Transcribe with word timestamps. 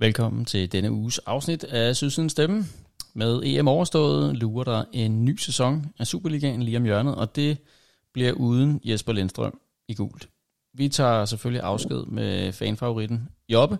Velkommen 0.00 0.44
til 0.44 0.72
denne 0.72 0.92
uges 0.92 1.18
afsnit 1.18 1.64
af 1.64 1.96
Sydsidens 1.96 2.32
Stemme. 2.32 2.64
Med 3.14 3.42
EM 3.44 3.68
overstået 3.68 4.36
lurer 4.36 4.64
der 4.64 4.84
en 4.92 5.24
ny 5.24 5.36
sæson 5.36 5.86
af 5.98 6.06
Superligaen 6.06 6.62
lige 6.62 6.76
om 6.76 6.84
hjørnet, 6.84 7.14
og 7.14 7.36
det 7.36 7.58
bliver 8.12 8.32
uden 8.32 8.80
Jesper 8.84 9.12
Lindstrøm 9.12 9.58
i 9.88 9.94
gult. 9.94 10.28
Vi 10.74 10.88
tager 10.88 11.24
selvfølgelig 11.24 11.62
afsked 11.62 12.04
med 12.04 12.52
fanfavoritten 12.52 13.28
Jobbe, 13.48 13.78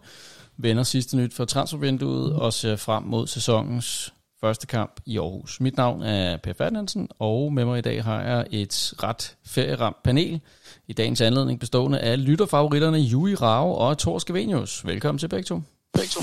vender 0.56 0.82
sidste 0.82 1.16
nyt 1.16 1.34
for 1.34 1.44
transfervinduet 1.44 2.32
og 2.32 2.52
ser 2.52 2.76
frem 2.76 3.02
mod 3.02 3.26
sæsonens 3.26 4.14
første 4.40 4.66
kamp 4.66 5.00
i 5.06 5.18
Aarhus. 5.18 5.60
Mit 5.60 5.76
navn 5.76 6.02
er 6.02 6.36
Per 6.36 6.52
Ferdinandsen, 6.52 7.08
og 7.18 7.52
med 7.52 7.64
mig 7.64 7.78
i 7.78 7.82
dag 7.82 8.04
har 8.04 8.22
jeg 8.22 8.46
et 8.50 8.94
ret 9.02 9.36
ferieramt 9.46 10.02
panel. 10.02 10.40
I 10.88 10.92
dagens 10.92 11.20
anledning 11.20 11.60
bestående 11.60 11.98
af 11.98 12.24
lytterfavoritterne 12.24 12.98
Jui 12.98 13.34
Rao 13.34 13.72
og 13.72 13.98
Thor 13.98 14.18
Skavenius. 14.18 14.86
Velkommen 14.86 15.18
til 15.18 15.28
begge 15.28 15.44
to. 15.44 15.60
Begge 15.94 16.08
to. 16.08 16.20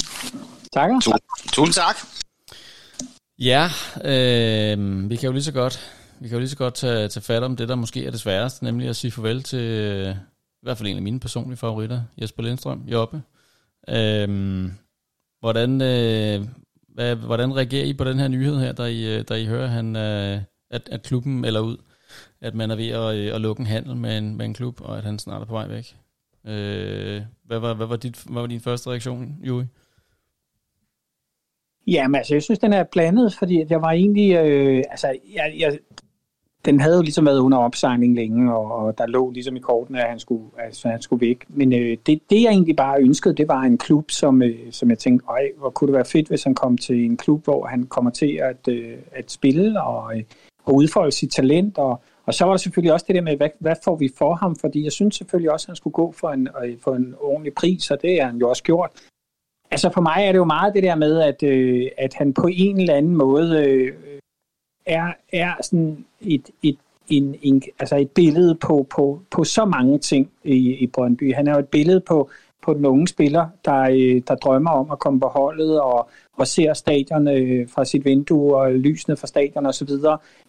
Tak. 0.73 0.89
Tusind 1.51 1.73
tak. 1.73 1.95
Ja, 3.39 3.69
øh, 4.03 5.09
vi 5.09 5.15
kan 5.15 5.27
jo 5.27 5.31
lige 5.31 5.43
så 5.43 5.51
godt, 5.51 5.93
vi 6.19 6.27
kan 6.27 6.35
jo 6.35 6.39
lige 6.39 6.49
så 6.49 6.57
godt 6.57 6.73
tage, 6.73 7.07
tage 7.07 7.23
fat 7.23 7.43
om 7.43 7.55
det, 7.55 7.69
der 7.69 7.75
måske 7.75 8.05
er 8.05 8.11
det 8.11 8.19
sværeste, 8.19 8.63
nemlig 8.63 8.89
at 8.89 8.95
sige 8.95 9.11
farvel 9.11 9.43
til 9.43 9.59
øh, 9.59 10.15
i 10.61 10.63
hvert 10.63 10.77
fald 10.77 10.89
en 10.89 10.95
af 10.95 11.01
mine 11.01 11.19
personlige 11.19 11.57
favoritter, 11.57 12.01
Jesper 12.21 12.43
Lindstrøm, 12.43 12.83
Jobbe. 12.87 13.21
Øh, 13.89 14.29
hvordan, 15.39 15.81
øh, 15.81 16.47
hvad, 16.93 17.15
hvordan 17.15 17.55
reagerer 17.55 17.85
I 17.85 17.93
på 17.93 18.03
den 18.03 18.19
her 18.19 18.27
nyhed 18.27 18.59
her, 18.59 18.71
der 18.71 18.85
I, 18.85 19.23
der 19.23 19.35
I 19.35 19.45
hører, 19.45 19.67
han, 19.67 19.95
øh, 19.95 20.41
at, 20.71 20.89
at 20.91 21.03
klubben 21.03 21.41
melder 21.41 21.59
ud, 21.59 21.77
at 22.41 22.55
man 22.55 22.71
er 22.71 22.75
ved 22.75 22.87
at, 22.87 23.15
øh, 23.15 23.35
at 23.35 23.41
lukke 23.41 23.59
en 23.59 23.67
handel 23.67 23.95
med 23.95 24.17
en, 24.17 24.37
med 24.37 24.45
en 24.45 24.53
klub, 24.53 24.81
og 24.81 24.97
at 24.97 25.03
han 25.03 25.19
snart 25.19 25.41
er 25.41 25.45
på 25.45 25.53
vej 25.53 25.67
væk? 25.67 25.95
Øh, 26.47 27.21
hvad, 27.43 27.59
var, 27.59 27.73
hvad, 27.73 27.87
var 27.87 27.95
dit, 27.95 28.23
hvad 28.29 28.41
var 28.41 28.47
din 28.47 28.59
første 28.59 28.89
reaktion, 28.89 29.35
Juri? 29.43 29.65
Jamen 31.87 32.15
altså, 32.15 32.35
jeg 32.35 32.43
synes, 32.43 32.59
den 32.59 32.73
er 32.73 32.83
blandet, 32.83 33.33
fordi 33.33 33.65
jeg 33.69 33.81
var 33.81 33.91
egentlig, 33.91 34.35
øh, 34.35 34.83
altså, 34.91 35.07
jeg, 35.35 35.53
jeg, 35.59 35.77
den 36.65 36.79
havde 36.79 36.95
jo 36.95 37.01
ligesom 37.01 37.25
været 37.25 37.39
under 37.39 37.57
opsejling 37.57 38.15
længe, 38.15 38.55
og, 38.55 38.71
og 38.71 38.97
der 38.97 39.07
lå 39.07 39.31
ligesom 39.31 39.55
i 39.55 39.59
korten, 39.59 39.95
at 39.95 40.09
han 40.09 40.19
skulle, 40.19 40.43
altså, 40.57 40.87
han 40.89 41.01
skulle 41.01 41.27
væk. 41.27 41.45
Men 41.49 41.73
øh, 41.73 41.97
det, 42.05 42.21
det, 42.29 42.41
jeg 42.41 42.49
egentlig 42.49 42.75
bare 42.75 43.01
ønskede, 43.01 43.35
det 43.35 43.47
var 43.47 43.61
en 43.61 43.77
klub, 43.77 44.11
som, 44.11 44.41
øh, 44.41 44.71
som 44.71 44.89
jeg 44.89 44.99
tænkte, 44.99 45.25
øj, 45.29 45.41
hvor 45.57 45.69
kunne 45.69 45.87
det 45.87 45.95
være 45.95 46.05
fedt, 46.05 46.27
hvis 46.27 46.43
han 46.43 46.55
kom 46.55 46.77
til 46.77 47.05
en 47.05 47.17
klub, 47.17 47.43
hvor 47.43 47.65
han 47.65 47.83
kommer 47.83 48.11
til 48.11 48.39
at, 48.43 48.67
øh, 48.67 48.97
at 49.11 49.31
spille 49.31 49.81
og, 49.81 50.17
øh, 50.17 50.23
og 50.63 50.75
udfolde 50.75 51.11
sit 51.11 51.31
talent. 51.31 51.77
Og, 51.77 52.01
og 52.27 52.33
så 52.33 52.45
var 52.45 52.51
der 52.51 52.57
selvfølgelig 52.57 52.93
også 52.93 53.05
det 53.07 53.15
der 53.15 53.21
med, 53.21 53.37
hvad, 53.37 53.49
hvad 53.59 53.75
får 53.83 53.95
vi 53.95 54.09
for 54.17 54.33
ham? 54.35 54.55
Fordi 54.55 54.83
jeg 54.83 54.91
synes 54.91 55.15
selvfølgelig 55.15 55.51
også, 55.51 55.65
at 55.65 55.67
han 55.67 55.75
skulle 55.75 55.93
gå 55.93 56.11
for 56.11 56.29
en, 56.29 56.47
øh, 56.63 56.79
for 56.79 56.95
en 56.95 57.15
ordentlig 57.19 57.53
pris, 57.53 57.91
og 57.91 58.01
det 58.01 58.21
er 58.21 58.25
han 58.25 58.37
jo 58.37 58.49
også 58.49 58.63
gjort. 58.63 58.91
Altså 59.71 59.89
for 59.93 60.01
mig 60.01 60.17
er 60.19 60.31
det 60.31 60.39
jo 60.39 60.45
meget 60.45 60.73
det 60.73 60.83
der 60.83 60.95
med, 60.95 61.19
at, 61.19 61.43
øh, 61.43 61.87
at 61.97 62.13
han 62.13 62.33
på 62.33 62.47
en 62.51 62.79
eller 62.79 62.95
anden 62.95 63.15
måde 63.15 63.65
øh, 63.65 63.93
er, 64.85 65.13
er 65.33 65.53
sådan 65.61 66.05
et, 66.21 66.49
et, 66.63 66.77
en, 67.07 67.35
en, 67.41 67.63
altså 67.79 67.95
et 67.95 68.11
billede 68.11 68.55
på, 68.55 68.87
på, 68.89 69.21
på 69.31 69.43
så 69.43 69.65
mange 69.65 69.99
ting 69.99 70.31
i, 70.43 70.73
i 70.73 70.87
Brøndby. 70.87 71.33
Han 71.33 71.47
er 71.47 71.53
jo 71.53 71.59
et 71.59 71.67
billede 71.67 71.99
på, 71.99 72.29
på 72.61 72.73
den 72.73 72.85
unge 72.85 73.07
spiller, 73.07 73.47
der, 73.65 73.81
øh, 73.81 74.21
der 74.27 74.35
drømmer 74.35 74.71
om 74.71 74.91
at 74.91 74.99
komme 74.99 75.19
på 75.19 75.27
holdet 75.27 75.81
og, 75.81 76.09
og 76.37 76.47
ser 76.47 76.73
stadion 76.73 77.27
øh, 77.27 77.69
fra 77.69 77.85
sit 77.85 78.05
vindue 78.05 78.57
og 78.57 78.71
lysene 78.71 79.17
fra 79.17 79.27
stadion 79.27 79.65
osv. 79.65 79.89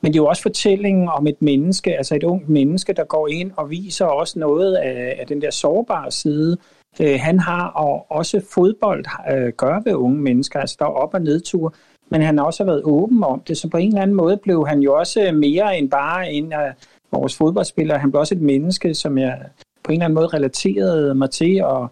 Men 0.00 0.12
det 0.12 0.18
er 0.18 0.22
jo 0.22 0.26
også 0.26 0.42
fortællingen 0.42 1.08
om 1.08 1.26
et 1.26 1.42
menneske, 1.42 1.96
altså 1.96 2.14
et 2.14 2.24
ungt 2.24 2.48
menneske, 2.48 2.92
der 2.92 3.04
går 3.04 3.28
ind 3.28 3.52
og 3.56 3.70
viser 3.70 4.04
også 4.04 4.38
noget 4.38 4.74
af, 4.74 5.16
af 5.18 5.26
den 5.26 5.42
der 5.42 5.50
sårbare 5.50 6.10
side, 6.10 6.56
øh, 7.00 7.18
han 7.20 7.38
har, 7.38 7.66
og 7.66 8.06
også 8.10 8.40
fodbold 8.54 9.04
øh, 9.32 9.52
gør 9.52 9.80
ved 9.84 9.94
unge 9.94 10.20
mennesker, 10.20 10.60
altså 10.60 10.76
der 10.78 10.84
er 10.84 10.90
op- 10.90 11.14
og 11.14 11.22
nedtur, 11.22 11.74
men 12.10 12.22
han 12.22 12.38
har 12.38 12.44
også 12.44 12.64
været 12.64 12.82
åben 12.84 13.24
om 13.24 13.40
det, 13.48 13.58
så 13.58 13.68
på 13.68 13.76
en 13.76 13.88
eller 13.88 14.02
anden 14.02 14.16
måde 14.16 14.36
blev 14.36 14.66
han 14.66 14.80
jo 14.80 14.94
også 14.94 15.30
mere 15.34 15.78
end 15.78 15.90
bare 15.90 16.32
en 16.32 16.52
af 16.52 16.72
vores 17.12 17.36
fodboldspillere. 17.36 17.98
Han 17.98 18.10
blev 18.10 18.20
også 18.20 18.34
et 18.34 18.40
menneske, 18.40 18.94
som 18.94 19.18
jeg 19.18 19.38
på 19.88 19.92
en 19.92 19.98
eller 19.98 20.04
anden 20.04 20.14
måde 20.14 20.26
relaterede 20.26 21.14
mig 21.14 21.30
til, 21.30 21.64
og, 21.64 21.88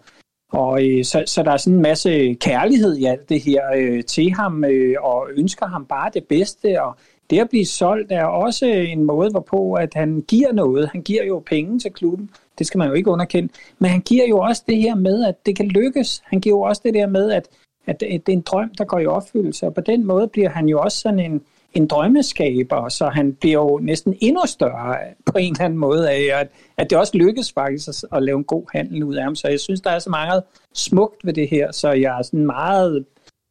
og 0.51 0.85
øh, 0.85 1.03
så, 1.03 1.23
så 1.25 1.43
der 1.43 1.51
er 1.51 1.57
sådan 1.57 1.75
en 1.75 1.81
masse 1.81 2.33
kærlighed 2.33 2.97
i 2.97 3.05
alt 3.05 3.29
det 3.29 3.41
her 3.41 3.61
øh, 3.75 4.03
til 4.03 4.31
ham, 4.31 4.63
øh, 4.63 4.95
og 5.01 5.27
ønsker 5.35 5.65
ham 5.65 5.85
bare 5.85 6.11
det 6.13 6.23
bedste, 6.23 6.81
og 6.81 6.95
det 7.29 7.39
at 7.39 7.49
blive 7.49 7.65
solgt 7.65 8.11
er 8.11 8.23
også 8.25 8.65
en 8.65 9.03
måde, 9.03 9.29
hvorpå 9.29 9.73
at 9.73 9.93
han 9.93 10.23
giver 10.27 10.51
noget. 10.51 10.89
Han 10.89 11.01
giver 11.01 11.23
jo 11.23 11.43
penge 11.45 11.79
til 11.79 11.91
klubben, 11.91 12.29
det 12.59 12.67
skal 12.67 12.77
man 12.77 12.87
jo 12.87 12.93
ikke 12.93 13.11
underkende. 13.11 13.53
Men 13.79 13.91
han 13.91 14.01
giver 14.01 14.27
jo 14.27 14.37
også 14.37 14.63
det 14.67 14.77
her 14.77 14.95
med, 14.95 15.25
at 15.25 15.45
det 15.45 15.55
kan 15.55 15.67
lykkes. 15.67 16.23
Han 16.25 16.39
giver 16.39 16.55
jo 16.55 16.61
også 16.61 16.81
det 16.85 16.93
der 16.93 17.07
med, 17.07 17.31
at, 17.31 17.47
at 17.87 17.99
det 17.99 18.29
er 18.29 18.33
en 18.33 18.41
drøm, 18.41 18.69
der 18.77 18.85
går 18.85 18.99
i 18.99 19.05
opfyldelse. 19.05 19.65
Og 19.65 19.73
på 19.73 19.81
den 19.81 20.07
måde 20.07 20.27
bliver 20.27 20.49
han 20.49 20.69
jo 20.69 20.79
også 20.79 20.97
sådan 20.97 21.19
en, 21.19 21.41
en 21.73 21.87
drømmeskaber, 21.87 22.89
så 22.89 23.09
han 23.09 23.33
bliver 23.33 23.55
jo 23.55 23.79
næsten 23.83 24.15
endnu 24.19 24.41
større 24.45 24.97
på 25.25 25.37
en 25.37 25.51
eller 25.53 25.65
anden 25.65 25.79
måde 25.79 26.11
af, 26.11 26.39
at, 26.39 26.49
at 26.77 26.89
det 26.89 26.97
også 26.97 27.17
lykkes 27.17 27.51
faktisk 27.51 27.87
at, 27.87 28.05
at 28.17 28.23
lave 28.23 28.37
en 28.37 28.43
god 28.43 28.65
handel 28.73 29.03
ud 29.03 29.15
af 29.15 29.23
ham. 29.23 29.35
Så 29.35 29.47
jeg 29.47 29.59
synes, 29.59 29.81
der 29.81 29.89
er 29.89 29.99
så 29.99 30.09
meget 30.09 30.43
smukt 30.73 31.25
ved 31.25 31.33
det 31.33 31.49
her, 31.49 31.71
så 31.71 31.91
jeg 31.91 32.19
er 32.19 32.21
sådan 32.21 32.45
meget... 32.45 33.05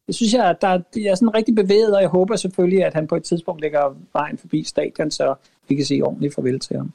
Jeg 0.07 0.15
synes, 0.15 0.33
jeg, 0.33 0.55
der, 0.61 0.79
jeg 0.95 1.05
er 1.05 1.15
sådan 1.15 1.35
rigtig 1.35 1.55
bevæget, 1.55 1.95
og 1.95 2.01
jeg 2.01 2.09
håber 2.09 2.35
selvfølgelig, 2.35 2.85
at 2.85 2.93
han 2.93 3.07
på 3.07 3.15
et 3.15 3.23
tidspunkt 3.23 3.61
lægger 3.61 3.97
vejen 4.13 4.37
forbi 4.37 4.63
stadion, 4.63 5.11
så 5.11 5.35
vi 5.67 5.75
kan 5.75 5.85
sige 5.85 6.05
ordentligt 6.05 6.35
farvel 6.35 6.59
til 6.59 6.77
ham. 6.77 6.93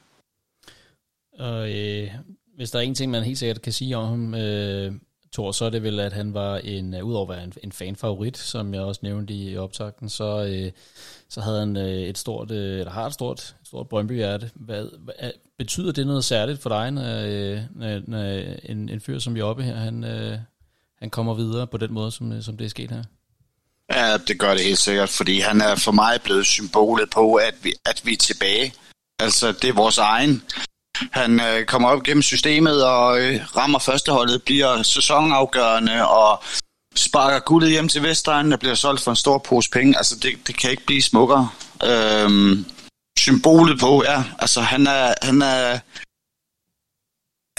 Og 1.39 1.69
øh, 1.69 2.11
hvis 2.55 2.71
der 2.71 2.79
er 2.79 2.83
en 2.83 2.95
ting, 2.95 3.11
man 3.11 3.23
helt 3.23 3.37
sikkert 3.37 3.61
kan 3.61 3.73
sige 3.73 3.97
om 3.97 4.05
ham, 4.07 4.35
øh, 4.35 4.91
Thor, 5.33 5.51
så 5.51 5.65
er 5.65 5.69
det 5.69 5.83
vel, 5.83 5.99
at 5.99 6.13
han 6.13 6.33
var 6.33 6.57
en, 6.57 6.93
øh, 6.93 7.05
udover 7.05 7.31
at 7.31 7.35
være 7.35 7.43
en, 7.43 7.53
en 7.63 7.71
fanfavorit, 7.71 8.37
som 8.37 8.73
jeg 8.73 8.81
også 8.81 8.99
nævnte 9.03 9.33
i 9.33 9.57
optakten, 9.57 10.09
så, 10.09 10.45
øh, 10.45 10.71
så 11.29 11.41
havde 11.41 11.59
han 11.59 11.77
øh, 11.77 12.01
et 12.01 12.17
stort, 12.17 12.51
øh, 12.51 12.79
eller 12.79 12.91
har 12.91 13.05
et 13.05 13.13
stort, 13.13 13.39
et 13.39 13.67
stort 13.67 13.89
Brøndby-hjerte. 13.89 14.51
Hvad, 14.55 14.85
hvad, 14.99 15.31
betyder 15.57 15.91
det 15.91 16.07
noget 16.07 16.25
særligt 16.25 16.61
for 16.61 16.69
dig, 16.69 16.91
når, 16.91 17.23
øh, 17.25 17.59
når, 17.75 18.01
når 18.07 18.23
en, 18.63 18.89
en 18.89 19.01
fyr 19.01 19.19
som 19.19 19.37
Jobbe 19.37 19.63
her, 19.63 19.75
han, 19.75 20.03
øh, 20.03 20.37
han 20.99 21.09
kommer 21.09 21.33
videre 21.33 21.67
på 21.67 21.77
den 21.77 21.93
måde, 21.93 22.11
som, 22.11 22.31
øh, 22.31 22.43
som 22.43 22.57
det 22.57 22.65
er 22.65 22.69
sket 22.69 22.91
her? 22.91 23.03
Ja, 23.91 24.17
det 24.17 24.39
gør 24.39 24.53
det 24.53 24.63
helt 24.63 24.79
sikkert, 24.79 25.09
fordi 25.09 25.39
han 25.39 25.61
er 25.61 25.75
for 25.75 25.91
mig 25.91 26.21
blevet 26.23 26.45
symbolet 26.45 27.09
på, 27.09 27.35
at 27.35 27.55
vi, 27.61 27.73
at 27.85 28.01
vi 28.05 28.13
er 28.13 28.17
tilbage. 28.17 28.73
Altså, 29.19 29.51
det 29.51 29.69
er 29.69 29.73
vores 29.73 29.97
egen. 29.97 30.43
Han 31.11 31.39
øh, 31.39 31.65
kommer 31.65 31.89
op 31.89 32.03
gennem 32.03 32.21
systemet 32.21 32.85
og 32.85 33.21
øh, 33.21 33.45
rammer 33.57 33.79
førsteholdet, 33.79 34.43
bliver 34.43 34.83
sæsonafgørende 34.83 36.07
og 36.07 36.43
sparker 36.95 37.39
guldet 37.39 37.69
hjem 37.69 37.87
til 37.87 38.03
Vestegnen 38.03 38.53
og 38.53 38.59
bliver 38.59 38.75
solgt 38.75 39.01
for 39.01 39.11
en 39.11 39.15
stor 39.15 39.37
pose 39.37 39.69
penge. 39.69 39.97
Altså, 39.97 40.15
det, 40.15 40.47
det 40.47 40.57
kan 40.57 40.71
ikke 40.71 40.85
blive 40.85 41.01
smukkere. 41.01 41.49
Øhm, 41.83 42.65
symbolet 43.19 43.79
på, 43.79 44.03
ja. 44.03 44.23
Altså, 44.39 44.61
han 44.61 44.87
er, 44.87 45.13
han 45.21 45.41
er, 45.41 45.79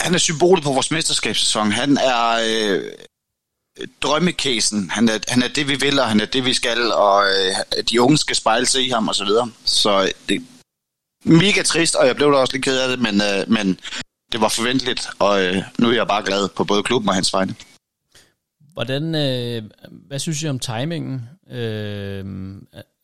han 0.03 0.13
er 0.13 0.17
symbolet 0.17 0.63
på 0.63 0.71
vores 0.71 0.91
mesterskabssæson. 0.91 1.71
Han 1.71 1.97
er 1.97 2.39
øh, 2.47 2.91
drømmekæsen. 4.01 4.89
Han 4.89 5.09
er, 5.09 5.19
han 5.27 5.43
er 5.43 5.47
det, 5.47 5.67
vi 5.67 5.75
vil, 5.75 5.99
og 5.99 6.07
han 6.07 6.19
er 6.19 6.25
det, 6.25 6.45
vi 6.45 6.53
skal, 6.53 6.91
og 6.91 7.23
øh, 7.25 7.83
de 7.89 8.01
unge 8.01 8.17
skal 8.17 8.35
spejle 8.35 8.65
sig 8.65 8.85
i 8.85 8.89
ham, 8.89 9.07
og 9.07 9.15
så 9.15 9.25
videre. 9.25 9.51
Så 9.65 10.01
øh, 10.01 10.11
det, 10.29 10.45
mega 11.25 11.61
trist, 11.63 11.95
og 11.95 12.07
jeg 12.07 12.15
blev 12.15 12.31
da 12.31 12.37
også 12.37 12.53
lidt 12.53 12.65
ked 12.65 12.79
af 12.79 12.89
det, 12.89 12.99
men, 12.99 13.21
øh, 13.21 13.51
men 13.51 13.79
det 14.31 14.41
var 14.41 14.49
forventeligt, 14.49 15.07
og 15.19 15.43
øh, 15.43 15.63
nu 15.79 15.87
er 15.87 15.93
jeg 15.93 16.07
bare 16.07 16.25
glad 16.25 16.49
på 16.49 16.63
både 16.63 16.83
klubben 16.83 17.09
og 17.09 17.15
hans 17.15 17.33
vegne. 17.33 17.55
Hvordan, 18.73 19.15
øh, 19.15 19.63
hvad 19.91 20.19
synes 20.19 20.43
I 20.43 20.47
om 20.47 20.59
timingen? 20.59 21.29
Øh, 21.51 22.25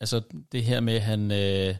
altså 0.00 0.20
det 0.52 0.64
her 0.64 0.80
med, 0.80 0.94
at 0.94 1.02
han, 1.02 1.30
øh, 1.30 1.74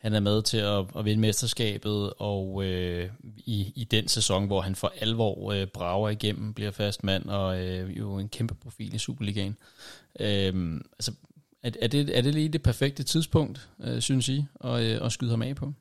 han 0.00 0.14
er 0.14 0.20
med 0.20 0.42
til 0.42 0.58
at, 0.58 0.84
at 0.98 1.04
vinde 1.04 1.20
mesterskabet, 1.20 2.12
og 2.18 2.64
øh, 2.64 3.10
i, 3.36 3.72
i 3.76 3.84
den 3.90 4.08
sæson, 4.08 4.46
hvor 4.46 4.60
han 4.60 4.74
for 4.74 4.92
alvor 5.00 5.52
øh, 5.52 5.66
brager 5.66 6.08
igennem, 6.08 6.54
bliver 6.54 6.70
fast 6.70 7.04
mand, 7.04 7.24
og 7.24 7.60
øh, 7.60 7.98
jo 7.98 8.18
en 8.18 8.28
kæmpe 8.28 8.54
profil 8.54 8.94
i 8.94 8.98
Superligaen. 8.98 9.56
Øh, 10.20 10.80
altså 10.92 11.12
er, 11.64 11.70
er, 11.82 11.88
det, 11.88 12.18
er 12.18 12.20
det 12.20 12.34
lige 12.34 12.48
det 12.48 12.62
perfekte 12.62 13.02
tidspunkt, 13.02 13.68
øh, 13.84 14.02
synes 14.02 14.28
I, 14.28 14.44
at, 14.64 14.82
øh, 14.82 15.06
at 15.06 15.12
skyde 15.12 15.30
ham 15.30 15.42
af 15.42 15.56
på? 15.56 15.72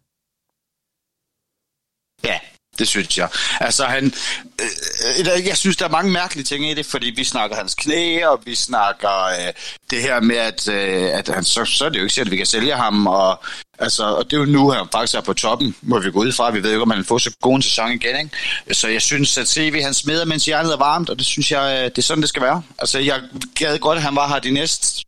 Ja, 2.23 2.39
det 2.79 2.87
synes 2.87 3.17
jeg. 3.17 3.29
Altså 3.59 3.85
han, 3.85 4.13
øh, 4.61 5.37
øh, 5.37 5.47
jeg 5.47 5.57
synes, 5.57 5.77
der 5.77 5.85
er 5.85 5.89
mange 5.89 6.11
mærkelige 6.11 6.43
ting 6.43 6.69
i 6.69 6.73
det, 6.73 6.85
fordi 6.85 7.09
vi 7.09 7.23
snakker 7.23 7.55
hans 7.55 7.75
knæ, 7.75 8.25
og 8.25 8.41
vi 8.45 8.55
snakker 8.55 9.25
øh, 9.25 9.53
det 9.89 10.01
her 10.01 10.19
med, 10.19 10.35
at, 10.35 10.67
øh, 10.67 11.17
at 11.17 11.27
han, 11.27 11.43
så, 11.43 11.65
så 11.65 11.85
er 11.85 11.89
det 11.89 11.97
jo 11.97 12.03
ikke 12.03 12.13
sikkert, 12.13 12.27
at 12.27 12.31
vi 12.31 12.37
kan 12.37 12.45
sælge 12.45 12.75
ham, 12.75 13.07
og, 13.07 13.43
altså, 13.79 14.03
og 14.03 14.25
det 14.25 14.33
er 14.33 14.39
jo 14.39 14.45
nu, 14.45 14.69
han 14.69 14.87
faktisk 14.91 15.15
er 15.15 15.21
på 15.21 15.33
toppen, 15.33 15.75
må 15.81 15.99
vi 15.99 16.11
gå 16.11 16.19
ud 16.19 16.31
fra. 16.31 16.51
Vi 16.51 16.63
ved 16.63 16.69
jo 16.69 16.75
ikke, 16.75 16.81
om 16.81 16.91
han 16.91 17.05
får 17.05 17.17
så 17.17 17.35
god 17.41 17.55
en 17.55 17.61
sæson 17.61 17.91
igen. 17.91 18.19
Ikke? 18.19 18.75
Så 18.75 18.87
jeg 18.87 19.01
synes, 19.01 19.37
at 19.37 19.47
CV 19.47 19.81
han 19.81 19.93
smider, 19.93 20.25
mens 20.25 20.45
hjernet 20.45 20.73
er 20.73 20.77
varmt, 20.77 21.09
og 21.09 21.17
det 21.17 21.25
synes 21.25 21.51
jeg, 21.51 21.79
øh, 21.79 21.85
det 21.85 21.97
er 21.97 22.01
sådan, 22.01 22.21
det 22.21 22.29
skal 22.29 22.41
være. 22.41 22.63
Altså, 22.79 22.99
jeg 22.99 23.21
gad 23.55 23.79
godt, 23.79 23.97
at 23.97 24.03
han 24.03 24.15
var 24.15 24.27
her 24.27 24.39
de 24.39 24.51
næste 24.51 25.03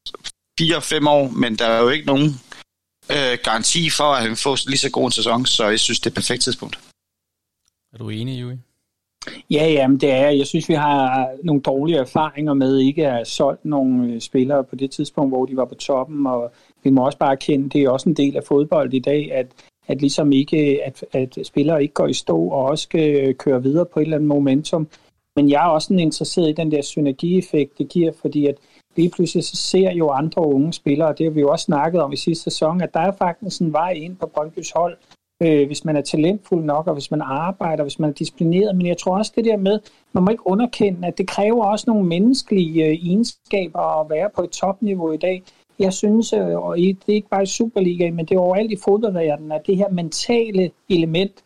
4-5 0.61 1.09
år, 1.09 1.29
men 1.29 1.55
der 1.55 1.65
er 1.65 1.81
jo 1.81 1.89
ikke 1.89 2.05
nogen 2.05 2.27
øh, 3.11 3.37
garanti 3.43 3.89
for, 3.89 4.03
at 4.03 4.21
han 4.27 4.35
får 4.35 4.69
lige 4.69 4.77
så 4.77 4.91
god 4.91 5.05
en 5.05 5.11
sæson, 5.11 5.45
så 5.45 5.67
jeg 5.67 5.79
synes, 5.79 5.99
det 5.99 6.05
er 6.05 6.11
et 6.11 6.15
perfekt 6.15 6.41
tidspunkt. 6.43 6.79
Er 7.93 7.97
du 7.97 8.09
enig, 8.09 8.41
Jui? 8.41 8.57
Ja, 9.51 9.67
jamen 9.71 9.97
det 9.97 10.11
er. 10.11 10.29
Jeg 10.29 10.47
synes, 10.47 10.69
vi 10.69 10.73
har 10.73 11.29
nogle 11.43 11.61
dårlige 11.61 11.97
erfaringer 11.97 12.53
med 12.53 12.77
ikke 12.77 13.07
at 13.07 13.13
have 13.13 13.25
solgt 13.25 13.65
nogle 13.65 14.13
øh, 14.13 14.21
spillere 14.21 14.63
på 14.63 14.75
det 14.75 14.91
tidspunkt, 14.91 15.31
hvor 15.31 15.45
de 15.45 15.57
var 15.57 15.65
på 15.65 15.75
toppen, 15.75 16.27
og 16.27 16.51
vi 16.83 16.89
må 16.89 17.05
også 17.05 17.17
bare 17.17 17.37
kende, 17.37 17.69
det 17.69 17.83
er 17.83 17.89
også 17.89 18.09
en 18.09 18.15
del 18.15 18.37
af 18.37 18.43
fodbold 18.43 18.93
i 18.93 18.99
dag, 18.99 19.31
at, 19.31 19.47
at 19.87 20.01
ligesom 20.01 20.31
ikke, 20.31 20.79
at, 20.85 21.05
at 21.11 21.37
spillere 21.43 21.81
ikke 21.81 21.93
går 21.93 22.07
i 22.07 22.13
stå 22.13 22.37
og 22.37 22.63
også 22.65 22.83
skal 22.83 23.35
køre 23.35 23.63
videre 23.63 23.85
på 23.85 23.99
et 23.99 24.03
eller 24.03 24.17
andet 24.17 24.27
momentum. 24.27 24.87
Men 25.35 25.49
jeg 25.49 25.65
er 25.65 25.69
også 25.69 25.93
interesseret 25.93 26.49
i 26.49 26.53
den 26.53 26.71
der 26.71 26.81
synergieffekt, 26.81 27.77
det 27.77 27.89
giver, 27.89 28.11
fordi 28.21 28.45
at 28.45 28.55
lige 28.95 29.09
pludselig 29.09 29.43
så 29.43 29.55
ser 29.55 29.91
jo 29.91 30.09
andre 30.09 30.41
unge 30.41 30.73
spillere, 30.73 31.07
og 31.07 31.17
det 31.17 31.25
har 31.25 31.31
vi 31.31 31.41
jo 31.41 31.49
også 31.49 31.63
snakket 31.63 32.01
om 32.01 32.11
i 32.11 32.15
sidste 32.17 32.43
sæson, 32.43 32.81
at 32.81 32.93
der 32.93 32.99
er 32.99 33.11
faktisk 33.11 33.61
en 33.61 33.73
vej 33.73 33.91
ind 33.91 34.15
på 34.15 34.31
Brøndby's 34.37 34.71
hold, 34.75 34.97
øh, 35.43 35.67
hvis 35.67 35.85
man 35.85 35.95
er 35.95 36.01
talentfuld 36.01 36.63
nok, 36.63 36.87
og 36.87 36.93
hvis 36.93 37.11
man 37.11 37.21
arbejder, 37.21 37.83
hvis 37.83 37.99
man 37.99 38.09
er 38.09 38.13
disciplineret. 38.13 38.75
Men 38.75 38.85
jeg 38.85 38.97
tror 38.97 39.17
også 39.17 39.31
det 39.35 39.45
der 39.45 39.57
med, 39.57 39.79
man 40.13 40.23
må 40.23 40.31
ikke 40.31 40.47
underkende, 40.47 41.07
at 41.07 41.17
det 41.17 41.27
kræver 41.27 41.65
også 41.65 41.85
nogle 41.87 42.07
menneskelige 42.07 42.85
øh, 42.85 42.93
egenskaber 42.93 44.01
at 44.01 44.09
være 44.09 44.29
på 44.35 44.41
et 44.43 44.49
topniveau 44.49 45.11
i 45.11 45.17
dag. 45.17 45.43
Jeg 45.79 45.93
synes, 45.93 46.33
øh, 46.33 46.57
og 46.57 46.77
det 46.77 46.97
er 47.07 47.13
ikke 47.13 47.29
bare 47.29 47.43
i 47.43 47.45
Superligaen, 47.45 48.15
men 48.15 48.25
det 48.25 48.35
er 48.35 48.39
overalt 48.39 48.71
i 48.71 48.77
fodboldverdenen, 48.85 49.51
at 49.51 49.67
det 49.67 49.77
her 49.77 49.89
mentale 49.89 50.71
element 50.89 51.43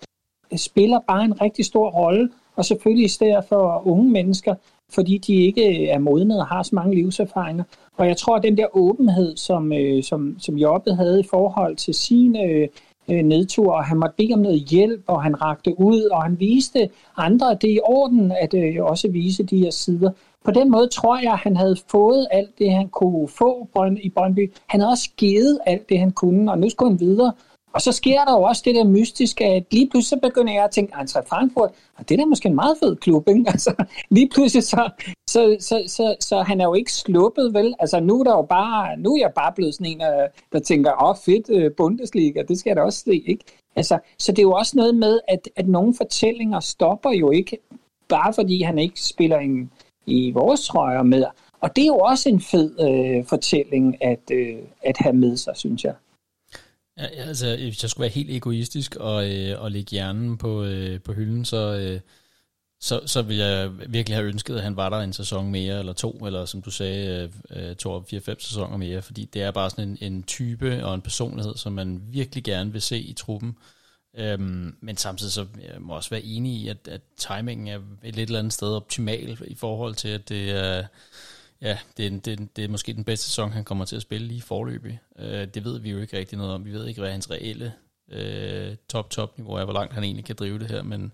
spiller 0.56 1.00
bare 1.07 1.25
en 1.25 1.42
rigtig 1.42 1.66
stor 1.66 1.90
rolle, 1.90 2.30
og 2.56 2.66
selvfølgelig 2.66 3.06
i 3.06 3.16
stedet 3.18 3.46
for 3.50 3.88
unge 3.88 4.10
mennesker, 4.10 4.56
fordi 4.89 5.18
de 5.18 5.33
ikke 5.33 5.81
øh, 5.81 5.88
er 5.88 6.00
modne 6.00 6.39
og 6.39 6.47
har 6.47 6.63
så 6.63 6.75
mange 6.75 6.95
livserfaringer. 6.95 7.63
Og 7.97 8.07
jeg 8.07 8.18
tror, 8.18 8.36
at 8.36 8.44
den 8.44 8.57
der 8.57 8.77
åbenhed, 8.77 9.38
som, 9.38 9.74
øh, 9.74 10.03
som, 10.03 10.36
som 10.39 10.57
Jobbe 10.57 10.94
havde 10.94 11.19
i 11.19 11.27
forhold 11.30 11.75
til 11.75 11.94
sin 11.94 12.36
øh, 12.36 12.68
øh, 13.09 13.24
nedtur, 13.24 13.74
og 13.74 13.86
han 13.86 13.97
måtte 13.97 14.15
bede 14.18 14.33
om 14.33 14.39
noget 14.39 14.62
hjælp, 14.62 15.03
og 15.07 15.24
han 15.24 15.41
rakte 15.41 15.80
ud, 15.80 16.01
og 16.01 16.24
han 16.24 16.39
viste 16.39 16.89
andre, 17.18 17.51
at 17.51 17.62
det 17.62 17.69
er 17.69 17.75
i 17.75 17.80
orden 17.83 18.31
at 18.31 18.53
øh, 18.53 18.83
også 18.83 19.07
vise 19.12 19.44
de 19.44 19.57
her 19.57 19.71
sider. 19.71 20.12
På 20.44 20.51
den 20.51 20.71
måde 20.71 20.88
tror 20.88 21.19
jeg, 21.19 21.33
at 21.33 21.39
han 21.39 21.57
havde 21.57 21.75
fået 21.88 22.27
alt 22.31 22.59
det, 22.59 22.71
han 22.71 22.88
kunne 22.88 23.27
få 23.27 23.68
i 24.01 24.09
Brøndby. 24.09 24.51
Han 24.68 24.80
havde 24.80 24.91
også 24.91 25.09
givet 25.18 25.59
alt 25.65 25.89
det, 25.89 26.00
han 26.00 26.12
kunne, 26.12 26.51
og 26.51 26.59
nu 26.59 26.69
skulle 26.69 26.91
han 26.91 27.00
videre. 27.00 27.33
Og 27.74 27.81
så 27.81 27.92
sker 27.92 28.25
der 28.25 28.31
jo 28.31 28.42
også 28.42 28.62
det 28.66 28.75
der 28.75 28.83
mystiske, 28.83 29.45
at 29.45 29.63
lige 29.71 29.89
pludselig 29.89 30.10
så 30.10 30.27
begynder 30.30 30.54
jeg 30.54 30.63
at 30.63 30.71
tænke, 30.71 30.94
Eintracht 31.00 31.30
Frankfurt, 31.30 31.71
og 31.98 32.10
det 32.10 32.16
er 32.16 32.24
da 32.24 32.25
måske 32.25 32.50
en 32.50 32.56
meget 32.56 32.77
fed 32.83 32.95
klub, 32.95 33.30
ikke? 33.30 33.45
Altså, 33.54 33.86
lige 34.10 34.30
pludselig 34.30 34.63
så, 34.63 34.89
så, 35.30 35.57
så, 35.60 35.83
så, 35.88 36.16
så 36.19 36.42
han 36.42 36.62
er 36.62 36.66
jo 36.66 36.74
ikke 36.74 36.94
sluppet, 36.94 37.54
vel? 37.54 37.75
Altså, 37.80 38.00
nu 38.00 38.19
er 38.19 38.24
der 38.24 38.31
jo 38.31 38.42
bare, 38.42 38.98
nu 38.98 39.13
er 39.13 39.19
jeg 39.19 39.31
bare 39.36 39.54
blevet 39.56 39.74
sådan 39.74 39.92
en, 39.92 40.01
øh, 40.01 40.30
der 40.51 40.60
tænker, 40.60 41.04
åh, 41.04 41.10
oh, 41.10 41.16
fedt, 41.25 41.50
øh, 41.50 41.71
Bundesliga, 41.77 42.42
det 42.48 42.60
skal 42.60 42.69
jeg 42.69 42.75
da 42.75 42.81
også 42.81 43.00
se, 43.00 43.24
ikke? 43.25 43.45
Altså, 43.75 44.00
så 44.18 44.31
det 44.31 44.39
er 44.39 44.44
jo 44.44 44.51
også 44.51 44.77
noget 44.77 44.95
med, 44.95 45.19
at, 45.27 45.50
at 45.56 45.68
nogle 45.68 45.94
fortællinger 45.98 46.60
stopper 46.60 47.12
jo 47.12 47.31
ikke, 47.31 47.57
bare 48.10 48.33
fordi 48.33 48.62
han 48.62 48.80
ikke 48.80 49.01
spiller 49.01 49.38
en, 49.38 49.72
i 50.06 50.31
vores 50.31 50.68
trøjer 50.68 51.04
med. 51.04 51.25
Og 51.62 51.75
det 51.75 51.81
er 51.81 51.88
jo 51.88 51.98
også 51.98 52.30
en 52.30 52.42
fed 52.42 52.72
øh, 52.80 53.25
fortælling 53.25 54.04
at, 54.04 54.31
øh, 54.31 54.57
at 54.81 54.98
have 54.98 55.15
med 55.15 55.38
sig, 55.38 55.57
synes 55.57 55.83
jeg. 55.83 55.94
Ja, 57.00 57.06
altså, 57.06 57.56
hvis 57.56 57.84
jeg 57.84 57.90
skulle 57.90 58.01
være 58.01 58.12
helt 58.12 58.30
egoistisk 58.31 58.96
og, 58.96 59.31
øh, 59.31 59.62
og 59.62 59.72
lægge 59.72 59.92
hjernen 59.92 60.38
på, 60.38 60.63
øh, 60.63 61.01
på 61.01 61.13
hylden, 61.13 61.46
så, 61.46 61.78
øh, 61.78 62.00
så, 62.80 63.01
så 63.06 63.22
ville 63.22 63.44
jeg 63.44 63.72
virkelig 63.90 64.18
have 64.18 64.28
ønsket, 64.28 64.56
at 64.56 64.63
han 64.63 64.75
var 64.75 64.90
der 64.90 64.98
en 64.98 65.13
sæson 65.13 65.51
mere, 65.51 65.80
eller 65.80 65.94
to, 65.94 66.12
eller 66.12 66.46
som 66.46 66.62
du 66.62 66.72
sagde, 66.72 67.31
øh, 67.50 67.69
øh 67.69 67.75
to, 67.75 68.04
fire, 68.04 68.22
fem 68.22 68.40
sæsoner 68.40 68.78
mere, 68.78 69.01
fordi 69.01 69.25
det 69.25 69.42
er 69.42 69.51
bare 69.51 69.69
sådan 69.69 69.90
en, 69.90 70.13
en 70.13 70.24
type 70.24 70.86
og 70.86 70.96
en 70.96 71.01
personlighed, 71.01 71.56
som 71.56 71.74
man 71.74 72.01
virkelig 72.07 72.44
gerne 72.44 72.72
vil 72.72 72.81
se 72.81 73.00
i 73.00 73.13
truppen. 73.13 73.57
Øhm, 74.18 74.75
men 74.81 74.98
samtidig 74.98 75.34
så 75.34 75.46
jeg 75.62 75.81
må 75.81 75.94
jeg 75.94 75.98
også 75.98 76.10
være 76.10 76.24
enig 76.24 76.54
i, 76.54 76.68
at, 76.68 76.88
at 76.88 77.01
timingen 77.18 77.68
er 77.68 77.80
et 78.04 78.16
lidt 78.16 78.30
eller 78.30 78.40
andet 78.40 78.54
sted 78.54 78.68
optimal 78.68 79.38
i 79.48 79.56
forhold 79.56 79.96
til, 79.96 80.07
at 80.07 80.30
det 80.30 80.51
er... 80.51 80.84
Ja, 81.62 81.78
det 81.98 82.06
er, 82.06 82.20
det, 82.20 82.56
det 82.56 82.64
er 82.64 82.70
måske 82.70 82.94
den 82.94 83.04
bedste 83.04 83.26
sæson, 83.26 83.52
han 83.52 83.64
kommer 83.64 83.86
til 83.86 83.96
at 83.96 84.02
spille 84.02 84.28
lige 84.28 84.42
forløbig. 84.42 85.00
Øh, 85.20 85.48
det 85.48 85.64
ved 85.64 85.80
vi 85.80 85.92
jo 85.92 86.00
ikke 86.00 86.18
rigtig 86.18 86.38
noget 86.38 86.54
om. 86.54 86.66
Vi 86.66 86.72
ved 86.72 86.88
ikke, 86.88 87.02
hvad 87.02 87.12
hans 87.12 87.32
reelle 87.32 87.74
øh, 88.12 88.76
top-top-niveau 88.90 89.54
er, 89.54 89.64
hvor 89.64 89.74
langt 89.74 89.94
han 89.94 90.04
egentlig 90.04 90.26
kan 90.26 90.36
drive 90.36 90.60
det 90.60 90.68
her, 90.68 90.84
men, 90.84 91.12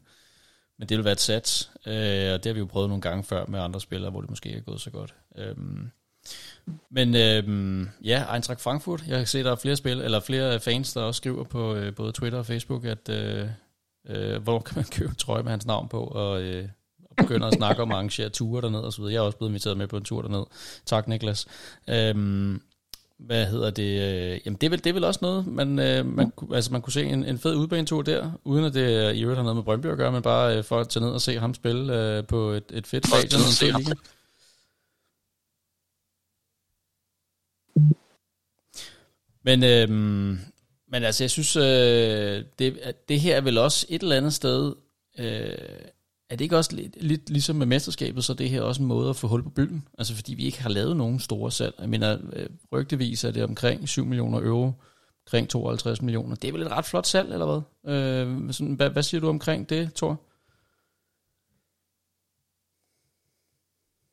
men 0.79 0.89
det 0.89 0.97
vil 0.97 1.05
være 1.05 1.11
et 1.11 1.19
sats, 1.19 1.71
øh, 1.85 2.33
og 2.33 2.43
det 2.43 2.45
har 2.45 2.53
vi 2.53 2.59
jo 2.59 2.65
prøvet 2.65 2.89
nogle 2.89 3.01
gange 3.01 3.23
før 3.23 3.45
med 3.45 3.59
andre 3.59 3.81
spillere, 3.81 4.11
hvor 4.11 4.21
det 4.21 4.29
måske 4.29 4.49
ikke 4.49 4.59
er 4.59 4.63
gået 4.63 4.81
så 4.81 4.91
godt. 4.91 5.15
Øh, 5.35 5.55
men 6.89 7.15
øh, 7.15 7.87
ja, 8.03 8.33
Eintracht 8.33 8.61
Frankfurt, 8.61 9.03
jeg 9.07 9.17
kan 9.17 9.27
se, 9.27 9.43
der 9.43 9.51
er 9.51 9.55
flere 9.55 9.75
spil, 9.75 10.01
eller 10.01 10.19
flere 10.19 10.59
fans, 10.59 10.93
der 10.93 11.01
også 11.01 11.17
skriver 11.17 11.43
på 11.43 11.75
øh, 11.75 11.95
både 11.95 12.11
Twitter 12.11 12.39
og 12.39 12.45
Facebook, 12.45 12.85
at 12.85 13.09
øh, 13.09 13.49
øh, 14.07 14.43
hvor 14.43 14.59
kan 14.59 14.75
man 14.75 14.85
købe 14.91 15.15
trøje 15.15 15.43
med 15.43 15.51
hans 15.51 15.65
navn 15.65 15.87
på, 15.87 16.03
og 16.03 16.41
øh, 16.41 16.69
begynder 17.17 17.47
at 17.47 17.53
snakke 17.53 17.81
om 17.81 17.91
at 17.91 17.95
arrangere 17.95 18.29
ture 18.29 18.61
derned 18.61 18.79
og 18.79 18.93
så 18.93 19.01
videre. 19.01 19.13
Jeg 19.13 19.19
er 19.19 19.23
også 19.23 19.37
blevet 19.37 19.49
inviteret 19.49 19.77
med 19.77 19.87
på 19.87 19.97
en 19.97 20.03
tur 20.03 20.21
derned. 20.21 20.43
Tak, 20.85 21.07
Niklas. 21.07 21.47
Øhm, 21.89 22.61
hvad 23.17 23.45
hedder 23.45 23.69
det? 23.69 24.01
Øh, 24.01 24.39
jamen, 24.45 24.57
det 24.61 24.63
er 24.63 24.69
vel, 24.69 24.83
det 24.83 24.89
er 24.89 24.93
vel 24.93 25.03
også 25.03 25.19
noget, 25.21 25.47
man, 25.47 25.79
øh, 25.79 26.05
man, 26.05 26.31
altså, 26.53 26.71
man 26.71 26.81
kunne 26.81 26.93
se 26.93 27.03
en, 27.03 27.23
en 27.23 27.39
fed 27.39 27.55
udbanetur 27.55 28.01
der, 28.01 28.31
uden 28.43 28.65
at 28.65 28.73
det 28.73 29.15
i 29.15 29.21
øvrigt 29.21 29.37
har 29.37 29.43
noget 29.43 29.55
med 29.55 29.63
Brøndby 29.63 29.85
at 29.85 29.97
gøre, 29.97 30.11
men 30.11 30.21
bare 30.21 30.57
øh, 30.57 30.63
for 30.63 30.79
at 30.79 30.89
tage 30.89 31.05
ned 31.05 31.13
og 31.13 31.21
se 31.21 31.39
ham 31.39 31.53
spille 31.53 32.17
øh, 32.17 32.27
på 32.27 32.49
et, 32.49 32.63
et 32.73 32.87
fedt 32.87 33.07
stadion. 33.07 33.41
Og 33.41 33.97
Men, 39.45 39.63
øhm, 39.63 40.39
men 40.87 41.03
altså, 41.03 41.23
jeg 41.23 41.31
synes, 41.31 41.55
øh, 41.55 42.43
det, 42.59 42.93
det 43.09 43.19
her 43.19 43.35
er 43.35 43.41
vel 43.41 43.57
også 43.57 43.85
et 43.89 44.01
eller 44.01 44.17
andet 44.17 44.33
sted 44.33 44.75
øh, 45.19 45.57
er 46.35 46.37
det 46.37 46.45
ikke 46.45 46.57
også 46.57 46.75
lidt, 46.75 47.03
lidt 47.03 47.29
ligesom 47.29 47.55
med 47.55 47.65
mesterskabet, 47.65 48.23
så 48.23 48.33
det 48.33 48.49
her 48.49 48.61
også 48.61 48.81
en 48.81 48.87
måde 48.87 49.09
at 49.09 49.15
få 49.15 49.27
hul 49.27 49.43
på 49.43 49.49
bylden? 49.49 49.87
Altså 49.97 50.15
fordi 50.15 50.33
vi 50.33 50.43
ikke 50.43 50.61
har 50.61 50.69
lavet 50.69 50.97
nogen 50.97 51.19
store 51.19 51.51
salg. 51.51 51.75
Jeg 51.79 51.89
mener, 51.89 52.17
øh, 52.33 52.45
rygtevis 52.71 53.23
er 53.23 53.31
det 53.31 53.43
omkring 53.43 53.89
7 53.89 54.05
millioner 54.05 54.39
euro, 54.39 54.71
omkring 55.27 55.49
52 55.49 56.01
millioner. 56.01 56.35
Det 56.35 56.47
er 56.47 56.51
vel 56.51 56.61
et 56.61 56.71
ret 56.71 56.85
flot 56.85 57.07
salg, 57.07 57.33
eller 57.33 57.45
hvad? 57.45 57.93
Øh, 57.93 58.53
sådan, 58.53 58.73
hvad, 58.73 58.89
hvad 58.89 59.03
siger 59.03 59.21
du 59.21 59.29
omkring 59.29 59.69
det, 59.69 59.93
Thor? 59.95 60.21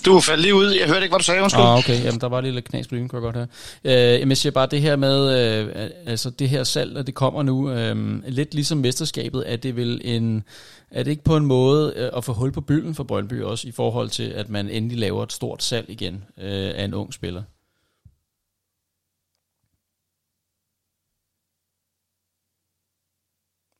Du 0.06 0.20
faldt 0.20 0.42
lige 0.42 0.54
ud. 0.54 0.70
Jeg 0.70 0.86
hørte 0.86 1.02
ikke, 1.02 1.12
hvad 1.12 1.18
du 1.18 1.24
sagde. 1.24 1.42
Undskyld. 1.42 1.64
Ah, 1.64 1.78
okay. 1.78 2.04
Jamen, 2.04 2.20
der 2.20 2.28
var 2.28 2.40
lige 2.40 2.52
lidt 2.52 2.64
knas 2.64 2.88
på 2.88 2.94
lyden, 2.94 3.08
kunne 3.08 3.26
jeg 3.26 3.32
godt 3.32 3.50
have. 3.84 4.22
Øh, 4.22 4.28
jeg 4.28 4.36
siger 4.36 4.52
bare 4.52 4.66
det 4.66 4.80
her 4.80 4.96
med, 4.96 5.18
øh, 5.38 5.90
altså 6.06 6.30
det 6.30 6.48
her 6.48 6.64
salg, 6.64 6.96
og 6.96 7.06
det 7.06 7.14
kommer 7.14 7.42
nu, 7.42 7.70
øh, 7.70 8.22
lidt 8.24 8.54
ligesom 8.54 8.78
mesterskabet, 8.78 9.42
at 9.42 9.62
det 9.62 9.76
vil 9.76 10.00
en, 10.04 10.44
er 10.90 11.02
det 11.02 11.10
ikke 11.10 11.24
på 11.24 11.36
en 11.36 11.46
måde 11.46 11.92
øh, 11.96 12.10
at 12.16 12.24
få 12.24 12.32
hul 12.32 12.52
på 12.52 12.60
bylden 12.60 12.94
for 12.94 13.04
Brøndby 13.04 13.42
også, 13.42 13.68
i 13.68 13.70
forhold 13.70 14.08
til, 14.08 14.30
at 14.30 14.48
man 14.48 14.68
endelig 14.68 14.98
laver 14.98 15.22
et 15.22 15.32
stort 15.32 15.62
salg 15.62 15.90
igen 15.90 16.24
øh, 16.38 16.72
af 16.74 16.84
en 16.84 16.94
ung 16.94 17.14
spiller? 17.14 17.42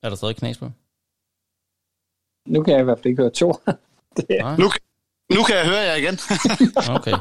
Er 0.02 0.08
der 0.08 0.16
stadig 0.16 0.36
knas 0.36 0.58
på? 0.58 0.70
Nu 2.46 2.62
kan 2.62 2.72
jeg 2.72 2.80
i 2.80 2.84
hvert 2.84 2.98
fald 2.98 3.06
ikke 3.06 3.22
høre 3.22 3.30
to. 3.30 3.52
nu, 4.62 4.70
nu 5.34 5.42
kan 5.42 5.56
jeg 5.56 5.64
høre 5.64 5.78
jer 5.78 5.94
igen. 5.94 6.18
okay. 6.96 7.16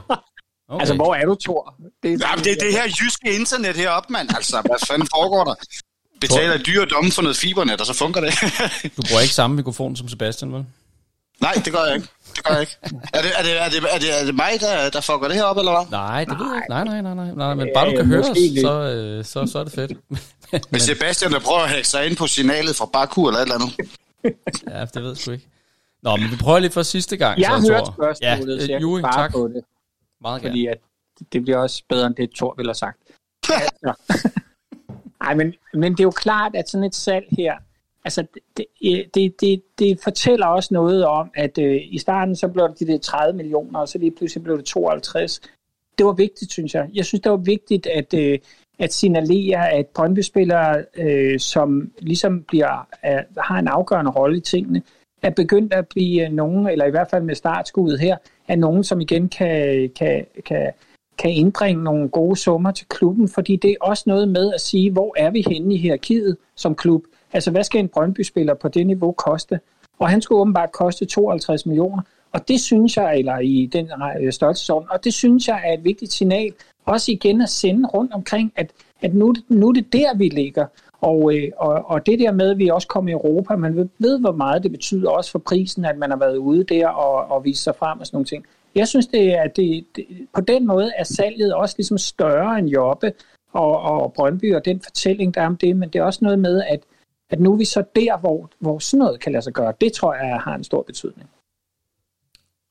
Okay. 0.72 0.82
Altså, 0.82 0.96
hvor 0.96 1.16
er 1.16 1.26
du, 1.26 1.36
Thor? 1.36 1.76
Det 2.04 2.14
er, 2.14 2.18
Jamen, 2.30 2.44
det 2.46 2.52
er 2.52 2.56
det 2.56 2.74
her 2.74 2.84
jyske 2.84 3.36
internet 3.40 3.76
heroppe, 3.76 4.14
mand. 4.14 4.30
Altså, 4.36 4.62
hvad 4.62 4.88
fanden 4.88 5.08
foregår 5.16 5.44
der? 5.44 5.56
Betaler 6.22 6.58
dyre 6.58 6.86
domme 6.86 7.12
for 7.12 7.22
noget 7.22 7.38
fibernet, 7.38 7.80
og 7.82 7.86
så 7.88 7.94
fungerer 7.94 8.26
det. 8.26 8.34
du 8.98 9.02
bruger 9.08 9.22
ikke 9.22 9.34
samme 9.34 9.56
mikrofon 9.56 9.96
som 9.96 10.10
Sebastian, 10.10 10.54
vel? 10.54 10.66
Nej, 11.42 11.54
det 11.66 11.74
gør 11.74 11.84
jeg 11.86 11.96
ikke. 11.96 12.08
Det 12.36 12.44
gør 12.44 12.54
jeg 12.54 12.62
ikke. 12.62 12.78
Er 13.14 13.22
det, 13.22 13.32
er 13.40 13.44
det, 13.44 13.62
er 13.62 13.70
det, 13.70 13.94
er 13.94 14.00
det, 14.00 14.22
er 14.22 14.26
det 14.26 14.36
mig, 14.36 14.52
der, 14.60 14.90
der 14.90 15.02
fucker 15.02 15.28
det 15.28 15.36
her 15.36 15.44
op, 15.44 15.58
eller 15.58 15.72
hvad? 15.72 15.86
Nej, 15.92 16.26
det 16.26 16.40
ved 16.40 16.48
jeg 16.48 16.58
ikke. 16.58 16.70
Nej, 16.70 16.84
nej, 16.84 17.02
nej, 17.02 17.14
nej. 17.14 17.36
nej 17.36 17.54
men 17.54 17.68
bare 17.76 17.90
du 17.90 17.96
kan 17.96 18.06
høre 18.06 18.20
os, 18.20 18.38
så, 18.62 18.74
øh, 18.82 19.26
så, 19.26 19.52
så 19.52 19.60
er 19.60 19.64
det 19.64 19.74
fedt. 19.74 19.92
men 20.72 20.82
Sebastian, 20.82 21.32
der 21.32 21.40
prøver 21.40 21.60
at 21.60 21.70
hacke 21.70 21.88
sig 21.88 22.06
ind 22.06 22.18
på 22.18 22.28
signalet 22.28 22.76
fra 22.76 22.86
Baku 22.94 23.28
eller 23.28 23.40
et 23.40 23.44
eller 23.44 23.56
andet. 23.56 23.74
ja, 24.70 24.86
det 24.86 25.04
ved 25.04 25.10
jeg 25.10 25.18
sgu 25.18 25.32
ikke. 25.32 25.48
Nå, 26.02 26.16
men 26.16 26.32
vi 26.32 26.36
prøver 26.42 26.60
lige 26.60 26.72
for 26.72 26.84
sidste 26.84 27.18
gang. 27.18 27.40
Jeg 27.40 27.50
har 27.50 27.62
hørt 27.72 27.88
spørgsmålet, 27.88 28.58
ja, 28.58 28.66
så 28.66 28.72
jeg 28.72 28.82
Juri, 28.82 29.02
tak. 29.02 29.32
på 29.32 29.48
det. 29.48 29.64
Meget 30.22 30.42
fordi 30.42 30.66
at 30.66 30.78
det 31.34 31.42
bliver 31.42 31.58
også 31.58 31.84
bedre, 31.90 32.08
end 32.08 32.16
det 32.16 32.32
Thor 32.36 32.54
ville 32.58 32.70
have 32.70 32.76
sagt. 32.76 32.98
altså. 33.50 33.94
Ej, 35.22 35.36
men, 35.36 35.54
men 35.74 35.92
det 35.92 36.00
er 36.00 36.04
jo 36.04 36.12
klart, 36.12 36.56
at 36.56 36.70
sådan 36.70 36.84
et 36.84 36.96
salg 36.96 37.26
her, 37.38 37.54
altså 38.06 38.26
det, 38.58 38.66
det, 39.14 39.42
det, 39.42 39.64
det 39.80 40.00
fortæller 40.04 40.46
også 40.46 40.74
noget 40.74 41.06
om, 41.06 41.32
at 41.34 41.58
øh, 41.58 41.82
i 41.84 41.98
starten 41.98 42.36
så 42.36 42.48
blev 42.48 42.70
det 42.80 42.88
de 42.88 42.98
30 42.98 43.38
millioner, 43.38 43.80
og 43.80 43.88
så 43.88 43.98
lige 43.98 44.12
pludselig 44.12 44.44
blev 44.44 44.58
det 44.58 44.66
52. 44.66 45.42
Det 45.98 46.06
var 46.06 46.14
vigtigt, 46.14 46.52
synes 46.52 46.74
jeg. 46.74 46.90
Jeg 46.94 47.06
synes, 47.06 47.22
det 47.22 47.32
var 47.32 47.38
vigtigt, 47.38 47.88
at, 47.88 48.14
øh, 48.14 48.40
at 48.80 48.94
signalere, 48.94 49.70
at 49.70 49.88
Brøndby-spillere, 49.88 50.86
øh, 50.98 51.40
som 51.40 51.92
ligesom 52.00 52.44
bliver, 52.44 52.88
øh, 53.06 53.20
har 53.38 53.60
en 53.60 53.68
afgørende 53.68 54.12
rolle 54.12 54.38
i 54.38 54.42
tingene, 54.42 54.82
er 55.22 55.30
begyndt 55.30 55.74
at 55.74 55.88
blive 55.88 56.26
øh, 56.26 56.32
nogen, 56.32 56.68
eller 56.68 56.86
i 56.86 56.90
hvert 56.90 57.10
fald 57.10 57.24
med 57.24 57.36
startskuddet 57.36 58.00
her, 58.00 58.18
er 58.48 58.56
nogen, 58.56 58.84
som 58.84 59.02
igen 59.02 59.30
kan, 59.30 59.90
kan, 59.96 60.26
kan, 60.46 60.72
kan 61.18 61.32
indbringe 61.32 61.84
nogle 61.84 62.10
gode 62.10 62.36
summer 62.36 62.72
til 62.72 62.88
klubben, 62.88 63.30
fordi 63.30 63.56
det 63.56 63.72
er 63.72 63.76
også 63.82 64.04
noget 64.08 64.30
med 64.30 64.54
at 64.54 64.62
sige, 64.62 64.92
hvor 64.92 65.16
er 65.18 65.30
vi 65.30 65.46
henne 65.50 65.74
i 65.74 65.78
hierarkiet 65.78 66.38
som 66.56 66.76
klub? 66.76 67.04
Altså, 67.34 67.52
hvad 67.52 67.64
skal 67.64 67.80
en 67.80 67.88
Brøndby-spiller 67.88 68.54
på 68.54 68.68
det 68.68 68.88
niveau 68.88 69.12
koste? 69.12 69.60
og 70.02 70.10
han 70.10 70.22
skulle 70.22 70.42
åbenbart 70.42 70.72
koste 70.72 71.06
52 71.06 71.66
millioner. 71.66 72.02
Og 72.32 72.48
det 72.48 72.62
synes 72.62 72.98
jeg, 72.98 73.20
eller 73.20 73.40
i 73.40 73.70
den 73.74 73.92
øh, 74.22 74.34
størrelsesorden, 74.34 74.90
og 74.92 75.04
det 75.04 75.14
synes 75.14 75.48
jeg 75.48 75.62
er 75.66 75.74
et 75.74 75.84
vigtigt 75.84 76.14
signal, 76.14 76.54
også 76.86 77.12
igen 77.12 77.42
at 77.42 77.50
sende 77.50 77.88
rundt 77.88 78.14
omkring, 78.14 78.54
at, 78.56 78.72
at 79.02 79.14
nu, 79.14 79.34
nu 79.50 79.68
er 79.68 79.74
det 79.74 79.94
der, 79.94 80.16
vi 80.16 80.30
ligger. 80.30 80.66
Og, 81.02 81.36
øh, 81.36 81.52
og, 81.58 81.86
og 81.86 82.06
det 82.06 82.20
der 82.20 82.32
med, 82.32 82.52
at 82.52 82.58
vi 82.58 82.68
også 82.68 82.88
kommer 82.88 83.10
i 83.10 83.14
Europa, 83.14 83.56
man 83.56 83.90
ved, 84.00 84.20
hvor 84.20 84.32
meget 84.32 84.64
det 84.64 84.72
betyder 84.72 85.10
også 85.10 85.32
for 85.32 85.40
prisen, 85.40 85.86
at 85.86 85.98
man 85.98 86.10
har 86.10 86.18
været 86.18 86.38
ude 86.38 86.64
der 86.64 86.88
og, 86.88 87.36
og 87.36 87.44
vist 87.44 87.64
sig 87.64 87.76
frem 87.76 88.00
og 88.00 88.06
sådan 88.06 88.16
nogle 88.16 88.26
ting. 88.26 88.46
Jeg 88.76 88.88
synes, 88.88 89.08
det 89.08 89.34
er, 89.34 89.48
det, 89.48 89.86
det, 89.96 90.06
på 90.34 90.42
den 90.42 90.68
måde 90.68 90.92
er 90.98 91.04
salget 91.04 91.54
også 91.54 91.76
ligesom 91.78 91.98
større 91.98 92.60
end 92.60 92.68
Jobbe 92.68 93.14
og, 93.54 93.82
og 93.82 94.14
Brøndby 94.14 94.56
og 94.56 94.66
den 94.66 94.82
fortælling, 94.82 95.36
der 95.36 95.42
er 95.42 95.46
om 95.46 95.58
det, 95.58 95.76
men 95.76 95.90
det 95.90 96.00
er 96.00 96.04
også 96.04 96.20
noget 96.22 96.40
med, 96.40 96.64
at, 96.64 96.80
at 97.30 97.40
nu 97.40 97.54
er 97.54 97.58
vi 97.58 97.66
så 97.66 97.84
der, 97.96 98.18
hvor, 98.18 98.50
hvor 98.60 98.80
sådan 98.80 99.00
noget 99.00 99.20
kan 99.20 99.32
lade 99.32 99.44
sig 99.44 99.54
gøre. 99.54 99.74
Det 99.82 99.94
tror 99.94 100.14
jeg 100.14 100.40
har 100.40 100.56
en 100.56 100.64
stor 100.64 100.82
betydning. 100.82 101.30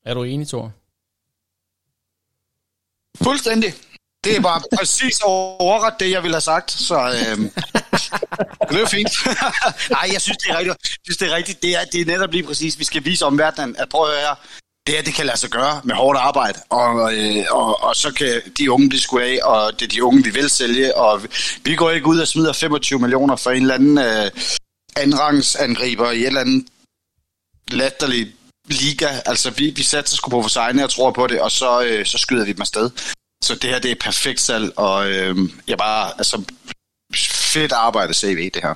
Er 0.04 0.14
du 0.14 0.22
enig, 0.22 0.46
Thor? 0.48 0.72
Fuldstændig. 3.22 3.70
Det 4.24 4.36
er 4.36 4.40
bare 4.40 4.62
præcis 4.76 5.20
overret 5.24 5.94
det, 6.00 6.10
jeg 6.10 6.22
ville 6.22 6.34
have 6.34 6.40
sagt, 6.40 6.70
så 6.70 6.94
øhm, 6.94 7.50
det 8.70 8.80
er 8.80 8.86
fint. 8.86 9.10
Nej, 9.96 10.10
jeg 10.12 10.20
synes, 10.20 10.38
det 10.38 10.50
er 10.50 10.58
rigtigt. 10.58 10.76
Jeg 10.82 11.00
synes, 11.04 11.16
det 11.16 11.28
er 11.30 11.36
rigtigt. 11.36 11.62
Det 11.62 11.70
er, 11.74 11.84
det 11.92 12.00
er 12.00 12.04
netop 12.04 12.32
lige 12.32 12.44
præcis, 12.44 12.78
vi 12.78 12.84
skal 12.84 13.04
vise 13.04 13.26
omverdenen, 13.26 13.76
at 13.78 13.88
prøv 13.88 14.10
at 14.10 14.20
høre, 14.20 14.36
det 14.86 14.94
her, 14.94 15.02
det 15.02 15.14
kan 15.14 15.26
lade 15.26 15.38
sig 15.38 15.50
gøre 15.50 15.80
med 15.84 15.94
hårdt 15.94 16.18
arbejde, 16.18 16.58
og, 16.70 17.14
øh, 17.14 17.44
og, 17.50 17.82
og 17.82 17.96
så 17.96 18.12
kan 18.12 18.42
de 18.58 18.70
unge 18.70 18.88
blive 18.88 19.00
skudt 19.00 19.22
af, 19.22 19.38
og 19.42 19.80
det 19.80 19.86
er 19.86 19.88
de 19.88 20.04
unge, 20.04 20.24
vi 20.24 20.30
vil 20.30 20.50
sælge, 20.50 20.96
og 20.96 21.22
vi 21.64 21.74
går 21.74 21.90
ikke 21.90 22.06
ud 22.06 22.18
og 22.18 22.28
smider 22.28 22.52
25 22.52 22.98
millioner 22.98 23.36
for 23.36 23.50
en 23.50 23.62
eller 23.62 23.74
anden 23.74 23.98
øh, 23.98 24.30
andrangsangriber 24.96 26.10
i 26.10 26.20
et 26.20 26.26
eller 26.26 26.40
andet 26.40 26.66
latterligt 27.70 28.30
liga. 28.66 29.08
Altså, 29.26 29.50
vi, 29.50 29.70
vi 29.76 29.82
satser 29.82 30.16
sgu 30.16 30.30
på 30.30 30.40
vores 30.40 30.56
egne 30.56 30.84
og 30.84 30.90
tror 30.90 31.10
på 31.10 31.26
det, 31.26 31.40
og 31.40 31.50
så, 31.50 31.82
øh, 31.82 32.06
så 32.06 32.18
skyder 32.18 32.44
vi 32.44 32.52
dem 32.52 32.60
afsted. 32.60 32.90
Så 33.44 33.54
det 33.54 33.70
her, 33.70 33.78
det 33.78 33.90
er 33.90 33.94
perfekt 34.00 34.40
salg, 34.40 34.78
og 34.78 35.10
øh, 35.10 35.36
jeg 35.68 35.78
bare, 35.78 36.12
altså, 36.18 36.42
fedt 37.52 37.72
arbejde 37.72 38.14
CV, 38.14 38.50
det 38.54 38.62
her. 38.62 38.74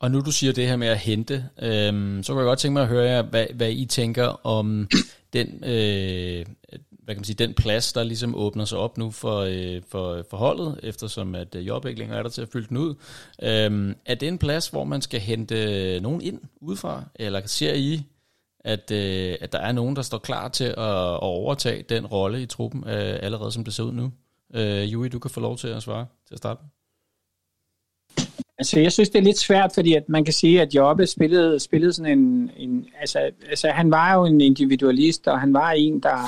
Og 0.00 0.10
nu 0.10 0.20
du 0.20 0.32
siger 0.32 0.52
det 0.52 0.66
her 0.66 0.76
med 0.76 0.88
at 0.88 0.98
hente, 0.98 1.48
øh, 1.62 2.24
så 2.24 2.32
kan 2.32 2.38
jeg 2.38 2.44
godt 2.44 2.58
tænke 2.58 2.72
mig 2.72 2.82
at 2.82 2.88
høre 2.88 3.10
jer, 3.10 3.22
hvad, 3.22 3.46
hvad 3.54 3.70
I 3.70 3.86
tænker 3.86 4.46
om 4.46 4.88
den, 5.32 5.64
øh, 5.64 6.46
hvad 7.04 7.14
kan 7.14 7.20
man 7.20 7.24
sige, 7.24 7.36
den 7.36 7.54
plads, 7.54 7.92
der 7.92 8.04
ligesom 8.04 8.34
åbner 8.34 8.64
sig 8.64 8.78
op 8.78 8.98
nu 8.98 9.10
for, 9.10 9.40
øh, 9.40 9.82
for, 9.88 10.24
for 10.30 10.36
holdet, 10.36 10.80
eftersom 10.82 11.34
at 11.34 11.54
øh, 11.54 11.66
Job 11.66 11.86
ikke 11.86 11.98
længere 11.98 12.18
er 12.18 12.22
der 12.22 12.30
til 12.30 12.42
at 12.42 12.48
fylde 12.52 12.68
den 12.68 12.76
ud. 12.76 12.94
Øh, 13.42 13.94
er 14.06 14.14
det 14.14 14.28
en 14.28 14.38
plads, 14.38 14.68
hvor 14.68 14.84
man 14.84 15.02
skal 15.02 15.20
hente 15.20 16.00
nogen 16.00 16.20
ind 16.20 16.40
udefra, 16.60 17.04
eller 17.14 17.46
ser 17.46 17.74
I, 17.74 18.02
at, 18.64 18.90
øh, 18.90 19.34
at 19.40 19.52
der 19.52 19.58
er 19.58 19.72
nogen, 19.72 19.96
der 19.96 20.02
står 20.02 20.18
klar 20.18 20.48
til 20.48 20.64
at, 20.64 20.74
at 20.78 21.22
overtage 21.22 21.84
den 21.88 22.06
rolle 22.06 22.42
i 22.42 22.46
truppen, 22.46 22.84
øh, 22.86 23.18
allerede 23.22 23.52
som 23.52 23.64
det 23.64 23.74
ser 23.74 23.82
ud 23.82 23.92
nu? 23.92 24.12
Øh, 24.54 24.92
Jui, 24.92 25.08
du 25.08 25.18
kan 25.18 25.30
få 25.30 25.40
lov 25.40 25.56
til 25.56 25.68
at 25.68 25.82
svare 25.82 26.06
til 26.28 26.34
at 26.34 26.38
starte. 26.38 26.62
Altså, 28.58 28.80
jeg 28.80 28.92
synes, 28.92 29.10
det 29.10 29.18
er 29.18 29.22
lidt 29.22 29.38
svært, 29.38 29.70
fordi 29.74 29.94
at 29.94 30.08
man 30.08 30.24
kan 30.24 30.34
sige, 30.34 30.62
at 30.62 30.74
Jobbe 30.74 31.06
spillede, 31.06 31.60
spillede 31.60 31.92
sådan 31.92 32.18
en... 32.18 32.50
en 32.56 32.86
altså, 33.00 33.18
altså, 33.48 33.68
han 33.68 33.90
var 33.90 34.14
jo 34.14 34.24
en 34.24 34.40
individualist, 34.40 35.28
og 35.28 35.40
han 35.40 35.54
var 35.54 35.70
en, 35.70 36.00
der, 36.00 36.18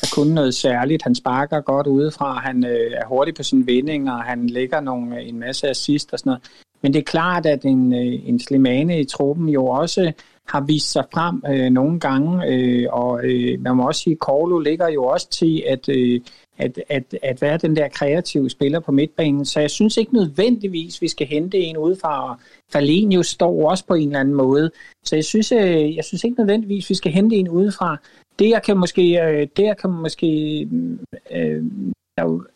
der 0.00 0.06
kunne 0.12 0.34
noget 0.34 0.54
særligt. 0.54 1.02
Han 1.02 1.14
sparker 1.14 1.60
godt 1.60 1.86
udefra, 1.86 2.38
han 2.38 2.64
øh, 2.66 2.92
er 2.92 3.06
hurtig 3.06 3.34
på 3.34 3.42
sine 3.42 3.66
vendinger, 3.66 4.16
han 4.16 4.46
lægger 4.46 4.80
nogle, 4.80 5.20
øh, 5.20 5.28
en 5.28 5.38
masse 5.38 5.68
assist 5.68 6.12
og 6.12 6.18
sådan 6.18 6.30
noget. 6.30 6.42
Men 6.82 6.92
det 6.92 6.98
er 6.98 7.04
klart, 7.04 7.46
at 7.46 7.64
en, 7.64 7.92
øh, 7.94 8.28
en 8.28 8.40
Slimane 8.40 9.00
i 9.00 9.04
truppen 9.04 9.48
jo 9.48 9.66
også 9.66 10.12
har 10.48 10.60
vist 10.60 10.92
sig 10.92 11.04
frem 11.12 11.42
øh, 11.48 11.70
nogle 11.70 12.00
gange, 12.00 12.46
øh, 12.46 12.86
og 12.90 13.24
øh, 13.24 13.60
man 13.60 13.76
må 13.76 13.86
også 13.86 14.00
sige, 14.00 14.12
at 14.12 14.18
Korlo 14.18 14.58
ligger 14.58 14.88
jo 14.88 15.04
også 15.04 15.28
til 15.30 15.62
at, 15.68 15.88
øh, 15.88 16.20
at, 16.58 16.78
at, 16.88 17.14
at 17.22 17.42
være 17.42 17.58
den 17.58 17.76
der 17.76 17.88
kreative 17.88 18.50
spiller 18.50 18.80
på 18.80 18.92
midtbanen, 18.92 19.44
så 19.44 19.60
jeg 19.60 19.70
synes 19.70 19.96
ikke 19.96 20.14
nødvendigvis, 20.14 21.02
vi 21.02 21.08
skal 21.08 21.26
hente 21.26 21.58
en 21.58 21.78
udefra, 21.78 22.38
Falenius 22.72 23.26
står 23.26 23.70
også 23.70 23.86
på 23.86 23.94
en 23.94 24.08
eller 24.08 24.20
anden 24.20 24.34
måde, 24.34 24.70
så 25.04 25.16
jeg 25.16 25.24
synes, 25.24 25.52
øh, 25.52 25.96
jeg 25.96 26.04
synes 26.04 26.24
ikke 26.24 26.40
nødvendigvis, 26.40 26.90
vi 26.90 26.94
skal 26.94 27.12
hente 27.12 27.36
en 27.36 27.48
udefra. 27.48 27.96
Det 28.38 28.48
jeg 28.48 28.62
kan 28.62 28.76
måske, 28.76 29.22
øh, 29.22 29.48
det 29.56 29.62
jeg 29.62 29.76
kan 29.76 29.90
måske, 29.90 30.64
mm, 30.70 30.98
øh, 31.32 31.64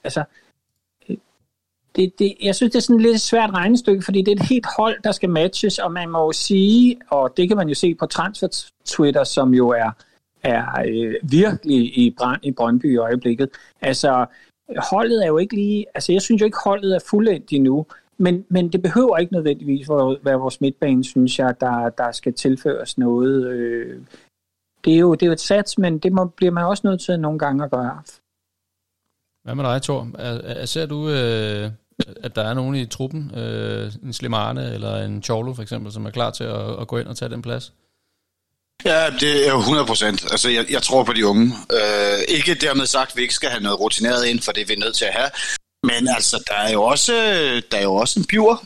altså, 0.04 0.24
det, 1.96 2.18
det, 2.18 2.34
jeg 2.42 2.54
synes, 2.54 2.72
det 2.72 2.78
er 2.78 2.82
sådan 2.82 2.96
et 2.96 3.02
lidt 3.02 3.20
svært 3.20 3.50
regnestykke, 3.50 4.02
fordi 4.02 4.22
det 4.22 4.28
er 4.28 4.36
et 4.36 4.48
helt 4.48 4.66
hold, 4.76 5.02
der 5.04 5.12
skal 5.12 5.30
matches, 5.30 5.78
og 5.78 5.92
man 5.92 6.10
må 6.10 6.18
jo 6.18 6.32
sige, 6.32 6.96
og 7.10 7.36
det 7.36 7.48
kan 7.48 7.56
man 7.56 7.68
jo 7.68 7.74
se 7.74 7.94
på 7.94 8.06
transfer 8.06 8.48
Twitter, 8.84 9.24
som 9.24 9.54
jo 9.54 9.68
er, 9.68 9.90
er 10.42 10.82
øh, 10.88 11.14
virkelig 11.22 11.98
i 11.98 12.14
brand 12.18 12.44
i 12.44 12.52
Brøndby 12.52 12.94
i 12.94 12.96
øjeblikket. 12.96 13.48
Altså, 13.80 14.26
holdet 14.90 15.22
er 15.22 15.26
jo 15.26 15.38
ikke 15.38 15.54
lige, 15.54 15.86
altså 15.94 16.12
jeg 16.12 16.22
synes 16.22 16.40
jo 16.40 16.44
ikke, 16.44 16.58
holdet 16.64 16.94
er 16.94 17.00
fuldendt 17.10 17.52
endnu, 17.52 17.86
men, 18.18 18.44
men 18.48 18.68
det 18.68 18.82
behøver 18.82 19.16
ikke 19.16 19.32
nødvendigvis 19.32 19.88
være 20.22 20.38
vores 20.38 20.60
midtbane, 20.60 21.04
synes 21.04 21.38
jeg, 21.38 21.60
der, 21.60 21.88
der 21.88 22.12
skal 22.12 22.34
tilføres 22.34 22.98
noget. 22.98 23.46
Øh, 23.46 24.00
det 24.84 24.94
er 24.94 24.98
jo, 24.98 25.14
det 25.14 25.22
er 25.22 25.26
jo 25.26 25.32
et 25.32 25.40
sats, 25.40 25.78
men 25.78 25.98
det 25.98 26.12
må, 26.12 26.24
bliver 26.24 26.52
man 26.52 26.64
også 26.64 26.86
nødt 26.86 27.00
til 27.00 27.20
nogle 27.20 27.38
gange 27.38 27.64
at 27.64 27.70
gøre. 27.70 28.02
Hvad 29.42 29.54
med 29.54 29.64
dig, 29.64 29.82
Thor? 29.82 30.08
Er, 30.18 30.38
er, 30.38 30.64
ser 30.64 30.86
du, 30.86 31.08
øh, 31.08 31.70
at 32.22 32.36
der 32.36 32.42
er 32.42 32.54
nogen 32.54 32.74
i 32.74 32.86
truppen, 32.86 33.34
øh, 33.34 33.92
en 34.02 34.12
Slimane 34.12 34.74
eller 34.74 35.04
en 35.04 35.22
Cholo 35.22 35.54
for 35.54 35.62
eksempel, 35.62 35.92
som 35.92 36.06
er 36.06 36.10
klar 36.10 36.30
til 36.30 36.44
at, 36.44 36.80
at 36.80 36.88
gå 36.88 36.98
ind 36.98 37.08
og 37.08 37.16
tage 37.16 37.28
den 37.28 37.42
plads? 37.42 37.72
Ja, 38.84 39.10
det 39.10 39.46
er 39.46 39.52
jo 39.52 39.58
100 39.58 39.86
procent. 39.86 40.24
Altså, 40.30 40.48
jeg, 40.48 40.66
jeg 40.70 40.82
tror 40.82 41.04
på 41.04 41.12
de 41.12 41.26
unge. 41.26 41.52
Øh, 41.72 42.18
ikke 42.28 42.54
dermed 42.54 42.86
sagt, 42.86 43.10
at 43.10 43.16
vi 43.16 43.22
ikke 43.22 43.34
skal 43.34 43.50
have 43.50 43.62
noget 43.62 43.80
rutineret 43.80 44.26
ind, 44.26 44.40
for 44.40 44.52
det 44.52 44.62
er 44.62 44.66
vi 44.66 44.74
nødt 44.74 44.96
til 44.96 45.04
at 45.04 45.12
have. 45.14 45.30
Men 45.82 46.08
altså, 46.08 46.44
der 46.48 46.54
er 46.54 46.72
jo 46.72 46.82
også, 46.82 47.12
der 47.70 47.78
er 47.78 47.82
jo 47.82 47.94
også 47.94 48.20
en 48.20 48.26
pure. 48.26 48.58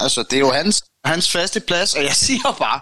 Altså, 0.00 0.22
det 0.22 0.36
er 0.36 0.40
jo 0.40 0.50
hans, 0.50 0.84
hans 1.04 1.30
faste 1.30 1.60
plads, 1.60 1.94
og 1.94 2.02
jeg 2.02 2.12
siger 2.26 2.56
bare, 2.58 2.80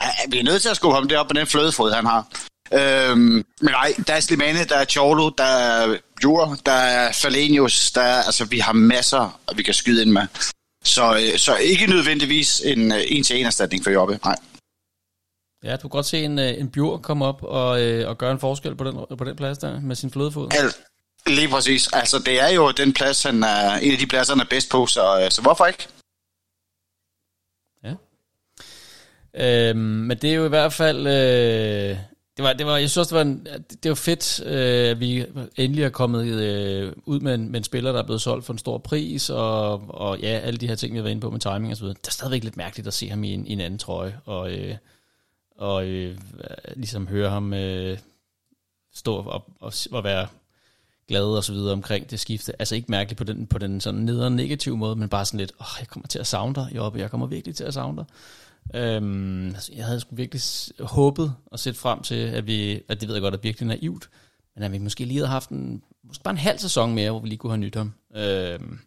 at 0.00 0.32
vi 0.32 0.38
er 0.38 0.44
nødt 0.44 0.62
til 0.62 0.68
at 0.68 0.76
skubbe 0.76 0.94
ham 0.94 1.08
derop 1.08 1.26
på 1.26 1.32
den 1.32 1.46
flødefod, 1.46 1.92
han 1.92 2.06
har. 2.06 2.26
Øhm, 2.72 3.20
men 3.20 3.44
nej, 3.60 3.94
der 4.06 4.14
er 4.14 4.20
Slimane, 4.20 4.64
der 4.64 4.76
er 4.76 4.84
Cholo, 4.84 5.30
der 5.38 5.44
er 5.44 5.98
Jur, 6.24 6.56
der 6.66 6.72
er 6.72 7.12
Falenius, 7.12 7.92
der 7.92 8.00
er, 8.00 8.22
altså 8.22 8.44
vi 8.44 8.58
har 8.58 8.72
masser, 8.72 9.40
vi 9.56 9.62
kan 9.62 9.74
skyde 9.74 10.02
ind 10.02 10.10
med. 10.10 10.26
Så, 10.84 11.14
øh, 11.14 11.38
så 11.38 11.56
ikke 11.56 11.86
nødvendigvis 11.86 12.60
en 12.60 12.92
øh, 12.92 13.02
en-til-en 13.08 13.46
erstatning 13.46 13.84
for 13.84 13.90
Jobbe, 13.90 14.18
nej. 14.24 14.36
Ja, 15.64 15.76
du 15.76 15.80
kan 15.80 15.90
godt 15.90 16.06
se 16.06 16.24
en, 16.24 16.38
øh, 16.38 16.60
en 16.60 16.70
Bjur 16.70 16.98
komme 16.98 17.24
op 17.24 17.42
og, 17.42 17.68
og 18.06 18.18
gøre 18.18 18.32
en 18.32 18.40
forskel 18.40 18.76
på 18.76 18.84
den, 18.84 19.16
på 19.18 19.24
den 19.24 19.36
plads 19.36 19.58
der 19.58 19.80
med 19.80 19.96
sin 19.96 20.10
flødefod. 20.10 20.48
Alt. 20.54 20.80
Lige 21.26 21.48
præcis. 21.48 21.92
Altså, 21.92 22.18
det 22.18 22.40
er 22.40 22.48
jo 22.48 22.70
den 22.70 22.92
plads, 22.92 23.22
han 23.22 23.42
er, 23.42 23.74
en 23.74 23.92
af 23.92 23.98
de 23.98 24.06
pladser, 24.06 24.34
han 24.34 24.40
er 24.40 24.48
bedst 24.50 24.70
på, 24.70 24.86
så, 24.86 25.28
så 25.30 25.42
hvorfor 25.42 25.66
ikke? 25.66 25.88
Ja. 27.84 27.94
Øhm, 29.34 29.78
men 29.78 30.18
det 30.18 30.30
er 30.30 30.34
jo 30.34 30.44
i 30.46 30.48
hvert 30.48 30.72
fald... 30.72 31.06
Øh, 31.06 32.13
det 32.36 32.44
var, 32.44 32.52
det 32.52 32.66
var, 32.66 32.76
jeg 32.76 32.90
synes 32.90 33.08
det 33.08 33.16
var, 33.16 33.22
en, 33.22 33.46
det 33.82 33.88
var 33.88 33.94
fedt, 33.94 34.42
øh, 34.46 34.90
at 34.90 35.00
vi 35.00 35.26
endelig 35.56 35.84
er 35.84 35.88
kommet 35.88 36.26
øh, 36.26 36.92
ud 37.04 37.20
med 37.20 37.34
en, 37.34 37.50
med 37.50 37.60
en 37.60 37.64
spiller, 37.64 37.92
der 37.92 37.98
er 37.98 38.04
blevet 38.06 38.22
solgt 38.22 38.44
for 38.44 38.52
en 38.52 38.58
stor 38.58 38.78
pris, 38.78 39.30
og, 39.30 39.72
og 39.88 40.18
ja, 40.18 40.26
alle 40.26 40.58
de 40.58 40.68
her 40.68 40.74
ting, 40.74 40.92
vi 40.92 40.98
har 40.98 41.02
været 41.02 41.10
inde 41.10 41.20
på 41.20 41.30
med 41.30 41.40
timing 41.40 41.70
og 41.70 41.76
så 41.76 41.82
videre. 41.82 41.96
Det 42.00 42.06
er 42.06 42.12
stadigvæk 42.12 42.44
lidt 42.44 42.56
mærkeligt 42.56 42.86
at 42.86 42.94
se 42.94 43.08
ham 43.08 43.24
i 43.24 43.34
en, 43.34 43.46
i 43.46 43.52
en 43.52 43.60
anden 43.60 43.78
trøje, 43.78 44.20
og, 44.24 44.52
øh, 44.52 44.76
og 45.56 45.86
øh, 45.86 46.18
ligesom 46.76 47.06
høre 47.06 47.30
ham 47.30 47.54
øh, 47.54 47.98
stå 48.94 49.16
og, 49.16 49.44
og, 49.60 49.72
og 49.92 50.04
være 50.04 50.26
glad 51.08 51.24
og 51.24 51.44
så 51.44 51.52
videre 51.52 51.72
omkring 51.72 52.10
det 52.10 52.20
skifte. 52.20 52.52
Altså 52.58 52.74
ikke 52.74 52.90
mærkeligt 52.90 53.18
på 53.18 53.24
den, 53.24 53.46
på 53.46 53.58
den 53.58 53.80
sådan 53.80 54.00
nederen 54.00 54.36
negative 54.36 54.76
måde, 54.76 54.96
men 54.96 55.08
bare 55.08 55.24
sådan 55.24 55.40
lidt, 55.40 55.52
åh, 55.60 55.66
jeg 55.80 55.88
kommer 55.88 56.06
til 56.06 56.18
at 56.18 56.26
savne 56.26 56.54
dig, 56.54 56.68
Jobbe, 56.74 56.98
jeg 56.98 57.10
kommer 57.10 57.26
virkelig 57.26 57.56
til 57.56 57.64
at 57.64 57.74
savne 57.74 57.96
dig. 57.96 58.04
Øhm, 58.74 59.48
altså, 59.48 59.72
jeg 59.76 59.84
havde 59.84 60.00
sgu 60.00 60.14
virkelig 60.14 60.42
håbet 60.80 61.34
og 61.46 61.58
set 61.58 61.76
frem 61.76 62.02
til, 62.02 62.14
at 62.14 62.46
vi, 62.46 62.80
at 62.88 63.00
det 63.00 63.08
ved 63.08 63.14
jeg 63.14 63.22
godt 63.22 63.34
er 63.34 63.38
virkelig 63.38 63.66
naivt, 63.66 64.08
men 64.54 64.64
at 64.64 64.72
vi 64.72 64.78
måske 64.78 65.04
lige 65.04 65.18
havde 65.18 65.28
haft 65.28 65.50
en, 65.50 65.82
måske 66.04 66.22
bare 66.22 66.32
en 66.32 66.38
halv 66.38 66.58
sæson 66.58 66.94
mere, 66.94 67.10
hvor 67.10 67.20
vi 67.20 67.28
lige 67.28 67.38
kunne 67.38 67.52
have 67.52 67.60
nyt 67.60 67.74
ham. 67.76 67.92
Øhm, 68.16 68.78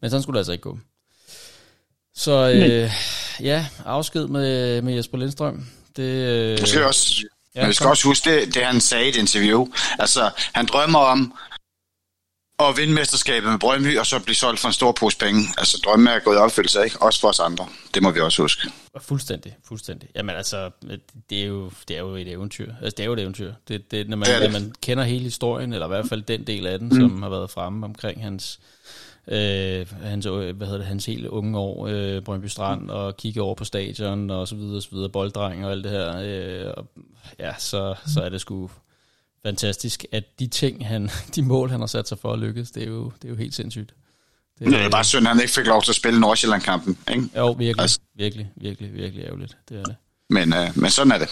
men 0.00 0.10
sådan 0.10 0.22
skulle 0.22 0.34
det 0.34 0.40
altså 0.40 0.52
ikke 0.52 0.62
gå. 0.62 0.78
Så 2.14 2.50
øh, 2.50 2.90
ja, 3.40 3.66
afsked 3.84 4.26
med, 4.26 4.82
med 4.82 4.94
Jesper 4.94 5.18
Lindstrøm. 5.18 5.66
Det, 5.96 6.02
øh, 6.02 6.60
måske 6.60 6.86
også, 6.86 7.24
ja, 7.54 7.60
men 7.60 7.68
vi 7.68 7.74
skal 7.74 7.86
også 7.86 8.08
huske 8.08 8.30
det, 8.30 8.54
det, 8.54 8.64
han 8.64 8.80
sagde 8.80 9.06
i 9.06 9.08
et 9.08 9.16
interview. 9.16 9.68
Altså, 9.98 10.30
han 10.52 10.66
drømmer 10.66 10.98
om 10.98 11.34
og 12.58 12.76
vinde 12.76 12.94
mesterskabet 12.94 13.50
med 13.50 13.58
Brøndby, 13.58 13.98
og 13.98 14.06
så 14.06 14.22
blive 14.24 14.34
solgt 14.34 14.60
for 14.60 14.68
en 14.68 14.72
stor 14.72 14.92
pose 14.92 15.18
penge. 15.18 15.40
Altså 15.58 15.80
drømme 15.84 16.10
er 16.10 16.18
gået 16.18 16.36
i 16.36 16.38
opfyldelse, 16.38 16.84
ikke? 16.84 17.02
Også 17.02 17.20
for 17.20 17.28
os 17.28 17.40
andre. 17.40 17.66
Det 17.94 18.02
må 18.02 18.10
vi 18.10 18.20
også 18.20 18.42
huske. 18.42 18.70
Fuldstændig, 19.00 19.56
fuldstændig. 19.64 20.08
Jamen 20.14 20.36
altså, 20.36 20.70
det 21.30 21.42
er 21.42 21.46
jo, 21.46 21.70
det 21.88 21.96
er 21.96 22.00
jo 22.00 22.14
et 22.14 22.28
eventyr. 22.28 22.72
Altså, 22.82 22.94
det 22.96 23.00
er 23.00 23.06
jo 23.06 23.12
et 23.12 23.20
eventyr. 23.20 23.52
Det, 23.68 23.90
det, 23.90 24.08
når, 24.08 24.16
man, 24.16 24.28
det 24.28 24.42
det. 24.42 24.52
når 24.52 24.60
man 24.60 24.72
kender 24.82 25.04
hele 25.04 25.24
historien, 25.24 25.72
eller 25.72 25.86
i 25.86 25.88
hvert 25.88 26.08
fald 26.08 26.22
den 26.22 26.46
del 26.46 26.66
af 26.66 26.78
den, 26.78 26.88
mm. 26.88 26.94
som 26.94 27.22
har 27.22 27.30
været 27.30 27.50
fremme 27.50 27.86
omkring 27.86 28.22
hans 28.22 28.60
øh, 29.28 29.86
hans, 30.02 30.26
øh, 30.26 30.56
hvad 30.56 30.66
hedder 30.66 30.78
det, 30.78 30.86
hans 30.86 31.06
helt 31.06 31.26
unge 31.26 31.58
år, 31.58 31.86
øh, 31.86 32.22
Brøndby 32.22 32.46
Strand, 32.46 32.90
og 32.90 33.16
kigge 33.16 33.42
over 33.42 33.54
på 33.54 33.64
stadion, 33.64 34.30
og 34.30 34.48
så 34.48 34.56
videre, 34.56 34.82
så 34.82 34.88
videre, 34.92 35.08
bolddreng 35.08 35.66
og 35.66 35.72
alt 35.72 35.84
det 35.84 35.92
her. 35.92 36.18
Øh, 36.24 36.72
og, 36.76 36.86
ja, 37.38 37.54
så, 37.58 37.94
så 38.06 38.20
er 38.20 38.28
det 38.28 38.40
sgu 38.40 38.70
fantastisk, 39.46 40.04
at 40.12 40.24
de 40.38 40.46
ting, 40.46 40.86
han, 40.86 41.10
de 41.34 41.42
mål, 41.42 41.70
han 41.70 41.80
har 41.80 41.86
sat 41.86 42.08
sig 42.08 42.18
for 42.18 42.32
at 42.32 42.38
lykkes, 42.38 42.70
det 42.70 42.82
er 42.82 42.86
jo, 42.86 43.12
det 43.22 43.24
er 43.24 43.28
jo 43.28 43.36
helt 43.36 43.54
sindssygt. 43.54 43.94
Det, 44.58 44.66
det 44.66 44.80
er 44.80 44.90
bare 44.90 45.04
synd, 45.04 45.26
at 45.26 45.32
han 45.32 45.40
ikke 45.42 45.52
fik 45.52 45.66
lov 45.66 45.82
til 45.82 45.92
at 45.92 45.96
spille 45.96 46.20
Nordsjælland-kampen, 46.20 46.98
ikke? 47.10 47.28
Jo, 47.36 47.50
virkelig, 47.50 47.82
altså. 47.82 48.00
virkelig, 48.16 48.52
virkelig, 48.56 48.94
virkelig 48.94 49.24
ærgerligt. 49.24 49.56
Det 49.68 49.78
er 49.78 49.84
det. 49.84 49.96
Men, 50.30 50.52
øh, 50.52 50.70
men 50.74 50.90
sådan 50.90 51.12
er 51.12 51.18
det. 51.18 51.28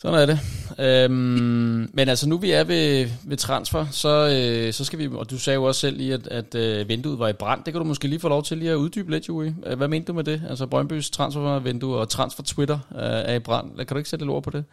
Sådan 0.00 0.18
er 0.18 0.26
det. 0.26 0.40
Øhm, 0.78 1.90
men 1.94 2.08
altså 2.08 2.28
nu 2.28 2.38
vi 2.38 2.50
er 2.50 2.64
ved, 2.64 3.10
ved 3.24 3.36
transfer, 3.36 3.86
så, 3.90 4.08
øh, 4.08 4.72
så 4.72 4.84
skal 4.84 4.98
vi, 4.98 5.08
og 5.12 5.30
du 5.30 5.38
sagde 5.38 5.54
jo 5.54 5.64
også 5.64 5.80
selv 5.80 5.96
lige, 5.96 6.14
at, 6.14 6.26
at 6.26 6.54
øh, 6.54 6.88
vinduet 6.88 7.18
var 7.18 7.28
i 7.28 7.32
brand. 7.32 7.64
Det 7.64 7.72
kan 7.72 7.78
du 7.78 7.84
måske 7.84 8.08
lige 8.08 8.20
få 8.20 8.28
lov 8.28 8.42
til 8.42 8.58
lige 8.58 8.70
at 8.70 8.74
uddybe 8.74 9.10
lidt, 9.10 9.28
Joey. 9.28 9.50
Hvad 9.76 9.88
mente 9.88 10.06
du 10.06 10.12
med 10.12 10.24
det? 10.24 10.42
Altså 10.48 10.66
Brøndbys 10.66 11.10
transfervindue 11.10 11.96
og 11.96 12.08
transfer 12.08 12.42
Twitter 12.42 12.78
øh, 12.92 13.00
er 13.00 13.34
i 13.34 13.38
brand. 13.38 13.76
Kan 13.76 13.86
du 13.86 13.96
ikke 13.96 14.10
sætte 14.10 14.24
lidt 14.24 14.30
ord 14.30 14.42
på 14.42 14.50
det? 14.50 14.64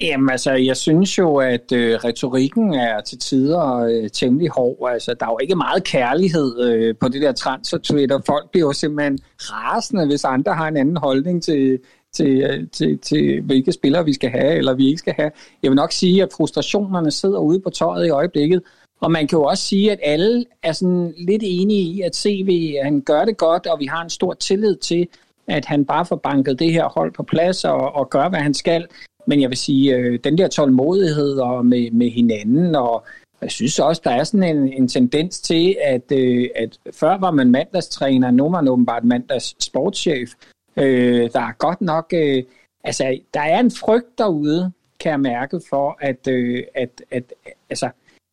Jamen 0.00 0.30
altså, 0.30 0.52
jeg 0.52 0.76
synes 0.76 1.18
jo, 1.18 1.36
at 1.36 1.72
øh, 1.72 1.94
retorikken 1.94 2.74
er 2.74 3.00
til 3.00 3.18
tider 3.18 3.76
øh, 3.76 4.10
temmelig 4.10 4.50
hård. 4.50 4.90
Altså, 4.92 5.14
der 5.20 5.26
er 5.26 5.30
jo 5.30 5.38
ikke 5.42 5.54
meget 5.54 5.84
kærlighed 5.84 6.60
øh, 6.60 6.94
på 7.00 7.08
det 7.08 7.22
der 7.22 7.32
transfer-Twitter. 7.32 8.20
Folk 8.26 8.50
bliver 8.50 8.66
jo 8.66 8.72
simpelthen 8.72 9.18
rasende, 9.38 10.06
hvis 10.06 10.24
andre 10.24 10.54
har 10.54 10.68
en 10.68 10.76
anden 10.76 10.96
holdning 10.96 11.42
til, 11.42 11.78
til, 12.12 12.42
til, 12.42 12.68
til, 12.68 12.98
til, 12.98 13.40
hvilke 13.42 13.72
spillere 13.72 14.04
vi 14.04 14.12
skal 14.12 14.30
have, 14.30 14.54
eller 14.54 14.74
vi 14.74 14.86
ikke 14.86 14.98
skal 14.98 15.14
have. 15.16 15.30
Jeg 15.62 15.70
vil 15.70 15.76
nok 15.76 15.92
sige, 15.92 16.22
at 16.22 16.28
frustrationerne 16.36 17.10
sidder 17.10 17.38
ude 17.38 17.60
på 17.60 17.70
tøjet 17.70 18.06
i 18.06 18.10
øjeblikket. 18.10 18.62
Og 19.00 19.10
man 19.10 19.26
kan 19.26 19.38
jo 19.38 19.44
også 19.44 19.64
sige, 19.64 19.92
at 19.92 19.98
alle 20.02 20.44
er 20.62 20.72
sådan 20.72 21.14
lidt 21.28 21.42
enige 21.46 21.80
i, 21.80 22.00
at 22.00 22.16
CV 22.16 22.74
han 22.82 23.00
gør 23.00 23.24
det 23.24 23.36
godt, 23.36 23.66
og 23.66 23.80
vi 23.80 23.86
har 23.86 24.02
en 24.02 24.10
stor 24.10 24.34
tillid 24.34 24.76
til, 24.76 25.08
at 25.48 25.64
han 25.64 25.84
bare 25.84 26.06
får 26.06 26.16
banket 26.16 26.58
det 26.58 26.72
her 26.72 26.88
hold 26.88 27.12
på 27.12 27.22
plads 27.22 27.64
og, 27.64 27.94
og 27.94 28.10
gør, 28.10 28.28
hvad 28.28 28.40
han 28.40 28.54
skal. 28.54 28.86
Men 29.26 29.40
jeg 29.40 29.50
vil 29.50 29.58
sige, 29.58 29.96
øh, 29.96 30.18
den 30.24 30.38
der 30.38 30.48
tålmodighed 30.48 31.38
og 31.38 31.66
med, 31.66 31.90
med 31.90 32.10
hinanden, 32.10 32.74
og 32.74 33.04
jeg 33.40 33.50
synes 33.50 33.78
også, 33.78 34.02
der 34.04 34.10
er 34.10 34.24
sådan 34.24 34.56
en, 34.56 34.72
en 34.72 34.88
tendens 34.88 35.40
til, 35.40 35.76
at, 35.82 36.12
øh, 36.12 36.48
at 36.54 36.78
før 36.92 37.18
var 37.18 37.30
man 37.30 37.50
mandagstræner, 37.50 38.30
nu 38.30 38.44
er 38.44 38.50
man 38.50 38.68
åbenbart 38.68 39.04
mandags 39.04 39.64
sportschef. 39.64 40.30
Øh, 40.76 41.30
der 41.32 41.40
er 41.40 41.52
godt 41.58 41.80
nok, 41.80 42.12
øh, 42.14 42.42
altså 42.84 43.18
der 43.34 43.40
er 43.40 43.60
en 43.60 43.70
frygt 43.70 44.18
derude, 44.18 44.72
kan 45.00 45.10
jeg 45.10 45.20
mærke 45.20 45.60
for, 45.70 45.98
at, 46.00 46.28
øh, 46.28 46.62
at, 46.74 47.02
at, 47.10 47.34
altså, 47.70 47.90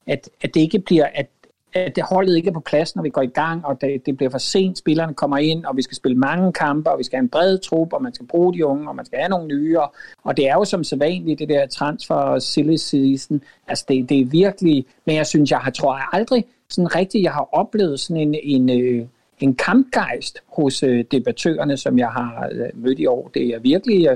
at, 0.07 0.29
at 0.41 0.53
det 0.53 0.61
ikke 0.61 0.79
bliver, 0.79 1.05
at 1.13 1.27
at 1.73 1.95
det 1.95 2.03
holdet 2.03 2.37
ikke 2.37 2.49
er 2.49 2.53
på 2.53 2.59
plads, 2.59 2.95
når 2.95 3.03
vi 3.03 3.09
går 3.09 3.21
i 3.21 3.27
gang, 3.27 3.65
og 3.65 3.81
det, 3.81 4.05
det 4.05 4.17
bliver 4.17 4.29
for 4.29 4.37
sent, 4.37 4.77
spillerne 4.77 5.13
kommer 5.13 5.37
ind, 5.37 5.65
og 5.65 5.77
vi 5.77 5.81
skal 5.81 5.95
spille 5.95 6.17
mange 6.17 6.53
kampe, 6.53 6.91
og 6.91 6.99
vi 6.99 7.03
skal 7.03 7.17
have 7.17 7.23
en 7.23 7.29
bred 7.29 7.57
trup, 7.57 7.93
og 7.93 8.03
man 8.03 8.13
skal 8.13 8.27
bruge 8.27 8.53
de 8.53 8.65
unge, 8.65 8.89
og 8.89 8.95
man 8.95 9.05
skal 9.05 9.19
have 9.19 9.29
nogle 9.29 9.47
nye, 9.47 9.79
og, 9.79 9.93
og 10.23 10.37
det 10.37 10.49
er 10.49 10.53
jo 10.53 10.65
som 10.65 10.83
så 10.83 10.95
vanligt, 10.95 11.39
det 11.39 11.49
der 11.49 11.67
transfer 11.67 12.39
silly 12.39 12.75
season, 12.75 13.41
altså 13.67 13.85
det, 13.87 14.09
det 14.09 14.21
er 14.21 14.25
virkelig, 14.25 14.85
men 15.05 15.15
jeg 15.15 15.27
synes, 15.27 15.51
jeg 15.51 15.59
har, 15.59 15.71
tror 15.71 15.95
jeg 15.95 16.07
aldrig 16.13 16.45
sådan 16.69 16.95
rigtigt, 16.95 17.23
jeg 17.23 17.31
har 17.31 17.49
oplevet 17.51 17.99
sådan 17.99 18.21
en, 18.21 18.35
en, 18.43 18.69
øh, 18.81 19.05
en 19.39 19.55
kampgejst 19.55 20.39
hos 20.47 20.83
øh, 20.83 21.05
debattørerne, 21.11 21.77
som 21.77 21.99
jeg 21.99 22.09
har 22.09 22.49
øh, 22.51 22.69
mødt 22.73 22.99
i 22.99 23.05
år. 23.05 23.31
Det 23.33 23.47
er 23.47 23.59
virkelig, 23.59 24.09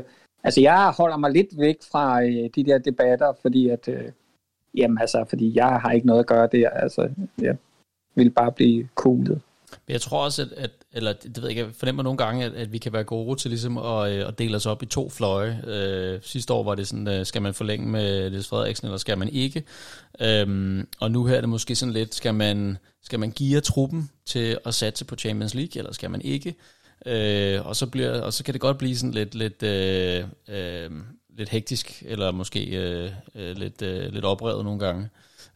altså 0.43 0.61
jeg 0.61 0.93
holder 0.97 1.17
mig 1.17 1.31
lidt 1.31 1.59
væk 1.59 1.77
fra 1.91 2.23
de 2.25 2.63
der 2.65 2.77
debatter, 2.77 3.33
fordi 3.41 3.69
at, 3.69 3.89
Jamen 4.77 4.97
altså, 4.97 5.25
fordi 5.29 5.55
jeg 5.55 5.79
har 5.81 5.91
ikke 5.91 6.07
noget 6.07 6.19
at 6.19 6.27
gøre 6.27 6.49
der. 6.51 6.69
Altså, 6.69 7.09
jeg 7.41 7.57
vil 8.15 8.29
bare 8.29 8.51
blive 8.51 8.87
coolet. 8.95 9.41
Men 9.87 9.93
jeg 9.93 10.01
tror 10.01 10.23
også, 10.23 10.41
at, 10.41 10.51
at 10.57 10.71
eller 10.93 11.13
det 11.13 11.37
ved 11.37 11.43
jeg 11.43 11.49
ikke, 11.49 11.61
jeg 11.61 11.75
fornemmer 11.75 12.03
nogle 12.03 12.17
gange, 12.17 12.45
at, 12.45 12.53
at 12.53 12.73
vi 12.73 12.77
kan 12.77 12.93
være 12.93 13.03
gode 13.03 13.39
til 13.39 13.51
ligesom 13.51 13.77
at, 13.77 14.11
øh, 14.11 14.27
at 14.27 14.39
dele 14.39 14.55
os 14.55 14.65
op 14.65 14.83
i 14.83 14.85
to 14.85 15.09
fløje. 15.09 15.61
Øh, 15.67 16.19
sidste 16.21 16.53
år 16.53 16.63
var 16.63 16.75
det 16.75 16.87
sådan, 16.87 17.07
øh, 17.07 17.25
skal 17.25 17.41
man 17.41 17.53
forlænge 17.53 17.87
med 17.87 18.29
Niels 18.29 18.47
Frederiksen, 18.47 18.87
eller 18.87 18.97
skal 18.97 19.17
man 19.17 19.29
ikke? 19.29 19.63
Øhm, 20.21 20.87
og 20.99 21.11
nu 21.11 21.25
her 21.25 21.35
er 21.35 21.41
det 21.41 21.49
måske 21.49 21.75
sådan 21.75 21.93
lidt, 21.93 22.15
skal 22.15 22.33
man, 22.33 22.77
skal 23.03 23.19
man 23.19 23.31
give 23.31 23.61
truppen 23.61 24.09
til 24.25 24.57
at 24.65 24.73
satse 24.73 25.05
på 25.05 25.15
Champions 25.15 25.55
League, 25.55 25.79
eller 25.79 25.93
skal 25.93 26.11
man 26.11 26.21
ikke? 26.21 26.55
Øh, 27.05 27.67
og, 27.67 27.75
så 27.75 27.87
bliver, 27.87 28.21
og 28.21 28.33
så 28.33 28.43
kan 28.43 28.53
det 28.53 28.61
godt 28.61 28.77
blive 28.77 28.95
sådan 28.95 29.11
lidt, 29.11 29.35
lidt 29.35 29.63
øh, 29.63 30.23
øh, 30.49 30.91
lidt 31.37 31.49
hektisk, 31.49 32.03
eller 32.05 32.31
måske 32.31 32.65
øh, 32.65 33.11
øh, 33.35 33.55
lidt, 33.55 33.81
øh, 33.81 34.13
lidt 34.13 34.25
oprevet 34.25 34.65
nogle 34.65 34.79
gange. 34.79 35.09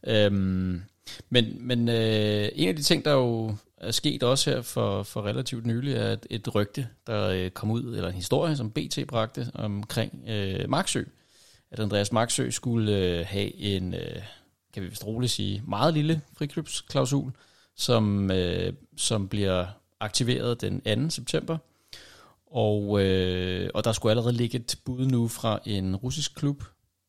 Øhm, 0.06 0.82
men 1.30 1.66
men 1.66 1.88
øh, 1.88 2.48
en 2.54 2.68
af 2.68 2.76
de 2.76 2.82
ting, 2.82 3.04
der 3.04 3.12
jo 3.12 3.56
er 3.76 3.90
sket 3.90 4.22
også 4.22 4.50
her 4.50 4.62
for, 4.62 5.02
for 5.02 5.22
relativt 5.22 5.66
nylig, 5.66 5.94
er 5.94 6.12
et, 6.12 6.26
et 6.30 6.54
rygte, 6.54 6.88
der 7.06 7.28
øh, 7.28 7.50
kom 7.50 7.70
ud, 7.70 7.82
eller 7.82 8.08
en 8.08 8.14
historie, 8.14 8.56
som 8.56 8.70
BT 8.70 8.98
bragte 9.08 9.50
omkring 9.54 10.24
øh, 10.28 10.70
Marksø. 10.70 11.02
At 11.70 11.80
Andreas 11.80 12.12
Marksø 12.12 12.50
skulle 12.50 12.96
øh, 12.96 13.26
have 13.26 13.54
en, 13.54 13.94
øh, 13.94 14.22
kan 14.74 14.82
vi 14.82 14.88
vist 14.88 15.06
roligt 15.06 15.32
sige, 15.32 15.62
meget 15.68 15.94
lille 15.94 16.20
frikøbsklausul, 16.38 17.32
som, 17.76 18.30
øh, 18.30 18.72
som 18.96 19.28
bliver 19.28 19.66
aktiveret 20.00 20.60
den 20.60 20.80
2. 20.80 21.10
september– 21.10 21.58
og, 22.52 23.02
øh, 23.02 23.70
og 23.74 23.84
der 23.84 23.92
skulle 23.92 24.10
allerede 24.10 24.32
ligge 24.32 24.58
et 24.58 24.76
bud 24.84 25.06
nu 25.06 25.28
fra 25.28 25.58
en 25.64 25.96
russisk 25.96 26.34
klub, 26.34 26.64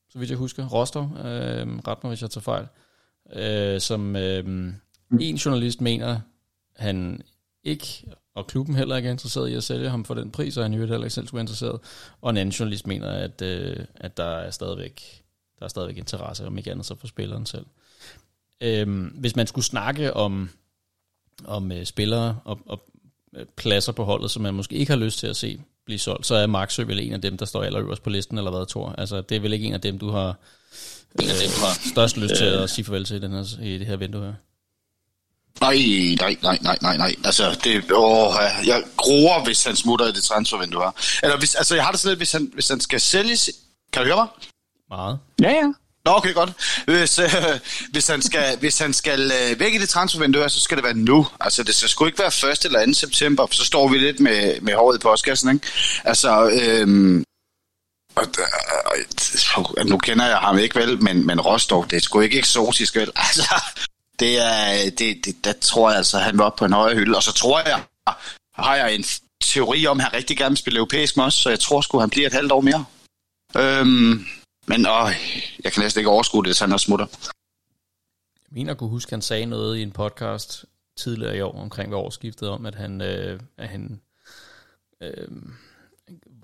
så 0.09 0.19
vidt 0.19 0.29
jeg 0.29 0.37
husker, 0.37 0.67
Rostov, 0.67 1.03
øh, 1.03 1.67
ret 1.87 2.03
mig 2.03 2.09
hvis 2.09 2.21
jeg 2.21 2.29
tager 2.29 2.41
fejl, 2.41 2.67
øh, 3.33 3.81
som 3.81 4.15
øh, 4.15 4.73
en 5.19 5.35
journalist 5.35 5.81
mener, 5.81 6.19
han 6.75 7.21
ikke, 7.63 7.87
og 8.35 8.47
klubben 8.47 8.75
heller 8.75 8.95
ikke 8.95 9.07
er 9.07 9.11
interesseret 9.11 9.49
i 9.49 9.53
at 9.53 9.63
sælge 9.63 9.89
ham 9.89 10.05
for 10.05 10.13
den 10.13 10.31
pris, 10.31 10.57
og 10.57 10.63
han 10.63 10.73
jo 10.73 10.79
heller 10.79 10.97
ikke 10.97 11.09
selv 11.09 11.27
skulle 11.27 11.37
være 11.37 11.43
interesseret, 11.43 11.79
og 12.21 12.29
en 12.29 12.37
anden 12.37 12.53
journalist 12.53 12.87
mener, 12.87 13.07
at, 13.07 13.41
øh, 13.41 13.85
at 13.95 14.17
der 14.17 14.37
er 14.37 14.51
stadigvæk 14.51 15.23
der 15.59 15.65
er 15.65 15.69
stadigvæk 15.69 15.97
interesse, 15.97 16.47
om 16.47 16.57
ikke 16.57 16.71
andet 16.71 16.85
så 16.85 16.95
for 16.95 17.07
spilleren 17.07 17.45
selv. 17.45 17.65
Øh, 18.61 19.05
hvis 19.19 19.35
man 19.35 19.47
skulle 19.47 19.65
snakke 19.65 20.13
om, 20.13 20.49
om 21.45 21.71
øh, 21.71 21.85
spillere 21.85 22.39
og, 22.45 22.59
og 22.65 22.85
pladser 23.55 23.91
på 23.91 24.03
holdet, 24.03 24.31
som 24.31 24.41
man 24.41 24.53
måske 24.53 24.75
ikke 24.75 24.91
har 24.91 24.99
lyst 24.99 25.19
til 25.19 25.27
at 25.27 25.35
se 25.35 25.59
blive 25.85 25.99
solgt, 25.99 26.27
så 26.27 26.35
er 26.35 26.47
Marksø 26.47 26.83
vel 26.83 26.99
en 26.99 27.13
af 27.13 27.21
dem, 27.21 27.37
der 27.37 27.45
står 27.45 27.63
allerøverst 27.63 28.03
på 28.03 28.09
listen, 28.09 28.37
eller 28.37 28.51
hvad, 28.51 28.65
Thor? 28.69 28.95
Altså, 28.97 29.21
det 29.21 29.35
er 29.35 29.39
vel 29.39 29.53
ikke 29.53 29.65
en 29.65 29.73
af 29.73 29.81
dem, 29.81 29.99
du 29.99 30.09
har, 30.09 30.27
øh, 31.21 31.27
har 31.27 31.89
størst 31.91 32.17
lyst 32.17 32.35
til 32.35 32.45
at 32.45 32.69
sige 32.69 32.85
farvel 32.85 33.05
til 33.05 33.15
i, 33.15 33.19
den 33.19 33.31
her, 33.31 33.61
i 33.61 33.77
det 33.77 33.87
her 33.87 33.95
vindue 33.95 34.21
her? 34.21 34.33
Nej, 35.61 35.77
nej, 36.19 36.37
nej, 36.41 36.57
nej, 36.61 36.77
nej, 36.81 36.97
nej. 36.97 37.15
Altså, 37.25 37.59
det, 37.63 37.91
åh, 37.91 38.33
jeg 38.65 38.83
gruer, 38.97 39.43
hvis 39.43 39.63
han 39.63 39.75
smutter 39.75 40.07
i 40.07 40.11
det 40.11 40.23
transfervindue 40.23 40.81
her. 40.81 40.91
Eller 41.23 41.37
hvis, 41.37 41.55
altså, 41.55 41.75
jeg 41.75 41.83
har 41.83 41.91
det 41.91 41.99
sådan 41.99 42.11
lidt, 42.11 42.19
hvis 42.19 42.31
han, 42.31 42.51
hvis 42.53 42.69
han 42.69 42.79
skal 42.79 43.01
sælges... 43.01 43.51
Kan 43.93 44.01
du 44.01 44.05
høre 44.05 44.15
mig? 44.15 44.27
Meget. 44.89 45.19
Ja, 45.41 45.49
ja. 45.51 45.73
Nå, 46.05 46.11
okay, 46.11 46.33
godt. 46.33 46.53
Hvis, 46.85 47.19
øh, 47.19 47.59
hvis 47.91 48.07
han 48.07 48.21
skal, 48.21 48.57
hvis 48.57 48.79
han 48.79 48.93
skal 48.93 49.31
øh, 49.31 49.59
væk 49.59 49.73
i 49.73 49.77
det 49.77 49.89
transfervindue, 49.89 50.49
så 50.49 50.59
skal 50.59 50.77
det 50.77 50.83
være 50.83 50.93
nu. 50.93 51.27
Altså, 51.39 51.63
det 51.63 51.75
skal 51.75 51.89
sgu 51.89 52.05
ikke 52.05 52.19
være 52.19 52.51
1. 52.51 52.65
eller 52.65 52.85
2. 52.85 52.93
september, 52.93 53.45
for 53.45 53.53
så 53.53 53.65
står 53.65 53.87
vi 53.87 53.97
lidt 53.97 54.19
med, 54.19 54.61
med 54.61 54.73
håret 54.73 54.97
i 54.97 54.99
postkassen, 54.99 55.49
ikke? 55.55 55.67
Altså, 56.03 56.49
øhm, 56.49 57.17
øh, 57.19 57.23
og, 58.15 58.27
øh, 58.39 59.75
og, 59.77 59.85
nu 59.85 59.97
kender 59.97 60.25
jeg 60.25 60.37
ham 60.37 60.57
ikke 60.57 60.79
vel, 60.79 61.03
men, 61.03 61.27
men 61.27 61.41
Rostov, 61.41 61.87
det 61.89 61.95
er 61.95 62.01
sgu 62.01 62.19
ikke 62.19 62.37
eksotisk 62.37 62.95
vel. 62.95 63.11
Altså, 63.27 63.61
det 64.19 64.39
er, 64.39 64.89
det, 64.89 65.25
det, 65.25 65.45
der 65.45 65.53
tror 65.61 65.89
jeg 65.89 65.97
altså, 65.97 66.19
han 66.19 66.37
var 66.37 66.45
oppe 66.45 66.59
på 66.59 66.65
en 66.65 66.73
højere 66.73 66.95
hylde. 66.95 67.15
Og 67.15 67.23
så 67.23 67.33
tror 67.33 67.59
jeg, 67.59 67.83
har 68.55 68.75
jeg 68.75 68.95
en 68.95 69.05
teori 69.43 69.87
om, 69.87 69.99
at 69.99 70.03
han 70.03 70.13
rigtig 70.13 70.37
gerne 70.37 70.49
vil 70.49 70.57
spille 70.57 70.77
europæisk 70.77 71.17
med 71.17 71.25
os, 71.25 71.33
så 71.33 71.49
jeg 71.49 71.59
tror 71.59 71.81
sgu, 71.81 71.99
han 71.99 72.09
bliver 72.09 72.27
et 72.27 72.33
halvt 72.33 72.51
år 72.51 72.61
mere. 72.61 72.85
Øhm, 73.57 74.27
men 74.65 74.85
åh, 74.85 75.09
jeg 75.63 75.73
kan 75.73 75.83
næsten 75.83 75.99
ikke 75.99 76.09
overskue 76.09 76.43
det, 76.43 76.47
hvis 76.47 76.59
han 76.59 76.71
er 76.71 76.77
smutter. 76.77 77.05
Jeg 78.35 78.51
mener 78.51 78.71
at 78.71 78.77
kunne 78.77 78.89
huske, 78.89 79.09
at 79.09 79.11
han 79.11 79.21
sagde 79.21 79.45
noget 79.45 79.77
i 79.77 79.81
en 79.81 79.91
podcast 79.91 80.65
tidligere 80.95 81.37
i 81.37 81.41
år 81.41 81.61
omkring 81.61 81.91
ved 81.91 81.97
årsskiftet 81.97 82.49
om, 82.49 82.65
at 82.65 82.75
han, 82.75 83.01
øh, 83.01 83.39
at 83.57 83.69
han 83.69 84.01
øh, 85.01 85.27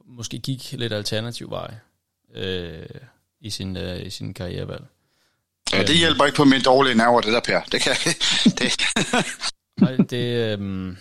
måske 0.05 0.39
gik 0.39 0.71
lidt 0.71 0.93
alternativ 0.93 1.49
vej 1.49 1.73
øh, 2.35 2.85
i, 3.39 3.49
sin, 3.49 3.77
øh, 3.77 4.05
i 4.05 4.09
sin 4.09 4.33
karrierevalg. 4.33 4.83
Ja, 5.73 5.83
det 5.83 5.97
hjælper 5.97 6.25
ikke 6.25 6.35
på 6.35 6.43
min 6.43 6.61
dårlige 6.61 6.95
nerver, 6.95 7.21
det 7.21 7.33
der, 7.33 7.39
Per. 7.39 7.61
Det 7.71 7.81
kan 7.81 7.95
det. 8.59 8.81
Nej, 9.81 9.95
det, 9.95 10.59
øh, 10.59 10.95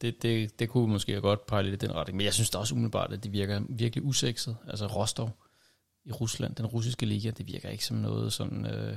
det, 0.00 0.22
det, 0.22 0.58
det 0.58 0.68
kunne 0.68 0.92
måske 0.92 1.20
godt 1.20 1.46
pege 1.46 1.62
lidt 1.62 1.82
i 1.82 1.86
den 1.86 1.94
retning. 1.94 2.16
Men 2.16 2.24
jeg 2.24 2.34
synes 2.34 2.50
da 2.50 2.58
også 2.58 2.74
umiddelbart, 2.74 3.12
at 3.12 3.24
det 3.24 3.32
virker 3.32 3.60
virkelig 3.68 4.04
usekset. 4.04 4.56
Altså 4.68 4.86
Rostov 4.86 5.36
i 6.04 6.12
Rusland, 6.12 6.54
den 6.54 6.66
russiske 6.66 7.06
liga, 7.06 7.30
det 7.30 7.46
virker 7.46 7.68
ikke 7.68 7.84
som 7.84 7.96
noget 7.96 8.32
sådan... 8.32 8.66
Øh, 8.66 8.96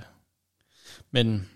men... 1.11 1.49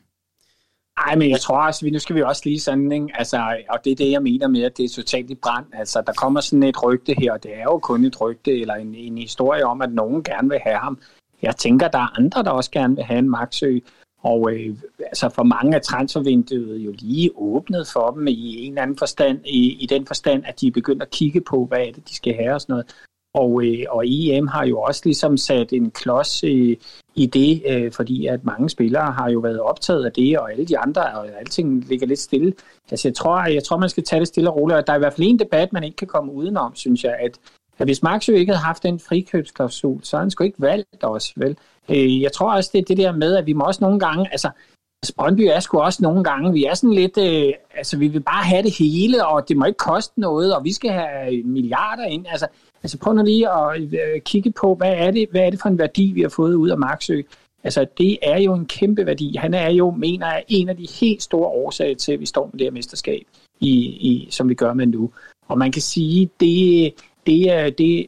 Nej, 1.05 1.15
men 1.15 1.29
jeg 1.29 1.39
tror 1.39 1.65
også, 1.65 1.89
nu 1.93 1.99
skal 1.99 2.15
vi 2.15 2.21
også 2.21 2.41
lige 2.45 2.59
sådan, 2.59 2.91
ikke? 2.91 3.07
Altså, 3.13 3.63
og 3.69 3.79
det 3.83 3.91
er 3.91 3.95
det, 3.95 4.11
jeg 4.11 4.23
mener 4.23 4.47
med, 4.47 4.63
at 4.63 4.77
det 4.77 4.85
er 4.85 4.89
totalt 4.89 5.29
i 5.29 5.35
brand. 5.35 5.65
Altså, 5.73 6.01
der 6.07 6.13
kommer 6.13 6.41
sådan 6.41 6.63
et 6.63 6.83
rygte 6.83 7.15
her, 7.17 7.33
og 7.33 7.43
det 7.43 7.57
er 7.57 7.63
jo 7.63 7.79
kun 7.79 8.05
et 8.05 8.21
rygte, 8.21 8.61
eller 8.61 8.73
en, 8.75 8.95
en 8.95 9.17
historie 9.17 9.65
om, 9.65 9.81
at 9.81 9.91
nogen 9.91 10.23
gerne 10.23 10.49
vil 10.49 10.59
have 10.63 10.77
ham. 10.77 10.99
Jeg 11.41 11.55
tænker, 11.55 11.87
der 11.87 11.99
er 11.99 12.19
andre, 12.19 12.43
der 12.43 12.49
også 12.49 12.71
gerne 12.71 12.95
vil 12.95 13.05
have 13.05 13.19
en 13.19 13.29
Maxø. 13.29 13.79
Og 14.21 14.51
øh, 14.53 14.77
altså 15.01 15.29
for 15.29 15.43
mange 15.43 15.75
er 15.75 15.79
transfervinduet 15.79 16.77
jo 16.77 16.91
lige 16.91 17.31
åbnet 17.35 17.87
for 17.87 18.11
dem 18.11 18.27
i 18.27 18.65
en 18.65 18.71
eller 18.71 18.81
anden 18.81 18.97
forstand, 18.97 19.39
i, 19.45 19.83
i 19.83 19.85
den 19.85 20.05
forstand, 20.05 20.43
at 20.45 20.61
de 20.61 20.67
er 20.67 20.71
begyndt 20.71 21.01
at 21.01 21.09
kigge 21.09 21.41
på, 21.41 21.65
hvad 21.65 21.79
er 21.79 21.91
det, 21.91 22.09
de 22.09 22.15
skal 22.15 22.35
have 22.35 22.53
og 22.53 22.61
sådan 22.61 22.73
noget. 22.73 22.95
Og, 23.39 23.63
øh, 23.65 23.85
og 23.89 24.03
EM 24.07 24.47
har 24.47 24.65
jo 24.65 24.81
også 24.81 25.01
ligesom 25.05 25.37
sat 25.37 25.73
en 25.73 25.91
klods 25.91 26.43
øh, 26.43 26.75
i 27.15 27.25
det, 27.25 27.63
øh, 27.69 27.91
fordi 27.91 28.25
at 28.25 28.45
mange 28.45 28.69
spillere 28.69 29.11
har 29.11 29.29
jo 29.29 29.39
været 29.39 29.59
optaget 29.59 30.05
af 30.05 30.11
det, 30.11 30.39
og 30.39 30.51
alle 30.51 30.65
de 30.65 30.79
andre, 30.79 31.01
og 31.01 31.27
alting 31.39 31.85
ligger 31.87 32.07
lidt 32.07 32.19
stille. 32.19 32.53
Altså 32.91 33.07
jeg 33.07 33.15
tror, 33.15 33.45
jeg 33.45 33.63
tror 33.63 33.77
man 33.77 33.89
skal 33.89 34.03
tage 34.03 34.19
det 34.19 34.27
stille 34.27 34.49
og 34.49 34.55
roligt, 34.55 34.77
og 34.77 34.87
der 34.87 34.93
er 34.93 34.97
i 34.97 34.99
hvert 34.99 35.13
fald 35.13 35.27
en 35.27 35.39
debat, 35.39 35.73
man 35.73 35.83
ikke 35.83 35.97
kan 35.97 36.07
komme 36.07 36.31
udenom, 36.31 36.75
synes 36.75 37.03
jeg, 37.03 37.15
at, 37.19 37.39
at 37.77 37.87
hvis 37.87 38.03
Maxø 38.03 38.33
ikke 38.33 38.51
havde 38.51 38.65
haft 38.65 38.83
den 38.83 38.99
frikøbsklausul, 38.99 40.03
så 40.03 40.17
havde 40.17 40.23
han 40.23 40.31
sgu 40.31 40.43
ikke 40.43 40.61
valgt 40.61 41.03
os, 41.03 41.33
vel? 41.35 41.57
Øh, 41.89 42.21
jeg 42.21 42.31
tror 42.31 42.53
også, 42.53 42.69
det 42.73 42.79
er 42.79 42.85
det 42.85 42.97
der 42.97 43.11
med, 43.11 43.35
at 43.35 43.45
vi 43.45 43.53
må 43.53 43.63
også 43.63 43.83
nogle 43.83 43.99
gange, 43.99 44.27
altså 44.31 44.49
Altså, 45.03 45.15
Brøndby 45.15 45.41
er 45.41 45.59
sgu 45.59 45.79
også 45.79 46.03
nogle 46.03 46.23
gange, 46.23 46.53
vi 46.53 46.65
er 46.65 46.73
sådan 46.73 46.93
lidt, 46.93 47.17
øh, 47.17 47.53
altså 47.75 47.97
vi 47.97 48.07
vil 48.07 48.19
bare 48.19 48.43
have 48.43 48.63
det 48.63 48.77
hele, 48.77 49.27
og 49.27 49.49
det 49.49 49.57
må 49.57 49.65
ikke 49.65 49.77
koste 49.77 50.19
noget, 50.19 50.55
og 50.55 50.63
vi 50.63 50.73
skal 50.73 50.91
have 50.91 51.43
milliarder 51.43 52.05
ind. 52.05 52.25
Altså, 52.29 52.47
altså 52.83 52.97
prøv 52.97 53.13
nu 53.13 53.23
lige 53.23 53.49
at 53.49 53.81
øh, 53.81 54.21
kigge 54.21 54.51
på, 54.51 54.75
hvad 54.75 54.93
er, 54.93 55.11
det, 55.11 55.27
hvad 55.31 55.41
er 55.41 55.49
det 55.49 55.61
for 55.61 55.69
en 55.69 55.77
værdi, 55.77 56.11
vi 56.15 56.21
har 56.21 56.29
fået 56.29 56.53
ud 56.53 56.69
af 56.69 56.77
Maxø? 56.77 57.21
Altså, 57.63 57.85
det 57.97 58.17
er 58.21 58.37
jo 58.37 58.53
en 58.53 58.65
kæmpe 58.65 59.05
værdi. 59.05 59.35
Han 59.35 59.53
er 59.53 59.69
jo, 59.69 59.91
mener 59.91 60.27
jeg, 60.27 60.43
en 60.47 60.69
af 60.69 60.77
de 60.77 60.87
helt 61.01 61.23
store 61.23 61.47
årsager 61.47 61.95
til, 61.95 62.11
at 62.11 62.19
vi 62.19 62.25
står 62.25 62.45
med 62.45 62.59
det 62.59 62.65
her 62.65 62.71
mesterskab, 62.71 63.23
i, 63.59 63.71
i, 63.79 64.27
som 64.31 64.49
vi 64.49 64.53
gør 64.53 64.73
med 64.73 64.85
nu. 64.85 65.11
Og 65.47 65.57
man 65.57 65.71
kan 65.71 65.81
sige, 65.81 66.29
det, 66.39 66.93
det, 67.25 67.77
det, 67.77 68.07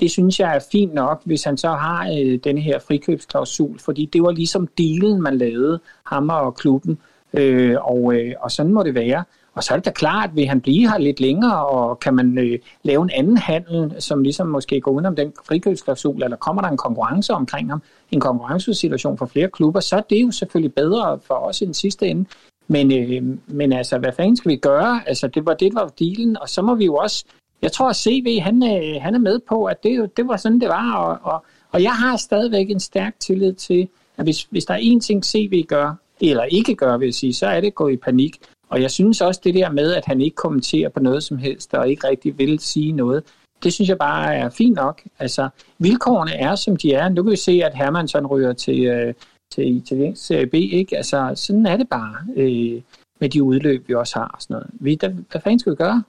det 0.00 0.10
synes 0.10 0.40
jeg 0.40 0.56
er 0.56 0.60
fint 0.72 0.94
nok, 0.94 1.22
hvis 1.24 1.44
han 1.44 1.56
så 1.56 1.68
har 1.68 2.10
øh, 2.18 2.38
denne 2.44 2.60
her 2.60 2.78
frikøbsklausul, 2.78 3.78
fordi 3.78 4.06
det 4.06 4.22
var 4.22 4.30
ligesom 4.30 4.66
dealen, 4.78 5.22
man 5.22 5.38
lavede, 5.38 5.80
ham 6.06 6.28
og 6.28 6.54
klubben, 6.54 6.98
øh, 7.34 7.76
og, 7.80 8.14
øh, 8.14 8.34
og 8.40 8.50
sådan 8.50 8.72
må 8.72 8.82
det 8.82 8.94
være. 8.94 9.24
Og 9.54 9.64
så 9.64 9.74
er 9.74 9.78
det 9.78 9.84
da 9.84 9.90
klart, 9.90 10.30
at 10.30 10.36
vil 10.36 10.46
han 10.46 10.60
blive 10.60 10.90
her 10.90 10.98
lidt 10.98 11.20
længere, 11.20 11.66
og 11.66 12.00
kan 12.00 12.14
man 12.14 12.38
øh, 12.38 12.58
lave 12.82 13.02
en 13.02 13.10
anden 13.10 13.36
handel, 13.36 13.94
som 13.98 14.22
ligesom 14.22 14.46
måske 14.46 14.80
går 14.80 14.90
udenom 14.90 15.16
den 15.16 15.32
frikøbsklausul, 15.46 16.22
eller 16.22 16.36
kommer 16.36 16.62
der 16.62 16.68
en 16.68 16.76
konkurrence 16.76 17.32
omkring 17.32 17.70
ham, 17.70 17.82
en 18.10 18.20
konkurrencesituation 18.20 19.18
for 19.18 19.26
flere 19.26 19.48
klubber, 19.48 19.80
så 19.80 19.96
er 19.96 20.00
det 20.00 20.22
jo 20.22 20.30
selvfølgelig 20.30 20.74
bedre 20.74 21.18
for 21.26 21.34
os 21.34 21.62
i 21.62 21.64
den 21.64 21.74
sidste 21.74 22.06
ende. 22.06 22.24
Men, 22.68 22.92
øh, 22.92 23.38
men 23.46 23.72
altså, 23.72 23.98
hvad 23.98 24.12
fanden 24.12 24.36
skal 24.36 24.50
vi 24.50 24.56
gøre? 24.56 25.00
Altså, 25.06 25.28
det 25.28 25.46
var 25.46 25.54
det, 25.54 25.74
var 25.74 25.92
dealen, 25.98 26.36
og 26.40 26.48
så 26.48 26.62
må 26.62 26.74
vi 26.74 26.84
jo 26.84 26.94
også 26.94 27.24
jeg 27.62 27.72
tror, 27.72 27.88
at 27.88 27.96
CV 27.96 28.40
han, 28.40 28.62
øh, 28.62 29.02
han 29.02 29.14
er 29.14 29.18
med 29.18 29.40
på, 29.48 29.64
at 29.64 29.82
det, 29.82 30.16
det 30.16 30.28
var 30.28 30.36
sådan, 30.36 30.60
det 30.60 30.68
var. 30.68 30.94
Og, 30.94 31.32
og, 31.32 31.44
og 31.70 31.82
jeg 31.82 31.92
har 31.92 32.16
stadigvæk 32.16 32.70
en 32.70 32.80
stærk 32.80 33.14
tillid 33.20 33.52
til, 33.52 33.88
at 34.16 34.24
hvis, 34.24 34.42
hvis 34.42 34.64
der 34.64 34.74
er 34.74 34.78
én 34.78 35.00
ting, 35.00 35.24
CV 35.24 35.64
gør, 35.68 35.94
eller 36.22 36.44
ikke 36.44 36.74
gør, 36.74 36.96
vil 36.96 37.06
jeg 37.06 37.14
sige, 37.14 37.34
så 37.34 37.46
er 37.46 37.60
det 37.60 37.74
gå 37.74 37.88
i 37.88 37.96
panik. 37.96 38.38
Og 38.68 38.82
jeg 38.82 38.90
synes 38.90 39.20
også 39.20 39.40
det 39.44 39.54
der 39.54 39.70
med, 39.70 39.92
at 39.92 40.04
han 40.06 40.20
ikke 40.20 40.36
kommenterer 40.36 40.88
på 40.88 41.00
noget 41.00 41.22
som 41.22 41.38
helst, 41.38 41.74
og 41.74 41.88
ikke 41.88 42.08
rigtig 42.08 42.38
vil 42.38 42.58
sige 42.58 42.92
noget, 42.92 43.24
det 43.62 43.72
synes 43.72 43.88
jeg 43.88 43.98
bare 43.98 44.34
er 44.34 44.50
fint 44.50 44.74
nok. 44.74 45.02
Altså, 45.18 45.48
vilkårene 45.78 46.34
er, 46.34 46.54
som 46.54 46.76
de 46.76 46.92
er. 46.92 47.08
Nu 47.08 47.22
kan 47.22 47.30
vi 47.30 47.36
se, 47.36 47.52
at 47.64 47.74
Hermansson 47.74 48.26
ryger 48.26 48.52
til, 48.52 48.84
øh, 48.84 49.14
til 49.52 49.76
italiensk 49.76 50.26
Serie 50.26 50.46
B, 50.46 50.54
ikke? 50.54 50.96
Altså, 50.96 51.32
sådan 51.36 51.66
er 51.66 51.76
det 51.76 51.88
bare 51.88 52.16
øh, 52.36 52.82
med 53.20 53.28
de 53.28 53.42
udløb, 53.42 53.88
vi 53.88 53.94
også 53.94 54.18
har 54.18 54.28
og 54.28 54.42
sådan 54.42 54.54
noget. 54.54 54.70
Vi, 54.72 54.94
der, 54.94 55.08
hvad 55.08 55.40
fanden 55.40 55.58
skal 55.58 55.72
vi 55.72 55.76
gøre? 55.76 56.02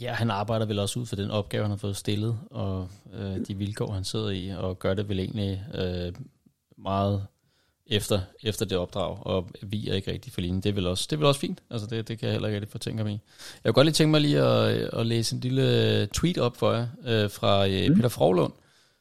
Ja, 0.00 0.12
han 0.12 0.30
arbejder 0.30 0.66
vel 0.66 0.78
også 0.78 1.00
ud 1.00 1.06
for 1.06 1.16
den 1.16 1.30
opgave, 1.30 1.62
han 1.62 1.70
har 1.70 1.76
fået 1.76 1.96
stillet, 1.96 2.38
og 2.50 2.88
øh, 3.14 3.46
de 3.48 3.54
vilkår, 3.54 3.92
han 3.92 4.04
sidder 4.04 4.30
i, 4.30 4.48
og 4.58 4.78
gør 4.78 4.94
det 4.94 5.08
vel 5.08 5.18
egentlig 5.18 5.64
øh, 5.74 6.12
meget 6.78 7.26
efter, 7.86 8.20
efter 8.42 8.66
det 8.66 8.78
opdrag, 8.78 9.26
og 9.26 9.50
vi 9.62 9.88
er 9.88 9.94
ikke 9.94 10.12
rigtig 10.12 10.32
for 10.32 10.40
linjen. 10.40 10.62
Det 10.62 10.68
er 10.68 10.72
vel 10.72 10.86
også, 10.86 11.06
det 11.10 11.16
er 11.16 11.18
vel 11.18 11.26
også 11.26 11.40
fint. 11.40 11.62
Altså 11.70 11.86
det, 11.86 12.08
det 12.08 12.18
kan 12.18 12.26
jeg 12.26 12.32
heller 12.32 12.48
ikke 12.48 12.56
rigtig 12.56 12.72
få 12.72 12.78
tænke 12.78 13.04
mig 13.04 13.12
i. 13.12 13.20
Jeg 13.64 13.74
kunne 13.74 13.80
godt 13.80 13.86
lige 13.86 13.94
tænke 13.94 14.10
mig 14.10 14.20
lige 14.20 14.40
at, 14.40 14.90
at 14.92 15.06
læse 15.06 15.34
en 15.34 15.40
lille 15.40 16.06
tweet 16.06 16.38
op 16.38 16.56
for 16.56 16.72
jer 16.72 16.86
øh, 17.06 17.30
fra 17.30 17.68
øh, 17.68 17.88
mm. 17.88 17.96
Peter 17.96 18.08
Froglund, 18.08 18.52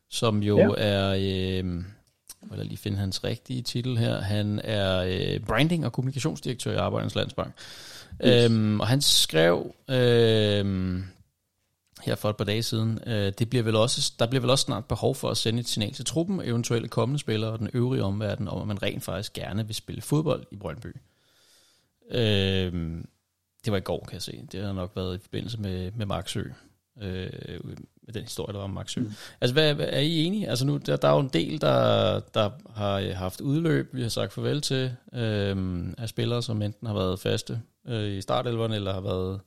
som 0.10 0.43
jo 0.43 0.58
ja. 0.58 0.74
er... 0.78 1.13
Øh, 1.13 1.84
jeg 2.52 2.60
vil 2.60 2.67
lige 2.67 2.78
finde 2.78 2.98
hans 2.98 3.24
rigtige 3.24 3.62
titel 3.62 3.98
her. 3.98 4.22
Han 4.22 4.62
er 4.63 5.00
øh, 5.00 5.39
branding- 5.39 5.86
og 5.86 5.93
kommunikationsdirektør 5.93 6.72
i 6.72 6.76
Arbejdernes 6.76 7.15
Landsbank. 7.15 7.54
Yes. 8.26 8.52
Øhm, 8.52 8.80
og 8.80 8.88
han 8.88 9.02
skrev 9.02 9.76
øhm, 9.89 11.04
her 12.03 12.15
for 12.15 12.29
et 12.29 12.37
par 12.37 12.45
dage 12.45 12.63
siden, 12.63 12.99
øh, 13.07 13.33
det 13.39 13.49
bliver 13.49 13.63
vel 13.63 13.75
også, 13.75 14.13
der 14.19 14.25
bliver 14.27 14.41
vel 14.41 14.49
også 14.49 14.63
snart 14.63 14.85
behov 14.85 15.15
for 15.15 15.29
at 15.29 15.37
sende 15.37 15.59
et 15.59 15.67
signal 15.67 15.93
til 15.93 16.05
truppen, 16.05 16.41
eventuelle 16.43 16.87
kommende 16.87 17.19
spillere 17.19 17.51
og 17.51 17.59
den 17.59 17.69
øvrige 17.73 18.03
omverden, 18.03 18.47
om 18.47 18.61
at 18.61 18.67
man 18.67 18.83
rent 18.83 19.03
faktisk 19.03 19.33
gerne 19.33 19.67
vil 19.67 19.75
spille 19.75 20.01
fodbold 20.01 20.45
i 20.51 20.55
Brøndby. 20.55 20.95
Øhm, 22.11 23.07
det 23.65 23.71
var 23.71 23.77
i 23.77 23.81
går, 23.81 24.05
kan 24.05 24.13
jeg 24.13 24.21
se. 24.21 24.47
Det 24.51 24.63
har 24.63 24.73
nok 24.73 24.91
været 24.95 25.15
i 25.15 25.19
forbindelse 25.21 25.61
med, 25.61 25.91
med 25.91 26.05
Marksø. 26.05 26.43
Øh, 27.01 27.29
med 28.05 28.13
den 28.13 28.23
historie, 28.23 28.53
der 28.53 28.59
var 28.59 28.63
om 28.63 28.69
Max 28.69 28.97
Mm. 28.97 29.11
Altså, 29.41 29.53
hvad, 29.53 29.73
hvad, 29.73 29.87
er 29.89 29.99
I 29.99 30.23
enige? 30.23 30.49
Altså 30.49 30.65
nu, 30.65 30.77
der, 30.77 30.95
der 30.95 31.07
er 31.07 31.13
jo 31.13 31.19
en 31.19 31.29
del, 31.33 31.61
der, 31.61 32.19
der 32.19 32.49
har 32.75 33.13
haft 33.13 33.41
udløb, 33.41 33.89
vi 33.93 34.01
har 34.01 34.09
sagt 34.09 34.33
farvel 34.33 34.61
til, 34.61 34.95
øh, 35.13 35.85
af 35.97 36.09
spillere, 36.09 36.43
som 36.43 36.61
enten 36.61 36.87
har 36.87 36.93
været 36.93 37.19
faste 37.19 37.61
øh, 37.87 38.11
i 38.11 38.21
startelverne, 38.21 38.75
eller 38.75 38.93
har 38.93 39.01
været 39.01 39.39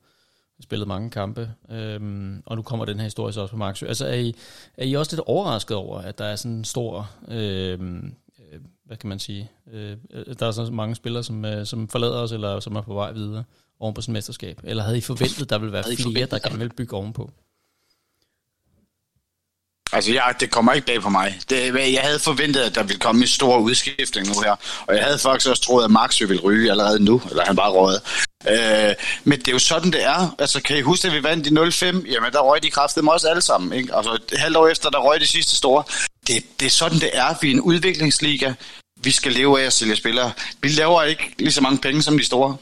spillet 0.63 0.87
mange 0.87 1.09
kampe. 1.09 1.51
Øhm, 1.71 2.43
og 2.45 2.55
nu 2.55 2.61
kommer 2.61 2.85
den 2.85 2.97
her 2.97 3.03
historie 3.03 3.33
så 3.33 3.41
også 3.41 3.51
på 3.51 3.57
Maxø. 3.57 3.85
Altså 3.85 4.07
er 4.07 4.13
I, 4.13 4.35
er 4.77 4.85
I 4.85 4.93
også 4.93 5.11
lidt 5.15 5.27
overrasket 5.27 5.77
over, 5.77 5.99
at 5.99 6.17
der 6.17 6.25
er 6.25 6.35
sådan 6.35 6.51
en 6.51 6.65
stor, 6.65 7.09
øhm, 7.27 8.13
øh, 8.39 8.59
hvad 8.85 8.97
kan 8.97 9.09
man 9.09 9.19
sige, 9.19 9.51
øh, 9.73 9.97
der 10.39 10.47
er 10.47 10.51
så 10.51 10.69
mange 10.71 10.95
spillere, 10.95 11.23
som, 11.23 11.45
øh, 11.45 11.65
som 11.65 11.87
forlader 11.87 12.19
os, 12.19 12.31
eller 12.31 12.59
som 12.59 12.75
er 12.75 12.81
på 12.81 12.93
vej 12.93 13.11
videre 13.11 13.43
oven 13.79 13.93
på 13.93 14.01
sådan 14.01 14.13
mesterskab? 14.13 14.59
Eller 14.63 14.83
havde 14.83 14.97
I 14.97 15.01
forventet, 15.01 15.49
der 15.49 15.57
ville 15.57 15.73
være 15.73 15.83
flere, 15.83 16.25
der 16.25 16.39
gerne 16.39 16.59
vil 16.59 16.73
bygge 16.73 16.95
ovenpå? 16.95 17.31
Altså, 19.91 20.11
ja, 20.11 20.23
det 20.39 20.51
kommer 20.51 20.73
ikke 20.73 20.87
bag 20.87 21.01
på 21.01 21.09
mig. 21.09 21.39
Det, 21.49 21.93
jeg 21.93 22.01
havde 22.01 22.19
forventet, 22.19 22.61
at 22.61 22.75
der 22.75 22.83
ville 22.83 22.99
komme 22.99 23.21
en 23.21 23.27
stor 23.27 23.59
udskiftning 23.59 24.27
nu 24.27 24.33
her. 24.43 24.55
Og 24.87 24.95
jeg 24.95 25.03
havde 25.03 25.19
faktisk 25.19 25.49
også 25.49 25.63
troet, 25.63 25.83
at 25.83 25.91
Max 25.91 26.19
ville 26.19 26.41
ryge 26.41 26.71
allerede 26.71 27.03
nu, 27.03 27.21
eller 27.29 27.45
han 27.45 27.55
bare 27.55 27.71
røget. 27.71 28.01
Øh, 28.49 28.95
men 29.23 29.39
det 29.39 29.47
er 29.47 29.51
jo 29.51 29.59
sådan, 29.59 29.91
det 29.91 30.03
er. 30.03 30.35
Altså, 30.39 30.61
kan 30.61 30.77
I 30.77 30.81
huske, 30.81 31.07
at 31.07 31.13
vi 31.13 31.23
vandt 31.23 31.47
i 31.47 31.49
0-5? 31.49 31.85
Jamen, 31.85 32.31
der 32.31 32.39
røg 32.39 32.63
de 32.63 32.69
kræftede 32.69 33.05
mig 33.05 33.13
også 33.13 33.27
alle 33.29 33.41
sammen. 33.41 33.73
Ikke? 33.73 33.95
Altså, 33.95 34.19
et 34.33 34.39
halvt 34.39 34.57
år 34.57 34.67
efter, 34.67 34.89
der 34.89 34.99
røg 34.99 35.19
de 35.19 35.27
sidste 35.27 35.55
store. 35.55 35.83
Det, 36.27 36.59
det 36.59 36.65
er 36.65 36.69
sådan, 36.69 36.99
det 36.99 37.09
er. 37.13 37.35
Vi 37.41 37.47
er 37.47 37.53
en 37.53 37.61
udviklingsliga. 37.61 38.53
Vi 39.03 39.11
skal 39.11 39.31
leve 39.31 39.61
af 39.61 39.65
at 39.65 39.73
sælge 39.73 39.95
spillere. 39.95 40.31
Vi 40.61 40.69
laver 40.69 41.03
ikke 41.03 41.33
lige 41.39 41.51
så 41.51 41.61
mange 41.61 41.77
penge 41.77 42.01
som 42.01 42.17
de 42.17 42.25
store. 42.25 42.57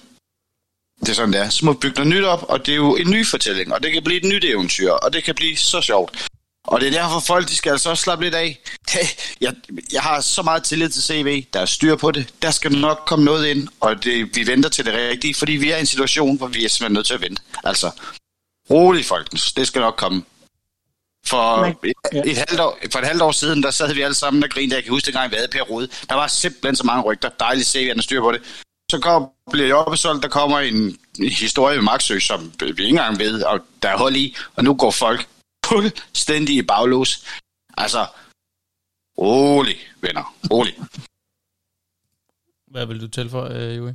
Det 1.00 1.10
er 1.10 1.14
sådan, 1.14 1.34
det 1.34 1.42
er. 1.42 1.50
Så 1.50 1.66
må 1.66 1.72
vi 1.72 1.78
bygge 1.78 1.96
noget 1.96 2.16
nyt 2.16 2.24
op, 2.26 2.46
og 2.50 2.66
det 2.66 2.72
er 2.72 2.76
jo 2.76 2.96
en 2.96 3.10
ny 3.10 3.26
fortælling, 3.26 3.74
og 3.74 3.84
det 3.84 3.94
kan 3.94 4.04
blive 4.04 4.18
et 4.18 4.26
nyt 4.26 4.46
eventyr, 4.46 4.92
og 4.92 5.14
det 5.14 5.24
kan 5.24 5.36
blive 5.36 5.58
så 5.58 5.82
sjovt. 5.82 6.28
Og 6.68 6.82
det 6.82 6.88
er 6.88 6.92
derfor, 6.92 7.20
folk 7.20 7.48
de 7.48 7.56
skal 7.56 7.72
altså 7.72 7.90
også 7.90 8.04
slappe 8.04 8.26
lidt 8.26 8.36
af. 8.36 8.60
Jeg, 9.42 9.54
jeg 9.94 10.02
har 10.02 10.22
så 10.22 10.42
meget 10.42 10.64
tillid 10.64 10.90
til 10.90 11.04
CV, 11.04 11.46
der 11.54 11.60
er 11.60 11.66
styr 11.66 11.96
på 11.96 12.12
det. 12.12 12.34
Der 12.42 12.52
skal 12.52 12.72
nok 12.72 13.04
komme 13.08 13.26
noget 13.26 13.48
ind, 13.48 13.68
og 13.80 14.04
det, 14.04 14.36
vi 14.36 14.48
venter 14.48 14.70
til 14.70 14.86
det 14.86 14.94
rigtige, 14.94 15.36
fordi 15.36 15.52
vi 15.52 15.72
er 15.72 15.78
i 15.78 15.80
en 15.80 15.86
situation, 15.86 16.38
hvor 16.38 16.48
vi 16.48 16.66
er 16.66 16.70
simpelthen 16.70 16.94
nødt 16.94 17.08
til 17.08 17.14
at 17.14 17.22
vente. 17.22 17.42
Altså, 17.64 17.92
rolig 18.70 19.06
folkens, 19.06 19.54
det 19.54 19.68
skal 19.68 19.82
nok 19.82 19.96
komme. 19.98 20.24
For 21.28 21.76
et, 21.84 21.94
et, 22.26 22.38
halvt 22.38 22.60
år, 22.60 22.78
for 22.92 23.00
et 23.00 23.06
halvt 23.06 23.22
år 23.22 23.32
siden, 23.32 23.64
der 23.64 23.72
sad 23.72 23.94
vi 23.94 24.02
alle 24.02 24.16
sammen 24.16 24.44
og 24.44 24.50
grinede. 24.50 24.76
Jeg 24.76 24.84
kan 24.84 24.92
huske, 24.92 25.06
dengang 25.06 25.32
vi 25.32 25.36
havde 25.36 25.48
Per 25.48 25.62
Rode. 25.62 25.88
Der 26.10 26.16
var 26.16 26.28
simpelthen 26.28 26.76
så 26.76 26.84
mange 26.84 27.04
rygter. 27.04 27.30
Dejligt 27.40 27.68
se, 27.68 27.80
at 27.80 28.04
styr 28.04 28.22
på 28.22 28.32
det. 28.32 28.42
Så 28.92 29.00
kom, 29.00 29.30
bliver 29.52 29.68
jeg 29.68 29.76
opbesolgt, 29.76 30.24
der 30.24 30.30
kommer 30.30 30.60
en, 30.60 30.98
en 31.20 31.30
historie 31.30 31.76
med 31.76 31.84
Maxø, 31.84 32.20
som 32.20 32.54
vi 32.62 32.68
ikke 32.68 32.84
engang 32.88 33.20
ved, 33.20 33.44
og 33.44 33.60
der 33.84 33.90
er 33.90 33.98
hold 33.98 34.16
i, 34.16 34.36
og 34.56 34.64
nu 34.64 34.74
går 34.74 34.92
folk 34.92 35.28
fuldstændig 35.70 36.56
i 36.56 36.62
baglås. 36.62 37.26
Altså, 37.78 38.00
rolig, 39.18 39.76
venner, 40.02 40.36
rolig. 40.52 40.74
Hvad 42.68 42.86
vil 42.86 43.02
du 43.02 43.08
tilføje, 43.08 43.70
øh, 43.70 43.78
Juri? 43.78 43.94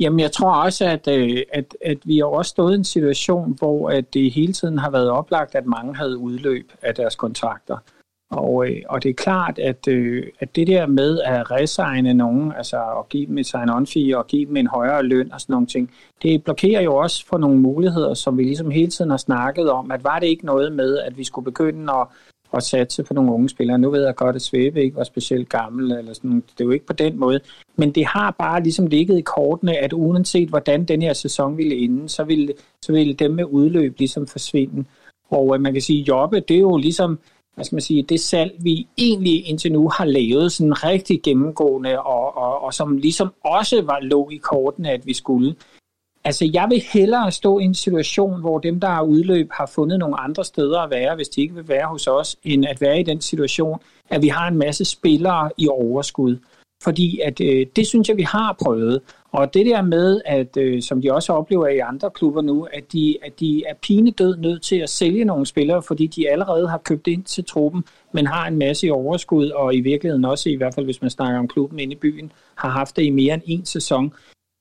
Jamen, 0.00 0.20
jeg 0.20 0.32
tror 0.32 0.54
også, 0.54 0.84
at, 0.84 1.08
øh, 1.08 1.42
at, 1.52 1.76
at 1.84 1.98
vi 2.04 2.18
har 2.18 2.24
også 2.24 2.48
stået 2.48 2.72
i 2.72 2.78
en 2.78 2.84
situation, 2.84 3.56
hvor 3.58 3.90
at 3.90 4.14
det 4.14 4.32
hele 4.32 4.52
tiden 4.52 4.78
har 4.78 4.90
været 4.90 5.10
oplagt, 5.10 5.54
at 5.54 5.66
mange 5.66 5.96
havde 5.96 6.18
udløb 6.18 6.72
af 6.82 6.94
deres 6.94 7.16
kontrakter. 7.16 7.78
Og, 8.30 8.68
øh, 8.68 8.82
og 8.88 9.02
det 9.02 9.08
er 9.08 9.14
klart, 9.14 9.58
at, 9.58 9.88
øh, 9.88 10.26
at 10.40 10.56
det 10.56 10.66
der 10.66 10.86
med 10.86 11.20
at 11.20 11.50
resigne 11.50 12.14
nogen, 12.14 12.52
altså 12.56 12.76
at 12.76 13.08
give 13.08 13.26
dem 13.26 13.38
et 13.38 13.46
sign-on 13.46 13.86
fee 13.86 14.18
og 14.18 14.26
give 14.26 14.46
dem 14.46 14.56
en 14.56 14.66
højere 14.66 15.02
løn 15.02 15.32
og 15.32 15.40
sådan 15.40 15.52
nogle 15.52 15.66
ting, 15.66 15.90
det 16.22 16.44
blokerer 16.44 16.80
jo 16.80 16.96
også 16.96 17.26
for 17.26 17.38
nogle 17.38 17.60
muligheder, 17.60 18.14
som 18.14 18.38
vi 18.38 18.42
ligesom 18.42 18.70
hele 18.70 18.90
tiden 18.90 19.10
har 19.10 19.16
snakket 19.16 19.70
om, 19.70 19.90
at 19.90 20.04
var 20.04 20.18
det 20.18 20.26
ikke 20.26 20.46
noget 20.46 20.72
med, 20.72 20.98
at 20.98 21.18
vi 21.18 21.24
skulle 21.24 21.44
begynde 21.44 21.92
at, 21.92 22.06
at 22.54 22.62
satse 22.62 23.02
på 23.02 23.14
nogle 23.14 23.32
unge 23.32 23.48
spillere. 23.48 23.78
Nu 23.78 23.90
ved 23.90 24.04
jeg 24.04 24.14
godt, 24.14 24.36
at 24.36 24.42
Svebe 24.42 24.82
ikke 24.82 24.96
var 24.96 25.04
specielt 25.04 25.48
gammel, 25.48 25.92
eller 25.92 26.14
sådan, 26.14 26.36
det 26.36 26.60
er 26.60 26.64
jo 26.64 26.70
ikke 26.70 26.86
på 26.86 26.92
den 26.92 27.18
måde. 27.18 27.40
Men 27.76 27.90
det 27.90 28.06
har 28.06 28.30
bare 28.38 28.62
ligesom 28.62 28.86
ligget 28.86 29.18
i 29.18 29.22
kortene, 29.22 29.76
at 29.76 29.92
uanset 29.92 30.48
hvordan 30.48 30.84
den 30.84 31.02
her 31.02 31.12
sæson 31.12 31.56
ville 31.56 31.76
ende, 31.76 32.08
så 32.08 32.24
ville, 32.24 32.52
så 32.82 32.92
ville 32.92 33.14
dem 33.14 33.30
med 33.30 33.44
udløb 33.44 33.98
ligesom 33.98 34.26
forsvinde. 34.26 34.84
Og 35.30 35.54
øh, 35.54 35.60
man 35.60 35.72
kan 35.72 35.82
sige, 35.82 36.00
at 36.00 36.08
Jobbe, 36.08 36.40
det 36.40 36.56
er 36.56 36.60
jo 36.60 36.76
ligesom 36.76 37.18
hvad 37.54 37.64
skal 37.64 37.76
man 37.76 37.82
sige, 37.82 38.02
det 38.02 38.20
salg, 38.20 38.52
vi 38.58 38.86
egentlig 38.98 39.48
indtil 39.48 39.72
nu 39.72 39.88
har 39.88 40.04
lavet 40.04 40.52
sådan 40.52 40.84
rigtig 40.84 41.22
gennemgående, 41.22 42.02
og, 42.02 42.36
og, 42.36 42.62
og 42.62 42.74
som 42.74 42.96
ligesom 42.96 43.34
også 43.44 43.82
var 43.82 43.98
lå 44.00 44.30
i 44.30 44.36
kortene, 44.36 44.90
at 44.90 45.06
vi 45.06 45.14
skulle. 45.14 45.54
Altså, 46.24 46.50
jeg 46.52 46.66
vil 46.70 46.82
hellere 46.92 47.32
stå 47.32 47.58
i 47.58 47.64
en 47.64 47.74
situation, 47.74 48.40
hvor 48.40 48.58
dem, 48.58 48.80
der 48.80 48.88
har 48.88 49.02
udløb, 49.02 49.48
har 49.52 49.66
fundet 49.66 49.98
nogle 49.98 50.20
andre 50.20 50.44
steder 50.44 50.80
at 50.80 50.90
være, 50.90 51.14
hvis 51.14 51.28
de 51.28 51.40
ikke 51.40 51.54
vil 51.54 51.68
være 51.68 51.86
hos 51.86 52.06
os, 52.06 52.36
end 52.44 52.66
at 52.66 52.80
være 52.80 53.00
i 53.00 53.02
den 53.02 53.20
situation, 53.20 53.78
at 54.10 54.22
vi 54.22 54.28
har 54.28 54.48
en 54.48 54.58
masse 54.58 54.84
spillere 54.84 55.50
i 55.58 55.68
overskud. 55.68 56.36
Fordi 56.82 57.20
at, 57.20 57.40
øh, 57.40 57.66
det 57.76 57.86
synes 57.86 58.08
jeg, 58.08 58.16
vi 58.16 58.22
har 58.22 58.56
prøvet. 58.62 59.00
Og 59.34 59.54
det 59.54 59.66
der 59.66 59.82
med, 59.82 60.20
at 60.24 60.56
øh, 60.56 60.82
som 60.82 61.02
de 61.02 61.12
også 61.12 61.32
oplever 61.32 61.66
i 61.66 61.78
andre 61.78 62.10
klubber 62.10 62.42
nu, 62.42 62.68
at 62.72 62.92
de, 62.92 63.16
at 63.22 63.40
de 63.40 63.64
er 63.66 63.74
pinedød 63.82 64.36
nødt 64.36 64.62
til 64.62 64.76
at 64.76 64.90
sælge 64.90 65.24
nogle 65.24 65.46
spillere, 65.46 65.82
fordi 65.82 66.06
de 66.06 66.30
allerede 66.30 66.68
har 66.68 66.78
købt 66.78 67.06
ind 67.06 67.24
til 67.24 67.44
truppen, 67.44 67.84
men 68.12 68.26
har 68.26 68.46
en 68.46 68.58
masse 68.58 68.86
i 68.86 68.90
overskud, 68.90 69.48
og 69.48 69.74
i 69.74 69.80
virkeligheden 69.80 70.24
også, 70.24 70.48
i 70.50 70.54
hvert 70.56 70.74
fald 70.74 70.86
hvis 70.86 71.02
man 71.02 71.10
snakker 71.10 71.38
om 71.38 71.48
klubben 71.48 71.78
inde 71.78 71.92
i 71.92 71.96
byen, 71.96 72.32
har 72.54 72.68
haft 72.68 72.96
det 72.96 73.02
i 73.02 73.10
mere 73.10 73.34
end 73.34 73.42
en 73.46 73.64
sæson. 73.64 74.12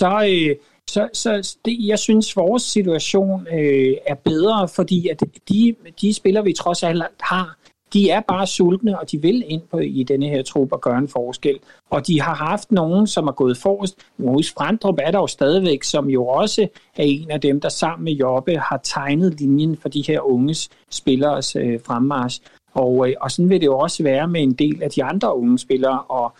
Så, 0.01 0.25
øh, 0.29 0.55
så, 0.89 1.09
så 1.13 1.57
det, 1.65 1.77
jeg 1.79 1.99
synes, 1.99 2.35
vores 2.35 2.63
situation 2.63 3.47
øh, 3.53 3.93
er 4.07 4.15
bedre, 4.15 4.67
fordi 4.67 5.07
at 5.07 5.23
de, 5.49 5.75
de 6.01 6.13
spillere, 6.13 6.43
vi 6.43 6.53
trods 6.53 6.83
alt 6.83 7.03
har, 7.21 7.57
de 7.93 8.09
er 8.09 8.19
bare 8.19 8.47
sultne, 8.47 8.99
og 8.99 9.11
de 9.11 9.21
vil 9.21 9.43
ind 9.47 9.61
på, 9.71 9.77
i 9.77 10.03
denne 10.03 10.25
her 10.25 10.43
trup 10.43 10.71
og 10.71 10.81
gøre 10.81 10.97
en 10.97 11.07
forskel. 11.07 11.59
Og 11.89 12.07
de 12.07 12.21
har 12.21 12.35
haft 12.35 12.71
nogen, 12.71 13.07
som 13.07 13.27
er 13.27 13.31
gået 13.31 13.57
forrest. 13.57 13.97
Hos 14.19 14.51
Frandrup 14.51 14.99
er 15.01 15.11
der 15.11 15.19
jo 15.19 15.27
stadigvæk, 15.27 15.83
som 15.83 16.09
jo 16.09 16.27
også 16.27 16.67
er 16.95 17.03
en 17.03 17.31
af 17.31 17.41
dem, 17.41 17.61
der 17.61 17.69
sammen 17.69 18.03
med 18.03 18.13
Jobbe 18.13 18.57
har 18.57 18.79
tegnet 18.83 19.39
linjen 19.39 19.77
for 19.77 19.89
de 19.89 20.03
her 20.07 20.21
unges 20.21 20.69
spillers 20.89 21.55
øh, 21.55 21.79
fremmarsch. 21.85 22.41
Og, 22.73 23.09
øh, 23.09 23.15
og 23.21 23.31
sådan 23.31 23.49
vil 23.49 23.59
det 23.59 23.65
jo 23.65 23.77
også 23.77 24.03
være 24.03 24.27
med 24.27 24.41
en 24.41 24.53
del 24.53 24.83
af 24.83 24.89
de 24.89 25.03
andre 25.03 25.37
unge 25.37 25.59
spillere. 25.59 25.99
Og 25.99 26.33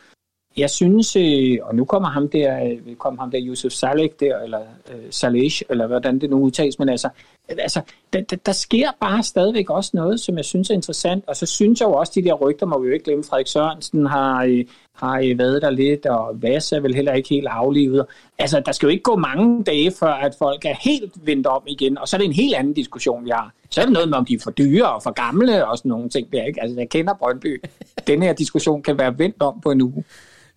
jeg 0.58 0.70
synes, 0.70 1.16
øh, 1.16 1.58
og 1.62 1.76
nu 1.76 1.86
kommer 1.86 2.10
ham 2.10 2.30
der, 2.30 2.63
øh, 2.63 2.96
kommer 2.96 3.22
ham 3.22 3.32
der 3.32 3.39
Yusuf 3.42 3.72
Saleh 3.72 4.10
der, 4.20 4.39
eller 4.39 4.60
øh, 4.92 5.06
Saleh, 5.10 5.52
eller 5.70 5.88
hvordan 5.88 6.20
det 6.20 6.30
nu 6.30 6.38
udtales, 6.38 6.80
men 6.80 6.89
altså, 6.89 7.10
altså 7.50 7.82
der, 8.13 8.22
der, 8.22 8.36
der 8.36 8.52
sker 8.52 8.89
bare 9.02 9.24
stadigvæk 9.24 9.70
også 9.70 9.92
noget, 9.94 10.20
som 10.20 10.38
jeg 10.38 10.46
synes 10.46 10.70
er 10.70 10.74
interessant, 10.74 11.24
og 11.28 11.36
så 11.36 11.46
synes 11.46 11.82
jeg 11.82 11.88
jo 11.88 11.94
også, 11.94 12.12
de 12.16 12.24
der 12.24 12.34
rygter, 12.34 12.66
må 12.66 12.80
vi 12.80 12.88
jo 12.88 12.94
ikke 12.94 13.06
glemme, 13.06 13.24
Frederik 13.24 13.48
Sørensen 13.48 14.06
har, 14.06 14.44
øh, 14.44 14.66
har 14.94 15.20
øh, 15.20 15.39
været 15.39 15.62
der 15.62 15.70
lidt, 15.70 16.06
og 16.06 16.42
Vas 16.42 16.72
er 16.72 16.80
vel 16.80 16.96
heller 16.96 17.13
ikke 17.13 17.30
helt 17.30 17.48
aflivet. 17.48 18.06
Altså, 18.39 18.62
der 18.66 18.72
skal 18.72 18.88
jo 18.88 18.92
ikke 18.92 19.04
gå 19.04 19.16
mange 19.16 19.63
dage, 19.63 19.92
før 19.92 20.13
at 20.13 20.36
folk 20.39 20.66
er 20.66 20.76
helt 20.82 21.13
vendt 21.26 21.48
om 21.48 21.63
igen, 21.68 21.98
og 21.98 22.08
så 22.08 22.16
er 22.16 22.18
det 22.18 22.26
en 22.26 22.34
helt 22.34 22.56
anden 22.56 22.74
diskussion, 22.74 23.26
vi 23.26 23.30
har. 23.30 23.54
Så 23.70 23.82
er 23.82 23.86
det 23.86 23.94
noget 23.94 24.10
med, 24.10 24.18
om 24.18 24.26
de 24.26 24.34
er 24.34 24.39
for 24.44 24.52
dyre 24.52 24.94
og 24.94 25.04
for 25.04 25.12
gamle, 25.12 25.68
og 25.68 25.78
sådan 25.78 25.89
nogle 25.89 26.10
ting 26.10 26.34
der, 26.34 26.44
ikke? 26.44 26.62
Altså, 26.62 26.80
jeg 26.80 26.89
kender 26.89 27.13
Brøndby. 27.13 27.63
Den 28.08 28.24
her 28.24 28.34
diskussion 28.34 28.84
kan 28.84 28.98
være 28.98 29.20
vendt 29.20 29.42
om 29.42 29.62
på 29.62 29.72
en 29.72 29.82
uge. 29.82 30.04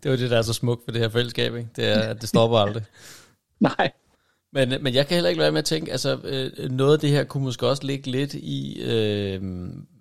Det 0.02 0.08
er 0.08 0.10
jo 0.10 0.18
det, 0.18 0.30
der 0.30 0.38
er 0.38 0.42
så 0.42 0.52
smukt 0.52 0.84
for 0.84 0.92
det 0.92 1.00
her 1.00 1.08
fællesskab, 1.08 1.54
ikke? 1.54 1.68
Det 1.76 1.84
er, 1.84 2.12
det 2.12 2.28
stopper 2.28 2.58
aldrig. 2.58 2.84
Nej. 3.60 3.92
Men, 4.52 4.74
men 4.80 4.94
jeg 4.94 5.06
kan 5.06 5.14
heller 5.14 5.30
ikke 5.30 5.40
være 5.40 5.52
med 5.52 5.58
at 5.58 5.64
tænke, 5.64 5.92
altså 5.92 6.18
øh, 6.24 6.70
noget 6.70 6.92
af 6.92 6.98
det 6.98 7.10
her 7.10 7.24
kunne 7.24 7.44
måske 7.44 7.66
også 7.66 7.84
ligge 7.84 8.10
lidt 8.10 8.34
i, 8.34 8.82
øh, 8.82 9.40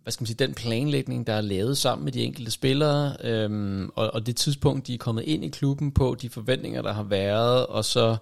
hvad 0.03 0.11
skal 0.11 0.21
man 0.21 0.27
sige, 0.27 0.45
den 0.45 0.53
planlægning, 0.53 1.27
der 1.27 1.33
er 1.33 1.41
lavet 1.41 1.77
sammen 1.77 2.05
med 2.05 2.11
de 2.11 2.23
enkelte 2.23 2.51
spillere, 2.51 3.15
øh, 3.23 3.81
og, 3.95 4.13
og 4.13 4.25
det 4.25 4.35
tidspunkt, 4.35 4.87
de 4.87 4.93
er 4.93 4.97
kommet 4.97 5.23
ind 5.23 5.45
i 5.45 5.49
klubben 5.49 5.91
på, 5.91 6.15
de 6.21 6.29
forventninger, 6.29 6.81
der 6.81 6.93
har 6.93 7.03
været, 7.03 7.65
og 7.65 7.85
så, 7.85 8.17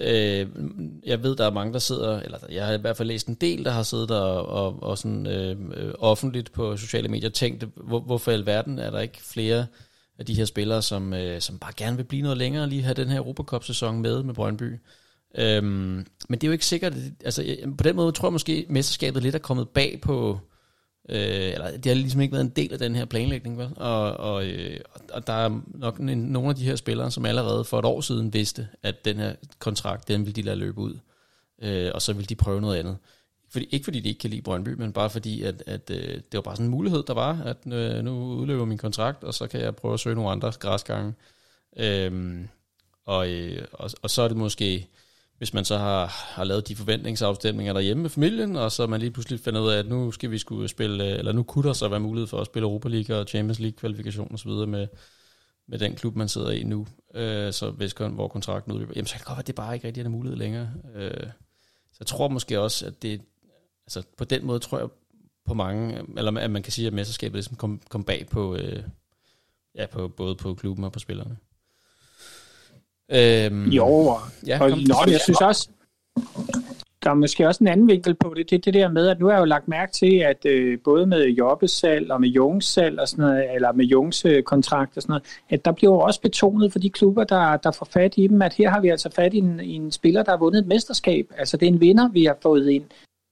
øh, 0.00 0.46
jeg 1.06 1.22
ved, 1.22 1.36
der 1.36 1.46
er 1.46 1.50
mange, 1.50 1.72
der 1.72 1.78
sidder, 1.78 2.20
eller 2.20 2.38
jeg 2.50 2.66
har 2.66 2.72
i 2.72 2.80
hvert 2.80 2.96
fald 2.96 3.08
læst 3.08 3.26
en 3.26 3.34
del, 3.34 3.64
der 3.64 3.70
har 3.70 3.82
siddet 3.82 4.08
der 4.08 4.20
og, 4.20 4.46
og, 4.46 4.82
og 4.82 4.98
sådan 4.98 5.26
øh, 5.26 5.94
offentligt 5.98 6.52
på 6.52 6.76
sociale 6.76 7.08
medier 7.08 7.30
tænkt, 7.30 7.64
hvor, 7.76 8.00
hvorfor 8.00 8.30
i 8.30 8.34
alverden 8.34 8.78
er 8.78 8.90
der 8.90 9.00
ikke 9.00 9.22
flere 9.22 9.66
af 10.18 10.26
de 10.26 10.34
her 10.34 10.44
spillere, 10.44 10.82
som, 10.82 11.12
øh, 11.12 11.40
som 11.40 11.58
bare 11.58 11.72
gerne 11.76 11.96
vil 11.96 12.04
blive 12.04 12.22
noget 12.22 12.38
længere, 12.38 12.64
og 12.64 12.68
lige 12.68 12.82
have 12.82 12.94
den 12.94 13.08
her 13.08 13.18
Europacup-sæson 13.18 14.00
med 14.00 14.22
med 14.22 14.34
Brøndby. 14.34 14.78
Øhm, 15.38 16.06
men 16.28 16.38
det 16.38 16.44
er 16.44 16.48
jo 16.48 16.52
ikke 16.52 16.66
sikkert, 16.66 16.94
altså 17.24 17.56
på 17.78 17.84
den 17.84 17.96
måde 17.96 18.12
tror 18.12 18.28
jeg 18.28 18.32
måske, 18.32 18.52
at 18.52 18.70
mesterskabet 18.72 19.22
lidt 19.22 19.34
er 19.34 19.38
kommet 19.38 19.68
bag 19.68 20.00
på, 20.02 20.40
øh, 21.08 21.52
eller 21.52 21.70
det 21.70 21.86
har 21.86 21.94
ligesom 21.94 22.20
ikke 22.20 22.32
været 22.32 22.44
en 22.44 22.52
del 22.56 22.72
af 22.72 22.78
den 22.78 22.94
her 22.96 23.04
planlægning, 23.04 23.58
vel? 23.58 23.68
Og, 23.76 24.16
og, 24.16 24.46
øh, 24.46 24.80
og 25.12 25.26
der 25.26 25.32
er 25.32 25.60
nok 25.66 25.98
en, 25.98 26.18
nogle 26.18 26.48
af 26.48 26.54
de 26.54 26.64
her 26.64 26.76
spillere, 26.76 27.10
som 27.10 27.26
allerede 27.26 27.64
for 27.64 27.78
et 27.78 27.84
år 27.84 28.00
siden 28.00 28.32
vidste, 28.32 28.68
at 28.82 29.04
den 29.04 29.16
her 29.16 29.34
kontrakt, 29.58 30.08
den 30.08 30.26
vil 30.26 30.36
de 30.36 30.42
lade 30.42 30.56
løbe 30.56 30.78
ud, 30.78 30.98
øh, 31.62 31.90
og 31.94 32.02
så 32.02 32.12
vil 32.12 32.28
de 32.28 32.34
prøve 32.34 32.60
noget 32.60 32.78
andet. 32.78 32.96
Fordi, 33.54 33.66
ikke 33.70 33.84
fordi 33.84 34.00
de 34.00 34.08
ikke 34.08 34.18
kan 34.18 34.30
lide 34.30 34.42
Brøndby, 34.42 34.68
men 34.68 34.92
bare 34.92 35.10
fordi, 35.10 35.42
at, 35.42 35.62
at 35.66 35.90
øh, 35.90 36.14
det 36.14 36.34
var 36.34 36.40
bare 36.40 36.56
sådan 36.56 36.66
en 36.66 36.70
mulighed, 36.70 37.02
der 37.02 37.14
var, 37.14 37.42
at 37.44 37.72
øh, 37.72 38.04
nu 38.04 38.10
udløber 38.10 38.64
min 38.64 38.78
kontrakt, 38.78 39.24
og 39.24 39.34
så 39.34 39.46
kan 39.46 39.60
jeg 39.60 39.76
prøve 39.76 39.94
at 39.94 40.00
søge 40.00 40.14
nogle 40.16 40.30
andre 40.30 40.52
græsgange. 40.58 41.14
Øhm, 41.76 42.48
og, 43.04 43.30
øh, 43.30 43.64
og, 43.72 43.90
og 44.02 44.10
så 44.10 44.22
er 44.22 44.28
det 44.28 44.36
måske, 44.36 44.88
hvis 45.38 45.54
man 45.54 45.64
så 45.64 45.78
har, 45.78 46.06
har 46.06 46.44
lavet 46.44 46.68
de 46.68 46.76
forventningsafstemninger 46.76 47.72
derhjemme 47.72 48.02
med 48.02 48.10
familien, 48.10 48.56
og 48.56 48.72
så 48.72 48.86
man 48.86 49.00
lige 49.00 49.10
pludselig 49.10 49.40
finder 49.40 49.60
ud 49.60 49.70
af, 49.70 49.78
at 49.78 49.88
nu 49.88 50.10
skal 50.10 50.30
vi 50.30 50.38
skulle 50.38 50.68
spille, 50.68 51.04
eller 51.18 51.32
nu 51.32 51.42
kunne 51.42 51.68
der 51.68 51.72
så 51.72 51.88
være 51.88 52.00
mulighed 52.00 52.26
for 52.26 52.40
at 52.40 52.46
spille 52.46 52.66
Europa 52.66 52.88
League 52.88 53.16
og 53.16 53.26
Champions 53.26 53.58
League 53.60 53.76
kvalifikation 53.76 54.28
og 54.32 54.38
så 54.38 54.48
videre 54.48 54.66
med, 54.66 54.86
med 55.68 55.78
den 55.78 55.94
klub, 55.94 56.16
man 56.16 56.28
sidder 56.28 56.50
i 56.50 56.62
nu, 56.62 56.86
øh, 57.14 57.52
så 57.52 57.70
hvis, 57.70 57.92
hvor 57.92 58.28
kontrakten 58.28 58.72
udløber, 58.72 58.92
jamen 58.96 59.06
så 59.06 59.12
kan 59.12 59.18
det 59.18 59.26
godt 59.26 59.36
være, 59.36 59.42
at 59.42 59.46
det 59.46 59.54
bare 59.54 59.74
ikke 59.74 59.86
rigtig 59.86 60.00
er 60.00 60.06
en 60.06 60.12
mulighed 60.12 60.38
længere. 60.38 60.70
Øh, 60.94 61.26
så 61.92 61.98
jeg 62.00 62.06
tror 62.06 62.28
måske 62.28 62.60
også, 62.60 62.86
at 62.86 63.02
det, 63.02 63.20
altså 63.86 64.02
på 64.16 64.24
den 64.24 64.46
måde 64.46 64.58
tror 64.58 64.78
jeg 64.78 64.88
på 65.46 65.54
mange, 65.54 65.98
eller 66.16 66.40
at 66.40 66.50
man 66.50 66.62
kan 66.62 66.72
sige, 66.72 66.86
at 66.86 66.92
mesterskabet 66.92 67.34
ligesom 67.34 67.56
kom, 67.56 67.80
kom 67.88 68.04
bag 68.04 68.26
på, 68.30 68.56
øh, 68.56 68.82
ja, 69.74 69.86
på, 69.86 70.08
både 70.08 70.34
på 70.34 70.54
klubben 70.54 70.84
og 70.84 70.92
på 70.92 70.98
spillerne. 70.98 71.36
Øhm, 73.12 73.70
jo, 73.70 74.16
ja, 74.46 74.62
og, 74.62 74.70
nå, 74.70 74.94
jeg 75.06 75.20
synes 75.20 75.40
også, 75.40 75.68
der 77.04 77.10
er 77.10 77.14
måske 77.14 77.46
også 77.46 77.64
en 77.64 77.68
anden 77.68 77.88
vinkel 77.88 78.14
på 78.14 78.34
det. 78.36 78.50
Det 78.50 78.56
er 78.56 78.60
det 78.60 78.74
der 78.74 78.88
med, 78.88 79.08
at 79.08 79.20
nu 79.20 79.26
har 79.26 79.32
jeg 79.32 79.40
jo 79.40 79.44
lagt 79.44 79.68
mærke 79.68 79.92
til, 79.92 80.16
at 80.16 80.46
øh, 80.46 80.78
både 80.84 81.06
med 81.06 81.28
Jobbesal 81.28 82.12
og 82.12 82.20
med 82.20 82.28
Jungs 82.28 82.66
salg 82.66 83.00
og 83.00 83.08
sådan 83.08 83.24
noget, 83.24 83.54
eller 83.54 83.72
med 83.72 83.84
Jungs 83.84 84.24
øh, 84.24 84.42
kontrakt 84.42 84.96
og 84.96 85.02
sådan 85.02 85.12
noget, 85.12 85.24
at 85.48 85.64
der 85.64 85.72
bliver 85.72 85.92
jo 85.92 85.98
også 85.98 86.20
betonet 86.20 86.72
for 86.72 86.78
de 86.78 86.90
klubber, 86.90 87.24
der, 87.24 87.56
der 87.56 87.70
får 87.70 87.88
fat 87.90 88.14
i 88.16 88.26
dem, 88.26 88.42
at 88.42 88.54
her 88.54 88.70
har 88.70 88.80
vi 88.80 88.88
altså 88.88 89.10
fat 89.10 89.34
i 89.34 89.38
en, 89.38 89.60
i 89.60 89.74
en 89.74 89.92
spiller, 89.92 90.22
der 90.22 90.32
har 90.32 90.38
vundet 90.38 90.60
et 90.60 90.66
mesterskab. 90.66 91.32
Altså 91.36 91.56
det 91.56 91.68
er 91.68 91.72
en 91.72 91.80
vinder, 91.80 92.08
vi 92.08 92.24
har 92.24 92.36
fået 92.42 92.70
ind. 92.70 92.84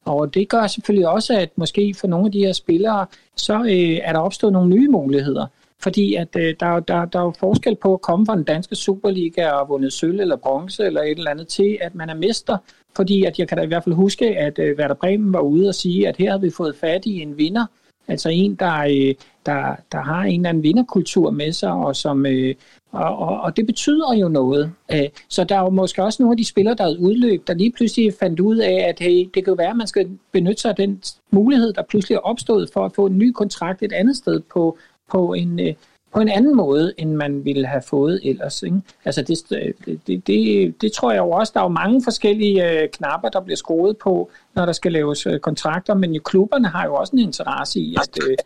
Og 0.04 0.34
det 0.34 0.48
gør 0.48 0.66
selvfølgelig 0.66 1.08
også, 1.08 1.38
at 1.38 1.50
måske 1.56 1.94
for 1.94 2.06
nogle 2.06 2.26
af 2.26 2.32
de 2.32 2.38
her 2.38 2.52
spillere, 2.52 3.06
så 3.36 3.54
øh, 3.54 3.98
er 4.02 4.12
der 4.12 4.18
opstået 4.18 4.52
nogle 4.52 4.68
nye 4.68 4.88
muligheder. 4.88 5.46
Fordi 5.82 6.14
at 6.14 6.36
øh, 6.36 6.54
der, 6.60 6.80
der, 6.80 7.04
der 7.04 7.18
er 7.18 7.24
jo 7.24 7.32
forskel 7.40 7.76
på 7.76 7.94
at 7.94 8.00
komme 8.00 8.26
fra 8.26 8.36
den 8.36 8.44
danske 8.44 8.76
Superliga 8.76 9.50
og 9.50 9.68
vundet 9.68 9.92
sølv 9.92 10.20
eller 10.20 10.36
bronze 10.36 10.86
eller 10.86 11.02
et 11.02 11.18
eller 11.18 11.30
andet 11.30 11.48
til, 11.48 11.78
at 11.80 11.94
man 11.94 12.10
er 12.10 12.14
mester. 12.14 12.56
Fordi 12.96 13.24
at 13.24 13.38
jeg 13.38 13.48
kan 13.48 13.58
da 13.58 13.64
i 13.64 13.66
hvert 13.66 13.84
fald 13.84 13.94
huske, 13.94 14.38
at 14.38 14.58
øh, 14.58 14.78
Werder 14.78 14.94
Bremen 14.94 15.32
var 15.32 15.40
ude 15.40 15.68
og 15.68 15.74
sige, 15.74 16.08
at 16.08 16.16
her 16.16 16.30
har 16.30 16.38
vi 16.38 16.50
fået 16.50 16.76
fat 16.76 17.06
i 17.06 17.20
en 17.20 17.38
vinder. 17.38 17.66
Altså 18.08 18.28
en, 18.28 18.54
der, 18.54 18.78
øh, 18.78 19.14
der, 19.46 19.76
der 19.92 20.00
har 20.00 20.22
en 20.22 20.40
eller 20.40 20.48
anden 20.48 20.62
vinderkultur 20.62 21.30
med 21.30 21.52
sig, 21.52 21.72
og 21.72 21.96
som, 21.96 22.26
øh, 22.26 22.54
og, 22.92 23.18
og, 23.18 23.40
og 23.40 23.56
det 23.56 23.66
betyder 23.66 24.14
jo 24.14 24.28
noget. 24.28 24.72
Øh, 24.92 25.08
så 25.28 25.44
der 25.44 25.56
er 25.56 25.60
jo 25.60 25.70
måske 25.70 26.02
også 26.02 26.22
nogle 26.22 26.32
af 26.32 26.36
de 26.36 26.44
spillere, 26.44 26.74
der 26.74 26.84
er 26.84 26.96
udløb, 26.98 27.46
der 27.46 27.54
lige 27.54 27.72
pludselig 27.72 28.14
fandt 28.20 28.40
ud 28.40 28.56
af, 28.56 28.84
at 28.88 28.98
hey, 28.98 29.30
det 29.34 29.44
kan 29.44 29.44
jo 29.46 29.54
være, 29.54 29.70
at 29.70 29.76
man 29.76 29.86
skal 29.86 30.18
benytte 30.32 30.62
sig 30.62 30.68
af 30.68 30.76
den 30.76 31.02
mulighed, 31.30 31.72
der 31.72 31.82
pludselig 31.82 32.14
er 32.14 32.20
opstået 32.20 32.70
for 32.72 32.84
at 32.84 32.92
få 32.94 33.06
en 33.06 33.18
ny 33.18 33.32
kontrakt 33.32 33.82
et 33.82 33.92
andet 33.92 34.16
sted 34.16 34.40
på, 34.40 34.78
på 35.10 35.34
en, 35.34 35.60
øh, 35.60 35.74
på 36.12 36.20
en 36.20 36.28
anden 36.28 36.56
måde, 36.56 36.92
end 36.98 37.14
man 37.14 37.44
ville 37.44 37.66
have 37.66 37.82
fået 37.82 38.20
ellers. 38.24 38.62
Ikke? 38.62 38.76
Altså 39.04 39.22
det, 39.22 39.52
øh, 39.52 39.96
det, 40.06 40.26
det, 40.26 40.74
det 40.82 40.92
tror 40.92 41.12
jeg 41.12 41.18
jo 41.18 41.30
også, 41.30 41.52
der 41.54 41.60
er 41.60 41.64
jo 41.64 41.68
mange 41.68 42.00
forskellige 42.04 42.70
øh, 42.70 42.88
knapper, 42.88 43.28
der 43.28 43.40
bliver 43.40 43.56
skruet 43.56 43.96
på, 43.96 44.30
når 44.54 44.66
der 44.66 44.72
skal 44.72 44.92
laves 44.92 45.26
øh, 45.26 45.38
kontrakter, 45.38 45.94
men 45.94 46.14
jo 46.14 46.20
klubberne 46.24 46.68
har 46.68 46.84
jo 46.84 46.94
også 46.94 47.12
en 47.12 47.18
interesse 47.18 47.80
i 47.80 47.96
at, 47.98 48.18
øh, 48.28 48.36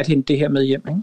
at 0.00 0.06
hente 0.06 0.32
det 0.32 0.38
her 0.38 0.48
med 0.48 0.64
hjem. 0.64 0.82
Ikke? 0.88 1.02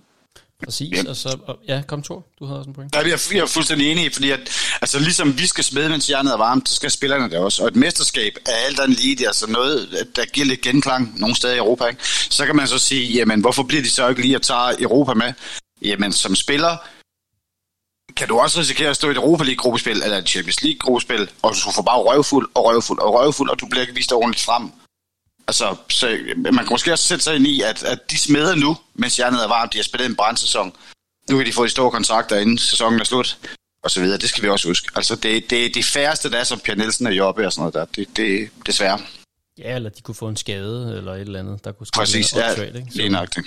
Præcis, 0.63 1.03
og 1.03 1.15
så, 1.15 1.38
og, 1.47 1.60
ja, 1.67 1.81
kom 1.88 2.03
Thor, 2.03 2.25
du 2.39 2.45
havde 2.45 2.60
også 2.60 2.69
en 2.69 2.73
point. 2.73 2.95
Ja, 2.95 2.99
jeg, 2.99 3.19
jeg 3.34 3.39
er 3.39 3.45
fuldstændig 3.45 3.91
enig, 3.91 4.13
fordi 4.13 4.31
at, 4.31 4.39
altså, 4.81 4.99
ligesom 4.99 5.38
vi 5.39 5.47
skal 5.47 5.63
smede, 5.63 5.89
mens 5.89 6.10
jernet 6.10 6.34
er 6.34 6.38
varmt, 6.38 6.69
så 6.69 6.75
skal 6.75 6.91
spillerne 6.91 7.29
det 7.29 7.38
også. 7.38 7.62
Og 7.62 7.67
et 7.67 7.75
mesterskab 7.75 8.34
er 8.45 8.65
alt 8.67 8.79
andet 8.79 8.99
lige, 8.99 9.15
det 9.15 9.23
er 9.23 9.27
altså 9.27 9.51
noget, 9.51 10.08
der 10.15 10.25
giver 10.25 10.47
lidt 10.47 10.62
genklang 10.62 11.19
nogle 11.19 11.36
steder 11.36 11.53
i 11.53 11.58
Europa. 11.58 11.86
Ikke? 11.86 12.08
Så 12.08 12.45
kan 12.45 12.55
man 12.55 12.67
så 12.67 12.79
sige, 12.79 13.13
jamen 13.13 13.41
hvorfor 13.41 13.63
bliver 13.63 13.84
de 13.84 13.89
så 13.89 14.08
ikke 14.08 14.21
lige 14.21 14.36
at 14.36 14.41
tage 14.41 14.81
Europa 14.81 15.13
med? 15.13 15.34
Jamen 15.81 16.12
som 16.13 16.36
spiller, 16.36 16.77
kan 18.17 18.27
du 18.27 18.39
også 18.39 18.60
risikere 18.60 18.89
at 18.89 18.95
stå 18.95 19.08
i 19.08 19.12
et 19.12 19.17
Europa 19.17 19.43
League-gruppespil, 19.43 20.01
eller 20.03 20.17
et 20.17 20.29
Champions 20.29 20.63
League-gruppespil, 20.63 21.29
og 21.41 21.53
du 21.65 21.71
får 21.75 21.81
bare 21.81 21.97
røvfuld 21.97 22.49
og 22.53 22.65
røvfuld 22.65 22.99
og 22.99 23.13
røvfuld, 23.13 23.49
og 23.49 23.60
du 23.60 23.67
bliver 23.67 23.81
ikke 23.81 23.95
vist 23.95 24.12
ordentligt 24.12 24.45
frem. 24.45 24.71
Altså, 25.47 25.75
så 25.89 26.17
man 26.36 26.53
kan 26.53 26.67
måske 26.71 26.91
også 26.91 27.05
sætte 27.05 27.23
sig 27.23 27.36
ind 27.36 27.47
i, 27.47 27.62
at, 27.62 27.84
at 27.84 28.12
de 28.12 28.17
smeder 28.17 28.55
nu, 28.55 28.77
mens 28.93 29.19
jernet 29.19 29.43
er 29.43 29.47
varmt, 29.47 29.73
de 29.73 29.77
har 29.77 29.84
spillet 29.84 30.10
en 30.10 30.15
brandsæson. 30.15 30.73
Nu 31.29 31.38
kan 31.38 31.45
de 31.45 31.53
få 31.53 31.63
de 31.65 31.69
store 31.69 31.91
kontrakter, 31.91 32.38
inden 32.38 32.58
sæsonen 32.58 32.99
er 32.99 33.03
slut, 33.03 33.38
og 33.84 33.91
så 33.91 34.01
videre. 34.01 34.17
Det 34.17 34.29
skal 34.29 34.43
vi 34.43 34.49
også 34.49 34.67
huske. 34.67 34.91
Altså, 34.95 35.15
det, 35.15 35.49
det 35.49 35.65
er 35.65 35.69
de 35.69 35.84
færreste, 35.84 36.31
der 36.31 36.38
er 36.38 36.43
som 36.43 36.60
Per 36.60 36.75
Nielsen 36.75 37.08
er 37.08 37.12
jobbe 37.12 37.45
og 37.45 37.53
sådan 37.53 37.62
noget 37.62 37.73
der. 37.73 37.86
Det, 37.86 38.17
det 38.17 38.49
desværre. 38.65 38.99
Ja, 39.58 39.75
eller 39.75 39.89
de 39.89 40.01
kunne 40.01 40.15
få 40.15 40.27
en 40.27 40.38
skade, 40.38 40.97
eller 40.97 41.13
et 41.13 41.21
eller 41.21 41.39
andet, 41.39 41.65
der 41.65 41.71
kunne 41.71 41.88
skabe 41.88 42.01
Præcis, 42.01 42.36
ja, 42.36 42.53
trade, 42.55 42.67
ikke? 42.67 42.95
lige 42.95 43.10
nok 43.10 43.29
det. 43.36 43.45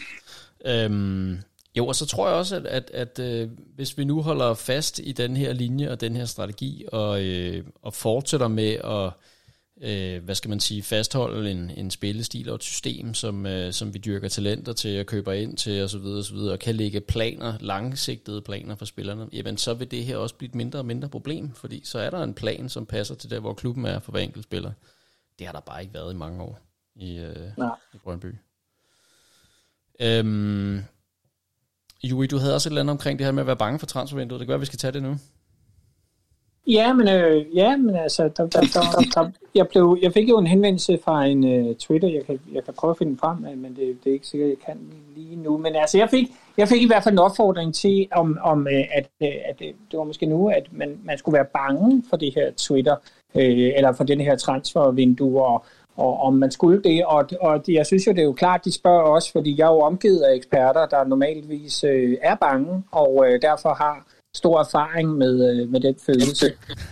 Øhm, 0.66 1.38
jo, 1.76 1.86
og 1.86 1.96
så 1.96 2.06
tror 2.06 2.28
jeg 2.28 2.36
også, 2.36 2.56
at, 2.56 2.66
at, 2.66 2.90
at 2.90 3.18
øh, 3.18 3.48
hvis 3.74 3.98
vi 3.98 4.04
nu 4.04 4.22
holder 4.22 4.54
fast 4.54 5.00
i 5.04 5.12
den 5.12 5.36
her 5.36 5.52
linje 5.52 5.90
og 5.90 6.00
den 6.00 6.16
her 6.16 6.24
strategi, 6.24 6.84
og, 6.92 7.22
øh, 7.22 7.64
og 7.82 7.94
fortsætter 7.94 8.48
med 8.48 8.72
at 8.72 9.12
øh, 9.80 10.24
hvad 10.24 10.34
skal 10.34 10.48
man 10.48 10.60
sige, 10.60 10.82
fastholde 10.82 11.50
en, 11.50 11.70
en 11.70 11.90
spillestil 11.90 12.48
og 12.48 12.54
et 12.54 12.62
system, 12.62 13.14
som, 13.14 13.46
øh, 13.46 13.72
som 13.72 13.94
vi 13.94 13.98
dyrker 13.98 14.28
talenter 14.28 14.72
til 14.72 15.00
og 15.00 15.06
køber 15.06 15.32
ind 15.32 15.56
til 15.56 15.84
osv. 15.84 16.04
osv. 16.04 16.36
og 16.36 16.58
kan 16.58 16.74
lægge 16.74 17.00
planer, 17.00 17.58
langsigtede 17.60 18.42
planer 18.42 18.76
for 18.76 18.84
spillerne, 18.84 19.28
jamen 19.32 19.56
så 19.56 19.74
vil 19.74 19.90
det 19.90 20.04
her 20.04 20.16
også 20.16 20.34
blive 20.34 20.48
et 20.48 20.54
mindre 20.54 20.78
og 20.78 20.86
mindre 20.86 21.08
problem, 21.08 21.52
fordi 21.52 21.80
så 21.84 21.98
er 21.98 22.10
der 22.10 22.22
en 22.22 22.34
plan, 22.34 22.68
som 22.68 22.86
passer 22.86 23.14
til 23.14 23.30
der, 23.30 23.40
hvor 23.40 23.54
klubben 23.54 23.84
er 23.84 23.98
for 23.98 24.12
hver 24.12 24.20
enkelt 24.20 24.44
spiller. 24.44 24.72
Det 25.38 25.46
har 25.46 25.52
der 25.52 25.60
bare 25.60 25.82
ikke 25.82 25.94
været 25.94 26.12
i 26.12 26.16
mange 26.16 26.42
år 26.42 26.60
i, 26.96 27.18
øh, 27.18 27.50
i 27.94 27.98
Brøndby. 28.04 28.34
Øhm, 30.00 30.84
Juri, 32.02 32.26
du 32.26 32.38
havde 32.38 32.54
også 32.54 32.68
et 32.68 32.70
eller 32.70 32.80
andet 32.80 32.92
omkring 32.92 33.18
det 33.18 33.24
her 33.24 33.32
med 33.32 33.40
at 33.40 33.46
være 33.46 33.56
bange 33.56 33.78
for 33.78 33.86
transfervinduet. 33.86 34.40
Det 34.40 34.46
kan 34.46 34.48
være, 34.48 34.56
at 34.56 34.60
vi 34.60 34.66
skal 34.66 34.78
tage 34.78 34.92
det 34.92 35.02
nu. 35.02 35.18
Ja, 36.68 36.92
men, 36.92 37.08
øh, 37.08 37.56
ja, 37.56 37.76
men 37.76 37.96
altså, 37.96 38.22
der, 38.22 38.46
der, 38.46 38.60
der, 38.60 39.04
der, 39.14 39.30
jeg, 39.54 39.68
blev, 39.68 39.98
jeg 40.02 40.12
fik 40.12 40.28
jo 40.28 40.38
en 40.38 40.46
henvendelse 40.46 40.98
fra 41.04 41.24
en 41.24 41.44
øh, 41.44 41.74
Twitter, 41.74 42.08
jeg 42.08 42.26
kan, 42.26 42.40
jeg 42.52 42.64
kan 42.64 42.74
prøve 42.74 42.90
at 42.90 42.98
finde 42.98 43.10
den 43.10 43.18
frem, 43.18 43.44
øh, 43.44 43.58
men 43.58 43.76
det, 43.76 43.98
det 44.04 44.10
er 44.10 44.14
ikke 44.14 44.26
sikkert, 44.26 44.48
jeg 44.48 44.58
kan 44.66 44.78
lige 45.16 45.36
nu. 45.36 45.58
Men 45.58 45.76
altså, 45.76 45.98
jeg 45.98 46.10
fik, 46.10 46.28
jeg 46.56 46.68
fik 46.68 46.82
i 46.82 46.86
hvert 46.86 47.04
fald 47.04 47.14
en 47.14 47.18
opfordring 47.18 47.74
til, 47.74 48.08
om, 48.12 48.38
om 48.42 48.66
øh, 48.66 48.84
at, 48.92 49.08
øh, 49.22 49.28
at 49.48 49.56
øh, 49.60 49.68
det 49.90 49.98
var 49.98 50.04
måske 50.04 50.26
nu, 50.26 50.48
at 50.48 50.66
man, 50.72 50.98
man 51.04 51.18
skulle 51.18 51.34
være 51.34 51.44
bange 51.44 52.02
for 52.10 52.16
det 52.16 52.34
her 52.34 52.50
Twitter, 52.56 52.96
øh, 53.34 53.72
eller 53.76 53.92
for 53.92 54.04
den 54.04 54.20
her 54.20 54.36
transfervindue, 54.36 55.42
og, 55.42 55.64
og 55.96 56.20
om 56.20 56.34
man 56.34 56.50
skulle 56.50 56.82
det. 56.82 57.04
Og, 57.04 57.28
og 57.40 57.62
jeg 57.68 57.86
synes 57.86 58.06
jo, 58.06 58.12
det 58.12 58.20
er 58.20 58.24
jo 58.24 58.32
klart, 58.32 58.64
de 58.64 58.72
spørger 58.72 59.02
også, 59.02 59.32
fordi 59.32 59.54
jeg 59.58 59.64
er 59.64 59.72
jo 59.72 59.80
omgivet 59.80 60.20
af 60.20 60.34
eksperter, 60.34 60.86
der 60.86 61.04
normalvis 61.04 61.84
øh, 61.84 62.16
er 62.22 62.34
bange, 62.34 62.82
og 62.90 63.24
øh, 63.28 63.42
derfor 63.42 63.74
har 63.74 64.07
stor 64.38 64.60
erfaring 64.60 65.08
med, 65.22 65.34
øh, 65.50 65.68
med 65.72 65.80
den 65.80 65.94
følelse. 66.06 66.46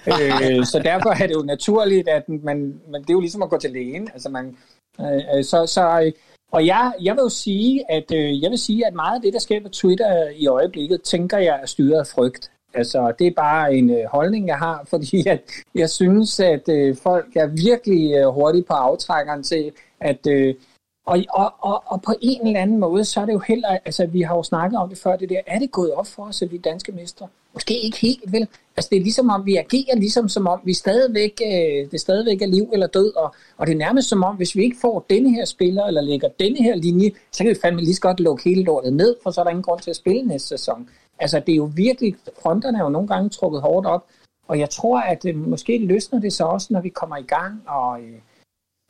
øh, 0.07 0.65
så 0.73 0.81
derfor 0.85 1.11
er 1.23 1.27
det 1.27 1.35
jo 1.35 1.43
naturligt, 1.43 2.09
at 2.09 2.29
man, 2.29 2.81
man, 2.93 3.01
det 3.03 3.11
er 3.11 3.15
jo 3.15 3.21
ligesom 3.21 3.43
at 3.43 3.51
gå 3.51 3.59
til 3.59 3.71
lægen. 3.71 4.09
Altså 4.13 4.29
man, 4.29 4.57
øh, 5.01 5.39
øh 5.39 5.45
så, 5.45 5.67
så, 5.67 6.01
øh, 6.05 6.13
og 6.53 6.67
jeg, 6.67 6.93
jeg 7.03 7.15
vil 7.15 7.23
jo 7.23 7.29
sige, 7.29 7.91
at 7.91 8.13
øh, 8.13 8.43
jeg 8.43 8.51
vil 8.51 8.59
sige, 8.59 8.87
at 8.87 8.95
meget 8.95 9.17
af 9.17 9.23
det, 9.23 9.33
der 9.33 9.39
sker 9.39 9.63
på 9.63 9.69
Twitter 9.69 10.29
i 10.37 10.47
øjeblikket, 10.47 11.03
tænker 11.03 11.39
jeg 11.39 11.59
er 11.63 11.67
styret 11.67 11.99
af 11.99 12.07
frygt. 12.07 12.51
Altså, 12.75 13.13
det 13.19 13.27
er 13.27 13.35
bare 13.37 13.75
en 13.75 13.91
øh, 13.91 14.05
holdning, 14.13 14.49
jeg 14.49 14.59
har, 14.59 14.85
fordi 14.93 15.29
at 15.29 15.43
jeg 15.75 15.91
synes, 15.91 16.41
at 16.41 16.69
øh, 16.69 16.97
folk 16.97 17.37
er 17.37 17.47
virkelig 17.47 18.15
øh, 18.15 18.27
hurtige 18.27 18.65
på 18.65 18.75
aftrækkeren 18.75 19.43
til, 19.43 19.73
at 20.01 20.27
øh, 20.27 20.55
og, 21.07 21.19
og, 21.31 21.55
og, 21.59 21.83
og 21.87 22.03
på 22.03 22.15
en 22.21 22.47
eller 22.47 22.61
anden 22.61 22.79
måde, 22.79 23.05
så 23.05 23.21
er 23.21 23.27
det 23.27 23.33
jo 23.33 23.39
heller, 23.39 23.69
altså 23.85 24.07
vi 24.07 24.21
har 24.21 24.37
jo 24.37 24.43
snakket 24.43 24.79
om 24.79 24.89
det 24.89 24.99
før, 24.99 25.17
det 25.17 25.29
der, 25.29 25.41
er 25.47 25.59
det 25.59 25.71
gået 25.71 25.93
op 25.93 26.07
for 26.07 26.23
os, 26.23 26.43
at 26.43 26.53
vi 26.53 26.57
er 26.57 26.61
danske 26.61 26.93
mestre? 26.93 27.29
Måske 27.55 27.81
ikke 27.81 27.99
helt, 27.99 28.33
vel? 28.33 28.49
Altså 28.77 28.89
det 28.91 28.97
er 28.97 29.03
ligesom 29.03 29.31
om, 29.31 29.47
vi 29.47 29.57
agerer 29.57 29.97
ligesom 29.97 30.29
som 30.29 30.47
om, 30.47 30.61
vi 30.65 30.75
stadigvæk, 30.75 31.41
øh, 31.47 31.91
det 31.91 32.01
stadigvæk 32.01 32.43
er 32.43 32.47
liv 32.47 32.71
eller 32.73 32.87
død, 32.87 33.17
og, 33.17 33.35
og 33.57 33.67
det 33.67 33.73
er 33.73 33.77
nærmest 33.79 34.09
som 34.09 34.23
om, 34.25 34.37
hvis 34.37 34.57
vi 34.57 34.63
ikke 34.63 34.77
får 34.81 35.07
denne 35.11 35.31
her 35.31 35.45
spiller, 35.45 35.85
eller 35.85 36.01
lægger 36.01 36.29
denne 36.41 36.63
her 36.63 36.75
linje, 36.75 37.11
så 37.33 37.45
kan 37.45 37.51
vi 37.51 37.59
fandme 37.63 37.81
lige 37.81 37.95
så 37.95 38.01
godt 38.01 38.21
lukke 38.21 38.45
hele 38.45 38.63
lortet 38.63 38.93
ned, 38.93 39.17
for 39.23 39.31
så 39.31 39.41
er 39.41 39.45
der 39.45 39.51
ingen 39.51 39.63
grund 39.63 39.81
til 39.81 39.91
at 39.91 39.97
spille 39.97 40.23
næste 40.23 40.49
sæson. 40.49 40.89
Altså 41.19 41.41
det 41.47 41.53
er 41.53 41.57
jo 41.57 41.71
virkelig, 41.75 42.17
fronterne 42.43 42.79
er 42.79 42.83
jo 42.83 42.89
nogle 42.89 43.09
gange 43.09 43.31
trukket 43.31 43.61
hårdt 43.61 43.87
op, 43.87 44.05
og 44.49 44.59
jeg 44.59 44.71
tror, 44.71 45.01
at 45.01 45.25
øh, 45.25 45.49
måske 45.49 45.79
løsner 45.79 46.21
det 46.21 46.33
så 46.33 46.45
også, 46.45 46.69
når 46.71 46.81
vi 46.81 46.89
kommer 46.89 47.17
i 47.17 47.23
gang, 47.23 47.63
og... 47.67 48.01
Øh, 48.01 48.19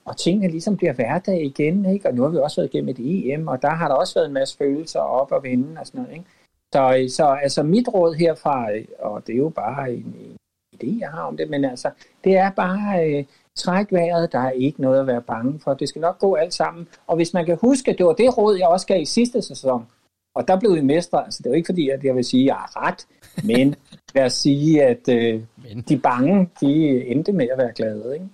og 0.07 0.17
tingene 0.17 0.49
ligesom 0.49 0.77
bliver 0.77 0.93
hverdag 0.93 1.45
igen, 1.45 1.85
ikke? 1.85 2.09
og 2.09 2.15
nu 2.15 2.23
har 2.23 2.29
vi 2.29 2.37
også 2.37 2.61
været 2.61 2.75
igennem 2.75 2.89
et 2.89 3.33
EM, 3.33 3.49
og 3.49 3.63
der 3.63 3.71
har 3.71 3.89
der 3.89 3.95
også 3.95 4.15
været 4.15 4.27
en 4.27 4.35
masse 4.35 4.57
følelser 4.59 5.01
op 5.01 5.33
og 5.33 5.43
vende 5.43 5.81
og 5.81 5.87
sådan 5.87 6.01
noget. 6.01 6.15
Ikke? 6.15 6.27
Så, 6.73 7.15
så 7.17 7.39
altså 7.43 7.63
mit 7.63 7.89
råd 7.89 8.15
herfra, 8.15 8.69
og 8.99 9.27
det 9.27 9.33
er 9.33 9.39
jo 9.39 9.49
bare 9.49 9.93
en, 9.93 10.17
en 10.21 10.37
idé, 10.75 10.99
jeg 11.01 11.11
har 11.11 11.23
om 11.23 11.37
det, 11.37 11.51
men 11.51 11.65
altså, 11.65 11.91
det 12.25 12.37
er 12.37 12.51
bare 12.51 13.09
øh, 13.09 13.25
træk 13.57 13.93
vejret, 13.93 14.33
der 14.33 14.39
er 14.39 14.51
ikke 14.51 14.81
noget 14.81 15.01
at 15.01 15.07
være 15.07 15.23
bange 15.23 15.61
for. 15.61 15.75
Det 15.75 15.89
skal 15.89 16.01
nok 16.01 16.19
gå 16.19 16.35
alt 16.35 16.55
sammen. 16.55 16.89
Og 17.07 17.17
hvis 17.17 17.35
man 17.35 17.47
kan 17.47 17.59
huske, 17.61 17.95
det 17.99 18.07
var 18.07 18.13
det 18.13 18.39
råd, 18.39 18.59
jeg 18.59 18.69
også 18.69 18.87
gav 18.87 19.01
i 19.01 19.05
sidste 19.05 19.43
sæson, 19.43 19.87
og 20.35 20.49
der 20.49 20.61
blev 20.61 20.75
vi 20.75 20.81
mestre. 20.81 21.25
Altså, 21.25 21.39
det 21.39 21.47
er 21.47 21.51
jo 21.51 21.57
ikke 21.57 21.67
fordi, 21.67 21.89
at 21.89 22.05
jeg 22.05 22.15
vil 22.15 22.25
sige, 22.25 22.43
at 22.43 22.47
jeg 22.47 22.55
har 22.55 22.87
ret, 22.87 23.07
men 23.45 23.75
lad 24.15 24.25
os 24.25 24.33
sige, 24.33 24.83
at 24.83 25.09
øh, 25.09 25.43
de 25.89 25.99
bange, 25.99 26.51
de 26.61 27.05
endte 27.07 27.33
med 27.33 27.49
at 27.53 27.59
være 27.59 27.73
glade. 27.73 28.15
Ikke? 28.15 28.27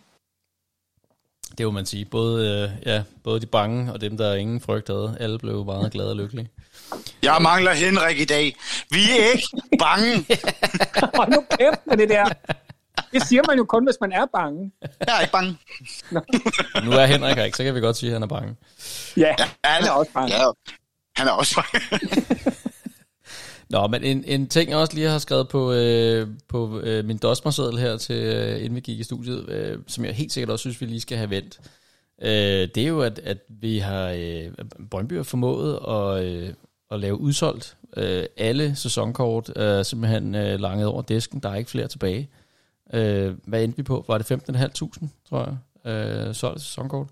Det 1.59 1.67
må 1.67 1.73
man 1.73 1.87
sige. 1.87 2.05
Både, 2.05 2.49
øh, 2.49 2.87
ja, 2.87 3.03
både 3.25 3.41
de 3.41 3.47
bange 3.47 3.93
og 3.93 4.01
dem, 4.01 4.17
der 4.17 4.35
ingen 4.35 4.61
frygt 4.61 4.89
havde. 4.89 5.17
Alle 5.21 5.39
blev 5.39 5.65
meget 5.65 5.93
glade 5.93 6.11
og 6.11 6.17
lykkelige. 6.17 6.49
Jeg 7.23 7.39
mangler 7.41 7.73
Henrik 7.73 8.21
i 8.21 8.25
dag. 8.25 8.57
Vi 8.91 8.99
er 9.21 9.33
ikke 9.33 9.49
bange. 9.79 10.27
Hold 11.17 11.31
nu 11.31 11.45
kæft 11.51 11.87
med 11.87 11.97
det 11.97 12.09
der. 12.09 12.25
Det 13.13 13.27
siger 13.27 13.43
man 13.49 13.57
jo 13.57 13.65
kun, 13.65 13.85
hvis 13.85 13.97
man 14.01 14.13
er 14.13 14.27
bange. 14.37 14.73
Jeg 15.07 15.17
er 15.17 15.21
ikke 15.21 15.33
bange. 15.33 15.59
nu 16.85 16.91
er 16.91 17.07
Henrik 17.07 17.37
her 17.37 17.45
ikke, 17.45 17.57
så 17.57 17.65
kan 17.65 17.75
vi 17.75 17.81
godt 17.81 17.97
sige, 17.97 18.11
at 18.11 18.15
han 18.15 18.23
er 18.23 18.27
bange. 18.27 18.57
Ja, 19.17 19.35
han 19.65 19.85
er 19.85 19.91
også 19.91 20.13
bange. 20.13 20.35
Ja, 20.35 20.51
han 21.17 21.29
er 21.29 21.33
også 21.33 21.55
bange. 21.55 21.87
Nå, 23.73 23.87
men 23.87 24.05
en, 24.05 24.25
en 24.25 24.49
ting, 24.49 24.71
jeg 24.71 24.79
også 24.79 24.95
lige 24.95 25.09
har 25.09 25.19
skrevet 25.19 25.49
på, 25.49 25.73
øh, 25.73 26.29
på 26.49 26.81
øh, 26.81 27.05
min 27.05 27.19
dosmerseddel 27.19 27.79
her, 27.79 27.97
til, 27.97 28.17
øh, 28.17 28.57
inden 28.57 28.75
vi 28.75 28.81
gik 28.81 29.01
i 29.01 29.03
studiet, 29.03 29.49
øh, 29.49 29.79
som 29.87 30.05
jeg 30.05 30.15
helt 30.15 30.33
sikkert 30.33 30.51
også 30.51 30.63
synes, 30.63 30.81
vi 30.81 30.87
lige 30.87 31.01
skal 31.01 31.19
have 31.19 31.31
vendt, 31.31 31.61
øh, 32.23 32.69
det 32.75 32.77
er 32.77 32.87
jo, 32.87 33.01
at, 33.01 33.19
at 33.19 33.39
vi 33.49 33.79
har, 33.79 34.15
øh, 34.19 34.53
Brøndby 34.91 35.17
har 35.17 35.23
formået 35.23 35.79
at, 35.89 36.25
øh, 36.25 36.55
at 36.91 37.01
lave 37.01 37.21
udsolgt 37.21 37.77
øh, 37.97 38.25
alle 38.37 38.77
sæsonkort, 38.77 39.53
øh, 39.57 39.85
simpelthen 39.85 40.35
øh, 40.35 40.61
langet 40.61 40.87
over 40.87 41.03
disken, 41.03 41.41
der 41.41 41.49
er 41.49 41.55
ikke 41.55 41.71
flere 41.71 41.89
tilbage. 41.89 42.29
Øh, 42.95 43.35
hvad 43.45 43.65
endte 43.65 43.77
vi 43.77 43.83
på? 43.83 44.05
Var 44.09 44.19
det 44.19 44.33
15.500, 44.33 45.09
tror 45.29 45.59
jeg, 45.85 45.93
øh, 45.93 46.35
solgt 46.35 46.61
sæsonkort? 46.61 47.09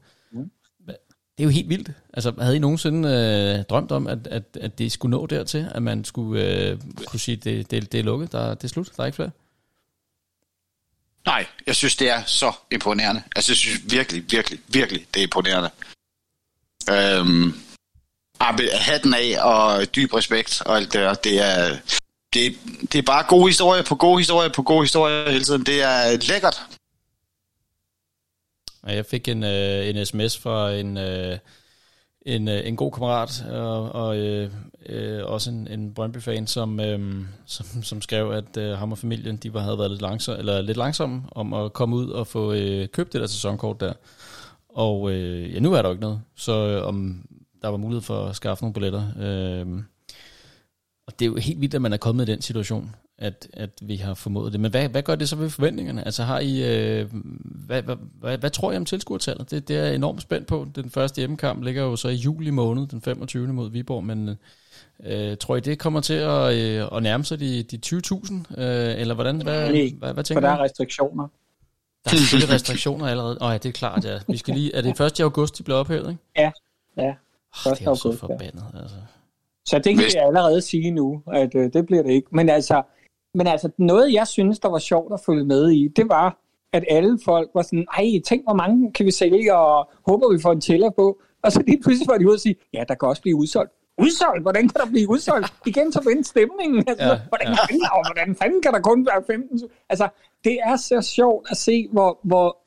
Det 1.41 1.45
er 1.45 1.49
jo 1.49 1.55
helt 1.55 1.69
vildt. 1.69 1.91
Altså, 2.15 2.33
havde 2.41 2.57
I 2.57 2.59
nogensinde 2.59 3.09
øh, 3.09 3.65
drømt 3.65 3.93
om, 3.93 4.07
at, 4.07 4.27
at, 4.27 4.43
at 4.61 4.79
det 4.79 4.93
skulle 4.93 5.11
nå 5.11 5.27
dertil, 5.27 5.71
at 5.75 5.83
man 5.83 6.05
skulle 6.05 6.45
øh, 6.45 6.79
kunne 7.07 7.21
sige, 7.21 7.37
at 7.37 7.45
det, 7.45 7.71
det, 7.71 7.93
det 7.93 8.01
er 8.01 8.05
lukket, 8.05 8.33
der, 8.33 8.55
det 8.55 8.65
er 8.65 8.69
slut, 8.69 8.97
der 8.97 9.03
er 9.03 9.07
ikke 9.07 9.17
flere? 9.17 9.31
Nej, 11.27 11.47
jeg 11.67 11.77
synes, 11.77 11.97
det 11.97 12.11
er 12.11 12.23
så 12.25 12.53
imponerende. 12.71 13.23
Altså, 13.37 13.53
jeg 13.53 13.57
synes 13.57 13.93
virkelig, 13.93 14.25
virkelig, 14.31 14.61
virkelig, 14.69 15.07
det 15.15 15.21
er 15.21 15.25
imponerende. 15.25 15.71
Øhm, 16.91 17.55
ah, 18.41 18.59
hatten 18.73 19.15
af 19.15 19.45
og 19.45 19.95
dyb 19.95 20.15
respekt 20.15 20.63
og 20.67 20.77
alt 20.77 20.93
det 20.93 21.01
der, 21.01 21.15
det 21.15 21.41
er, 21.41 21.77
det, 22.35 22.59
det 22.93 22.99
er 22.99 23.03
bare 23.03 23.25
gode 23.29 23.47
historier 23.49 23.83
på 23.83 23.95
gode 23.95 24.19
historier 24.19 24.53
på 24.53 24.63
gode 24.63 24.83
historier 24.83 25.31
hele 25.31 25.45
tiden. 25.45 25.67
Det 25.67 25.83
er 25.83 26.27
lækkert. 26.29 26.63
Jeg 28.87 29.07
fik 29.07 29.29
en, 29.29 29.45
øh, 29.45 29.89
en 29.89 30.07
sms 30.07 30.39
fra 30.39 30.73
en, 30.73 30.97
øh, 30.97 31.39
en, 32.23 32.49
øh, 32.49 32.67
en 32.67 32.77
god 32.77 32.93
kammerat, 32.93 33.45
og, 33.51 33.93
og 33.93 34.19
øh, 34.19 34.51
øh, 34.87 35.25
også 35.25 35.51
en, 35.51 35.69
en 35.69 35.95
Brøndby-fan, 35.95 36.47
som, 36.47 36.81
øh, 36.81 37.25
som, 37.47 37.83
som 37.83 38.03
skrev, 38.03 38.31
at 38.31 38.57
øh, 38.57 38.79
ham 38.79 38.93
og 38.93 38.99
familien 38.99 39.37
de 39.37 39.55
var, 39.55 39.61
havde 39.61 39.79
været 39.79 39.91
lidt, 39.91 40.03
langsom, 40.03 40.39
eller 40.39 40.61
lidt 40.61 40.77
langsomme 40.77 41.23
om 41.33 41.55
at 41.55 41.73
komme 41.73 41.97
ud 41.97 42.11
og 42.11 42.27
få 42.27 42.53
øh, 42.53 42.89
købt 42.89 43.13
det 43.13 43.21
der 43.21 43.27
sæsonkort 43.27 43.81
der. 43.81 43.93
Og 44.69 45.13
øh, 45.13 45.55
ja, 45.55 45.61
nu 45.61 45.73
er 45.73 45.83
der 45.83 45.89
jo 45.89 45.93
ikke 45.93 46.03
noget, 46.03 46.21
så 46.37 46.67
øh, 46.67 46.87
om 46.87 47.25
der 47.63 47.69
var 47.69 47.77
mulighed 47.77 48.03
for 48.03 48.25
at 48.25 48.37
skaffe 48.37 48.65
nogle 48.65 48.75
billetter. 48.75 49.05
Øh, 49.21 49.83
og 51.07 51.19
det 51.19 51.25
er 51.25 51.27
jo 51.27 51.37
helt 51.37 51.61
vildt, 51.61 51.75
at 51.75 51.83
man 51.83 51.93
er 51.93 51.97
kommet 51.97 52.29
i 52.29 52.33
den 52.33 52.43
situation 52.43 52.95
at, 53.21 53.49
at 53.53 53.71
vi 53.83 53.97
har 53.97 54.15
formået 54.15 54.53
det. 54.53 54.61
Men 54.61 54.71
hvad, 54.71 54.89
hvad 54.89 55.03
gør 55.03 55.15
det 55.15 55.29
så 55.29 55.37
ved 55.37 55.51
forventningerne? 55.51 56.05
Altså 56.05 56.23
har 56.23 56.39
I, 56.39 56.63
øh, 56.63 57.07
hvad, 57.67 57.83
hvad, 57.83 57.97
hvad, 58.21 58.39
hvad 58.39 58.51
tror 58.51 58.73
I 58.73 58.77
om 58.77 58.85
tilskuertallet? 58.85 59.51
Det, 59.51 59.69
det 59.69 59.77
er 59.77 59.85
jeg 59.85 59.95
enormt 59.95 60.23
spændt 60.23 60.47
på. 60.47 60.67
Den 60.75 60.91
første 60.91 61.19
hjemmekamp 61.19 61.63
ligger 61.63 61.83
jo 61.83 61.97
så 61.97 62.09
i 62.09 62.15
juli 62.15 62.51
måned, 62.51 62.87
den 62.87 63.01
25. 63.03 63.47
mod 63.47 63.71
Viborg, 63.71 64.05
men 64.05 64.39
øh, 65.05 65.37
tror 65.37 65.57
I 65.57 65.61
det 65.61 65.79
kommer 65.79 66.01
til 66.01 66.15
at, 66.15 66.55
øh, 66.55 66.97
at 66.97 67.03
nærme 67.03 67.25
sig 67.25 67.41
de, 67.41 67.63
de 67.63 67.79
20.000? 67.87 68.63
Øh, 68.63 69.01
eller 69.01 69.15
hvordan? 69.15 69.43
Hvad, 69.43 69.73
Nej, 69.73 69.93
hvad, 69.99 70.15
hvad 70.15 70.25
tænker 70.25 70.41
for 70.41 70.49
der 70.49 70.55
er 70.55 70.63
restriktioner. 70.63 71.29
Der 72.05 72.11
er 72.13 72.17
selvfølgelig 72.17 72.55
restriktioner 72.55 73.07
allerede. 73.07 73.39
Åh 73.41 73.47
oh, 73.47 73.53
ja, 73.53 73.59
det 73.59 73.69
er 73.69 73.73
klart, 73.73 74.05
ja. 74.05 74.19
Vi 74.29 74.37
skal 74.37 74.55
lige, 74.55 74.75
er 74.75 74.83
det 74.83 75.01
1. 75.01 75.21
august, 75.21 75.59
de 75.59 75.63
bliver 75.63 75.79
ophævet, 75.79 76.11
ikke? 76.11 76.23
Ja, 76.37 76.51
ja. 76.97 77.11
1. 77.11 77.17
Oh, 77.67 77.73
det 77.73 77.81
er 77.81 77.91
jo 77.91 77.95
så 77.95 78.17
forbandet, 78.17 78.65
ja. 78.75 78.81
altså. 78.81 78.97
Så 79.67 79.79
det 79.79 79.95
kan 79.95 80.05
vi 80.05 80.15
allerede 80.27 80.61
sige 80.61 80.91
nu, 80.91 81.23
at 81.33 81.55
øh, 81.55 81.73
det 81.73 81.87
bliver 81.87 82.03
det 82.03 82.11
ikke. 82.11 82.29
Men 82.33 82.49
altså, 82.49 82.83
men 83.35 83.47
altså, 83.47 83.71
noget 83.79 84.13
jeg 84.13 84.27
synes, 84.27 84.59
der 84.59 84.69
var 84.69 84.79
sjovt 84.79 85.13
at 85.13 85.21
følge 85.27 85.45
med 85.45 85.71
i, 85.71 85.89
det 85.89 86.09
var, 86.09 86.39
at 86.73 86.85
alle 86.91 87.19
folk 87.25 87.51
var 87.55 87.63
sådan, 87.63 87.87
ej, 87.99 88.05
tænk, 88.27 88.45
hvor 88.45 88.55
mange 88.55 88.93
kan 88.93 89.07
vi 89.07 89.11
sælge, 89.11 89.57
og 89.57 89.91
håber, 90.07 90.33
vi 90.33 90.43
får 90.43 90.53
en 90.53 90.61
tæller 90.61 90.91
på. 90.91 91.21
Og 91.43 91.53
så 91.53 91.63
lige 91.67 91.83
pludselig 91.83 92.09
var 92.09 92.19
de 92.19 92.27
ude 92.27 92.35
og 92.35 92.41
sige, 92.41 92.57
ja, 92.75 92.85
der 92.89 92.95
kan 92.95 93.09
også 93.09 93.23
blive 93.23 93.37
udsolgt. 93.37 93.73
udsolgt, 93.99 94.43
hvordan 94.43 94.69
kan 94.69 94.81
der 94.81 94.87
blive 94.87 95.11
udsolgt? 95.11 95.53
Igen 95.67 95.93
så 95.93 96.03
vende 96.07 96.25
stemningen. 96.25 96.85
Altså, 96.89 97.07
ja, 97.07 97.21
hvordan, 97.29 97.49
ja. 97.49 97.55
Fanden, 97.55 97.87
og 97.93 98.07
hvordan 98.09 98.37
fanden 98.37 98.63
kan 98.63 98.73
der 98.73 98.81
kun 98.81 99.07
være 99.07 99.23
15? 99.27 99.61
Altså, 99.89 100.09
det 100.45 100.59
er 100.65 100.77
så 100.77 101.01
sjovt 101.03 101.47
at 101.51 101.57
se, 101.57 101.89
hvor, 101.93 102.19
hvor, 102.23 102.59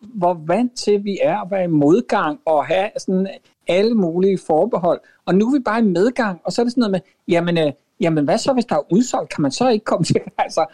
hvor 0.00 0.40
vant 0.46 0.76
til 0.76 1.04
vi 1.04 1.18
er 1.22 1.38
at 1.40 1.50
være 1.50 1.64
i 1.64 1.66
modgang 1.66 2.40
og 2.44 2.66
have 2.66 2.90
sådan 2.98 3.28
alle 3.68 3.94
mulige 3.94 4.38
forbehold. 4.46 5.00
Og 5.26 5.34
nu 5.34 5.46
er 5.46 5.52
vi 5.52 5.62
bare 5.64 5.80
i 5.80 5.84
medgang, 5.84 6.40
og 6.44 6.52
så 6.52 6.62
er 6.62 6.64
det 6.64 6.72
sådan 6.72 6.80
noget 6.80 6.92
med, 6.92 7.00
jamen, 7.28 7.58
øh, 7.58 7.72
jamen 8.00 8.24
hvad 8.24 8.38
så, 8.38 8.52
hvis 8.52 8.64
der 8.64 8.76
er 8.76 8.92
udsolgt? 8.92 9.34
Kan 9.34 9.42
man 9.42 9.50
så 9.50 9.68
ikke 9.68 9.84
komme 9.84 10.04
til? 10.04 10.20
Altså, 10.38 10.66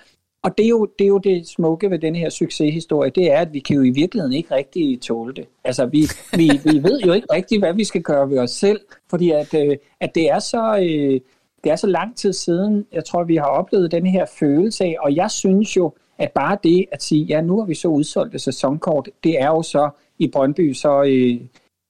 og 0.44 0.58
det 0.58 0.64
er, 0.64 0.68
jo, 0.68 0.88
det 0.98 1.04
er 1.04 1.08
jo 1.08 1.18
det 1.18 1.48
smukke 1.48 1.90
ved 1.90 1.98
den 1.98 2.16
her 2.16 2.30
succeshistorie, 2.30 3.10
det 3.10 3.32
er, 3.32 3.38
at 3.38 3.52
vi 3.52 3.58
kan 3.58 3.76
jo 3.76 3.82
i 3.82 3.90
virkeligheden 3.90 4.32
ikke 4.32 4.54
rigtig 4.54 5.00
tåle 5.00 5.34
det. 5.34 5.46
Altså, 5.64 5.86
vi, 5.86 6.08
vi, 6.36 6.50
vi 6.64 6.82
ved 6.82 7.00
jo 7.00 7.12
ikke 7.12 7.26
rigtig, 7.32 7.58
hvad 7.58 7.74
vi 7.74 7.84
skal 7.84 8.02
gøre 8.02 8.30
ved 8.30 8.38
os 8.38 8.50
selv, 8.50 8.80
fordi 9.10 9.30
at, 9.30 9.54
øh, 9.54 9.76
at 10.00 10.14
det, 10.14 10.30
er 10.30 10.38
så, 10.38 10.76
øh, 10.76 11.20
det 11.64 11.72
er 11.72 11.76
så 11.76 11.86
lang 11.86 12.16
tid 12.16 12.32
siden, 12.32 12.86
jeg 12.92 13.04
tror, 13.04 13.24
vi 13.24 13.36
har 13.36 13.46
oplevet 13.46 13.90
den 13.90 14.06
her 14.06 14.26
følelse 14.38 14.84
af, 14.84 14.96
og 15.00 15.16
jeg 15.16 15.30
synes 15.30 15.76
jo, 15.76 15.92
at 16.18 16.32
bare 16.32 16.58
det 16.64 16.84
at 16.92 17.02
sige, 17.02 17.24
ja, 17.24 17.40
nu 17.40 17.58
har 17.58 17.66
vi 17.66 17.74
så 17.74 17.88
udsolgt 17.88 18.34
et 18.34 18.40
sæsonkort, 18.40 19.08
det 19.24 19.40
er 19.40 19.46
jo 19.46 19.62
så 19.62 19.90
i 20.18 20.28
Brøndby 20.28 20.72
så, 20.72 21.02
øh, 21.02 21.40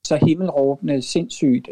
så 0.07 0.17
himmelråbende 0.27 1.03
sindssygt. 1.03 1.69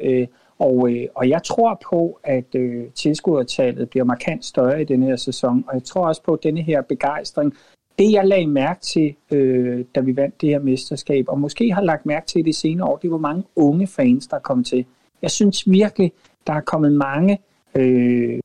Og, 0.58 0.92
øh, 0.92 1.06
og 1.14 1.28
jeg 1.28 1.42
tror 1.42 1.80
på, 1.90 2.20
at 2.24 2.54
øh, 2.54 2.84
tilskuertallet 2.94 3.90
bliver 3.90 4.04
markant 4.04 4.44
større 4.44 4.82
i 4.82 4.84
denne 4.84 5.06
her 5.06 5.16
sæson, 5.16 5.64
og 5.68 5.74
jeg 5.74 5.84
tror 5.84 6.06
også 6.06 6.22
på, 6.22 6.38
denne 6.42 6.62
her 6.62 6.82
begejstring, 6.82 7.54
det 7.98 8.12
jeg 8.12 8.26
lagde 8.26 8.46
mærke 8.46 8.80
til, 8.80 9.14
øh, 9.30 9.84
da 9.94 10.00
vi 10.00 10.16
vandt 10.16 10.40
det 10.40 10.48
her 10.48 10.58
mesterskab, 10.58 11.24
og 11.28 11.40
måske 11.40 11.72
har 11.72 11.82
lagt 11.82 12.06
mærke 12.06 12.26
til 12.26 12.44
det 12.44 12.54
senere 12.54 12.88
år, 12.88 12.96
det 12.96 13.10
var 13.10 13.18
mange 13.18 13.44
unge 13.56 13.86
fans, 13.86 14.26
der 14.26 14.38
kom 14.38 14.64
til. 14.64 14.84
Jeg 15.22 15.30
synes 15.30 15.70
virkelig, 15.70 16.12
der 16.46 16.52
er 16.52 16.60
kommet 16.60 16.92
mange 16.92 17.38
øh, 17.74 18.40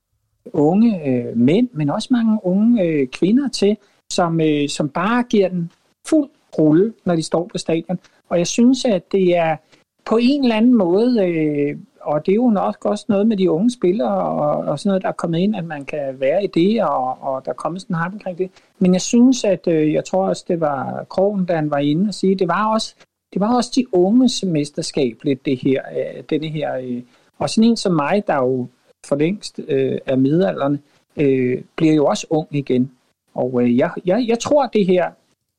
unge 0.54 1.10
øh, 1.10 1.38
mænd, 1.38 1.70
men 1.74 1.90
også 1.90 2.08
mange 2.12 2.40
unge 2.44 2.84
øh, 2.84 3.08
kvinder 3.08 3.50
til, 3.50 3.78
som, 4.12 4.42
øh, 4.42 4.70
som 4.70 4.90
bare 4.90 5.24
giver 5.24 5.50
den 5.50 5.72
fuld 6.08 6.30
rulle, 6.60 6.94
når 7.06 7.16
de 7.16 7.24
står 7.24 7.50
på 7.52 7.58
stadion. 7.58 8.00
Og 8.30 8.38
jeg 8.38 8.48
synes, 8.48 8.86
at 8.86 9.12
det 9.12 9.38
er 9.38 9.58
på 10.06 10.18
en 10.22 10.44
eller 10.44 10.56
anden 10.56 10.74
måde, 10.74 11.28
øh, 11.28 11.78
og 12.08 12.26
det 12.26 12.32
er 12.32 12.36
jo 12.36 12.50
nok 12.50 12.86
også 12.86 13.06
noget 13.08 13.28
med 13.28 13.38
de 13.38 13.52
unge 13.52 13.72
spillere 13.72 14.18
og, 14.18 14.58
og 14.58 14.80
sådan 14.80 14.90
noget, 14.90 15.02
der 15.02 15.08
er 15.08 15.14
kommet 15.14 15.40
ind, 15.40 15.56
at 15.56 15.66
man 15.66 15.86
kan 15.86 16.20
være 16.20 16.44
i 16.44 16.48
det, 16.48 16.84
og, 16.84 17.18
og 17.22 17.46
der 17.46 17.52
er 17.52 17.56
kommet 17.56 17.82
sådan 17.82 17.96
en 17.96 18.14
omkring 18.14 18.38
det. 18.38 18.52
Men 18.80 18.94
jeg 18.94 19.02
synes, 19.02 19.44
at 19.44 19.68
øh, 19.68 19.94
jeg 19.94 20.06
tror 20.06 20.28
også, 20.28 20.46
det 20.48 20.60
var 20.60 21.06
Krogen, 21.10 21.46
da 21.46 21.56
han 21.56 21.72
var 21.72 21.78
inde 21.78 22.08
og 22.08 22.14
sige, 22.14 22.36
det 22.36 22.48
var 22.48 22.74
også, 22.74 22.96
det 23.34 23.42
var 23.42 23.56
også 23.56 23.72
de 23.76 23.86
unges 23.94 24.44
mesterskab 24.44 25.20
lidt 25.24 25.46
det 25.46 25.58
her, 25.58 25.82
øh, 25.98 26.24
denne 26.30 26.48
her. 26.48 26.78
Øh, 26.78 27.02
og 27.38 27.50
sådan 27.50 27.70
en 27.70 27.78
som 27.78 27.94
mig, 27.94 28.24
der 28.28 28.36
jo 28.36 28.68
for 29.08 29.16
længst 29.16 29.60
øh, 29.68 29.98
er 30.06 30.16
midalderne, 30.16 30.80
øh, 31.18 31.62
bliver 31.76 31.94
jo 31.94 32.06
også 32.06 32.28
ung 32.30 32.48
igen. 32.52 32.92
Og 33.34 33.64
øh, 33.64 33.78
jeg, 33.78 33.92
jeg, 34.06 34.26
jeg 34.28 34.40
tror, 34.40 34.68
det 34.68 34.86
her, 34.86 35.12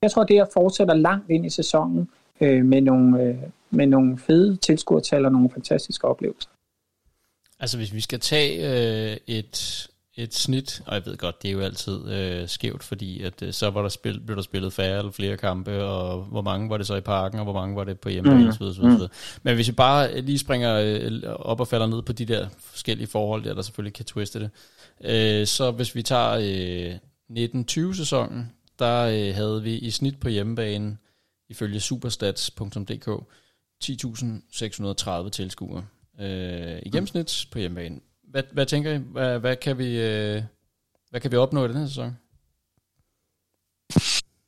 jeg 0.03 0.11
tror, 0.11 0.25
det 0.25 0.37
her 0.37 0.47
fortsætter 0.53 0.95
langt 0.95 1.31
ind 1.31 1.47
i 1.47 1.51
sæsonen 1.51 2.09
øh, 2.41 2.65
med 2.65 2.81
nogle, 2.81 3.23
øh, 3.23 3.37
med 3.71 3.87
nogle 3.87 4.19
fede 4.19 4.57
tilskuertal 4.57 5.25
og 5.25 5.33
nogle 5.33 5.51
fantastiske 5.51 6.09
oplevelser. 6.09 6.49
Altså 7.61 7.77
hvis 7.77 7.95
vi 7.95 8.01
skal 8.01 8.21
tage 8.21 8.71
øh, 9.11 9.17
et, 9.27 9.89
et 10.15 10.35
snit, 10.35 10.83
og 10.87 10.95
jeg 10.95 11.07
ved 11.07 11.17
godt, 11.17 11.43
det 11.43 11.49
er 11.49 11.53
jo 11.53 11.61
altid 11.61 12.11
øh, 12.11 12.49
skævt, 12.49 12.83
fordi 12.83 13.23
at 13.23 13.43
øh, 13.43 13.53
så 13.53 13.71
var 13.71 13.83
der 13.83 13.89
spil, 13.89 14.21
blev 14.21 14.37
der 14.37 14.43
spillet 14.43 14.73
færre 14.73 14.99
eller 14.99 15.13
flere 15.13 15.37
kampe, 15.37 15.85
og 15.85 16.23
hvor 16.23 16.43
mange 16.43 16.71
var 16.71 16.77
det 16.77 16.87
så 16.87 16.95
i 16.95 17.01
parken, 17.01 17.39
og 17.39 17.45
hvor 17.45 17.53
mange 17.53 17.77
var 17.77 17.85
det 17.85 18.01
på 18.01 18.09
hjemmebane, 18.09 18.43
mm. 18.43 18.49
osv. 18.49 18.63
osv. 18.63 18.85
Mm. 18.85 19.09
Men 19.43 19.55
hvis 19.55 19.69
vi 19.69 19.73
bare 19.73 20.21
lige 20.21 20.39
springer 20.39 20.75
øh, 20.75 21.23
op 21.37 21.61
og 21.61 21.69
falder 21.69 21.87
ned 21.87 22.03
på 22.03 22.13
de 22.13 22.25
der 22.25 22.49
forskellige 22.61 23.07
forhold, 23.07 23.45
der, 23.45 23.55
der 23.55 23.63
selvfølgelig 23.63 23.95
kan 23.95 24.05
twiste 24.05 24.41
det, 24.41 24.51
øh, 25.05 25.47
så 25.47 25.71
hvis 25.71 25.95
vi 25.95 26.03
tager 26.03 26.33
øh, 26.33 26.95
1920 27.31 27.95
sæsonen, 27.95 28.53
der 28.79 29.03
øh, 29.03 29.35
havde 29.35 29.63
vi 29.63 29.79
i 29.79 29.91
snit 29.91 30.21
på 30.21 30.29
hjemmebane, 30.29 30.97
ifølge 31.49 31.81
superstats.dk, 31.81 33.09
10.630 33.85 35.31
tilskuere 35.31 35.85
øh, 36.21 36.79
i 36.83 36.91
gennemsnit 36.91 37.47
på 37.51 37.59
hjemmebane. 37.59 38.01
Hvad, 38.23 38.43
hvad 38.53 38.67
tænker 38.67 38.93
I? 38.93 38.97
Hvad, 38.97 39.39
hvad, 39.39 39.57
kan 39.57 39.79
vi, 39.79 40.01
øh, 40.01 40.43
hvad 41.11 41.21
kan 41.21 41.31
vi 41.33 41.37
opnå 41.37 41.65
i 41.65 41.69
den 41.69 41.77
her 41.77 41.87
sæson? 41.87 42.17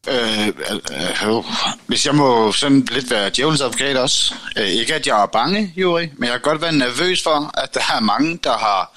Øh, 0.08 0.48
øh, 0.48 1.44
hvis 1.86 2.06
jeg 2.06 2.14
må 2.14 2.52
sådan 2.52 2.80
lidt 2.80 3.10
være 3.10 3.30
djævelens 3.30 3.60
advokat 3.60 3.96
også. 3.96 4.34
Øh, 4.58 4.66
ikke 4.66 4.94
at 4.94 5.06
jeg 5.06 5.22
er 5.22 5.26
bange, 5.26 5.72
Juri, 5.76 6.08
men 6.16 6.24
jeg 6.24 6.32
kan 6.32 6.40
godt 6.40 6.62
være 6.62 6.72
nervøs 6.72 7.22
for, 7.22 7.60
at 7.60 7.74
der 7.74 7.80
er 7.80 8.00
mange, 8.00 8.38
der 8.44 8.56
har 8.58 8.92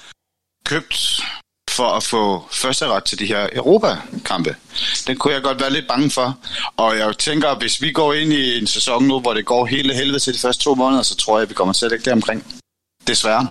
købt 0.64 1.20
for 1.76 1.88
at 1.98 2.02
få 2.02 2.22
første 2.62 2.86
ret 2.86 3.04
til 3.04 3.18
de 3.18 3.26
her 3.26 3.48
Europa-kampe. 3.52 4.56
Den 5.06 5.16
kunne 5.16 5.34
jeg 5.34 5.42
godt 5.42 5.60
være 5.60 5.72
lidt 5.72 5.88
bange 5.88 6.10
for. 6.10 6.38
Og 6.76 6.98
jeg 6.98 7.18
tænker, 7.18 7.48
at 7.48 7.58
hvis 7.62 7.82
vi 7.82 7.92
går 7.92 8.12
ind 8.12 8.32
i 8.32 8.58
en 8.58 8.66
sæson 8.66 9.04
nu, 9.04 9.20
hvor 9.20 9.34
det 9.34 9.46
går 9.46 9.66
hele 9.66 9.94
helvede 9.94 10.18
til 10.18 10.34
de 10.34 10.38
første 10.38 10.64
to 10.64 10.74
måneder, 10.74 11.02
så 11.02 11.16
tror 11.16 11.38
jeg, 11.38 11.42
at 11.42 11.48
vi 11.48 11.54
kommer 11.54 11.74
slet 11.74 11.92
ikke 11.92 12.04
deromkring. 12.04 12.40
Desværre. 13.06 13.48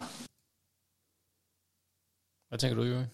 Hvad 2.49 2.59
tænker 2.59 2.75
du, 2.75 2.83
Jørgen? 2.83 3.07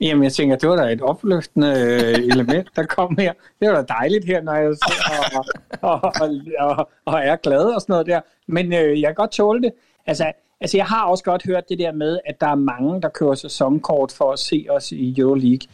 Jamen, 0.00 0.24
jeg 0.24 0.32
tænker, 0.32 0.56
det 0.56 0.68
var 0.68 0.76
da 0.76 0.92
et 0.92 1.02
opløftende 1.02 1.68
øh, 1.68 2.14
element, 2.32 2.68
der 2.76 2.86
kom 2.86 3.16
her. 3.18 3.32
Det 3.60 3.68
var 3.68 3.74
da 3.74 3.82
dejligt 3.82 4.24
her, 4.24 4.42
når 4.42 4.54
jeg 4.54 4.76
sidder 4.86 5.04
og, 5.32 5.44
og, 5.82 6.14
og, 6.20 6.76
og, 6.78 6.88
og 7.04 7.20
er 7.20 7.36
glad 7.36 7.64
og 7.64 7.80
sådan 7.80 7.92
noget 7.92 8.06
der. 8.06 8.20
Men 8.46 8.72
øh, 8.72 9.00
jeg 9.00 9.08
kan 9.08 9.14
godt 9.14 9.30
tåle 9.30 9.62
det. 9.62 9.72
Altså, 10.06 10.32
Altså, 10.60 10.76
jeg 10.76 10.86
har 10.86 11.04
også 11.04 11.24
godt 11.24 11.46
hørt 11.46 11.68
det 11.68 11.78
der 11.78 11.92
med, 11.92 12.18
at 12.24 12.40
der 12.40 12.46
er 12.46 12.54
mange, 12.54 13.02
der 13.02 13.08
kører 13.08 13.34
sæsonkort 13.34 14.12
for 14.12 14.32
at 14.32 14.38
se 14.38 14.66
os 14.70 14.92
i 14.92 15.20
Euroleague. 15.20 15.68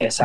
Altså, 0.00 0.24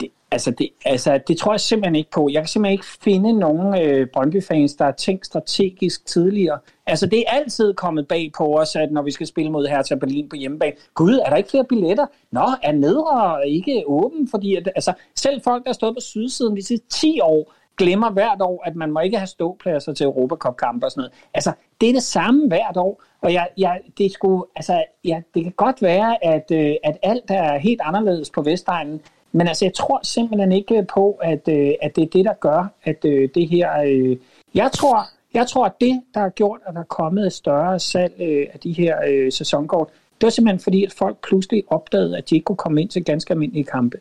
det, 0.00 0.10
altså, 0.30 0.50
det, 0.50 0.68
altså, 0.84 1.20
det 1.28 1.38
tror 1.38 1.52
jeg 1.52 1.60
simpelthen 1.60 1.96
ikke 1.96 2.10
på. 2.10 2.28
Jeg 2.32 2.42
kan 2.42 2.48
simpelthen 2.48 2.72
ikke 2.72 2.86
finde 3.00 3.32
nogen 3.38 3.82
øh, 3.82 4.06
Brøndby-fans, 4.12 4.74
der 4.74 4.84
har 4.84 4.92
tænkt 4.92 5.26
strategisk 5.26 6.06
tidligere. 6.06 6.58
Altså, 6.86 7.06
det 7.06 7.18
er 7.18 7.30
altid 7.30 7.74
kommet 7.74 8.08
bag 8.08 8.30
på 8.36 8.58
os, 8.58 8.76
at 8.76 8.92
når 8.92 9.02
vi 9.02 9.10
skal 9.10 9.26
spille 9.26 9.52
mod 9.52 9.66
Hertha 9.66 9.94
Berlin 9.94 10.28
på 10.28 10.36
hjemmebane, 10.36 10.76
gud, 10.94 11.14
er 11.14 11.30
der 11.30 11.36
ikke 11.36 11.50
flere 11.50 11.64
billetter? 11.64 12.06
Nå, 12.32 12.46
er 12.62 12.72
nedre 12.72 13.48
ikke 13.48 13.84
åben? 13.86 14.28
Fordi 14.28 14.54
at, 14.54 14.68
altså, 14.74 14.92
selv 15.16 15.42
folk, 15.42 15.64
der 15.64 15.70
har 15.70 15.74
stået 15.74 15.94
på 15.94 16.00
sydsiden 16.00 16.56
de 16.56 16.66
sidste 16.66 16.88
10 16.88 17.20
år, 17.20 17.52
glemmer 17.76 18.10
hvert 18.10 18.42
år, 18.42 18.62
at 18.66 18.76
man 18.76 18.92
må 18.92 19.00
ikke 19.00 19.18
have 19.18 19.26
ståpladser 19.26 19.92
til 19.92 20.04
Europacup-kampe 20.04 20.86
og 20.86 20.90
sådan 20.90 21.00
noget. 21.00 21.12
Altså, 21.34 21.52
det 21.80 21.88
er 21.88 21.92
det 21.92 22.02
samme 22.02 22.48
hvert 22.48 22.76
år, 22.76 23.02
og 23.20 23.32
jeg, 23.32 23.48
jeg, 23.58 23.80
det, 23.98 24.12
skulle, 24.12 24.44
altså, 24.56 24.84
ja, 25.04 25.22
det 25.34 25.42
kan 25.42 25.52
godt 25.52 25.82
være, 25.82 26.24
at, 26.24 26.50
øh, 26.52 26.74
at 26.84 26.98
alt 27.02 27.24
er 27.28 27.58
helt 27.58 27.80
anderledes 27.84 28.30
på 28.30 28.42
Vestegnen, 28.42 29.00
men 29.32 29.48
altså, 29.48 29.64
jeg 29.64 29.74
tror 29.74 30.00
simpelthen 30.02 30.52
ikke 30.52 30.86
på, 30.94 31.18
at, 31.22 31.48
øh, 31.48 31.72
at 31.82 31.96
det 31.96 32.02
er 32.02 32.08
det, 32.12 32.24
der 32.24 32.34
gør, 32.34 32.72
at 32.84 33.04
øh, 33.04 33.28
det 33.34 33.48
her... 33.48 33.80
Øh, 33.86 34.16
jeg 34.54 34.72
tror, 34.72 34.98
jeg 35.34 35.46
tror, 35.46 35.64
at 35.64 35.80
det, 35.80 36.02
der 36.14 36.20
har 36.20 36.28
gjort, 36.28 36.60
at 36.66 36.74
der 36.74 36.80
er 36.80 36.84
kommet 36.84 37.26
et 37.26 37.32
større 37.32 37.78
salg 37.78 38.14
øh, 38.20 38.46
af 38.52 38.60
de 38.60 38.72
her 38.72 38.96
øh, 39.08 39.32
sæsonkort, 39.32 39.88
det 40.20 40.26
var 40.26 40.30
simpelthen 40.30 40.60
fordi, 40.60 40.84
at 40.84 40.92
folk 40.92 41.16
pludselig 41.28 41.62
opdagede, 41.66 42.18
at 42.18 42.30
de 42.30 42.34
ikke 42.34 42.44
kunne 42.44 42.56
komme 42.56 42.80
ind 42.80 42.88
til 42.88 43.04
ganske 43.04 43.32
almindelige 43.32 43.64
kampe 43.64 43.98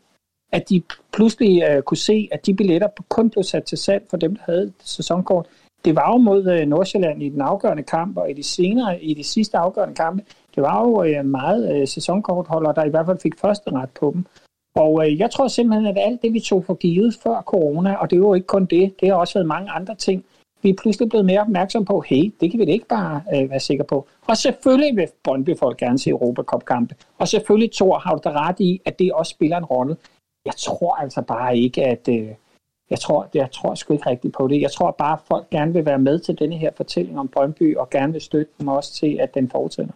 at 0.52 0.70
de 0.70 0.82
pludselig 1.14 1.64
øh, 1.70 1.82
kunne 1.82 1.98
se, 1.98 2.28
at 2.32 2.46
de 2.46 2.54
billetter 2.54 2.88
kun 3.10 3.30
blev 3.30 3.44
sat 3.44 3.64
til 3.64 3.78
salg 3.78 4.04
for 4.10 4.18
dem, 4.18 4.36
der 4.36 4.44
havde 4.46 4.74
sæsonkort. 4.84 5.48
Det 5.86 5.96
var 5.96 6.12
jo 6.12 6.18
mod 6.18 6.48
øh, 6.48 6.68
Nordsjælland 6.68 7.24
i 7.24 7.30
den 7.30 7.42
afgørende 7.42 7.84
kamp, 7.84 8.18
og 8.18 8.30
i 8.30 8.34
de 8.34 8.44
senere, 8.44 9.04
i 9.04 9.14
de 9.14 9.24
sidste 9.24 9.58
afgørende 9.58 9.96
kampe, 9.96 10.24
det 10.56 10.64
var 10.64 10.82
jo 10.82 11.04
øh, 11.04 11.26
meget 11.26 11.76
øh, 11.76 11.88
sæsonkortholdere, 11.88 12.74
der 12.76 12.86
i 12.86 12.90
hvert 12.90 13.06
fald 13.06 13.20
fik 13.20 13.40
første 13.40 13.72
ret 13.72 13.90
på 13.90 14.12
dem. 14.14 14.26
Og 14.76 15.08
øh, 15.08 15.20
jeg 15.20 15.32
tror 15.32 15.48
simpelthen, 15.48 15.88
at 15.88 15.98
alt 15.98 16.22
det, 16.22 16.34
vi 16.34 16.40
tog 16.40 16.66
for 16.66 16.74
givet 16.74 17.18
før 17.24 17.42
corona, 17.42 17.96
og 17.96 18.12
det 18.12 18.22
var 18.22 18.28
jo 18.28 18.34
ikke 18.34 18.48
kun 18.48 18.66
det, 18.66 18.94
det 19.00 19.10
har 19.10 19.16
også 19.16 19.34
været 19.34 19.48
mange 19.48 19.72
andre 19.72 19.96
ting, 19.96 20.26
vi 20.66 20.70
er 20.70 20.74
pludselig 20.82 21.10
blevet 21.10 21.26
mere 21.26 21.42
opmærksom 21.42 21.86
på, 21.86 22.04
hey, 22.08 22.34
det 22.42 22.52
kan 22.52 22.60
vi 22.60 22.66
da 22.66 22.72
ikke 22.72 22.88
bare 22.88 23.22
øh, 23.36 23.50
være 23.50 23.60
sikre 23.60 23.84
på. 23.84 24.08
Og 24.28 24.38
selvfølgelig 24.38 24.96
vil 24.96 25.08
Brøndby 25.24 25.58
folk 25.58 25.78
gerne 25.78 26.00
se 26.00 26.10
Europacup-kampe. 26.10 26.96
Og 27.18 27.28
selvfølgelig, 27.28 27.72
Thor, 27.72 27.98
har 27.98 28.16
du 28.16 28.22
da 28.24 28.30
ret 28.30 28.60
i, 28.60 28.82
at 28.86 29.00
det 29.00 29.14
også 29.14 29.30
spiller 29.30 29.58
en 29.58 29.66
rolle 29.66 29.96
jeg 30.46 30.56
tror 30.58 30.96
altså 30.96 31.22
bare 31.22 31.58
ikke, 31.58 31.86
at... 31.86 32.08
Øh, 32.08 32.30
jeg 32.90 33.00
tror, 33.00 33.28
jeg 33.34 33.52
tror 33.52 33.76
sgu 33.76 33.94
ikke 33.94 34.10
rigtigt 34.10 34.34
på 34.34 34.48
det. 34.48 34.62
Jeg 34.62 34.72
tror 34.72 34.92
bare, 34.92 35.14
at 35.14 35.20
folk 35.28 35.50
gerne 35.50 35.74
vil 35.74 35.86
være 35.86 36.00
med 36.00 36.20
til 36.20 36.40
denne 36.40 36.58
her 36.58 36.72
fortælling 36.78 37.20
om 37.20 37.28
Brøndby, 37.28 37.78
og 37.78 37.90
gerne 37.90 38.14
vil 38.14 38.22
støtte 38.22 38.52
dem 38.60 38.68
også 38.68 38.94
til, 38.94 39.18
at 39.22 39.34
den 39.34 39.50
fortsætter. 39.50 39.94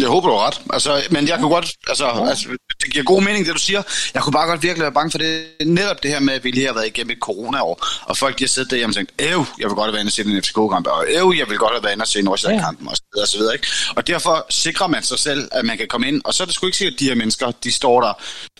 Jeg 0.00 0.08
håber, 0.08 0.28
du 0.28 0.34
har 0.34 0.46
ret. 0.46 0.60
Altså, 0.72 1.02
men 1.10 1.28
jeg 1.28 1.38
kunne 1.38 1.54
godt, 1.54 1.72
altså, 1.88 2.06
ja. 2.06 2.28
altså, 2.28 2.48
det 2.82 2.92
giver 2.92 3.04
god 3.04 3.22
mening, 3.22 3.46
det 3.46 3.54
du 3.54 3.58
siger. 3.58 3.82
Jeg 4.14 4.22
kunne 4.22 4.32
bare 4.32 4.48
godt 4.48 4.62
virkelig 4.62 4.82
være 4.82 4.92
bange 4.92 5.10
for 5.10 5.18
det. 5.18 5.44
Netop 5.66 6.02
det 6.02 6.10
her 6.10 6.20
med, 6.20 6.34
at 6.34 6.44
vi 6.44 6.50
lige 6.50 6.66
har 6.66 6.74
været 6.74 6.86
igennem 6.86 7.10
et 7.10 7.18
corona-år, 7.18 7.86
og 8.02 8.16
folk 8.16 8.38
de 8.38 8.44
har 8.44 8.48
siddet 8.48 8.70
der 8.70 8.86
og 8.86 8.94
tænkt, 8.94 9.12
æv, 9.18 9.44
jeg 9.60 9.68
vil 9.68 9.74
godt 9.74 9.86
have 9.86 9.92
været 9.92 10.02
inde 10.02 10.08
og 10.08 10.12
se 10.12 10.22
en 10.22 10.42
FCK-kamp, 10.42 10.86
og 10.86 11.04
æv, 11.08 11.34
jeg 11.38 11.48
vil 11.48 11.58
godt 11.58 11.72
have 11.72 11.82
været 11.82 11.92
inde 11.92 12.02
og 12.02 12.08
se 12.08 12.22
Nordsjælland-kampen, 12.22 12.86
ja. 12.86 12.90
og 12.90 12.96
så 12.96 13.02
videre, 13.12 13.24
og 13.24 13.28
så 13.28 13.38
videre, 13.38 13.54
ikke? 13.54 13.66
Og 13.96 14.06
derfor 14.06 14.46
sikrer 14.50 14.86
man 14.86 15.02
sig 15.02 15.18
selv, 15.18 15.48
at 15.52 15.64
man 15.64 15.78
kan 15.78 15.88
komme 15.88 16.08
ind, 16.08 16.22
og 16.24 16.34
så 16.34 16.42
er 16.42 16.46
det 16.46 16.54
sgu 16.54 16.66
ikke 16.66 16.78
sikkert, 16.78 16.94
at 16.94 17.00
de 17.00 17.08
her 17.08 17.14
mennesker, 17.14 17.50
de 17.64 17.72
står 17.72 18.00
der 18.00 18.12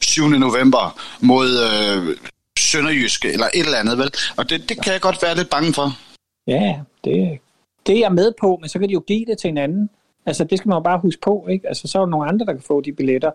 7. 0.03 0.28
november 0.28 1.01
mod 1.20 1.49
øh, 1.68 2.16
Sønderjyske, 2.59 3.32
eller 3.32 3.47
et 3.55 3.64
eller 3.64 3.78
andet, 3.78 3.99
vel? 3.99 4.11
Og 4.37 4.51
det, 4.51 4.68
det 4.68 4.82
kan 4.82 4.93
jeg 4.93 5.01
godt 5.01 5.22
være 5.22 5.37
lidt 5.37 5.51
bange 5.51 5.74
for. 5.74 5.97
Ja, 6.47 6.80
det, 7.05 7.39
det 7.87 7.95
er 7.95 7.99
jeg 7.99 8.12
med 8.12 8.32
på, 8.41 8.59
men 8.61 8.68
så 8.68 8.78
kan 8.78 8.89
de 8.89 8.93
jo 8.93 9.01
give 9.07 9.24
det 9.24 9.39
til 9.39 9.49
en 9.49 9.59
anden 9.59 9.91
Altså, 10.27 10.45
det 10.45 10.59
skal 10.59 10.68
man 10.68 10.77
jo 10.77 10.83
bare 10.83 10.99
huske 10.99 11.20
på, 11.20 11.47
ikke? 11.51 11.68
Altså, 11.68 11.89
så 11.89 11.99
er 11.99 12.03
der 12.03 12.11
nogle 12.11 12.29
andre, 12.29 12.47
der 12.47 12.53
kan 12.53 12.62
få 12.62 12.81
de 12.81 12.93
billetter, 12.93 13.31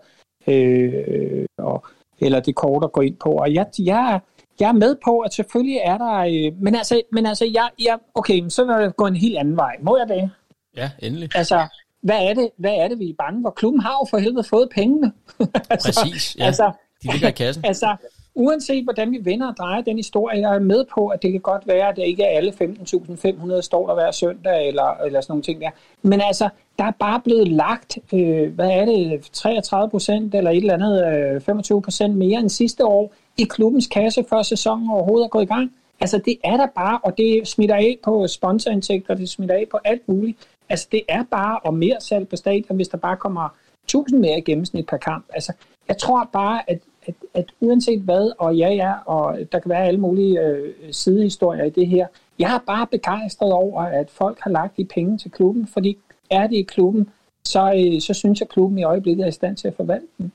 øh, 0.46 1.46
og, 1.58 1.86
eller 2.18 2.40
det 2.40 2.54
kort 2.54 2.84
at 2.84 2.92
gå 2.92 3.00
ind 3.00 3.16
på. 3.16 3.32
Og 3.32 3.54
jeg, 3.54 3.66
jeg, 3.78 4.20
jeg 4.60 4.68
er 4.68 4.72
med 4.72 4.96
på, 5.04 5.18
at 5.18 5.34
selvfølgelig 5.34 5.80
er 5.84 5.98
der... 5.98 6.16
Øh, 6.16 6.62
men 6.62 6.74
altså, 6.74 7.02
men 7.12 7.26
altså 7.26 7.44
jeg, 7.44 7.68
jeg, 7.84 7.98
okay, 8.14 8.48
så 8.48 8.64
vil 8.64 8.72
jeg 8.72 8.96
gå 8.96 9.06
en 9.06 9.16
helt 9.16 9.38
anden 9.38 9.56
vej. 9.56 9.76
Må 9.82 9.96
jeg 9.96 10.08
det? 10.08 10.30
Ja, 10.76 10.90
endelig. 10.98 11.28
Altså, 11.34 11.68
hvad 12.02 12.22
er 12.22 12.34
det, 12.34 12.50
hvad 12.56 12.74
er 12.74 12.88
det 12.88 12.98
vi 12.98 13.10
er 13.10 13.14
bange 13.18 13.42
for? 13.44 13.50
Klubben 13.50 13.80
har 13.80 13.92
jo 13.92 14.06
for 14.10 14.18
helvede 14.18 14.44
fået 14.44 14.68
pengene. 14.74 15.12
altså, 15.70 16.02
Præcis, 16.02 16.36
ja. 16.38 16.44
Altså, 16.44 16.72
de 17.02 17.12
ligger 17.12 17.28
i 17.28 17.32
kassen. 17.32 17.64
Altså, 17.64 17.96
uanset 18.40 18.84
hvordan 18.84 19.12
vi 19.12 19.18
vender 19.22 19.48
og 19.48 19.56
drejer 19.56 19.80
den 19.80 19.96
historie, 19.96 20.40
jeg 20.40 20.54
er 20.54 20.58
med 20.58 20.84
på, 20.94 21.08
at 21.08 21.22
det 21.22 21.32
kan 21.32 21.40
godt 21.40 21.66
være, 21.66 21.88
at 21.88 21.96
det 21.96 22.02
ikke 22.02 22.22
er 22.22 22.36
alle 22.36 22.50
15.500 22.50 23.60
står 23.60 23.86
der 23.86 23.94
hver 23.94 24.10
søndag, 24.10 24.68
eller, 24.68 24.96
eller 25.06 25.20
sådan 25.20 25.32
nogle 25.32 25.42
ting 25.42 25.60
der. 25.60 25.70
Men 26.02 26.20
altså, 26.20 26.48
der 26.78 26.84
er 26.84 26.90
bare 26.90 27.20
blevet 27.20 27.48
lagt, 27.48 27.98
øh, 28.12 28.54
hvad 28.54 28.70
er 28.70 28.84
det, 28.84 29.28
33 29.32 29.90
procent 29.90 30.34
eller 30.34 30.50
et 30.50 30.56
eller 30.56 30.74
andet, 30.74 31.34
øh, 31.34 31.40
25 31.40 31.82
procent 31.82 32.16
mere 32.16 32.40
end 32.40 32.48
sidste 32.48 32.84
år 32.84 33.12
i 33.38 33.44
klubbens 33.44 33.86
kasse, 33.86 34.24
før 34.30 34.42
sæsonen 34.42 34.90
overhovedet 34.90 35.24
er 35.24 35.28
gået 35.28 35.42
i 35.42 35.46
gang. 35.46 35.72
Altså, 36.00 36.20
det 36.24 36.36
er 36.44 36.56
der 36.56 36.66
bare, 36.66 36.98
og 37.02 37.18
det 37.18 37.48
smitter 37.48 37.74
af 37.74 37.98
på 38.04 38.26
sponsorindtægter, 38.26 39.14
det 39.14 39.28
smitter 39.28 39.54
af 39.54 39.64
på 39.70 39.78
alt 39.84 40.08
muligt. 40.08 40.38
Altså, 40.68 40.88
det 40.92 41.02
er 41.08 41.24
bare 41.30 41.58
og 41.58 41.74
mere 41.74 41.96
salg 42.00 42.28
på 42.28 42.36
stadion, 42.36 42.76
hvis 42.76 42.88
der 42.88 42.98
bare 42.98 43.16
kommer 43.16 43.48
1000 43.84 44.20
mere 44.20 44.38
i 44.38 44.40
gennemsnit 44.40 44.86
per 44.86 44.96
kamp. 44.96 45.24
Altså, 45.34 45.52
jeg 45.88 45.98
tror 45.98 46.28
bare, 46.32 46.70
at 46.70 46.78
at, 47.10 47.42
at 47.42 47.52
uanset 47.60 48.00
hvad, 48.00 48.32
og 48.38 48.56
ja, 48.56 48.68
ja, 48.68 48.92
og 49.06 49.38
der 49.52 49.58
kan 49.58 49.68
være 49.68 49.86
alle 49.86 50.00
mulige 50.00 50.40
øh, 50.40 50.74
sidehistorier 50.92 51.64
i 51.64 51.70
det 51.70 51.86
her, 51.86 52.06
jeg 52.38 52.54
er 52.54 52.58
bare 52.66 52.86
begejstret 52.86 53.52
over, 53.52 53.82
at 53.82 54.10
folk 54.10 54.38
har 54.40 54.50
lagt 54.50 54.76
de 54.76 54.84
penge 54.84 55.18
til 55.18 55.30
klubben, 55.30 55.66
fordi 55.66 55.98
er 56.30 56.46
det 56.46 56.56
i 56.56 56.62
klubben, 56.62 57.10
så, 57.44 57.72
øh, 57.76 58.00
så 58.00 58.14
synes 58.14 58.40
jeg, 58.40 58.46
at 58.46 58.52
klubben 58.52 58.78
i 58.78 58.82
øjeblikket 58.82 59.24
er 59.24 59.28
i 59.28 59.32
stand 59.32 59.56
til 59.56 59.68
at 59.68 59.76
forvalte 59.76 60.06
den. 60.18 60.32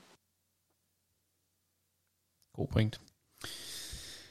God 2.56 2.66
point. 2.66 3.00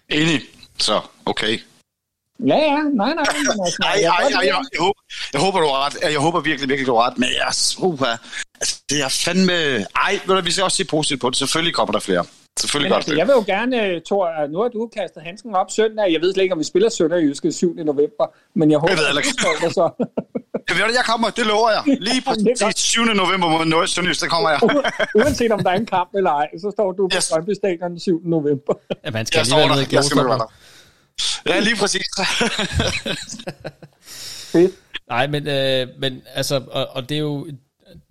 Enig. 0.09 0.41
Så, 0.79 1.01
okay. 1.25 1.59
Ja, 2.39 2.57
ja, 2.57 2.81
nej, 3.01 3.13
nej. 3.13 3.25
Men 3.47 3.61
altså, 3.65 3.83
ej, 3.91 3.93
ej, 3.93 4.23
ej, 4.23 4.47
jeg, 4.49 4.63
jeg, 4.73 4.79
håber, 4.79 5.01
jeg 5.33 5.41
håber, 5.41 5.59
du 5.59 5.67
har 5.67 5.85
ret. 5.85 5.95
Jeg 6.13 6.19
håber 6.19 6.39
virkelig, 6.39 6.69
virkelig, 6.69 6.87
du 6.87 6.95
har 6.95 7.09
ret. 7.09 7.17
Men 7.17 7.29
jeg, 7.41 7.51
uh, 7.87 7.99
altså, 8.61 8.81
det 8.89 9.01
er 9.01 9.09
fandme... 9.09 9.53
Ej, 10.05 10.19
ved 10.25 10.35
du, 10.35 10.41
vi 10.41 10.51
skal 10.51 10.63
også 10.63 10.77
se 10.77 10.85
positivt 10.85 11.21
på 11.21 11.29
det. 11.29 11.37
Selvfølgelig 11.37 11.73
kommer 11.73 11.91
der 11.91 11.99
flere. 11.99 12.25
Selvfølgelig 12.59 12.89
Men 12.89 12.95
altså, 12.95 13.15
jeg 13.15 13.27
vil 13.27 13.33
jo 13.33 13.43
gerne, 13.47 14.01
Thor, 14.05 14.47
nu 14.51 14.61
har 14.61 14.67
du 14.67 14.89
kastet 14.97 15.23
handsken 15.23 15.55
op 15.55 15.71
søndag. 15.71 16.13
Jeg 16.13 16.21
ved 16.21 16.33
slet 16.33 16.43
ikke, 16.43 16.53
om 16.53 16.59
vi 16.59 16.63
spiller 16.63 16.89
søndag 16.89 17.19
i 17.21 17.25
Jyske 17.25 17.51
7. 17.51 17.73
november, 17.73 18.25
men 18.59 18.71
jeg 18.71 18.79
håber, 18.79 18.93
jeg 18.93 18.99
ved 18.99 19.07
at 19.07 19.15
du 19.63 19.69
så. 19.73 19.89
Jeg 20.69 20.75
ved, 20.77 20.83
jeg 20.99 21.05
kommer, 21.05 21.29
det 21.29 21.45
lover 21.45 21.71
jeg. 21.71 21.97
Lige 21.99 22.21
præcis 22.27 22.81
7. 22.81 23.01
november 23.01 23.47
mod 23.47 23.87
Sønderjysk, 23.87 24.21
der 24.21 24.27
kommer 24.27 24.49
jeg. 24.49 24.59
Uanset 25.15 25.51
om 25.51 25.63
der 25.63 25.69
er 25.69 25.75
en 25.75 25.85
kamp 25.85 26.09
eller 26.15 26.31
ej, 26.31 26.47
så 26.61 26.71
står 26.71 26.91
du 26.91 27.07
på 27.07 27.15
yes. 27.15 27.29
Brøndby 27.31 27.53
Stadion 27.53 27.91
den 27.91 27.99
7. 27.99 28.21
november. 28.25 28.73
Ja, 29.05 29.11
man 29.11 29.25
skal 29.25 29.37
jeg 29.37 29.45
lige 29.45 29.57
være 29.57 29.67
nede 29.67 29.87
i 29.91 29.95
Jeg 29.95 30.03
skal 30.03 30.17
være 30.17 30.37
der. 30.37 30.51
Ja, 31.49 31.59
lige 31.59 31.75
præcis. 31.75 32.07
Fedt. 34.51 34.71
Nej, 35.09 35.27
men, 35.27 35.47
øh, 35.47 35.87
men 35.99 36.21
altså, 36.35 36.61
og, 36.71 36.87
og 36.87 37.09
det 37.09 37.15
er 37.15 37.19
jo, 37.19 37.47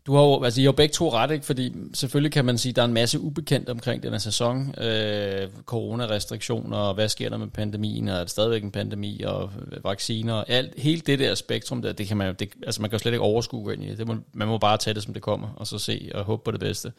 du 0.07 0.15
har 0.15 0.23
jo, 0.23 0.43
altså 0.43 0.61
I 0.61 0.65
har 0.65 0.69
jo 0.69 0.73
begge 0.73 0.93
to 0.93 1.13
ret, 1.13 1.31
ikke? 1.31 1.47
fordi 1.47 1.73
selvfølgelig 1.95 2.33
kan 2.33 2.45
man 2.45 2.59
sige, 2.59 2.71
at 2.71 2.77
der 2.77 2.83
er 2.83 2.87
en 2.87 2.95
masse 2.95 3.21
ubekendt 3.21 3.69
omkring 3.69 4.03
den 4.03 4.13
her 4.13 4.19
sæson. 4.19 4.75
Øh, 4.81 5.49
coronarestriktioner, 5.67 6.77
og 6.77 6.95
hvad 6.95 7.09
sker 7.09 7.29
der 7.29 7.37
med 7.37 7.47
pandemien, 7.47 8.09
og 8.09 8.15
er 8.15 8.21
det 8.21 8.31
stadigvæk 8.31 8.63
en 8.63 8.71
pandemi, 8.71 9.23
og 9.27 9.51
vacciner, 9.85 10.35
og 10.35 10.45
alt, 10.49 10.73
helt 10.77 11.07
det 11.07 11.19
der 11.19 11.35
spektrum 11.35 11.83
der, 11.83 11.93
det 11.93 12.07
kan 12.09 12.17
man 12.17 12.35
det, 12.35 12.49
altså 12.67 12.81
man 12.81 12.91
kan 12.91 12.97
jo 12.97 13.03
slet 13.03 13.13
ikke 13.13 13.23
overskue 13.23 13.73
ind 13.73 13.85
i. 13.85 13.95
Det 13.95 14.07
må, 14.07 14.17
man 14.33 14.49
må 14.49 14.59
bare 14.59 14.77
tage 14.77 14.95
det, 14.95 15.03
som 15.03 15.15
det 15.15 15.23
kommer, 15.23 15.49
og 15.57 15.67
så 15.67 15.79
se 15.79 16.11
og 16.15 16.25
håbe 16.25 16.43
på 16.45 16.51
det 16.51 16.61
bedste. 16.61 16.93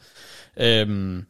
Øh, 0.56 1.22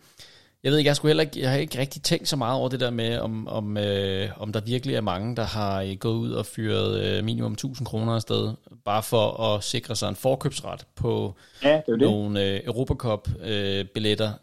jeg 0.62 0.72
ved 0.72 0.78
ikke, 0.78 0.88
jeg, 0.88 0.96
skulle 0.96 1.10
heller 1.10 1.22
ikke, 1.22 1.40
jeg 1.40 1.50
har 1.50 1.56
ikke 1.56 1.78
rigtig 1.78 2.02
tænkt 2.02 2.28
så 2.28 2.36
meget 2.36 2.58
over 2.58 2.68
det 2.68 2.80
der 2.80 2.90
med, 2.90 3.18
om, 3.18 3.48
om, 3.48 3.76
øh, 3.76 4.28
om 4.36 4.52
der 4.52 4.60
virkelig 4.60 4.94
er 4.94 5.00
mange, 5.00 5.36
der 5.36 5.44
har 5.44 5.82
øh, 5.82 5.96
gået 5.96 6.16
ud 6.16 6.30
og 6.30 6.46
fyret 6.46 7.00
øh, 7.00 7.24
minimum 7.24 7.52
1000 7.52 7.86
kroner 7.86 8.14
afsted, 8.14 8.54
bare 8.84 9.02
for 9.02 9.40
at 9.40 9.64
sikre 9.64 9.96
sig 9.96 10.08
en 10.08 10.16
forkøbsret 10.16 10.86
på 10.94 11.34
ja, 11.62 11.80
det 11.86 11.98
nogle 11.98 12.44
øh, 12.44 12.60
Europacup-billetter 12.64 14.28
øh, 14.28 14.38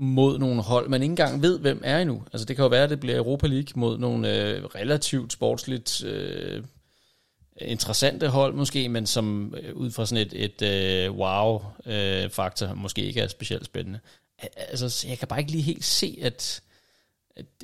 mod 0.00 0.38
nogle 0.38 0.62
hold, 0.62 0.88
man 0.88 1.02
ikke 1.02 1.12
engang 1.12 1.42
ved, 1.42 1.58
hvem 1.58 1.80
er 1.84 1.98
endnu. 1.98 2.22
Altså 2.32 2.44
det 2.44 2.56
kan 2.56 2.62
jo 2.62 2.68
være, 2.68 2.84
at 2.84 2.90
det 2.90 3.00
bliver 3.00 3.16
Europa 3.16 3.46
League 3.46 3.72
mod 3.80 3.98
nogle 3.98 4.36
øh, 4.36 4.64
relativt 4.64 5.32
sportsligt 5.32 6.04
øh, 6.04 6.62
interessante 7.60 8.28
hold 8.28 8.54
måske, 8.54 8.88
men 8.88 9.06
som 9.06 9.54
øh, 9.62 9.74
ud 9.74 9.90
fra 9.90 10.06
sådan 10.06 10.26
et, 10.26 10.44
et 10.44 10.62
øh, 10.62 11.12
wow-faktor 11.12 12.68
øh, 12.68 12.76
måske 12.76 13.02
ikke 13.02 13.20
er 13.20 13.28
specielt 13.28 13.64
spændende 13.64 13.98
altså, 14.56 15.06
jeg 15.08 15.18
kan 15.18 15.28
bare 15.28 15.38
ikke 15.38 15.50
lige 15.50 15.62
helt 15.62 15.84
se, 15.84 16.18
at, 16.22 16.62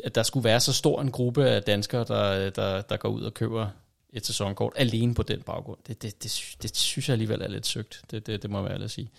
at 0.05 0.14
der 0.14 0.22
skulle 0.22 0.45
være 0.45 0.61
så 0.61 0.72
stor 0.72 1.01
en 1.01 1.11
gruppe 1.11 1.49
af 1.49 1.62
danskere, 1.62 2.05
der, 2.05 2.51
der, 2.51 2.83
der 2.83 2.97
går 2.97 3.09
ud 3.09 3.22
og 3.22 3.35
køber 3.35 3.68
et 4.12 4.27
sæsonkort 4.27 4.72
alene 4.77 5.14
på 5.14 5.22
den 5.22 5.43
baggrund. 5.43 5.79
Det, 5.87 6.03
det, 6.03 6.22
det, 6.22 6.62
det 6.62 6.77
synes 6.77 7.09
jeg 7.09 7.12
alligevel 7.12 7.43
er 7.43 7.49
lidt 7.49 7.66
søgt. 7.66 8.03
Det, 8.11 8.27
det, 8.27 8.43
det 8.43 8.51
må 8.51 8.62
jeg 8.62 8.70
ærligt 8.70 8.91
sige. 8.91 9.11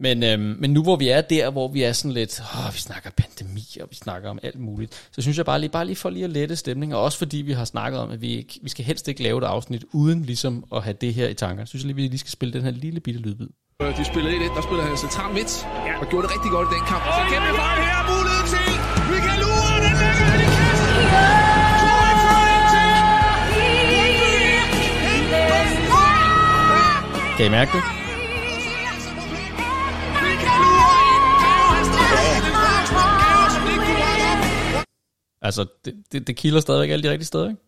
Men, 0.00 0.22
øhm, 0.22 0.56
men 0.58 0.72
nu 0.72 0.82
hvor 0.82 0.96
vi 0.96 1.08
er 1.08 1.20
der, 1.20 1.50
hvor 1.50 1.68
vi 1.68 1.82
er 1.82 1.92
sådan 1.92 2.12
lidt, 2.12 2.40
åh, 2.40 2.74
vi 2.74 2.78
snakker 2.78 3.10
pandemi, 3.10 3.76
og 3.80 3.86
vi 3.90 3.94
snakker 3.94 4.30
om 4.30 4.38
alt 4.42 4.58
muligt, 4.58 5.08
så 5.12 5.22
synes 5.22 5.36
jeg 5.36 5.46
bare 5.46 5.60
lige, 5.60 5.70
bare 5.70 5.86
lige 5.86 5.96
for 5.96 6.10
lige 6.10 6.24
at 6.24 6.30
lette 6.30 6.56
stemningen, 6.56 6.96
og 6.96 7.02
også 7.02 7.18
fordi 7.18 7.36
vi 7.36 7.52
har 7.52 7.64
snakket 7.64 8.00
om, 8.00 8.10
at 8.10 8.20
vi, 8.20 8.36
ikke, 8.36 8.60
vi 8.62 8.68
skal 8.68 8.84
helst 8.84 9.08
ikke 9.08 9.22
lave 9.22 9.38
et 9.38 9.44
afsnit, 9.44 9.84
uden 9.92 10.24
ligesom 10.24 10.64
at 10.72 10.82
have 10.82 10.96
det 11.00 11.14
her 11.14 11.28
i 11.28 11.34
tankerne, 11.34 11.66
Så 11.66 11.70
synes 11.70 11.82
jeg 11.82 11.86
lige, 11.86 11.96
vi 11.96 12.02
lige 12.02 12.18
skal 12.18 12.30
spille 12.30 12.52
den 12.52 12.62
her 12.62 12.70
lille 12.70 13.00
bitte 13.00 13.20
lydbid. 13.20 13.48
De 13.80 14.04
spillede 14.04 14.36
1 14.36 14.42
der 14.56 14.62
spillede 14.62 14.86
han 14.88 14.96
central 14.96 15.34
midt, 15.34 15.66
ja. 15.86 15.98
og 16.00 16.06
gjorde 16.10 16.26
det 16.26 16.34
rigtig 16.34 16.50
godt 16.50 16.68
i 16.68 16.74
den 16.74 16.84
kamp. 16.92 17.02
Og 17.08 17.12
så 17.18 17.22
kæmpe 17.32 17.50
far 17.60 17.74
her, 17.86 17.98
mulighed 18.12 18.44
til 18.54 18.68
Michael 19.10 19.42
Ure, 19.52 19.76
den 19.84 19.94
lægger 20.02 20.24
han 20.30 20.40
i 20.46 20.48
kassen! 20.52 21.36
Kan 27.36 27.46
I 27.46 27.50
mærke 27.58 27.70
det? 27.76 27.82
Altså, 35.42 35.66
det, 35.84 35.92
det, 36.12 36.26
det 36.26 36.36
kilder 36.36 36.60
stadigvæk 36.60 36.90
alle 36.90 37.02
de 37.02 37.10
rigtige 37.10 37.26
steder, 37.26 37.48
ikke? 37.48 37.62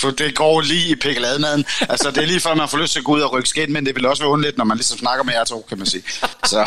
For 0.00 0.10
det 0.10 0.34
går 0.34 0.60
lige 0.60 0.92
i 0.92 0.94
pikkelademaden. 0.94 1.64
altså, 1.92 2.10
det 2.10 2.22
er 2.22 2.26
lige 2.26 2.40
før, 2.40 2.54
man 2.54 2.68
får 2.68 2.78
lyst 2.78 2.92
til 2.92 2.98
at 2.98 3.04
gå 3.04 3.12
ud 3.12 3.20
og 3.20 3.32
rykke 3.32 3.48
skidt, 3.48 3.70
men 3.70 3.86
det 3.86 3.94
vil 3.94 4.06
også 4.06 4.22
være 4.22 4.30
underligt, 4.30 4.58
når 4.58 4.64
man 4.64 4.76
ligesom 4.76 4.98
snakker 4.98 5.24
med 5.24 5.32
jer 5.32 5.44
to, 5.44 5.66
kan 5.68 5.78
man 5.78 5.86
sige. 5.86 6.02
Så. 6.44 6.58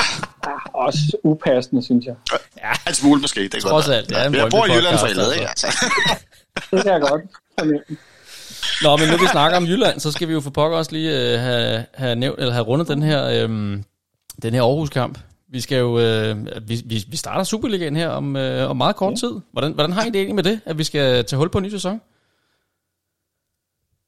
Ja, 0.45 0.55
også 0.73 0.99
upassende, 1.23 1.83
synes 1.83 2.05
jeg. 2.05 2.15
Ja, 2.57 2.71
en 2.87 2.93
smule 2.93 3.21
måske. 3.21 3.43
Det 3.43 3.53
er 3.53 3.59
Trods 3.59 3.85
godt. 3.85 3.95
alt, 3.97 4.11
ja. 4.11 4.41
Jeg 4.41 4.49
bor 4.49 4.65
i 4.65 4.71
Jylland 4.71 4.97
for 4.97 5.07
helvede, 5.07 5.33
ikke? 5.35 5.47
Altså. 5.47 5.67
det 6.71 6.83
kan 6.83 6.91
jeg 6.91 7.01
godt. 7.01 7.21
Nå, 8.83 8.97
men 8.97 9.07
nu 9.09 9.17
vi 9.17 9.27
snakker 9.31 9.57
om 9.57 9.65
Jylland, 9.65 9.99
så 9.99 10.11
skal 10.11 10.27
vi 10.27 10.33
jo 10.33 10.41
for 10.41 10.49
pokker 10.49 10.77
også 10.77 10.91
lige 10.91 11.33
uh, 11.33 11.39
have, 11.39 11.85
have, 11.93 12.15
nævnt, 12.15 12.39
eller 12.39 12.53
have 12.53 12.65
rundet 12.65 12.87
den 12.87 13.03
her, 13.03 13.45
um, 13.45 13.83
den 14.41 14.53
her 14.53 14.63
Aarhus-kamp. 14.63 15.19
Vi 15.51 15.61
skal 15.61 15.77
jo, 15.77 15.93
uh, 15.93 16.37
vi, 16.69 16.81
vi, 16.85 17.05
vi 17.07 17.17
starter 17.17 17.43
Superligaen 17.43 17.95
her 17.95 18.09
om, 18.09 18.35
uh, 18.35 18.69
om 18.69 18.77
meget 18.77 18.95
kort 18.95 19.11
ja. 19.11 19.27
tid. 19.27 19.31
Hvordan, 19.51 19.71
hvordan 19.71 19.91
har 19.91 20.03
I 20.03 20.05
det 20.05 20.15
egentlig 20.15 20.35
med 20.35 20.43
det, 20.43 20.59
at 20.65 20.77
vi 20.77 20.83
skal 20.83 21.25
tage 21.25 21.37
hul 21.37 21.49
på 21.49 21.57
en 21.57 21.63
ny 21.63 21.69
sæson? 21.69 22.01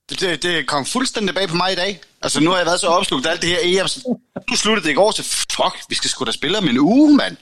Det, 0.10 0.44
det, 0.44 0.68
kom 0.68 0.86
fuldstændig 0.86 1.36
bag 1.36 1.50
på 1.50 1.56
mig 1.56 1.72
i 1.72 1.76
dag. 1.76 2.02
Altså, 2.22 2.40
nu 2.40 2.50
har 2.50 2.58
jeg 2.58 2.66
været 2.66 2.80
så 2.80 2.88
opslugt 2.88 3.26
af 3.26 3.32
alt 3.32 3.42
det 3.42 3.50
her 3.50 3.60
EM. 3.62 3.88
Nu 4.50 4.56
sluttede 4.56 4.86
det 4.86 4.92
i 4.92 4.96
går, 4.96 5.12
så 5.12 5.24
fuck, 5.24 5.84
vi 5.90 5.96
skal 5.96 6.10
sgu 6.10 6.26
da 6.26 6.32
spille 6.32 6.58
om 6.58 6.68
en 6.68 6.80
uge, 6.80 7.16
mand. 7.16 7.38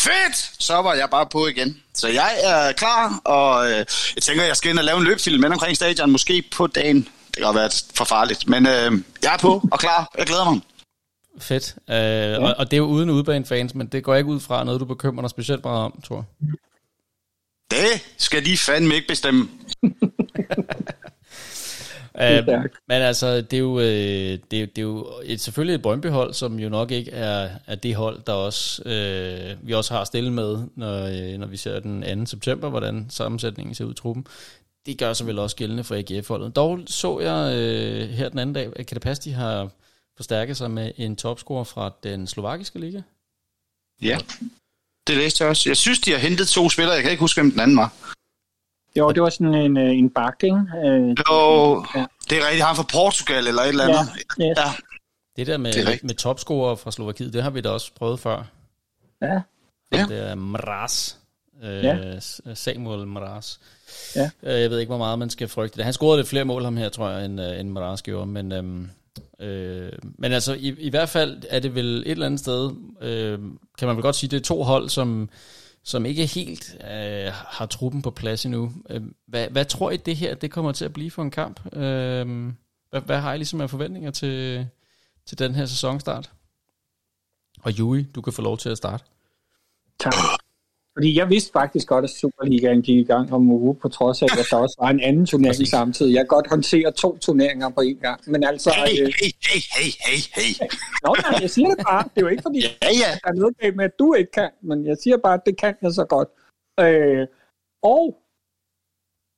Fedt! 0.00 0.50
Så 0.58 0.74
var 0.82 0.94
jeg 0.94 1.10
bare 1.10 1.26
på 1.26 1.46
igen. 1.46 1.82
Så 1.94 2.08
jeg 2.08 2.30
er 2.42 2.72
klar, 2.72 3.20
og 3.24 3.70
øh, 3.70 3.76
jeg 4.14 4.22
tænker, 4.22 4.44
jeg 4.44 4.56
skal 4.56 4.70
ind 4.70 4.78
og 4.78 4.84
lave 4.84 4.98
en 4.98 5.04
løbfilm 5.04 5.40
med 5.40 5.50
omkring 5.50 5.76
stadion, 5.76 6.10
måske 6.10 6.44
på 6.56 6.66
dagen. 6.66 7.08
Det 7.34 7.42
kan 7.44 7.54
være 7.54 7.70
for 7.94 8.04
farligt, 8.04 8.48
men 8.48 8.66
øh, 8.66 8.92
jeg 9.22 9.34
er 9.34 9.38
på 9.38 9.68
og 9.72 9.78
klar. 9.78 10.10
Jeg 10.18 10.26
glæder 10.26 10.50
mig. 10.50 10.60
Fedt. 11.40 11.74
Øh, 11.90 11.96
ja. 11.96 12.38
og, 12.38 12.54
og 12.58 12.70
det 12.70 12.72
er 12.72 12.78
jo 12.78 12.86
uden 12.86 13.10
udbanefans, 13.10 13.74
men 13.74 13.86
det 13.86 14.04
går 14.04 14.14
ikke 14.14 14.30
ud 14.30 14.40
fra 14.40 14.64
noget, 14.64 14.80
du 14.80 14.84
bekymrer 14.84 15.22
dig 15.22 15.30
specielt 15.30 15.64
meget 15.64 15.84
om, 15.84 16.00
tror 16.06 16.16
jeg. 16.16 16.48
Det 17.70 18.06
skal 18.18 18.44
de 18.44 18.58
fandme 18.58 18.94
ikke 18.94 19.08
bestemme. 19.08 19.48
Uh, 22.20 22.46
men 22.88 23.02
altså, 23.02 23.40
det 23.40 23.52
er 23.52 23.58
jo, 23.58 23.80
øh, 23.80 24.38
det 24.50 24.62
er, 24.62 24.66
det 24.66 24.78
er 24.78 24.82
jo 24.82 25.12
et, 25.24 25.40
selvfølgelig 25.40 25.74
et 25.74 25.82
Brøndby-hold, 25.82 26.34
som 26.34 26.58
jo 26.58 26.68
nok 26.68 26.90
ikke 26.90 27.10
er, 27.10 27.50
er 27.66 27.74
det 27.74 27.94
hold, 27.94 28.22
der 28.26 28.32
også, 28.32 28.82
øh, 28.82 29.68
vi 29.68 29.74
også 29.74 29.94
har 29.94 30.04
stillet 30.04 30.32
med, 30.32 30.58
når, 30.76 31.04
øh, 31.04 31.38
når 31.38 31.46
vi 31.46 31.56
ser 31.56 31.80
den 31.80 32.18
2. 32.18 32.26
september, 32.26 32.68
hvordan 32.68 33.06
sammensætningen 33.10 33.74
ser 33.74 33.84
ud 33.84 33.92
i 33.92 33.94
truppen. 33.94 34.26
Det 34.86 34.98
gør 34.98 35.12
sig 35.12 35.26
vel 35.26 35.38
også 35.38 35.56
gældende 35.56 35.84
for 35.84 35.94
AGF-holdet. 35.94 36.56
Dog 36.56 36.80
så 36.86 37.20
jeg 37.20 37.54
øh, 37.56 38.08
her 38.08 38.28
den 38.28 38.38
anden 38.38 38.54
dag, 38.54 38.72
at 38.76 38.86
Katapasti 38.86 39.30
har 39.30 39.68
forstærket 40.16 40.56
sig 40.56 40.70
med 40.70 40.92
en 40.96 41.16
topscorer 41.16 41.64
fra 41.64 41.92
den 42.02 42.26
slovakiske 42.26 42.78
liga. 42.78 43.02
Ja, 44.02 44.18
det 45.06 45.16
læste 45.16 45.42
jeg 45.42 45.50
også. 45.50 45.70
Jeg 45.70 45.76
synes, 45.76 45.98
de 45.98 46.10
har 46.10 46.18
hentet 46.18 46.48
to 46.48 46.70
spillere. 46.70 46.94
Jeg 46.94 47.02
kan 47.02 47.10
ikke 47.10 47.20
huske, 47.20 47.40
hvem 47.40 47.50
den 47.50 47.60
anden 47.60 47.76
var. 47.76 48.16
Jo, 48.96 49.10
det 49.10 49.22
var 49.22 49.28
sådan 49.30 49.54
en, 49.54 49.76
øh, 49.76 49.90
en 49.98 50.10
bakke, 50.10 50.46
ikke? 50.46 50.56
Øh, 50.56 51.16
jo, 51.30 51.84
ja. 51.94 52.04
det 52.30 52.38
er 52.38 52.46
rigtigt. 52.46 52.64
Han 52.64 52.76
fra 52.76 52.82
Portugal 52.92 53.46
eller 53.46 53.62
et 53.62 53.68
eller 53.68 53.84
andet. 53.84 53.98
Ja, 54.38 54.50
yes. 54.50 54.58
ja. 54.58 54.72
Det 55.36 55.46
der 55.46 55.56
med, 55.56 55.72
Det 55.72 56.04
med, 56.04 56.14
topscorer 56.14 56.74
fra 56.76 56.90
Slovakiet, 56.90 57.32
det 57.32 57.42
har 57.42 57.50
vi 57.50 57.60
da 57.60 57.68
også 57.68 57.92
prøvet 57.94 58.20
før. 58.20 58.42
Ja, 59.22 59.40
Ja. 59.92 60.06
Det 60.08 60.30
er 60.30 60.34
Mraz. 60.34 61.14
Øh, 61.64 61.84
Ja. 61.84 62.20
Samuel 62.54 63.06
Mraz. 63.06 63.56
Ja. 64.16 64.30
Jeg 64.42 64.70
ved 64.70 64.78
ikke, 64.78 64.90
hvor 64.90 64.98
meget 64.98 65.18
man 65.18 65.30
skal 65.30 65.48
frygte 65.48 65.76
det. 65.76 65.84
Han 65.84 65.92
scorede 65.92 66.18
lidt 66.18 66.28
flere 66.28 66.44
mål 66.44 66.64
ham 66.64 66.76
her, 66.76 66.88
tror 66.88 67.08
jeg, 67.08 67.24
end, 67.24 67.40
end 67.40 67.70
Mraz 67.70 68.02
gjorde. 68.02 68.26
Men, 68.26 68.52
øhm, 68.52 68.88
øh, 69.40 69.92
men 70.02 70.32
altså, 70.32 70.52
i, 70.54 70.74
i 70.78 70.90
hvert 70.90 71.08
fald 71.08 71.42
er 71.50 71.58
det 71.60 71.74
vel 71.74 72.02
et 72.06 72.10
eller 72.10 72.26
andet 72.26 72.40
sted, 72.40 72.70
øh, 73.00 73.38
kan 73.78 73.88
man 73.88 73.96
vel 73.96 74.02
godt 74.02 74.16
sige, 74.16 74.30
det 74.30 74.36
er 74.36 74.44
to 74.44 74.62
hold, 74.62 74.88
som, 74.88 75.28
som 75.88 76.06
ikke 76.06 76.26
helt 76.26 76.76
øh, 76.90 77.32
har 77.32 77.66
truppen 77.66 78.02
på 78.02 78.10
plads 78.10 78.44
endnu. 78.44 78.72
Øh, 78.90 79.02
hvad, 79.26 79.48
hvad 79.48 79.64
tror 79.64 79.90
I, 79.90 79.96
det 79.96 80.16
her 80.16 80.34
det 80.34 80.50
kommer 80.50 80.72
til 80.72 80.84
at 80.84 80.92
blive 80.92 81.10
for 81.10 81.22
en 81.22 81.30
kamp? 81.30 81.76
Øh, 81.76 82.52
hvad, 82.90 83.00
hvad 83.00 83.20
har 83.20 83.34
I 83.34 83.36
ligesom 83.36 83.60
af 83.60 83.70
forventninger 83.70 84.10
til, 84.10 84.68
til 85.26 85.38
den 85.38 85.54
her 85.54 85.66
sæsonstart? 85.66 86.32
Og 87.62 87.78
Jui, 87.78 88.02
du 88.02 88.20
kan 88.20 88.32
få 88.32 88.42
lov 88.42 88.58
til 88.58 88.68
at 88.68 88.76
starte. 88.78 89.04
tak. 90.00 90.14
Fordi 90.98 91.18
jeg 91.18 91.28
vidste 91.30 91.52
faktisk 91.52 91.88
godt, 91.88 92.04
at 92.04 92.10
Superligaen 92.10 92.82
gik 92.82 92.98
i 92.98 93.02
gang 93.02 93.32
om 93.32 93.50
uge, 93.50 93.74
på 93.74 93.88
trods 93.88 94.22
af, 94.22 94.26
at 94.26 94.46
der 94.50 94.56
også 94.56 94.76
var 94.80 94.90
en 94.90 95.00
anden 95.00 95.26
turnering 95.26 95.66
samtidig. 95.66 96.14
Jeg 96.14 96.20
kan 96.20 96.26
godt 96.26 96.48
håndtere 96.50 96.92
to 96.92 97.18
turneringer 97.18 97.68
på 97.68 97.80
én 97.80 98.00
gang. 98.00 98.20
Men 98.26 98.44
altså, 98.44 98.70
Hey, 98.70 99.02
øh, 99.02 99.06
hey, 99.20 99.32
hey, 99.48 99.60
hey, 99.76 99.90
hey, 100.06 100.20
hey. 100.36 100.68
nå, 101.04 101.14
nej, 101.22 101.38
jeg 101.40 101.50
siger 101.50 101.68
det 101.68 101.78
bare. 101.90 102.02
Det 102.02 102.16
er 102.16 102.20
jo 102.20 102.28
ikke 102.28 102.42
fordi, 102.42 102.58
Ja, 102.82 102.90
ja. 103.02 103.10
der 103.22 103.28
er 103.30 103.34
noget 103.34 103.58
galt 103.58 103.76
med, 103.76 103.84
at 103.84 103.98
du 103.98 104.14
ikke 104.14 104.30
kan, 104.30 104.50
men 104.60 104.86
jeg 104.86 104.96
siger 104.96 105.16
bare, 105.16 105.34
at 105.34 105.42
det 105.46 105.56
kan 105.56 105.74
jeg 105.82 105.92
så 105.92 106.04
godt. 106.04 106.28
Øh, 106.80 107.26
og 107.82 108.16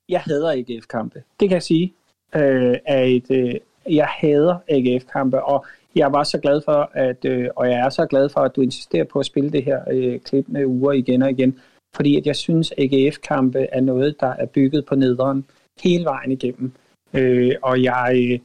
jeg 0.09 0.21
hader 0.21 0.51
AGF-kampe. 0.51 1.23
Det 1.41 1.49
kan 1.49 1.55
jeg 1.55 1.63
sige. 1.63 1.95
Øh, 2.35 2.77
et, 2.97 3.31
øh, 3.31 3.55
jeg 3.97 4.09
hader 4.21 4.57
AGF-kampe, 4.69 5.43
og 5.43 5.67
jeg 5.95 6.12
var 6.12 6.24
så 6.24 6.38
glad 6.38 6.61
for, 6.64 6.91
at, 6.95 7.24
øh, 7.24 7.49
og 7.57 7.70
jeg 7.70 7.78
er 7.78 7.88
så 7.88 8.07
glad 8.07 8.28
for, 8.28 8.41
at 8.41 8.57
du 8.57 8.61
insisterer 8.61 9.05
på 9.05 9.18
at 9.18 9.26
spille 9.26 9.51
det 9.51 9.64
her 9.64 9.80
øh, 9.93 10.20
klip 10.20 10.45
med 10.49 10.64
uger 10.64 10.93
igen 10.93 11.22
og 11.22 11.30
igen, 11.30 11.59
fordi 11.97 12.16
at 12.16 12.26
jeg 12.26 12.36
synes, 12.36 12.72
at 12.78 12.93
AGF-kampe 12.93 13.66
er 13.72 13.80
noget, 13.80 14.20
der 14.20 14.26
er 14.26 14.47
bygget 14.47 14.86
på 14.86 14.95
nederen 14.95 15.45
hele 15.82 16.05
vejen 16.05 16.32
igennem. 16.32 16.72
Øh, 17.14 17.55
og 17.62 17.82
jeg, 17.82 18.12
øh, 18.14 18.38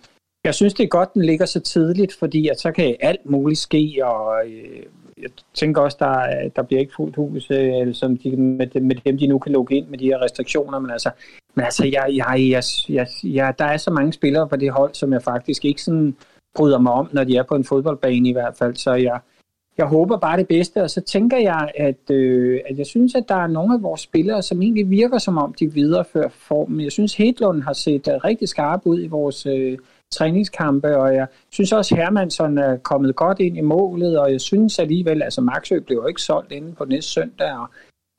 jeg 0.44 0.56
synes, 0.56 0.74
det 0.74 0.84
er 0.84 0.88
godt, 0.88 1.14
den 1.14 1.26
ligger 1.26 1.46
så 1.46 1.60
tidligt, 1.60 2.14
fordi 2.14 2.48
at 2.48 2.60
så 2.60 2.72
kan 2.72 2.96
alt 3.00 3.26
muligt 3.26 3.60
ske, 3.60 4.00
og 4.04 4.48
øh, 4.48 4.84
jeg 5.22 5.30
tænker 5.54 5.82
også, 5.82 5.98
der, 6.00 6.50
der 6.56 6.64
bliver 6.64 6.80
ikke 6.80 6.94
fuldt 6.96 7.16
hus 7.16 7.52
øh, 7.52 7.74
eller 7.82 7.94
som 7.94 8.18
de, 8.18 8.36
med, 8.36 8.82
med 8.82 8.96
dem, 8.96 9.18
de 9.18 9.28
nu 9.28 9.40
kan 9.40 9.52
lukke 9.52 9.76
ind 9.76 9.88
med 9.88 9.98
de 9.98 10.06
her 10.06 10.22
restriktioner, 10.22 10.80
men 10.80 10.92
altså, 10.92 11.10
men 11.56 11.66
altså 11.66 11.86
jeg, 11.86 12.06
jeg, 12.16 12.50
jeg, 12.50 12.64
jeg, 12.90 13.08
jeg, 13.24 13.60
der 13.60 13.66
er 13.66 13.78
så 13.78 13.92
mange 13.92 14.14
spillere 14.14 14.48
på 14.48 14.56
det 14.56 14.72
hold, 14.72 14.94
som 14.94 15.14
jeg 15.14 15.24
faktisk 15.24 15.66
ikke 15.66 15.82
sådan 15.82 16.16
bryder 16.56 16.80
mig 16.80 16.94
om, 16.94 17.10
når 17.12 17.24
de 17.24 17.38
er 17.38 17.44
på 17.44 17.56
en 17.56 17.64
fodboldbane 17.64 18.30
i 18.30 18.32
hvert 18.32 18.56
fald, 18.58 18.76
så 18.76 18.94
jeg, 18.94 19.20
jeg 19.78 19.86
håber 19.86 20.18
bare 20.18 20.38
det 20.38 20.48
bedste, 20.48 20.84
og 20.84 20.90
så 20.90 21.02
tænker 21.02 21.38
jeg, 21.38 21.72
at, 21.76 22.12
øh, 22.12 22.62
at 22.70 22.78
jeg 22.78 22.86
synes, 22.86 23.16
at 23.16 23.26
der 23.28 23.36
er 23.36 23.48
nogle 23.48 23.74
af 23.74 23.84
vores 23.84 24.02
spillere, 24.02 24.42
som 24.42 24.62
egentlig 24.62 24.90
virker 24.90 25.18
som 25.18 25.38
om, 25.38 25.54
de 25.54 25.74
viderefører 25.74 26.30
formen. 26.30 26.82
Jeg 26.82 26.92
synes, 26.92 27.16
Hedlund 27.16 27.62
har 27.62 27.74
set 27.74 28.08
uh, 28.08 28.14
rigtig 28.14 28.50
skarp 28.50 28.82
ud 28.86 29.04
i 29.04 29.08
vores 29.08 29.46
øh, 29.46 29.78
træningskampe, 30.12 30.98
og 30.98 31.16
jeg 31.16 31.28
synes 31.50 31.72
også, 31.72 31.96
Hermansson 31.96 32.58
er 32.58 32.78
kommet 32.78 33.16
godt 33.16 33.40
ind 33.40 33.58
i 33.58 33.62
målet, 33.62 34.20
og 34.20 34.32
jeg 34.32 34.42
synes 34.42 34.80
alligevel, 34.80 35.24
altså 35.24 35.42
Maxø 35.42 35.80
blev 35.80 35.98
jo 35.98 36.08
ikke 36.08 36.22
solgt 36.22 36.52
inden 36.52 36.74
på 36.74 36.86
næste 36.86 37.12
søndag, 37.12 37.52
og 37.52 37.68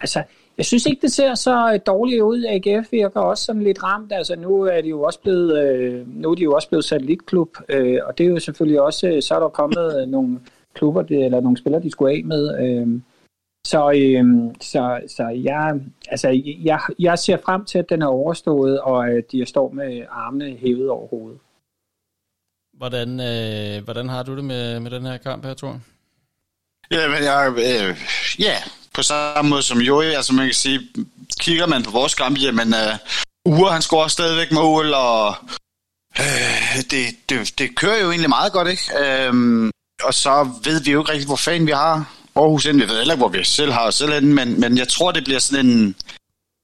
altså, 0.00 0.22
jeg 0.58 0.66
synes 0.66 0.86
ikke, 0.86 1.02
det 1.02 1.12
ser 1.12 1.34
så 1.34 1.72
øh, 1.72 1.80
dårligt 1.86 2.22
ud. 2.22 2.44
AGF 2.44 2.92
virker 2.92 3.20
også 3.20 3.44
sådan 3.44 3.62
lidt 3.62 3.82
ramt. 3.82 4.12
Altså, 4.12 4.36
nu 4.36 4.62
er 4.62 4.80
de 4.80 4.88
jo 4.88 5.02
også 5.02 5.20
blevet, 5.20 5.68
øh, 5.68 6.08
nu 6.08 6.30
er 6.30 6.34
de 6.34 6.42
jo 6.42 6.52
også 6.52 6.68
blevet 6.68 6.84
satellitklub, 6.84 7.56
øh, 7.68 7.98
og 8.04 8.18
det 8.18 8.26
er 8.26 8.30
jo 8.30 8.38
selvfølgelig 8.38 8.80
også, 8.80 9.18
så 9.20 9.34
er 9.34 9.40
der 9.40 9.48
kommet 9.48 10.08
nogle 10.08 10.40
klubber, 10.74 11.02
eller 11.10 11.40
nogle 11.40 11.56
spillere, 11.56 11.82
de 11.82 11.90
skulle 11.90 12.12
af 12.12 12.22
med. 12.24 12.58
Øh, 12.64 13.00
så, 13.66 13.92
øh, 13.96 14.54
så, 14.60 15.00
så 15.16 15.28
jeg, 15.28 15.80
altså, 16.08 16.28
jeg, 16.64 16.80
jeg 16.98 17.18
ser 17.18 17.36
frem 17.36 17.64
til, 17.64 17.78
at 17.78 17.90
den 17.90 18.02
er 18.02 18.06
overstået, 18.06 18.80
og 18.80 19.10
at 19.10 19.32
de 19.32 19.46
står 19.46 19.72
med 19.72 20.02
armene 20.10 20.56
hævet 20.56 20.90
over 20.90 21.08
hovedet. 21.08 21.38
Hvordan, 22.72 23.08
øh, 23.20 23.84
hvordan 23.84 24.08
har 24.08 24.22
du 24.22 24.36
det 24.36 24.44
med, 24.44 24.80
med 24.80 24.90
den 24.90 25.06
her 25.06 25.16
kamp 25.16 25.44
her, 25.44 25.54
Thor? 25.54 25.80
Ja, 26.90 27.08
men 27.08 27.18
jeg, 27.30 27.52
øh, 27.56 27.96
ja, 28.38 28.56
på 28.96 29.02
samme 29.02 29.50
måde 29.50 29.62
som 29.62 29.78
Joey, 29.78 30.04
altså 30.04 30.32
man 30.32 30.46
kan 30.46 30.54
sige, 30.54 30.80
kigger 31.40 31.66
man 31.66 31.82
på 31.82 31.90
vores 31.90 32.14
kamp, 32.14 32.38
jamen, 32.38 32.74
uh, 32.74 32.96
Ure, 33.46 33.72
han 33.72 33.82
scorer 33.82 34.08
stadigvæk 34.08 34.52
mål, 34.52 34.94
og 34.94 35.34
øh, 36.20 36.76
det, 36.90 37.06
det, 37.28 37.58
det 37.58 37.76
kører 37.76 38.00
jo 38.00 38.10
egentlig 38.10 38.28
meget 38.28 38.52
godt, 38.52 38.68
ikke? 38.68 38.82
Øhm, 38.98 39.70
og 40.02 40.14
så 40.14 40.50
ved 40.64 40.80
vi 40.80 40.90
jo 40.90 41.00
ikke 41.00 41.12
rigtig, 41.12 41.26
hvor 41.26 41.36
fanden 41.36 41.66
vi 41.66 41.72
har 41.72 42.12
Aarhus 42.36 42.64
ind. 42.64 42.80
Vi 42.80 42.88
ved 42.88 42.98
heller 42.98 43.14
ikke, 43.14 43.20
hvor 43.20 43.28
vi 43.28 43.44
selv 43.44 43.72
har 43.72 43.86
os 43.86 43.94
selv 43.94 44.12
inden, 44.12 44.34
men, 44.34 44.60
men 44.60 44.78
jeg 44.78 44.88
tror, 44.88 45.12
det 45.12 45.24
bliver 45.24 45.38
sådan 45.38 45.66
en, 45.66 45.96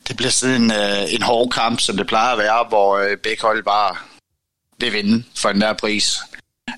det 0.08 0.16
bliver 0.16 0.30
sådan 0.30 0.62
en, 0.62 0.72
øh, 0.72 1.14
en 1.14 1.22
hård 1.22 1.50
kamp, 1.50 1.80
som 1.80 1.96
det 1.96 2.06
plejer 2.06 2.32
at 2.32 2.38
være, 2.38 2.64
hvor 2.68 2.98
øh, 2.98 3.16
begge 3.16 3.42
hold 3.42 3.64
bare 3.64 3.96
vil 4.78 4.92
vinde 4.92 5.24
for 5.36 5.48
enhver 5.48 5.72
pris. 5.72 6.18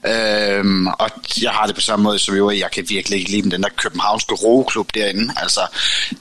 Øhm, 0.06 0.86
og 0.86 1.10
jeg 1.42 1.50
har 1.50 1.66
det 1.66 1.74
på 1.74 1.80
samme 1.80 2.02
måde 2.02 2.18
som 2.18 2.36
jo, 2.36 2.50
jeg 2.50 2.70
kan 2.70 2.84
virkelig 2.88 3.18
ikke 3.18 3.30
lide 3.30 3.50
den 3.50 3.62
der 3.62 3.68
københavnske 3.76 4.34
roeklub 4.34 4.94
derinde. 4.94 5.34
Altså, 5.36 5.60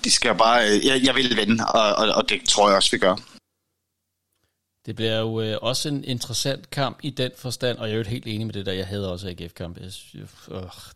de 0.03 0.11
skal 0.11 0.27
jo 0.27 0.33
bare, 0.33 0.67
øh, 0.67 0.85
jeg, 0.85 1.01
jeg 1.03 1.15
vil 1.15 1.37
vinde, 1.37 1.65
og, 1.65 1.95
og, 1.95 2.07
og 2.15 2.29
det 2.29 2.41
tror 2.47 2.67
jeg 2.67 2.75
også, 2.75 2.91
vi 2.91 2.97
gør. 2.97 3.15
Det 4.85 4.95
bliver 4.95 5.19
jo 5.19 5.41
øh, 5.41 5.57
også 5.61 5.89
en 5.89 6.03
interessant 6.03 6.69
kamp 6.69 6.99
i 7.03 7.09
den 7.09 7.31
forstand, 7.37 7.77
og 7.77 7.87
jeg 7.87 7.93
er 7.93 7.97
jo 7.97 8.03
helt 8.03 8.27
enig 8.27 8.45
med 8.45 8.53
det 8.53 8.65
der, 8.65 8.71
jeg 8.71 8.87
havde 8.87 9.11
også 9.11 9.29
AGF-kamp. 9.29 9.77
Øh, 9.77 9.91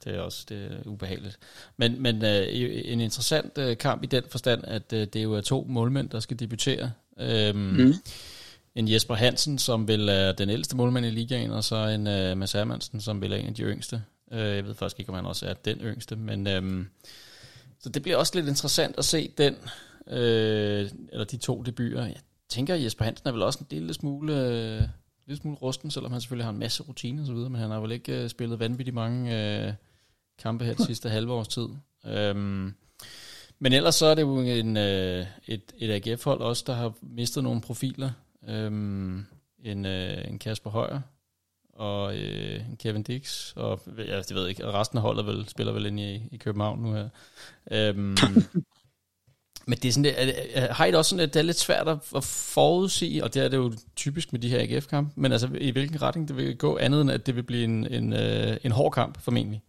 det 0.03 0.15
er 0.15 0.19
også 0.19 0.45
det 0.49 0.71
er 0.71 0.87
ubehageligt. 0.87 1.39
Men, 1.77 2.01
men 2.01 2.25
øh, 2.25 2.47
en 2.85 3.01
interessant 3.01 3.57
øh, 3.57 3.77
kamp 3.77 4.03
i 4.03 4.05
den 4.05 4.23
forstand, 4.29 4.63
at 4.67 4.93
øh, 4.93 5.07
det 5.13 5.23
jo 5.23 5.33
er 5.33 5.41
to 5.41 5.65
målmænd, 5.69 6.09
der 6.09 6.19
skal 6.19 6.39
debutere. 6.39 6.91
Øhm, 7.19 7.57
mm. 7.57 7.93
En 8.77 8.87
Jesper 8.87 9.15
Hansen, 9.15 9.57
som 9.57 9.87
vil 9.87 10.09
er 10.09 10.31
den 10.31 10.49
ældste 10.49 10.75
målmand 10.75 11.05
i 11.05 11.09
ligaen, 11.09 11.51
og 11.51 11.63
så 11.63 11.75
en 11.75 12.07
øh, 12.07 12.37
Mads 12.37 12.51
Hermansen, 12.51 13.01
som 13.01 13.21
vil 13.21 13.31
er 13.31 13.37
en 13.37 13.47
af 13.47 13.53
de 13.53 13.61
yngste. 13.63 14.03
Øh, 14.31 14.39
jeg 14.39 14.65
ved 14.65 14.73
faktisk 14.73 14.99
ikke, 14.99 15.09
om 15.09 15.15
han 15.15 15.25
også 15.25 15.45
er 15.45 15.53
den 15.53 15.77
yngste, 15.77 16.15
men 16.15 16.47
øh, 16.47 16.85
så 17.79 17.89
det 17.89 18.01
bliver 18.01 18.17
også 18.17 18.31
lidt 18.35 18.47
interessant 18.47 18.95
at 18.97 19.05
se 19.05 19.31
den, 19.37 19.55
øh, 20.07 20.89
eller 21.11 21.25
de 21.25 21.37
to 21.37 21.61
debuter. 21.61 22.05
Jeg 22.05 22.15
tænker, 22.49 22.73
at 22.73 22.83
Jesper 22.83 23.05
Hansen 23.05 23.27
er 23.27 23.31
vel 23.31 23.41
også 23.41 23.59
en 23.59 23.67
lille 23.69 23.93
smule, 23.93 24.33
øh, 24.33 24.81
lille 25.27 25.41
smule 25.41 25.57
rusten, 25.57 25.91
selvom 25.91 26.11
han 26.11 26.21
selvfølgelig 26.21 26.45
har 26.45 26.51
en 26.51 26.59
masse 26.59 26.83
rutine 26.83 27.21
og 27.21 27.27
så 27.27 27.33
videre, 27.33 27.49
men 27.49 27.61
han 27.61 27.71
har 27.71 27.79
vel 27.79 27.91
ikke 27.91 28.23
øh, 28.23 28.29
spillet 28.29 28.59
vanvittigt 28.59 28.95
mange 28.95 29.37
øh, 29.67 29.73
kampe 30.39 30.65
her 30.65 30.73
de 30.73 30.85
sidste 30.85 31.09
halve 31.09 31.33
års 31.33 31.47
tid. 31.47 31.67
Øhm, 32.05 32.73
men 33.59 33.73
ellers 33.73 33.95
så 33.95 34.05
er 34.05 34.15
det 34.15 34.21
jo 34.21 34.39
en, 34.39 34.77
øh, 34.77 35.25
et, 35.47 35.61
et 35.77 36.07
AGF-hold 36.07 36.41
også, 36.41 36.63
der 36.67 36.73
har 36.73 36.93
mistet 37.01 37.43
nogle 37.43 37.61
profiler. 37.61 38.11
Øhm, 38.47 39.25
en, 39.63 39.85
øh, 39.85 40.27
en 40.27 40.39
Kasper 40.39 40.69
Højer 40.69 41.01
og 41.73 42.17
øh, 42.17 42.69
en 42.69 42.77
Kevin 42.77 43.03
Dix, 43.03 43.53
og 43.55 43.79
ja, 43.97 44.17
det 44.17 44.35
ved 44.35 44.41
jeg 44.41 44.49
ikke, 44.49 44.67
og 44.67 44.73
resten 44.73 44.97
af 44.97 45.01
holdet 45.01 45.25
vel, 45.25 45.49
spiller 45.49 45.73
vel 45.73 45.85
ind 45.85 45.99
i, 45.99 46.21
i 46.31 46.37
København 46.37 46.79
nu 46.79 46.93
her. 46.93 47.09
Øhm, 47.71 48.17
men 49.67 49.77
det 49.77 49.85
er 49.85 49.91
sådan, 49.91 50.03
det, 50.03 50.13
er, 50.57 50.73
har 50.73 50.85
I 50.85 50.87
det 50.87 50.97
også 50.97 51.09
sådan, 51.09 51.23
at 51.23 51.33
det 51.33 51.39
er 51.39 51.43
lidt 51.43 51.57
svært 51.57 51.87
at, 51.87 51.97
at 52.15 52.23
forudsige, 52.23 53.23
og 53.23 53.33
det 53.33 53.43
er 53.43 53.49
det 53.49 53.57
jo 53.57 53.73
typisk 53.95 54.31
med 54.31 54.39
de 54.39 54.49
her 54.49 54.59
AGF-kampe, 54.59 55.11
men 55.15 55.31
altså 55.31 55.49
i 55.61 55.71
hvilken 55.71 56.01
retning 56.01 56.27
det 56.27 56.37
vil 56.37 56.57
gå, 56.57 56.77
andet 56.77 57.01
end 57.01 57.11
at 57.11 57.25
det 57.25 57.35
vil 57.35 57.43
blive 57.43 57.63
en, 57.63 57.87
en, 57.87 58.13
øh, 58.13 58.57
en 58.63 58.71
hård 58.71 58.91
kamp 58.91 59.21
formentlig. 59.21 59.61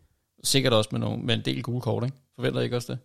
Sikkert 0.45 0.73
også 0.73 0.89
med, 0.93 1.01
nogle, 1.01 1.23
med 1.23 1.35
en 1.35 1.45
del 1.45 1.63
gule 1.63 1.81
kort, 1.81 2.05
ikke? 2.05 2.17
Forventer 2.35 2.61
I 2.61 2.65
ikke 2.65 2.77
også 2.77 2.93
det? 2.93 2.99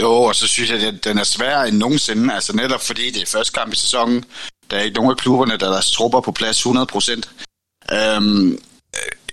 Jo, 0.00 0.12
og 0.12 0.34
så 0.34 0.48
synes 0.48 0.70
jeg, 0.70 0.82
at 0.82 1.04
den 1.04 1.18
er 1.18 1.24
sværere 1.24 1.68
end 1.68 1.76
nogensinde. 1.76 2.34
Altså 2.34 2.56
netop 2.56 2.80
fordi 2.80 3.10
det 3.10 3.22
er 3.22 3.26
første 3.26 3.52
kamp 3.52 3.72
i 3.72 3.76
sæsonen. 3.76 4.24
Der 4.70 4.76
er 4.76 4.82
ikke 4.82 4.96
nogen 4.96 5.10
af 5.10 5.16
klubberne, 5.16 5.56
der 5.56 5.66
er 5.66 5.70
deres 5.72 5.92
trupper 5.92 6.20
på 6.20 6.32
plads 6.32 6.58
100 6.58 6.86
procent. 6.86 7.30
Øhm, 7.92 8.50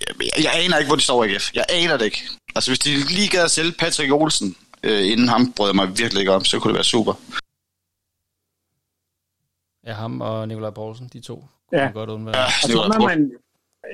jeg, 0.00 0.44
jeg 0.44 0.52
aner 0.64 0.76
ikke, 0.78 0.88
hvor 0.88 0.96
de 0.96 1.02
står 1.02 1.24
AGF. 1.24 1.54
Jeg 1.54 1.64
aner 1.68 1.96
det 1.96 2.04
ikke. 2.04 2.22
Altså 2.54 2.70
hvis 2.70 2.78
de 2.78 2.90
lige 3.14 3.28
gad 3.28 3.44
at 3.44 3.50
sælge 3.50 3.72
Patrick 3.72 4.12
Olsen, 4.12 4.56
øh, 4.82 5.10
inden 5.12 5.28
ham 5.28 5.52
brød 5.52 5.68
jeg 5.68 5.76
mig 5.76 5.98
virkelig 5.98 6.20
ikke 6.20 6.32
om, 6.32 6.44
så 6.44 6.58
kunne 6.58 6.68
det 6.72 6.74
være 6.74 6.84
super. 6.84 7.14
Ja, 9.86 9.92
ham 9.92 10.20
og 10.20 10.48
Nikolaj 10.48 10.70
Poulsen, 10.70 11.10
de 11.12 11.20
to, 11.20 11.44
Ja. 11.72 11.76
kunne 11.78 11.84
man 11.84 11.92
godt 11.92 12.10
undvære. 12.10 12.36
Ja, 12.38 12.44
Og 12.44 12.50
det 12.62 12.70
så 12.72 12.78
var 12.78 12.88
må 12.88 12.92
godt. 12.94 13.04
man, 13.18 13.32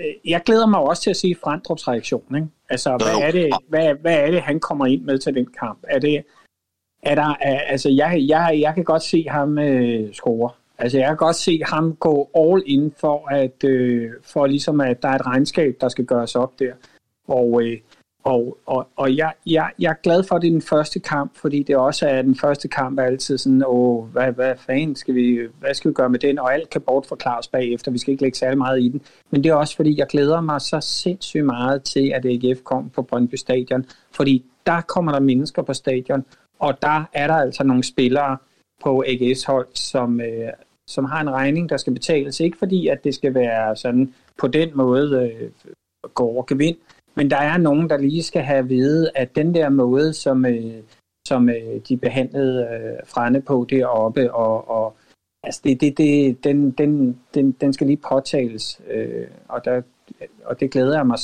øh, 0.00 0.30
jeg 0.30 0.42
glæder 0.46 0.66
mig 0.66 0.80
også 0.80 1.02
til 1.02 1.10
at 1.10 1.16
se 1.16 1.34
Frandrups 1.44 1.88
reaktion. 1.88 2.36
Ikke? 2.36 2.46
Altså, 2.68 2.96
hvad 2.96 3.14
er, 3.16 3.30
det, 3.30 3.50
hvad, 3.68 3.94
hvad 4.00 4.14
er 4.14 4.30
det, 4.30 4.42
han 4.42 4.60
kommer 4.60 4.86
ind 4.86 5.02
med 5.02 5.18
til 5.18 5.34
den 5.34 5.46
kamp? 5.60 5.78
Er 5.88 5.98
det, 5.98 6.24
er 7.02 7.14
der, 7.14 7.34
altså, 7.44 7.88
jeg, 7.88 8.24
jeg, 8.28 8.58
jeg 8.60 8.74
kan 8.74 8.84
godt 8.84 9.02
se 9.02 9.24
ham 9.28 9.58
øh, 9.58 10.12
score. 10.12 10.50
Altså, 10.78 10.98
jeg 10.98 11.06
kan 11.06 11.16
godt 11.16 11.36
se 11.36 11.60
ham 11.64 11.96
gå 11.96 12.30
all 12.34 12.62
in 12.66 12.92
for, 13.00 13.28
at, 13.30 13.64
øh, 13.64 14.10
for 14.22 14.46
ligesom, 14.46 14.80
at 14.80 15.02
der 15.02 15.08
er 15.08 15.14
et 15.14 15.26
regnskab, 15.26 15.76
der 15.80 15.88
skal 15.88 16.04
gøres 16.04 16.36
op 16.36 16.58
der. 16.58 16.72
Og 17.28 17.62
øh, 17.62 17.78
og, 18.24 18.58
og, 18.66 18.88
og 18.96 19.16
jeg, 19.16 19.32
jeg, 19.46 19.70
jeg 19.78 19.90
er 19.90 20.02
glad 20.02 20.24
for, 20.24 20.36
at 20.36 20.42
det 20.42 20.48
er 20.48 20.52
den 20.52 20.62
første 20.62 21.00
kamp, 21.00 21.36
fordi 21.36 21.62
det 21.62 21.76
også 21.76 22.08
er 22.08 22.22
den 22.22 22.36
første 22.36 22.68
kamp 22.68 22.98
er 22.98 23.02
altid 23.02 23.38
sådan, 23.38 23.62
åh, 23.66 24.04
hvad, 24.04 24.32
hvad 24.32 24.54
fanden 24.56 24.96
skal 24.96 25.14
vi, 25.14 25.40
hvad 25.60 25.74
skal 25.74 25.88
vi 25.88 25.94
gøre 25.94 26.10
med 26.10 26.18
den? 26.18 26.38
Og 26.38 26.54
alt 26.54 26.70
kan 26.70 26.80
bortforklares 26.80 27.48
bagefter, 27.48 27.90
vi 27.90 27.98
skal 27.98 28.10
ikke 28.10 28.22
lægge 28.22 28.38
særlig 28.38 28.58
meget 28.58 28.82
i 28.82 28.88
den. 28.88 29.00
Men 29.30 29.44
det 29.44 29.50
er 29.50 29.54
også, 29.54 29.76
fordi 29.76 29.98
jeg 29.98 30.06
glæder 30.06 30.40
mig 30.40 30.60
så 30.60 30.80
sindssygt 30.80 31.44
meget 31.44 31.82
til, 31.82 32.12
at 32.14 32.26
AGF 32.26 32.62
kom 32.62 32.90
på 32.90 33.02
Brøndby 33.02 33.34
Stadion, 33.34 33.84
fordi 34.12 34.44
der 34.66 34.80
kommer 34.80 35.12
der 35.12 35.20
mennesker 35.20 35.62
på 35.62 35.72
stadion, 35.72 36.24
og 36.58 36.82
der 36.82 37.04
er 37.12 37.26
der 37.26 37.34
altså 37.34 37.64
nogle 37.64 37.84
spillere 37.84 38.36
på 38.82 39.04
AGS 39.06 39.44
hold, 39.44 39.68
som, 39.74 40.20
øh, 40.20 40.48
som 40.88 41.04
har 41.04 41.20
en 41.20 41.30
regning, 41.30 41.68
der 41.68 41.76
skal 41.76 41.92
betales. 41.92 42.40
Ikke 42.40 42.58
fordi, 42.58 42.88
at 42.88 43.04
det 43.04 43.14
skal 43.14 43.34
være 43.34 43.76
sådan 43.76 44.14
på 44.38 44.46
den 44.46 44.70
måde 44.74 45.30
øh, 45.32 45.50
gå 46.14 46.24
over 46.24 46.42
gevind, 46.42 46.76
men 47.14 47.30
der 47.30 47.36
er 47.36 47.56
nogen, 47.56 47.90
der 47.90 47.96
lige 47.96 48.22
skal 48.22 48.42
have 48.42 48.58
at 48.58 48.68
vide, 48.68 49.10
at 49.14 49.36
den 49.36 49.54
der 49.54 49.68
måde, 49.68 50.12
som, 50.12 50.46
øh, 50.46 50.82
som 51.28 51.48
øh, 51.48 51.80
de 51.88 51.96
behandlede 51.96 52.62
øh, 52.62 53.06
Frane 53.06 53.42
på 53.42 53.66
deroppe, 53.70 54.34
og, 54.34 54.70
og 54.70 54.96
altså 55.42 55.60
det, 55.64 55.80
det, 55.80 55.98
det, 55.98 56.44
den, 56.44 56.70
den, 56.70 57.20
den, 57.34 57.52
den 57.52 57.72
skal 57.72 57.86
lige 57.86 58.00
påtales, 58.08 58.80
øh, 58.90 59.26
og, 59.48 59.64
der, 59.64 59.82
og 60.44 60.60
det 60.60 60.70
glæder 60.70 60.96
jeg 60.96 61.06
mig 61.06 61.18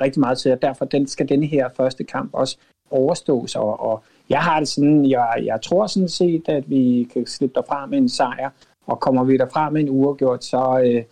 rigtig 0.00 0.20
meget 0.20 0.38
til, 0.38 0.52
og 0.52 0.62
derfor 0.62 0.84
den, 0.84 1.06
skal 1.06 1.28
denne 1.28 1.46
her 1.46 1.68
første 1.76 2.04
kamp 2.04 2.30
også 2.32 2.58
overstås, 2.90 3.56
og, 3.56 3.80
og 3.80 4.02
jeg 4.30 4.40
har 4.40 4.58
det 4.58 4.68
sådan, 4.68 5.10
jeg, 5.10 5.42
jeg 5.44 5.62
tror 5.62 5.86
sådan 5.86 6.08
set, 6.08 6.48
at 6.48 6.70
vi 6.70 7.08
kan 7.12 7.26
slippe 7.26 7.54
derfra 7.54 7.86
med 7.86 7.98
en 7.98 8.08
sejr, 8.08 8.50
og 8.86 9.00
kommer 9.00 9.24
vi 9.24 9.36
derfra 9.36 9.70
med 9.70 9.80
en 9.80 9.90
uafgjort, 9.90 10.44
så, 10.44 10.82
øh, 10.84 11.04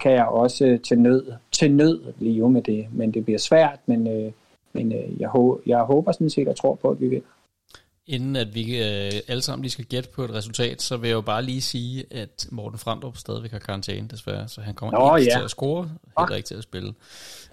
kan 0.00 0.12
jeg 0.12 0.26
også 0.26 0.66
øh, 0.66 0.80
til 0.80 0.98
nød, 0.98 1.32
til 1.52 1.72
nød 1.72 2.00
leve 2.18 2.50
med 2.50 2.62
det. 2.62 2.86
Men 2.92 3.14
det 3.14 3.24
bliver 3.24 3.38
svært, 3.38 3.78
men, 3.86 4.06
øh, 4.06 4.32
men 4.72 4.92
øh, 4.92 5.20
jeg, 5.20 5.30
jeg 5.66 5.78
håber 5.78 6.12
sådan 6.12 6.30
set 6.30 6.48
og 6.48 6.56
tror 6.56 6.74
på, 6.74 6.88
at 6.88 7.00
vi 7.00 7.08
vinder. 7.08 7.26
Inden 8.08 8.36
at 8.36 8.54
vi 8.54 8.76
øh, 8.76 9.12
alle 9.28 9.42
sammen 9.42 9.62
lige 9.62 9.72
skal 9.72 9.84
gætte 9.84 10.08
på 10.14 10.24
et 10.24 10.34
resultat, 10.34 10.82
så 10.82 10.96
vil 10.96 11.08
jeg 11.08 11.14
jo 11.14 11.20
bare 11.20 11.42
lige 11.42 11.62
sige, 11.62 12.04
at 12.10 12.46
Morten 12.50 12.78
Fremdrup 12.78 13.16
stadigvæk 13.16 13.50
har 13.50 13.58
karantæne 13.58 14.08
desværre, 14.08 14.48
så 14.48 14.60
han 14.60 14.74
kommer 14.74 14.98
Nå, 14.98 15.16
ikke 15.16 15.32
ja. 15.32 15.38
til 15.38 15.44
at 15.44 15.50
score, 15.50 15.90
heller 16.18 16.36
ikke 16.36 16.46
til 16.46 16.54
at 16.54 16.62
spille. 16.62 16.94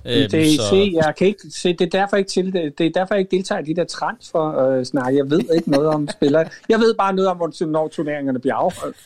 Øhm, 0.06 0.30
det, 0.32 0.56
så... 0.56 0.70
se, 0.70 0.92
jeg 0.94 1.14
kan 1.18 1.28
ikke, 1.28 1.42
se, 1.52 1.74
det, 1.74 1.82
er 1.82 2.00
derfor 2.00 2.18
ikke 2.18 2.30
til, 2.30 2.54
det, 2.54 2.78
det 2.78 2.86
er 2.86 2.90
derfor 2.90 3.16
jeg 3.16 3.20
ikke 3.20 3.36
deltager 3.36 3.62
i 3.62 3.64
de 3.64 3.76
der 3.76 3.84
transfer 3.84 4.70
øh. 4.70 4.86
Jeg 5.16 5.30
ved 5.30 5.56
ikke 5.56 5.72
noget 5.72 5.88
om 5.88 6.10
spillere. 6.10 6.50
Jeg 6.70 6.80
ved 6.80 6.96
bare 6.96 7.14
noget 7.14 7.30
om, 7.30 7.38
hvornår 7.38 7.88
turneringerne 7.88 8.40
bliver 8.40 8.56
afholdt. 8.56 8.98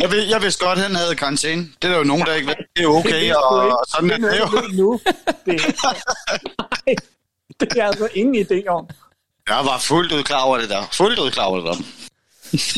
Jeg, 0.00 0.10
ved, 0.10 0.22
jeg 0.30 0.42
vidste 0.42 0.64
godt, 0.66 0.78
at 0.78 0.84
han 0.84 0.94
havde 0.94 1.14
karantæne. 1.14 1.62
Det 1.62 1.88
er 1.88 1.92
der 1.92 1.98
jo 1.98 2.04
nogen, 2.04 2.22
der 2.26 2.34
ikke 2.34 2.48
ved. 2.48 2.54
Det 2.76 2.84
er 2.84 2.88
okay, 2.88 3.24
det 3.24 3.36
og, 3.36 3.68
og 3.68 3.84
sådan 3.88 4.10
det 4.10 4.16
er 4.16 4.46
det 4.46 4.78
jo. 4.78 4.82
Nu. 4.82 5.00
Det, 5.46 5.54
nej, 6.58 6.94
det 7.60 7.72
er 7.72 7.76
jeg 7.76 7.86
altså 7.86 8.08
ingen 8.14 8.46
idé 8.46 8.66
om. 8.66 8.88
Jeg 9.48 9.64
var 9.64 9.78
fuldt 9.78 10.12
ud 10.12 10.22
klar 10.22 10.42
over 10.42 10.58
det 10.58 10.68
der. 10.68 10.82
Fuldt 10.92 11.18
ud 11.18 11.30
klar 11.30 11.44
over 11.44 11.56
det 11.56 11.66
der. 11.66 11.76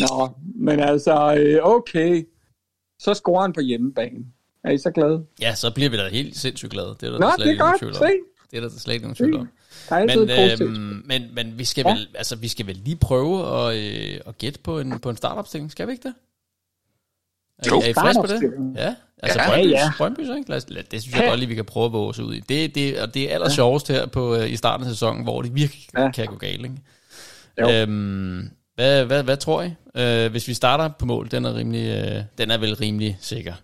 Nå, 0.08 0.30
men 0.54 0.80
altså, 0.80 1.34
øh, 1.34 1.58
okay. 1.62 2.26
Så 2.98 3.14
scorer 3.14 3.42
han 3.42 3.52
på 3.52 3.60
hjemmebane. 3.60 4.24
Er 4.64 4.70
I 4.70 4.78
så 4.78 4.90
glade? 4.90 5.26
Ja, 5.40 5.54
så 5.54 5.70
bliver 5.70 5.90
vi 5.90 5.96
da 5.96 6.08
helt 6.08 6.36
sindssygt 6.36 6.72
glade. 6.72 6.96
Det 7.00 7.06
er 7.06 7.10
der 7.10 7.18
Nå, 7.18 7.26
der 7.26 7.34
slet 7.36 7.46
det 7.46 7.54
er 7.54 7.70
godt. 7.70 7.96
Se. 7.96 8.04
Det 8.50 8.56
er 8.56 8.60
der 8.60 8.68
slet 8.78 8.94
ikke 8.94 9.04
nogen 9.04 9.16
tvivl 9.16 9.36
om. 9.36 9.48
Men, 9.90 10.30
øh, 10.30 11.06
men, 11.06 11.34
men 11.34 11.58
vi 11.58 11.64
skal, 11.64 11.84
ja. 11.86 11.92
vel, 11.92 12.08
altså, 12.14 12.36
vi 12.36 12.48
skal 12.48 12.66
vel 12.66 12.76
lige 12.76 12.96
prøve 12.96 13.46
at, 13.46 13.76
øh, 13.76 14.20
at 14.26 14.38
gætte 14.38 14.60
på 14.60 14.80
en, 14.80 14.98
på 14.98 15.10
en 15.10 15.16
startopstilling, 15.16 15.70
skal 15.70 15.86
vi 15.86 15.92
ikke 15.92 16.08
det? 16.08 16.14
Er, 17.58 17.68
jo, 17.70 17.80
er 17.80 17.88
I 17.88 17.92
frisk 17.92 18.20
på 18.20 18.26
det? 18.26 18.74
Ja, 18.76 18.94
altså 19.22 19.40
ja, 19.40 19.48
Brøndby, 19.48 19.70
ja. 19.70 19.92
Brøndby, 19.98 20.20
ikke? 20.20 20.50
Lad 20.50 20.56
os, 20.56 20.64
lad, 20.68 20.82
det 20.82 21.02
synes 21.02 21.16
jeg 21.16 21.22
ja. 21.22 21.28
godt 21.28 21.38
lige, 21.38 21.48
vi 21.48 21.54
kan 21.54 21.64
prøve 21.64 21.86
at 21.86 21.92
våge 21.92 22.24
ud 22.24 22.34
i. 22.34 22.40
Det, 22.40 22.74
det, 22.74 23.00
og 23.00 23.14
det 23.14 23.30
er 23.30 23.34
aller 23.34 23.48
sjovest 23.48 23.88
her 23.88 24.06
på, 24.06 24.36
uh, 24.36 24.50
i 24.50 24.56
starten 24.56 24.86
af 24.86 24.90
sæsonen, 24.90 25.22
hvor 25.22 25.42
det 25.42 25.54
virkelig 25.54 25.86
ja. 25.98 26.10
kan 26.10 26.26
gå 26.26 26.36
galt. 26.36 26.62
Ikke? 26.64 27.80
Øhm, 27.82 28.50
hvad, 28.74 29.04
hvad, 29.04 29.22
hvad 29.22 29.36
tror 29.36 29.62
I? 29.62 29.66
Uh, 30.26 30.30
hvis 30.30 30.48
vi 30.48 30.54
starter 30.54 30.88
på 30.88 31.06
mål, 31.06 31.30
den 31.30 31.44
er, 31.44 31.54
rimelig, 31.54 32.16
uh, 32.16 32.22
den 32.38 32.50
er 32.50 32.58
vel 32.58 32.74
rimelig 32.74 33.18
sikker. 33.20 33.54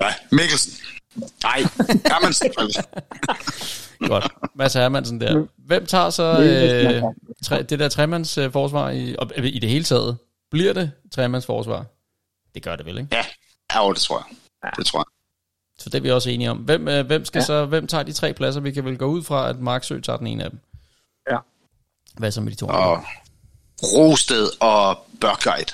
Ja, 0.00 0.14
Mikkelsen. 0.30 0.72
Nej, 1.42 1.58
Hermansen. 2.06 2.50
Godt. 4.08 4.32
Mads 4.54 4.74
Hermansen 4.74 5.20
der. 5.20 5.46
Hvem 5.58 5.86
tager 5.86 6.10
så 6.10 6.32
uh, 7.02 7.12
tre, 7.44 7.62
det 7.62 7.78
der 7.78 7.88
tremands 7.88 8.38
uh, 8.38 8.52
forsvar 8.52 8.90
i, 8.90 9.16
og, 9.18 9.30
i 9.38 9.58
det 9.58 9.70
hele 9.70 9.84
taget? 9.84 10.16
Bliver 10.50 10.72
det 10.72 10.90
tremands 11.12 11.46
forsvar? 11.46 11.84
Det 12.54 12.62
gør 12.62 12.76
det 12.76 12.86
vel, 12.86 12.98
ikke? 12.98 13.08
Ja, 13.12 13.24
ja 13.74 13.88
det 13.88 13.96
tror 13.96 14.26
jeg. 14.28 14.36
Ja. 14.64 14.70
Det 14.76 14.86
tror 14.86 14.98
jeg. 14.98 15.04
Så 15.78 15.90
det 15.90 15.98
er 15.98 16.02
vi 16.02 16.10
også 16.10 16.30
enige 16.30 16.50
om. 16.50 16.58
Hvem, 16.58 16.88
øh, 16.88 17.06
hvem, 17.06 17.24
skal 17.24 17.38
ja. 17.38 17.44
så, 17.44 17.66
hvem 17.66 17.86
tager 17.86 18.02
de 18.02 18.12
tre 18.12 18.32
pladser? 18.32 18.60
Vi 18.60 18.72
kan 18.72 18.84
vel 18.84 18.98
gå 18.98 19.06
ud 19.06 19.22
fra, 19.22 19.48
at 19.48 19.60
Marksø 19.60 20.00
tager 20.00 20.16
den 20.16 20.26
ene 20.26 20.44
af 20.44 20.50
dem. 20.50 20.60
Ja. 21.30 21.38
Hvad 22.18 22.30
så 22.30 22.40
med 22.40 22.52
de 22.52 22.56
to 22.56 22.66
og 22.66 23.04
Rosted 23.82 24.48
og 24.60 25.06
Børkguide. 25.20 25.72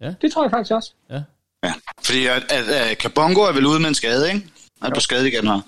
Ja. 0.00 0.14
Det 0.20 0.32
tror 0.32 0.44
jeg 0.44 0.50
faktisk 0.50 0.72
også. 0.72 0.92
Ja. 1.10 1.22
Ja, 1.64 1.74
fordi 2.04 2.26
at, 2.26 2.52
at, 2.52 2.68
at 2.68 2.98
Kabongo 2.98 3.40
er 3.40 3.52
vel 3.52 3.66
ude 3.66 3.80
med 3.80 3.88
en 3.88 3.94
skade, 3.94 4.32
ikke? 4.32 4.46
Er 4.82 4.94
på 4.94 5.00
skade 5.00 5.28
igen 5.28 5.46
her. 5.46 5.60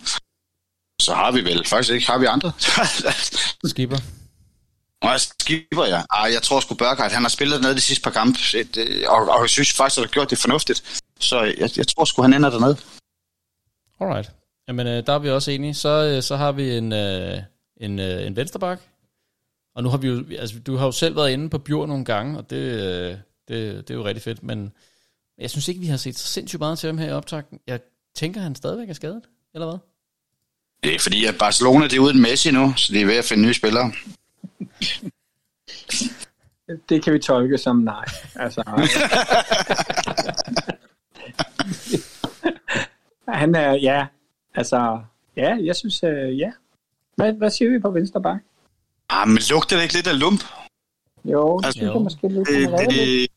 Så 1.01 1.15
har 1.15 1.33
vi 1.33 1.45
vel 1.45 1.67
faktisk 1.67 1.93
ikke. 1.95 2.07
Har 2.07 2.19
vi 2.19 2.27
andre? 2.27 2.53
Skipper. 3.71 3.99
Og 5.05 5.11
jeg 5.11 5.21
skipper, 5.21 5.85
ja. 5.85 6.03
Ej, 6.13 6.31
jeg 6.33 6.43
tror 6.43 6.61
sgu 6.61 6.75
Børkhardt, 6.75 7.13
han 7.13 7.23
har 7.23 7.29
spillet 7.29 7.61
ned 7.61 7.75
de 7.75 7.81
sidste 7.81 8.03
par 8.03 8.11
kampe, 8.11 8.39
og, 9.09 9.29
og 9.29 9.41
jeg 9.41 9.51
synes 9.51 9.73
faktisk, 9.73 9.99
at 9.99 10.05
har 10.05 10.13
gjort 10.13 10.31
det 10.31 10.39
fornuftigt. 10.39 11.03
Så 11.21 11.43
jeg, 11.43 11.71
jeg 11.77 11.89
tror 11.89 12.05
sgu, 12.05 12.23
han 12.23 12.35
ender 12.35 12.51
dernede. 12.51 12.77
Alright. 14.01 14.31
Jamen, 14.69 14.87
øh, 14.87 15.07
der 15.07 15.13
er 15.13 15.19
vi 15.19 15.31
også 15.31 15.51
enige. 15.51 15.75
Så, 15.75 16.05
øh, 16.05 16.23
så 16.23 16.37
har 16.37 16.53
vi 16.53 16.77
en, 16.77 16.93
øh, 16.93 17.39
en, 17.77 17.99
en 17.99 18.37
vensterbak. 18.37 18.81
Og 19.75 19.83
nu 19.83 19.89
har 19.89 19.97
vi 19.97 20.09
jo, 20.09 20.25
altså 20.39 20.59
du 20.59 20.77
har 20.77 20.87
jo 20.87 20.93
selv 20.93 21.17
været 21.17 21.31
inde 21.31 21.51
på 21.51 21.59
Bjørn 21.59 21.89
nogle 21.89 22.05
gange, 22.05 22.39
og 22.39 22.51
det, 22.51 23.23
det, 23.49 23.89
det 23.89 23.95
er 23.95 23.99
jo 23.99 24.05
rigtig 24.05 24.23
fedt, 24.23 24.43
men 24.43 24.73
jeg 25.39 25.51
synes 25.51 25.69
ikke, 25.69 25.81
vi 25.81 25.87
har 25.87 25.97
set 25.97 26.19
så 26.19 26.27
sindssygt 26.27 26.61
meget 26.61 26.79
til 26.79 26.87
ham 26.87 26.99
her 26.99 27.09
i 27.09 27.13
optakten. 27.13 27.61
Jeg 27.67 27.81
tænker, 28.15 28.41
han 28.41 28.55
stadigvæk 28.55 28.89
er 28.89 28.93
skadet, 28.93 29.23
eller 29.55 29.67
hvad? 29.67 29.79
Det 30.83 30.95
er 30.95 30.99
fordi, 30.99 31.25
at 31.25 31.39
Barcelona 31.39 31.85
det 31.85 31.97
er 31.97 32.01
uden 32.01 32.23
Messi 32.23 32.51
nu, 32.51 32.75
så 32.77 32.93
de 32.93 33.01
er 33.01 33.07
ved 33.07 33.17
at 33.17 33.25
finde 33.25 33.43
nye 33.43 33.55
spillere. 33.55 33.93
Det 36.89 37.05
kan 37.05 37.13
vi 37.13 37.19
tolke 37.19 37.59
som 37.59 37.77
nej. 37.77 38.05
Altså, 38.35 38.63
han 43.29 43.55
er, 43.55 43.73
ja, 43.73 44.07
altså, 44.55 45.01
ja, 45.37 45.57
jeg 45.63 45.77
synes, 45.77 46.03
uh, 46.03 46.39
ja. 46.39 46.53
Hvad, 47.17 47.33
hvad 47.33 47.51
siger 47.51 47.71
vi 47.71 47.79
på 47.79 47.91
venstre 47.91 48.23
bak? 48.23 48.41
Ah, 49.09 49.29
men 49.29 49.39
lugter 49.51 49.77
det 49.77 49.83
ikke 49.83 49.95
lidt 49.95 50.07
af 50.07 50.19
lump? 50.19 50.45
Jo, 51.25 51.59
det 51.59 51.67
altså, 51.67 51.79
synes 51.79 51.95
jeg 51.95 52.03
måske 52.03 52.29
lidt. 52.29 52.49
Det, 52.49 52.91
det, 52.91 53.31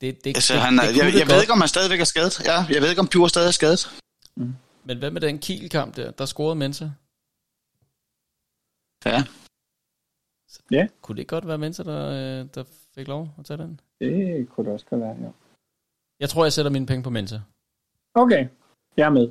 det, 0.00 0.24
det, 0.24 0.36
altså, 0.36 0.54
han, 0.54 0.78
det, 0.78 0.88
det 0.88 0.96
jeg, 0.96 1.14
jeg 1.18 1.28
ved 1.28 1.40
ikke, 1.40 1.52
om 1.52 1.60
han 1.60 1.68
stadigvæk 1.68 2.00
er 2.00 2.04
skadet. 2.04 2.40
Ja, 2.44 2.64
jeg 2.70 2.82
ved 2.82 2.88
ikke, 2.88 3.00
om 3.00 3.08
Pure 3.08 3.28
stadig 3.28 3.48
er 3.48 3.52
skadet. 3.52 4.00
Mm. 4.36 4.54
Men 4.84 4.98
hvad 4.98 5.10
med 5.10 5.20
den 5.20 5.38
Kiel-kamp 5.38 5.96
der? 5.96 6.10
Der 6.10 6.26
scorede 6.26 6.54
Mensa. 6.54 6.90
Ja. 9.06 9.24
Så 10.48 10.62
ja. 10.70 10.88
Kunne 11.02 11.16
det 11.16 11.28
godt 11.28 11.46
være 11.46 11.58
Mensa, 11.58 11.82
der, 11.82 12.02
øh, 12.08 12.48
der 12.54 12.64
fik 12.94 13.08
lov 13.08 13.28
at 13.38 13.44
tage 13.44 13.58
den? 13.58 13.80
Det 14.00 14.48
kunne 14.48 14.64
det 14.64 14.72
også 14.72 14.86
godt 14.86 15.00
være, 15.00 15.16
ja. 15.22 15.30
Jeg 16.20 16.28
tror, 16.30 16.44
jeg 16.44 16.52
sætter 16.52 16.70
mine 16.70 16.86
penge 16.86 17.02
på 17.02 17.10
Mensa. 17.10 17.40
Okay, 18.14 18.48
jeg 18.96 19.06
er 19.06 19.10
med. 19.10 19.30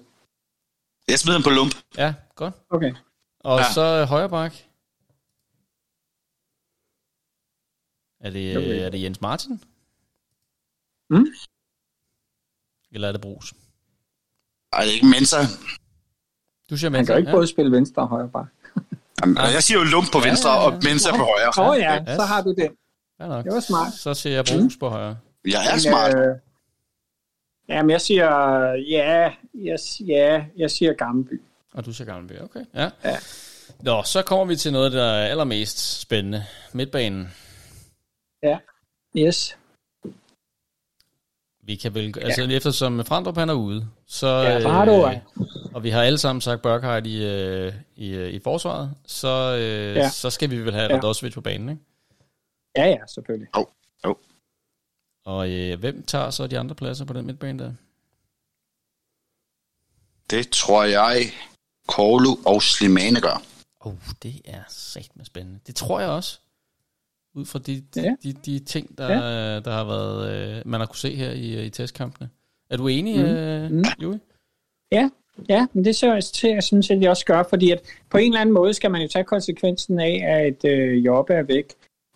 Jeg 1.07 1.19
smider 1.19 1.37
den 1.37 1.43
på 1.43 1.49
lump. 1.49 1.73
Ja, 1.97 2.13
godt. 2.35 2.53
Okay. 2.69 2.93
Og 3.39 3.57
ja. 3.59 3.73
så 3.73 3.85
øh, 4.01 4.07
højre 4.13 4.29
bak. 4.29 4.53
Er 8.19 8.29
det, 8.29 8.57
okay. 8.57 8.85
er 8.85 8.89
det 8.89 9.01
Jens 9.03 9.21
Martin? 9.21 9.53
Mm? 11.09 11.27
Eller 12.91 13.07
er 13.07 13.11
det 13.11 13.21
Brugs? 13.21 13.53
Ej, 14.73 14.81
det 14.81 14.89
er 14.89 14.93
ikke 14.93 15.13
Mensa. 15.15 15.39
Du 16.69 16.77
siger 16.77 16.89
Mensa, 16.89 16.97
Han 16.97 17.05
kan 17.05 17.17
ikke 17.17 17.29
ja. 17.29 17.35
både 17.35 17.47
spille 17.47 17.71
venstre 17.71 18.01
og 18.01 18.07
højre 18.07 18.29
bak. 18.29 18.47
Jamen, 19.21 19.37
jeg 19.37 19.63
siger 19.63 19.79
jo 19.79 19.83
lump 19.83 20.11
på 20.11 20.19
venstre 20.19 20.49
ja, 20.49 20.55
ja, 20.55 20.61
ja. 20.61 20.67
og 20.67 20.79
Mensa 20.83 21.11
på 21.11 21.17
højre. 21.17 21.51
Åh 21.57 21.69
oh, 21.69 21.79
ja, 21.79 22.15
så 22.15 22.21
har 22.21 22.41
du 22.41 22.49
det. 22.49 22.69
Ja, 23.19 23.27
nok. 23.27 23.45
Det 23.45 23.53
var 23.53 23.59
smart. 23.59 23.93
Så 23.93 24.13
siger 24.13 24.35
jeg 24.35 24.45
Brugs 24.45 24.77
på 24.79 24.89
højre. 24.89 25.17
Jeg 25.45 25.65
er 25.67 25.71
men, 25.71 25.79
smart. 25.79 26.15
Øh, 26.15 26.35
jamen, 27.69 27.89
jeg 27.89 28.01
siger, 28.01 28.29
ja, 28.89 29.31
jeg, 29.53 29.79
ja, 30.07 30.45
jeg 30.57 30.71
siger 30.71 30.93
Gammelby. 30.93 31.41
Og 31.73 31.85
du 31.85 31.93
siger 31.93 32.11
Gammelby, 32.13 32.41
okay. 32.41 32.65
Ja. 32.75 32.89
ja. 33.03 33.17
Nå, 33.79 34.03
så 34.03 34.21
kommer 34.21 34.45
vi 34.45 34.55
til 34.55 34.73
noget, 34.73 34.91
der 34.91 35.03
er 35.03 35.27
allermest 35.27 35.99
spændende. 36.01 36.45
Midtbanen. 36.73 37.33
Ja, 38.43 38.57
yes. 39.17 39.57
Vi 41.67 41.75
kan 41.75 41.93
vel, 41.93 42.13
altså 42.21 42.41
ja. 42.43 42.55
eftersom 42.55 43.05
Frandrup 43.05 43.37
han 43.37 43.49
er 43.49 43.53
ude, 43.53 43.87
så, 44.05 44.27
ja, 44.27 44.59
øh, 44.59 45.21
og 45.73 45.83
vi 45.83 45.89
har 45.89 46.03
alle 46.03 46.17
sammen 46.17 46.41
sagt 46.41 46.61
Burkhardt 46.61 47.07
i, 47.07 47.25
øh, 47.25 47.73
i, 47.95 48.09
øh, 48.09 48.29
i 48.29 48.39
forsvaret, 48.39 48.93
så, 49.05 49.57
øh, 49.59 49.95
ja. 49.95 50.09
så 50.09 50.29
skal 50.29 50.49
vi 50.49 50.57
vel 50.57 50.73
have 50.73 50.91
ja. 50.91 50.97
Radosevic 50.97 51.33
på 51.33 51.41
banen, 51.41 51.69
ikke? 51.69 51.81
Ja, 52.77 52.85
ja, 52.85 52.97
selvfølgelig. 53.07 53.47
Oh. 53.53 53.65
Oh. 54.03 54.15
Og 55.25 55.49
øh, 55.49 55.79
hvem 55.79 56.03
tager 56.03 56.29
så 56.29 56.47
de 56.47 56.59
andre 56.59 56.75
pladser 56.75 57.05
på 57.05 57.13
den 57.13 57.25
midtbane 57.25 57.63
der? 57.63 57.73
Det 60.29 60.49
tror 60.49 60.83
jeg, 60.83 61.21
Korlu 61.87 62.35
og 62.45 62.63
Slimane 62.63 63.21
gør. 63.21 63.43
Oh, 63.79 63.93
det 64.23 64.41
er 64.45 64.63
sagt 64.67 65.15
med 65.15 65.25
spændende. 65.25 65.59
Det 65.67 65.75
tror 65.75 65.99
jeg 65.99 66.09
også. 66.09 66.39
Ud 67.37 67.45
fra 67.45 67.59
de, 67.59 67.81
de, 67.95 68.01
Ja. 68.01 68.13
de, 68.23 68.33
de 68.45 68.59
ting, 68.59 68.97
der, 68.97 69.11
ja. 69.11 69.59
der 69.59 69.71
har 69.71 69.85
været, 69.85 70.31
øh, 70.57 70.61
man 70.65 70.79
har 70.79 70.87
kunne 70.87 70.97
se 70.97 71.15
her 71.15 71.31
i, 71.31 71.65
i 71.65 71.69
testkampene. 71.69 72.29
Er 72.69 72.77
du 72.77 72.87
enig, 72.87 73.15
Mm. 73.17 73.25
øh, 73.25 73.71
Mm. 73.71 73.83
Joey? 74.03 74.17
Ja, 75.49 75.65
men 75.73 75.85
det 75.85 75.95
så 75.95 76.13
jeg 76.13 76.23
til, 76.23 76.49
jeg 76.49 76.63
synes, 76.63 76.91
at 76.91 77.01
jeg 77.01 77.09
også 77.09 77.25
gør, 77.25 77.43
fordi 77.49 77.71
at 77.71 77.81
på 78.09 78.17
en 78.17 78.31
eller 78.31 78.41
anden 78.41 78.53
måde 78.53 78.73
skal 78.73 78.91
man 78.91 79.01
jo 79.01 79.07
tage 79.07 79.23
konsekvensen 79.23 79.99
af, 79.99 80.23
at 80.27 80.65
øh, 80.71 81.05
Jobbe 81.05 81.33
er 81.33 81.43
væk. 81.43 81.65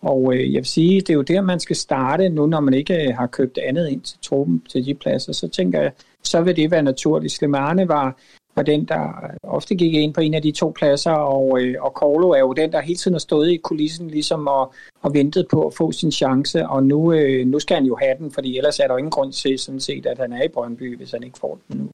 Og 0.01 0.33
øh, 0.35 0.53
jeg 0.53 0.57
vil 0.59 0.65
sige, 0.65 1.01
det 1.01 1.09
er 1.09 1.13
jo 1.13 1.21
der, 1.21 1.41
man 1.41 1.59
skal 1.59 1.75
starte 1.75 2.29
nu, 2.29 2.45
når 2.45 2.59
man 2.59 2.73
ikke 2.73 3.07
øh, 3.07 3.15
har 3.15 3.27
købt 3.27 3.57
andet 3.57 3.89
ind 3.89 4.01
til 4.01 4.17
truppen 4.21 4.61
til 4.69 4.85
de 4.85 4.93
pladser. 4.93 5.33
Så 5.33 5.47
tænker 5.47 5.81
jeg, 5.81 5.91
så 6.23 6.41
vil 6.41 6.55
det 6.55 6.71
være 6.71 6.83
naturligt. 6.83 7.33
Slimane 7.33 7.87
var, 7.87 8.17
var 8.55 8.63
den, 8.63 8.85
der 8.85 9.31
ofte 9.43 9.75
gik 9.75 9.93
ind 9.93 10.13
på 10.13 10.21
en 10.21 10.33
af 10.33 10.41
de 10.41 10.51
to 10.51 10.71
pladser, 10.75 11.11
og, 11.11 11.61
øh, 11.61 11.75
og 11.79 11.91
Corlo 11.91 12.29
er 12.29 12.39
jo 12.39 12.53
den, 12.53 12.71
der 12.71 12.81
hele 12.81 12.97
tiden 12.97 13.13
har 13.13 13.19
stået 13.19 13.51
i 13.51 13.57
kulissen 13.57 14.07
ligesom 14.07 14.47
og, 14.47 14.73
og 15.01 15.13
ventet 15.13 15.47
på 15.51 15.67
at 15.67 15.73
få 15.73 15.91
sin 15.91 16.11
chance. 16.11 16.67
Og 16.67 16.83
nu, 16.83 17.13
øh, 17.13 17.47
nu 17.47 17.59
skal 17.59 17.75
han 17.75 17.85
jo 17.85 17.97
have 18.01 18.17
den, 18.17 18.31
fordi 18.31 18.57
ellers 18.57 18.79
er 18.79 18.87
der 18.87 18.93
jo 18.93 18.97
ingen 18.97 19.11
grund 19.11 19.33
til 19.33 19.59
sådan 19.59 19.79
set, 19.79 20.05
at 20.05 20.17
han 20.17 20.33
er 20.33 20.43
i 20.43 20.47
Brøndby, 20.47 20.97
hvis 20.97 21.11
han 21.11 21.23
ikke 21.23 21.39
får 21.39 21.59
den 21.67 21.77
nu. 21.77 21.89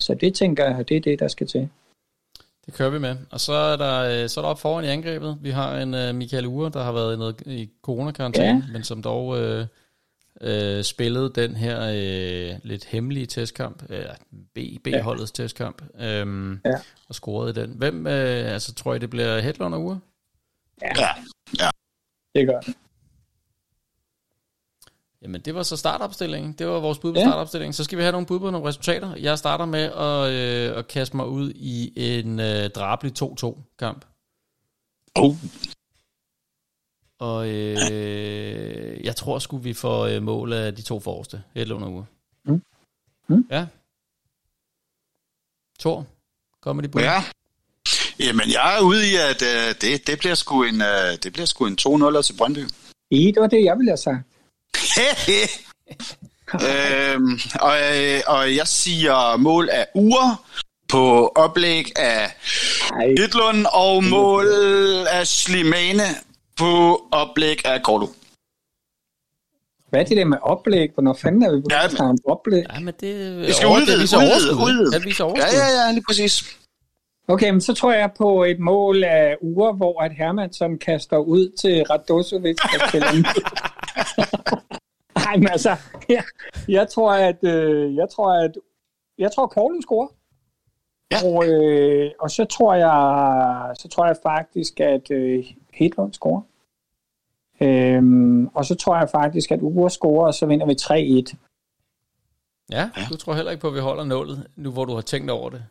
Så 0.00 0.14
det 0.14 0.34
tænker 0.34 0.64
jeg, 0.64 0.88
det 0.88 0.96
er 0.96 1.00
det, 1.00 1.20
der 1.20 1.28
skal 1.28 1.46
til. 1.46 1.68
Det 2.66 2.74
kører 2.74 2.90
vi 2.90 2.98
med. 2.98 3.16
Og 3.30 3.40
så 3.40 3.52
er 3.52 3.76
der, 3.76 4.22
øh, 4.22 4.28
så 4.28 4.40
er 4.40 4.42
der 4.42 4.50
op 4.50 4.58
foran 4.58 4.84
i 4.84 4.88
angrebet. 4.88 5.38
Vi 5.40 5.50
har 5.50 5.78
en 5.78 5.94
uh, 5.94 6.14
Michael 6.14 6.46
Ure, 6.46 6.70
der 6.70 6.82
har 6.82 6.92
været 6.92 7.14
i, 7.14 7.18
noget, 7.18 7.42
i 7.46 7.70
coronakarantæne, 7.82 8.64
ja. 8.66 8.72
men 8.72 8.82
som 8.82 9.02
dog 9.02 9.38
øh, 9.38 9.66
øh, 10.40 10.84
spillede 10.84 11.32
den 11.34 11.56
her 11.56 11.80
øh, 11.82 12.58
lidt 12.62 12.84
hemmelige 12.84 13.26
testkamp, 13.26 13.82
øh, 13.90 14.04
B, 14.54 14.58
B-holdets 14.84 15.38
ja. 15.38 15.42
testkamp, 15.42 15.82
øh, 15.94 16.56
Ja. 16.64 16.80
og 17.08 17.14
scorede 17.14 17.50
i 17.50 17.52
den. 17.52 17.70
Hvem, 17.76 18.06
øh, 18.06 18.52
altså 18.52 18.74
tror 18.74 18.94
I, 18.94 18.98
det 18.98 19.10
bliver 19.10 19.40
Hedlund 19.40 19.74
og 19.74 19.80
Ure? 19.84 20.00
Ja. 20.82 21.08
Det 22.34 22.46
gør 22.46 22.60
det. 22.60 22.74
Jamen, 25.22 25.40
det 25.40 25.54
var 25.54 25.62
så 25.62 25.76
startopstillingen. 25.76 26.52
Det 26.52 26.66
var 26.66 26.80
vores 26.80 26.98
bud 26.98 27.12
på 27.12 27.18
Ja. 27.18 27.24
startopstillingen. 27.26 27.72
Så 27.72 27.84
skal 27.84 27.98
vi 27.98 28.02
have 28.02 28.12
nogle 28.12 28.26
bud 28.26 28.38
på 28.40 28.50
nogle 28.50 28.68
resultater. 28.68 29.16
Jeg 29.16 29.38
starter 29.38 29.64
med 29.64 29.82
at, 29.82 30.32
øh, 30.72 30.78
at 30.78 30.88
kaste 30.88 31.16
mig 31.16 31.26
ud 31.26 31.52
i 31.54 31.92
en 32.16 32.40
øh, 32.40 32.70
drabelig 32.70 33.12
2-2-kamp. 33.22 34.04
Oh. 35.14 35.34
Og 37.18 37.48
øh, 37.48 39.04
jeg 39.04 39.16
tror 39.16 39.38
sgu, 39.38 39.58
vi 39.58 39.74
får 39.74 40.06
øh, 40.06 40.22
mål 40.22 40.52
af 40.52 40.74
de 40.74 40.82
to 40.82 41.00
forreste. 41.00 41.42
Helt 41.54 41.72
under 41.72 41.88
uge. 41.88 42.06
Mm. 42.44 42.62
Mm. 43.28 43.46
Ja. 43.50 43.66
Tor, 45.78 46.06
kom 46.62 46.76
med 46.76 46.82
de 46.82 46.88
bud. 46.88 47.00
Ja. 47.00 47.24
Jamen, 48.18 48.52
jeg 48.52 48.76
er 48.76 48.80
ude 48.80 49.10
i, 49.10 49.14
at 49.14 49.42
øh, 49.42 49.74
det, 49.80 50.06
det 50.06 50.18
bliver 50.18 50.34
sgu 50.34 50.62
en, 50.62 50.82
øh, 50.82 51.18
det 51.22 51.32
bliver 51.32 51.46
sgu 51.46 51.66
en 51.66 51.78
2-0 51.80 52.22
til 52.22 52.32
Brøndby. 52.32 52.58
I, 53.10 53.26
det 53.26 53.40
var 53.40 53.46
det, 53.46 53.64
jeg 53.64 53.78
ville 53.78 53.90
have 53.90 53.96
sagt. 53.96 54.22
øhm, 56.54 57.40
og, 57.60 57.76
øh, 57.96 58.20
og 58.26 58.56
jeg 58.56 58.68
siger 58.68 59.36
mål 59.36 59.68
af 59.72 59.86
Ure 59.94 60.36
på 60.88 61.32
oplæg 61.34 61.98
af 61.98 62.36
Hitlund 63.18 63.66
og 63.72 64.04
mål 64.04 64.46
af 65.10 65.26
Slimane 65.26 66.04
på 66.58 66.70
oplæg 67.12 67.66
af 67.66 67.82
Korlu. 67.82 68.06
hvad 69.90 70.00
er 70.00 70.04
det 70.04 70.16
der 70.16 70.24
med 70.24 70.38
oplæg? 70.42 70.90
Hvornår 70.94 71.14
fanden 71.14 71.42
er 71.42 71.52
vi 71.56 71.60
på 71.60 71.66
Ja, 71.70 71.82
ja, 71.82 72.06
men- 72.08 72.18
oplæg? 72.24 72.64
Ja, 72.74 72.80
men 72.80 72.94
det, 73.00 73.38
Vi 73.46 73.52
skal 73.52 73.66
over- 73.68 73.76
udvide, 73.76 73.92
det 73.92 74.00
viser 74.02 74.16
udvide, 74.18 74.54
udvide. 74.66 75.04
Viser 75.04 75.24
Ja, 75.24 75.30
overskud. 75.30 75.58
ja, 75.58 75.86
ja, 75.86 75.92
lige 75.92 76.04
præcis. 76.08 76.58
Okay, 77.28 77.50
men 77.50 77.60
så 77.60 77.74
tror 77.74 77.92
jeg 77.92 78.10
på 78.18 78.44
et 78.44 78.58
mål 78.60 79.04
af 79.04 79.36
uger, 79.40 79.72
hvor 79.72 80.02
at 80.02 80.12
Hermansson 80.12 80.78
kaster 80.78 81.16
ud 81.18 81.50
til 81.60 81.84
Radosovic. 81.90 82.56
Nej, 85.14 85.36
men 85.36 85.48
altså, 85.48 85.76
jeg, 86.08 86.24
jeg 86.68 86.88
tror, 86.88 87.12
at 87.12 87.44
øh, 87.44 87.94
jeg 87.96 88.08
tror, 88.14 88.44
at 88.44 88.50
jeg 89.18 89.32
tror, 89.32 89.46
Korlen 89.46 89.82
scorer. 89.82 90.08
Ja. 91.12 91.16
Og, 91.28 91.46
øh, 91.48 92.10
og 92.20 92.30
så 92.30 92.44
tror 92.44 92.74
jeg, 92.74 93.74
så 93.78 93.88
tror 93.88 94.06
jeg 94.06 94.16
faktisk, 94.22 94.80
at 94.80 95.10
øh, 95.10 95.44
Hedlund 95.76 96.12
scorer. 96.12 96.42
Øhm, 97.60 98.46
og 98.46 98.64
så 98.64 98.74
tror 98.74 98.96
jeg 98.96 99.08
faktisk, 99.10 99.52
at 99.52 99.58
Ure 99.62 99.90
scorer, 99.90 100.26
og 100.26 100.34
så 100.34 100.46
vinder 100.46 100.66
vi 100.66 100.74
3-1. 101.32 101.36
Ja, 102.72 102.90
du 103.10 103.16
tror 103.16 103.34
heller 103.34 103.50
ikke 103.50 103.60
på, 103.60 103.68
at 103.68 103.74
vi 103.74 103.80
holder 103.80 104.04
nålet, 104.04 104.46
nu 104.56 104.70
hvor 104.70 104.84
du 104.84 104.94
har 104.94 105.00
tænkt 105.00 105.30
over 105.30 105.50
det. 105.50 105.64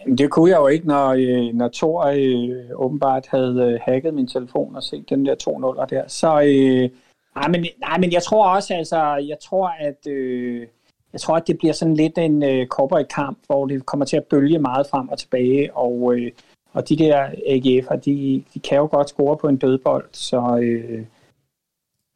Jamen, 0.00 0.18
det 0.18 0.30
kunne 0.30 0.50
jeg 0.50 0.58
jo 0.58 0.66
ikke, 0.66 0.86
når, 0.86 1.08
øh, 1.08 1.54
når 1.54 1.68
Thor 1.68 2.04
øh, 2.04 2.70
åbenbart 2.74 3.26
havde 3.26 3.72
øh, 3.72 3.80
hacket 3.82 4.14
min 4.14 4.28
telefon 4.28 4.76
og 4.76 4.82
set 4.82 5.10
den 5.10 5.26
der 5.26 5.34
2 5.34 5.58
0 5.58 5.76
der. 5.76 6.08
Så 6.08 6.40
øh, 6.40 6.90
nej, 7.34 7.48
men, 7.48 7.66
nej, 7.80 7.98
men 7.98 8.12
jeg 8.12 8.22
tror 8.22 8.48
også, 8.48 8.74
altså, 8.74 9.14
jeg 9.14 9.36
tror, 9.42 9.68
at 9.68 10.06
øh, 10.06 10.66
jeg 11.12 11.20
tror, 11.20 11.36
at 11.36 11.46
det 11.46 11.58
bliver 11.58 11.72
sådan 11.72 11.94
lidt 11.94 12.18
en 12.18 12.42
øh, 12.42 12.66
kamp, 13.10 13.38
hvor 13.46 13.66
det 13.66 13.86
kommer 13.86 14.06
til 14.06 14.16
at 14.16 14.24
bølge 14.24 14.58
meget 14.58 14.86
frem 14.86 15.08
og 15.08 15.18
tilbage, 15.18 15.76
og, 15.76 16.14
øh, 16.14 16.32
og 16.72 16.88
de 16.88 16.96
der 16.96 17.26
AGF'er, 17.28 17.96
de, 17.96 18.44
de 18.54 18.60
kan 18.60 18.78
jo 18.78 18.86
godt 18.90 19.08
score 19.08 19.36
på 19.36 19.48
en 19.48 19.56
dødbold, 19.56 20.08
så, 20.12 20.58
øh, 20.62 21.06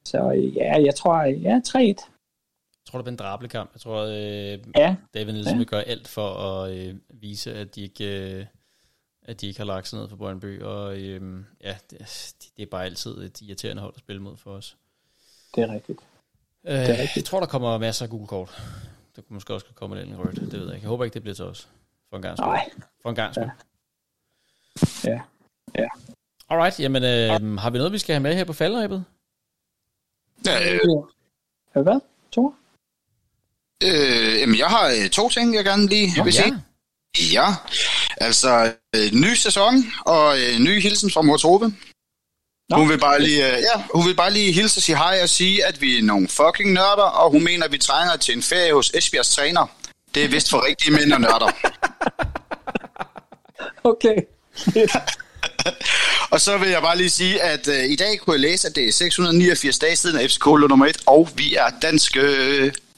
så 0.05 0.33
øh, 0.33 0.57
ja, 0.57 0.83
jeg 0.85 0.95
tror, 0.95 1.23
ja, 1.23 1.61
3-1. 1.69 1.79
Jeg 1.79 1.97
tror, 2.91 2.99
det 2.99 3.05
bliver 3.05 3.13
en 3.13 3.17
drablekamp. 3.17 3.71
Jeg 3.75 3.81
tror, 3.81 4.03
øh, 4.03 4.59
Ja, 4.77 4.97
David 5.15 5.33
Nielsen 5.33 5.53
ja. 5.55 5.59
vil 5.59 5.67
gøre 5.67 5.83
alt 5.85 6.09
for 6.09 6.29
at 6.29 6.71
øh, 6.79 6.95
vise, 7.09 7.55
at 7.55 7.75
de 7.75 7.83
ikke... 7.83 8.35
Øh, 8.39 8.47
at 9.27 9.41
de 9.41 9.47
ikke 9.47 9.61
har 9.61 9.67
lagt 9.67 9.89
sig 9.89 9.99
ned 9.99 10.09
for 10.09 10.17
Brøndby, 10.17 10.63
og 10.63 10.99
øhm, 11.01 11.45
ja, 11.65 11.77
det, 11.91 11.99
det 12.57 12.63
er 12.63 12.67
bare 12.71 12.85
altid 12.85 13.11
et 13.25 13.41
irriterende 13.43 13.83
hold 13.83 13.93
at 13.97 13.99
spille 14.01 14.23
mod 14.23 14.37
for 14.37 14.51
os. 14.51 14.77
det 15.55 15.63
er 15.65 15.73
rigtigt. 15.73 15.99
Øh, 16.65 16.75
er 16.75 16.89
rigtigt. 16.89 17.17
jeg 17.17 17.25
tror, 17.25 17.41
der 17.41 17.47
kommer 17.47 17.79
masser 17.79 18.05
af 18.05 18.11
gule 18.11 18.27
kort. 18.27 18.63
Der 19.17 19.23
kunne 19.23 19.35
måske 19.35 19.55
også 19.55 19.67
komme 19.75 20.03
en 20.03 20.19
rødt, 20.19 20.37
det 20.37 20.53
ved 20.53 20.67
jeg 20.67 20.75
ikke. 20.75 20.85
Jeg 20.85 20.89
håber 20.89 21.05
ikke, 21.05 21.15
det 21.15 21.23
bliver 21.23 21.35
til 21.35 21.45
os. 21.45 21.69
For 22.11 22.17
en 22.17 22.23
gang 22.23 22.37
skyld. 22.39 22.47
Nej, 22.47 22.71
For 23.03 23.09
en 23.11 23.15
gang 23.17 23.35
skyld. 23.35 23.45
ja. 23.45 23.51
Ja. 25.05 25.21
Alright, 26.51 26.81
jamen 26.81 27.05
øh, 27.05 27.59
har 27.59 27.71
vi 27.71 27.79
noget, 27.79 27.93
vi 27.93 27.99
skal 27.99 28.15
have 28.15 28.23
med 28.23 28.35
her 28.35 28.45
på 28.45 28.53
faldrebet? 28.53 29.05
Ja, 30.47 30.73
øh, 30.73 30.81
Øh, 31.77 31.83
Hvad? 31.83 32.01
Thor? 32.33 32.55
øh, 33.85 34.41
jamen, 34.41 34.59
jeg 34.59 34.67
har 34.67 34.89
øh, 34.89 35.09
to 35.11 35.29
ting, 35.29 35.55
jeg 35.55 35.65
gerne 35.65 35.87
lige 35.87 36.25
vil 36.25 36.33
sige. 36.33 36.63
Ja, 37.33 37.47
altså 38.17 38.73
øh, 38.97 39.13
ny 39.13 39.35
sæson 39.35 39.85
og 40.07 40.39
øh, 40.41 40.59
ny 40.59 40.81
hilsen 40.81 41.11
fra 41.11 41.23
mor 41.23 41.37
Tove. 41.37 41.75
Nå. 42.69 42.77
Hun 42.77 42.89
vil, 42.89 42.99
bare 42.99 43.23
lige, 43.23 43.47
øh, 43.57 43.63
ja, 43.63 43.83
hun 43.95 44.07
vil 44.07 44.17
bare 44.17 44.33
lige 44.33 44.53
hilse 44.53 44.79
og 44.79 44.83
sige 44.83 44.97
hej 44.97 45.19
og 45.23 45.29
sige, 45.29 45.65
at 45.67 45.81
vi 45.81 45.99
er 45.99 46.03
nogle 46.03 46.29
fucking 46.29 46.73
nørder, 46.73 47.03
og 47.03 47.31
hun 47.31 47.45
mener, 47.45 47.65
at 47.65 47.73
vi 47.73 47.79
trænger 47.79 48.17
til 48.17 48.37
en 48.37 48.43
ferie 48.43 48.73
hos 48.75 48.91
Esbjergs 48.95 49.35
træner. 49.35 49.67
Det 50.15 50.25
er 50.25 50.29
vist 50.29 50.51
for 50.51 50.67
rigtige 50.67 50.93
mænd 50.93 51.13
og 51.13 51.21
nørder. 51.21 51.51
Okay. 53.85 54.17
Og 56.33 56.41
så 56.41 56.59
vil 56.59 56.69
jeg 56.69 56.83
bare 56.83 56.97
lige 56.97 57.11
sige, 57.11 57.43
at 57.43 57.69
øh, 57.69 57.85
i 57.85 57.97
dag 57.97 58.19
kunne 58.19 58.35
jeg 58.35 58.41
læse, 58.41 58.69
at 58.69 58.77
det 58.77 58.89
er 58.89 58.93
689 58.93 59.79
dage 59.79 59.97
siden 59.97 60.19
at 60.19 60.31
FCK 60.31 60.47
lå 60.47 60.67
nummer 60.67 60.87
1, 60.87 60.97
og 61.07 61.29
vi 61.37 61.55
er 61.55 61.71
danske 61.83 62.21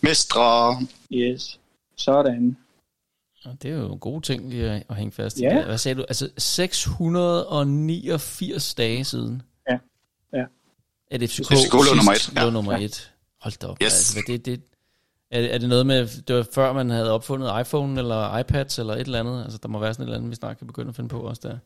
mestre. 0.00 0.78
Yes. 1.12 1.58
Sådan. 1.96 2.56
Og 3.44 3.52
det 3.62 3.70
er 3.70 3.74
jo 3.74 3.92
en 3.92 3.98
god 3.98 4.22
ting 4.22 4.50
lige 4.50 4.84
at, 4.88 4.96
hænge 4.96 5.12
fast 5.12 5.38
i. 5.38 5.42
Ja. 5.42 5.64
Hvad 5.64 5.78
sagde 5.78 5.94
du? 5.94 6.04
Altså 6.08 6.30
689 6.38 8.74
dage 8.74 9.04
siden. 9.04 9.42
Ja. 9.70 9.76
Ja. 10.32 10.44
At 11.10 11.30
FCK, 11.30 11.46
FCK 11.46 11.72
lå 11.72 11.94
nummer 11.94 12.14
sidst 12.14 12.28
et. 12.28 12.34
Ja. 12.36 12.44
lå 12.44 12.50
nummer 12.50 12.72
et. 12.72 13.12
Hold 13.40 13.58
da 13.58 13.66
op. 13.66 13.76
Yes. 13.82 13.84
Altså, 13.84 14.14
hvad 14.14 14.22
det, 14.26 14.46
det, 14.46 14.60
er, 15.30 15.40
er 15.40 15.58
det 15.58 15.68
noget 15.68 15.86
med, 15.86 16.22
det 16.22 16.36
var 16.36 16.46
før 16.54 16.72
man 16.72 16.90
havde 16.90 17.10
opfundet 17.12 17.60
iPhone 17.60 18.00
eller 18.00 18.38
iPads 18.38 18.78
eller 18.78 18.94
et 18.94 19.00
eller 19.00 19.20
andet? 19.20 19.42
Altså 19.44 19.58
der 19.62 19.68
må 19.68 19.78
være 19.78 19.94
sådan 19.94 20.02
et 20.02 20.06
eller 20.06 20.16
andet, 20.16 20.30
vi 20.30 20.36
snart 20.36 20.58
kan 20.58 20.66
begynde 20.66 20.88
at 20.88 20.96
finde 20.96 21.08
på 21.08 21.20
også 21.20 21.48
der. 21.48 21.58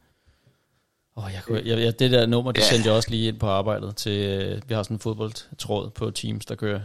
Åh, 1.17 1.25
oh, 1.25 1.31
jeg, 1.35 1.43
kunne, 1.43 1.63
jeg, 1.65 1.79
jeg, 1.81 1.99
det 1.99 2.11
der 2.11 2.27
nummer, 2.27 2.53
det 2.53 2.61
Ja. 2.61 2.67
sendte 2.67 2.89
jeg 2.89 2.97
også 2.97 3.11
lige 3.11 3.29
ind 3.29 3.39
på 3.39 3.49
arbejdet 3.49 3.97
til, 3.97 4.13
øh, 4.13 4.63
vi 4.69 4.75
har 4.75 4.83
sådan 4.83 4.95
en 4.95 5.01
fodboldtråd 5.01 5.91
på 5.91 6.11
Teams, 6.11 6.47
der 6.47 6.55
kører, 6.55 6.81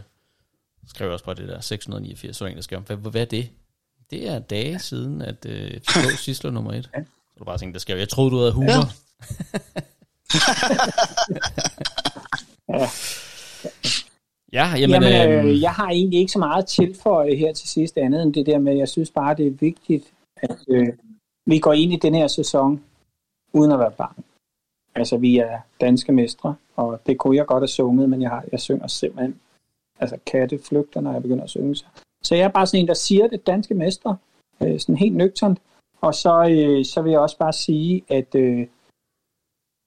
skrev 0.88 1.06
jeg 1.06 1.12
også 1.12 1.24
bare 1.24 1.34
det 1.34 1.48
der, 1.48 1.60
689, 1.60 2.36
så 2.36 2.44
var 2.44 2.48
der 2.48 2.50
en, 2.50 2.56
der 2.56 2.62
skrev, 2.62 2.80
hvad, 2.80 2.96
hvad 2.96 3.20
er 3.20 3.24
det? 3.24 3.48
Det 4.10 4.28
er 4.28 4.38
dage 4.38 4.78
siden, 4.78 5.22
at 5.22 5.46
øh, 5.46 5.80
FCK 5.80 6.18
sidst 6.18 6.44
lå 6.44 6.50
nummer 6.50 6.72
et. 6.72 6.90
Ja. 6.96 7.00
Så 7.02 7.38
du 7.38 7.44
bare 7.44 7.58
tænkte, 7.58 7.72
der 7.74 7.80
skrev, 7.80 7.98
jeg 7.98 8.08
troede, 8.08 8.30
du 8.30 8.38
havde 8.38 8.52
humor. 8.52 8.72
Ja. 8.72 9.58
Ja, 12.78 12.88
jamen, 14.52 14.78
Jamen, 14.78 15.02
jamen 15.02 15.46
øh, 15.46 15.62
jeg 15.62 15.70
har 15.70 15.90
egentlig 15.90 16.20
ikke 16.20 16.32
så 16.32 16.38
meget 16.38 16.62
at 16.62 16.68
tilføje 16.68 17.34
her 17.34 17.52
til 17.52 17.68
sidst 17.68 17.98
andet 17.98 18.22
end 18.22 18.34
det 18.34 18.46
der 18.46 18.58
med, 18.58 18.76
jeg 18.76 18.88
synes 18.88 19.10
bare, 19.10 19.34
det 19.34 19.46
er 19.46 19.50
vigtigt, 19.50 20.12
at 20.36 20.58
øh, 20.68 20.88
vi 21.46 21.58
går 21.58 21.72
ind 21.72 21.92
i 21.92 21.96
den 21.96 22.14
her 22.14 22.26
sæson 22.26 22.84
uden 23.52 23.72
at 23.72 23.78
være 23.78 23.90
bange. 23.90 24.22
Altså, 24.94 25.16
vi 25.16 25.38
er 25.38 25.58
danske 25.80 26.12
mestre, 26.12 26.54
og 26.76 27.00
det 27.06 27.18
kunne 27.18 27.36
jeg 27.36 27.46
godt 27.46 27.60
have 27.60 27.68
sunget, 27.68 28.10
men 28.10 28.22
jeg, 28.22 28.30
har, 28.30 28.44
jeg 28.52 28.60
synger 28.60 28.86
simpelthen 28.86 29.40
altså 30.00 30.18
katte 30.26 30.58
flygter, 30.58 31.00
når 31.00 31.12
jeg 31.12 31.22
begynder 31.22 31.44
at 31.44 31.50
synge. 31.50 31.74
Så, 31.74 31.84
så 32.22 32.34
jeg 32.34 32.44
er 32.44 32.48
bare 32.48 32.66
sådan 32.66 32.80
en, 32.80 32.88
der 32.88 32.94
siger 32.94 33.26
det 33.28 33.46
danske 33.46 33.74
mestre, 33.74 34.16
øh, 34.62 34.80
sådan 34.80 34.96
helt 34.96 35.16
nøgternt. 35.16 35.58
Og 36.00 36.14
så, 36.14 36.48
øh, 36.50 36.84
så 36.84 37.02
vil 37.02 37.10
jeg 37.10 37.20
også 37.20 37.38
bare 37.38 37.52
sige, 37.52 38.04
at, 38.08 38.34
øh, 38.34 38.66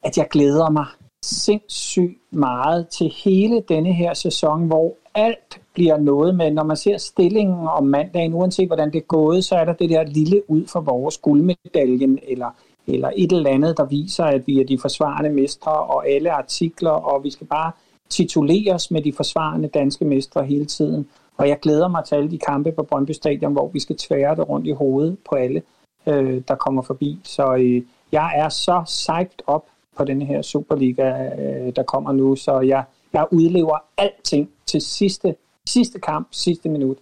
at 0.03 0.18
jeg 0.18 0.28
glæder 0.32 0.70
mig 0.70 0.86
sindssygt 1.30 2.18
meget 2.32 2.88
til 2.88 3.14
hele 3.24 3.64
denne 3.70 3.94
her 3.94 4.14
sæson, 4.14 4.68
hvor 4.68 4.96
alt 5.16 5.62
bliver 5.74 5.98
noget 5.98 6.36
med, 6.36 6.52
når 6.52 6.64
man 6.64 6.78
ser 6.78 6.98
stillingen 6.98 7.68
om 7.68 7.84
mandagen, 7.84 8.34
uanset 8.34 8.68
hvordan 8.68 8.92
det 8.92 8.98
er 8.98 9.06
gået, 9.08 9.46
så 9.46 9.56
er 9.56 9.66
der 9.66 9.74
det 9.74 9.90
der 9.90 10.04
lille 10.04 10.50
ud 10.50 10.68
for 10.68 10.80
vores 10.80 11.18
guldmedaljen, 11.18 12.20
eller, 12.28 12.50
eller 12.88 13.12
et 13.16 13.32
eller 13.32 13.50
andet, 13.50 13.78
der 13.78 13.86
viser, 13.86 14.24
at 14.24 14.48
vi 14.48 14.60
er 14.60 14.66
de 14.66 14.80
forsvarende 14.80 15.30
mestre, 15.30 15.72
og 15.72 16.10
alle 16.10 16.32
artikler, 16.32 16.92
og 16.92 17.24
vi 17.24 17.32
skal 17.32 17.48
bare 17.48 17.72
tituleres 18.10 18.92
med 18.92 19.02
de 19.02 19.14
forsvarende 19.14 19.68
danske 19.68 20.06
mestre 20.06 20.46
hele 20.46 20.66
tiden. 20.66 21.08
Og 21.38 21.50
jeg 21.50 21.60
glæder 21.60 21.88
mig 21.88 22.06
til 22.06 22.16
alle 22.16 22.32
de 22.32 22.38
kampe 22.38 22.72
på 22.72 22.84
Brøndby 22.84 23.12
Stadion, 23.12 23.54
hvor 23.54 23.68
vi 23.68 23.80
skal 23.80 23.98
tvære 23.98 24.36
det 24.36 24.50
rundt 24.50 24.68
i 24.68 24.72
hovedet 24.72 25.18
på 25.30 25.36
alle, 25.36 25.62
øh, 26.08 26.42
der 26.48 26.56
kommer 26.56 26.82
forbi. 26.82 27.20
Så 27.24 27.56
øh, 27.56 27.84
jeg 28.12 28.32
er 28.36 28.50
så 28.50 28.82
psyched 28.86 29.44
op 29.48 29.66
på 30.00 30.06
den 30.06 30.22
her 30.22 30.41
Superliga, 30.41 31.10
øh, 31.41 31.76
der 31.76 31.84
kommer 31.84 32.12
nu, 32.12 32.36
så 32.36 32.60
jeg, 32.60 32.84
jeg 33.14 33.26
udlever 33.32 33.78
alting 33.97 34.50
til 34.66 34.82
sidste, 34.82 35.36
sidste 35.66 36.00
kamp, 36.00 36.28
sidste 36.32 36.70
minut. 36.70 36.97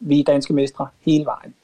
Vi 0.00 0.20
er 0.20 0.24
danske 0.24 0.52
mestre 0.52 0.86
hele 1.00 1.24
vejen. 1.24 1.54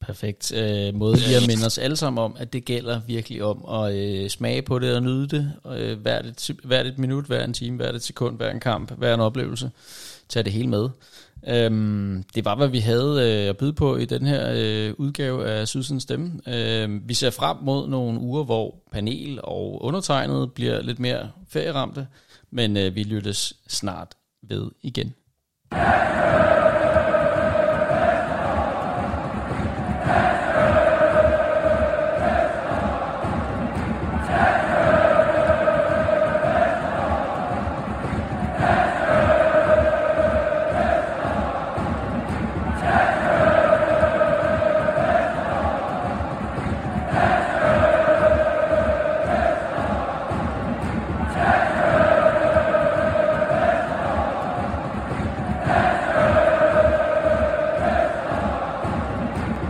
Perfekt 0.00 0.52
øh, 0.54 0.94
måde 0.94 1.16
lige 1.16 1.36
at 1.36 1.46
minde 1.48 1.66
os 1.66 1.78
alle 1.78 1.96
sammen 1.96 2.24
om, 2.24 2.36
at 2.38 2.52
det 2.52 2.64
gælder 2.64 3.00
virkelig 3.06 3.42
om 3.44 3.64
at 3.78 3.94
øh, 3.94 4.28
smage 4.28 4.62
på 4.62 4.78
det 4.78 4.96
og 4.96 5.02
nyde 5.02 5.28
det. 5.28 5.52
Øh, 5.76 5.98
hvert, 5.98 6.26
et, 6.26 6.50
hvert 6.64 6.86
et 6.86 6.98
minut, 6.98 7.24
hver 7.24 7.44
en 7.44 7.52
time, 7.52 7.76
hvert 7.76 7.94
et 7.94 8.02
sekund, 8.02 8.36
hver 8.36 8.50
en 8.50 8.60
kamp, 8.60 8.90
hver 8.98 9.14
en 9.14 9.20
oplevelse. 9.20 9.70
Tag 10.28 10.44
det 10.44 10.52
hele 10.52 10.68
med. 10.68 10.88
Øhm, 11.48 12.24
det 12.34 12.44
var, 12.44 12.56
hvad 12.56 12.68
vi 12.68 12.78
havde 12.78 13.42
øh, 13.42 13.48
at 13.48 13.56
byde 13.56 13.72
på 13.72 13.96
i 13.96 14.04
den 14.04 14.26
her 14.26 14.52
øh, 14.56 14.94
udgave 14.98 15.46
af 15.46 15.68
Sydsens 15.68 16.02
Stemme. 16.02 16.40
Øhm, 16.46 17.02
vi 17.08 17.14
ser 17.14 17.30
frem 17.30 17.56
mod 17.62 17.88
nogle 17.88 18.20
uger, 18.20 18.44
hvor 18.44 18.74
panel 18.92 19.40
og 19.42 19.84
undertegnet 19.84 20.52
bliver 20.52 20.82
lidt 20.82 20.98
mere 20.98 21.30
ferieramte, 21.48 22.06
men 22.50 22.76
øh, 22.76 22.94
vi 22.94 23.02
lyttes 23.02 23.54
snart 23.68 24.14
ved 24.42 24.70
igen. 24.82 25.14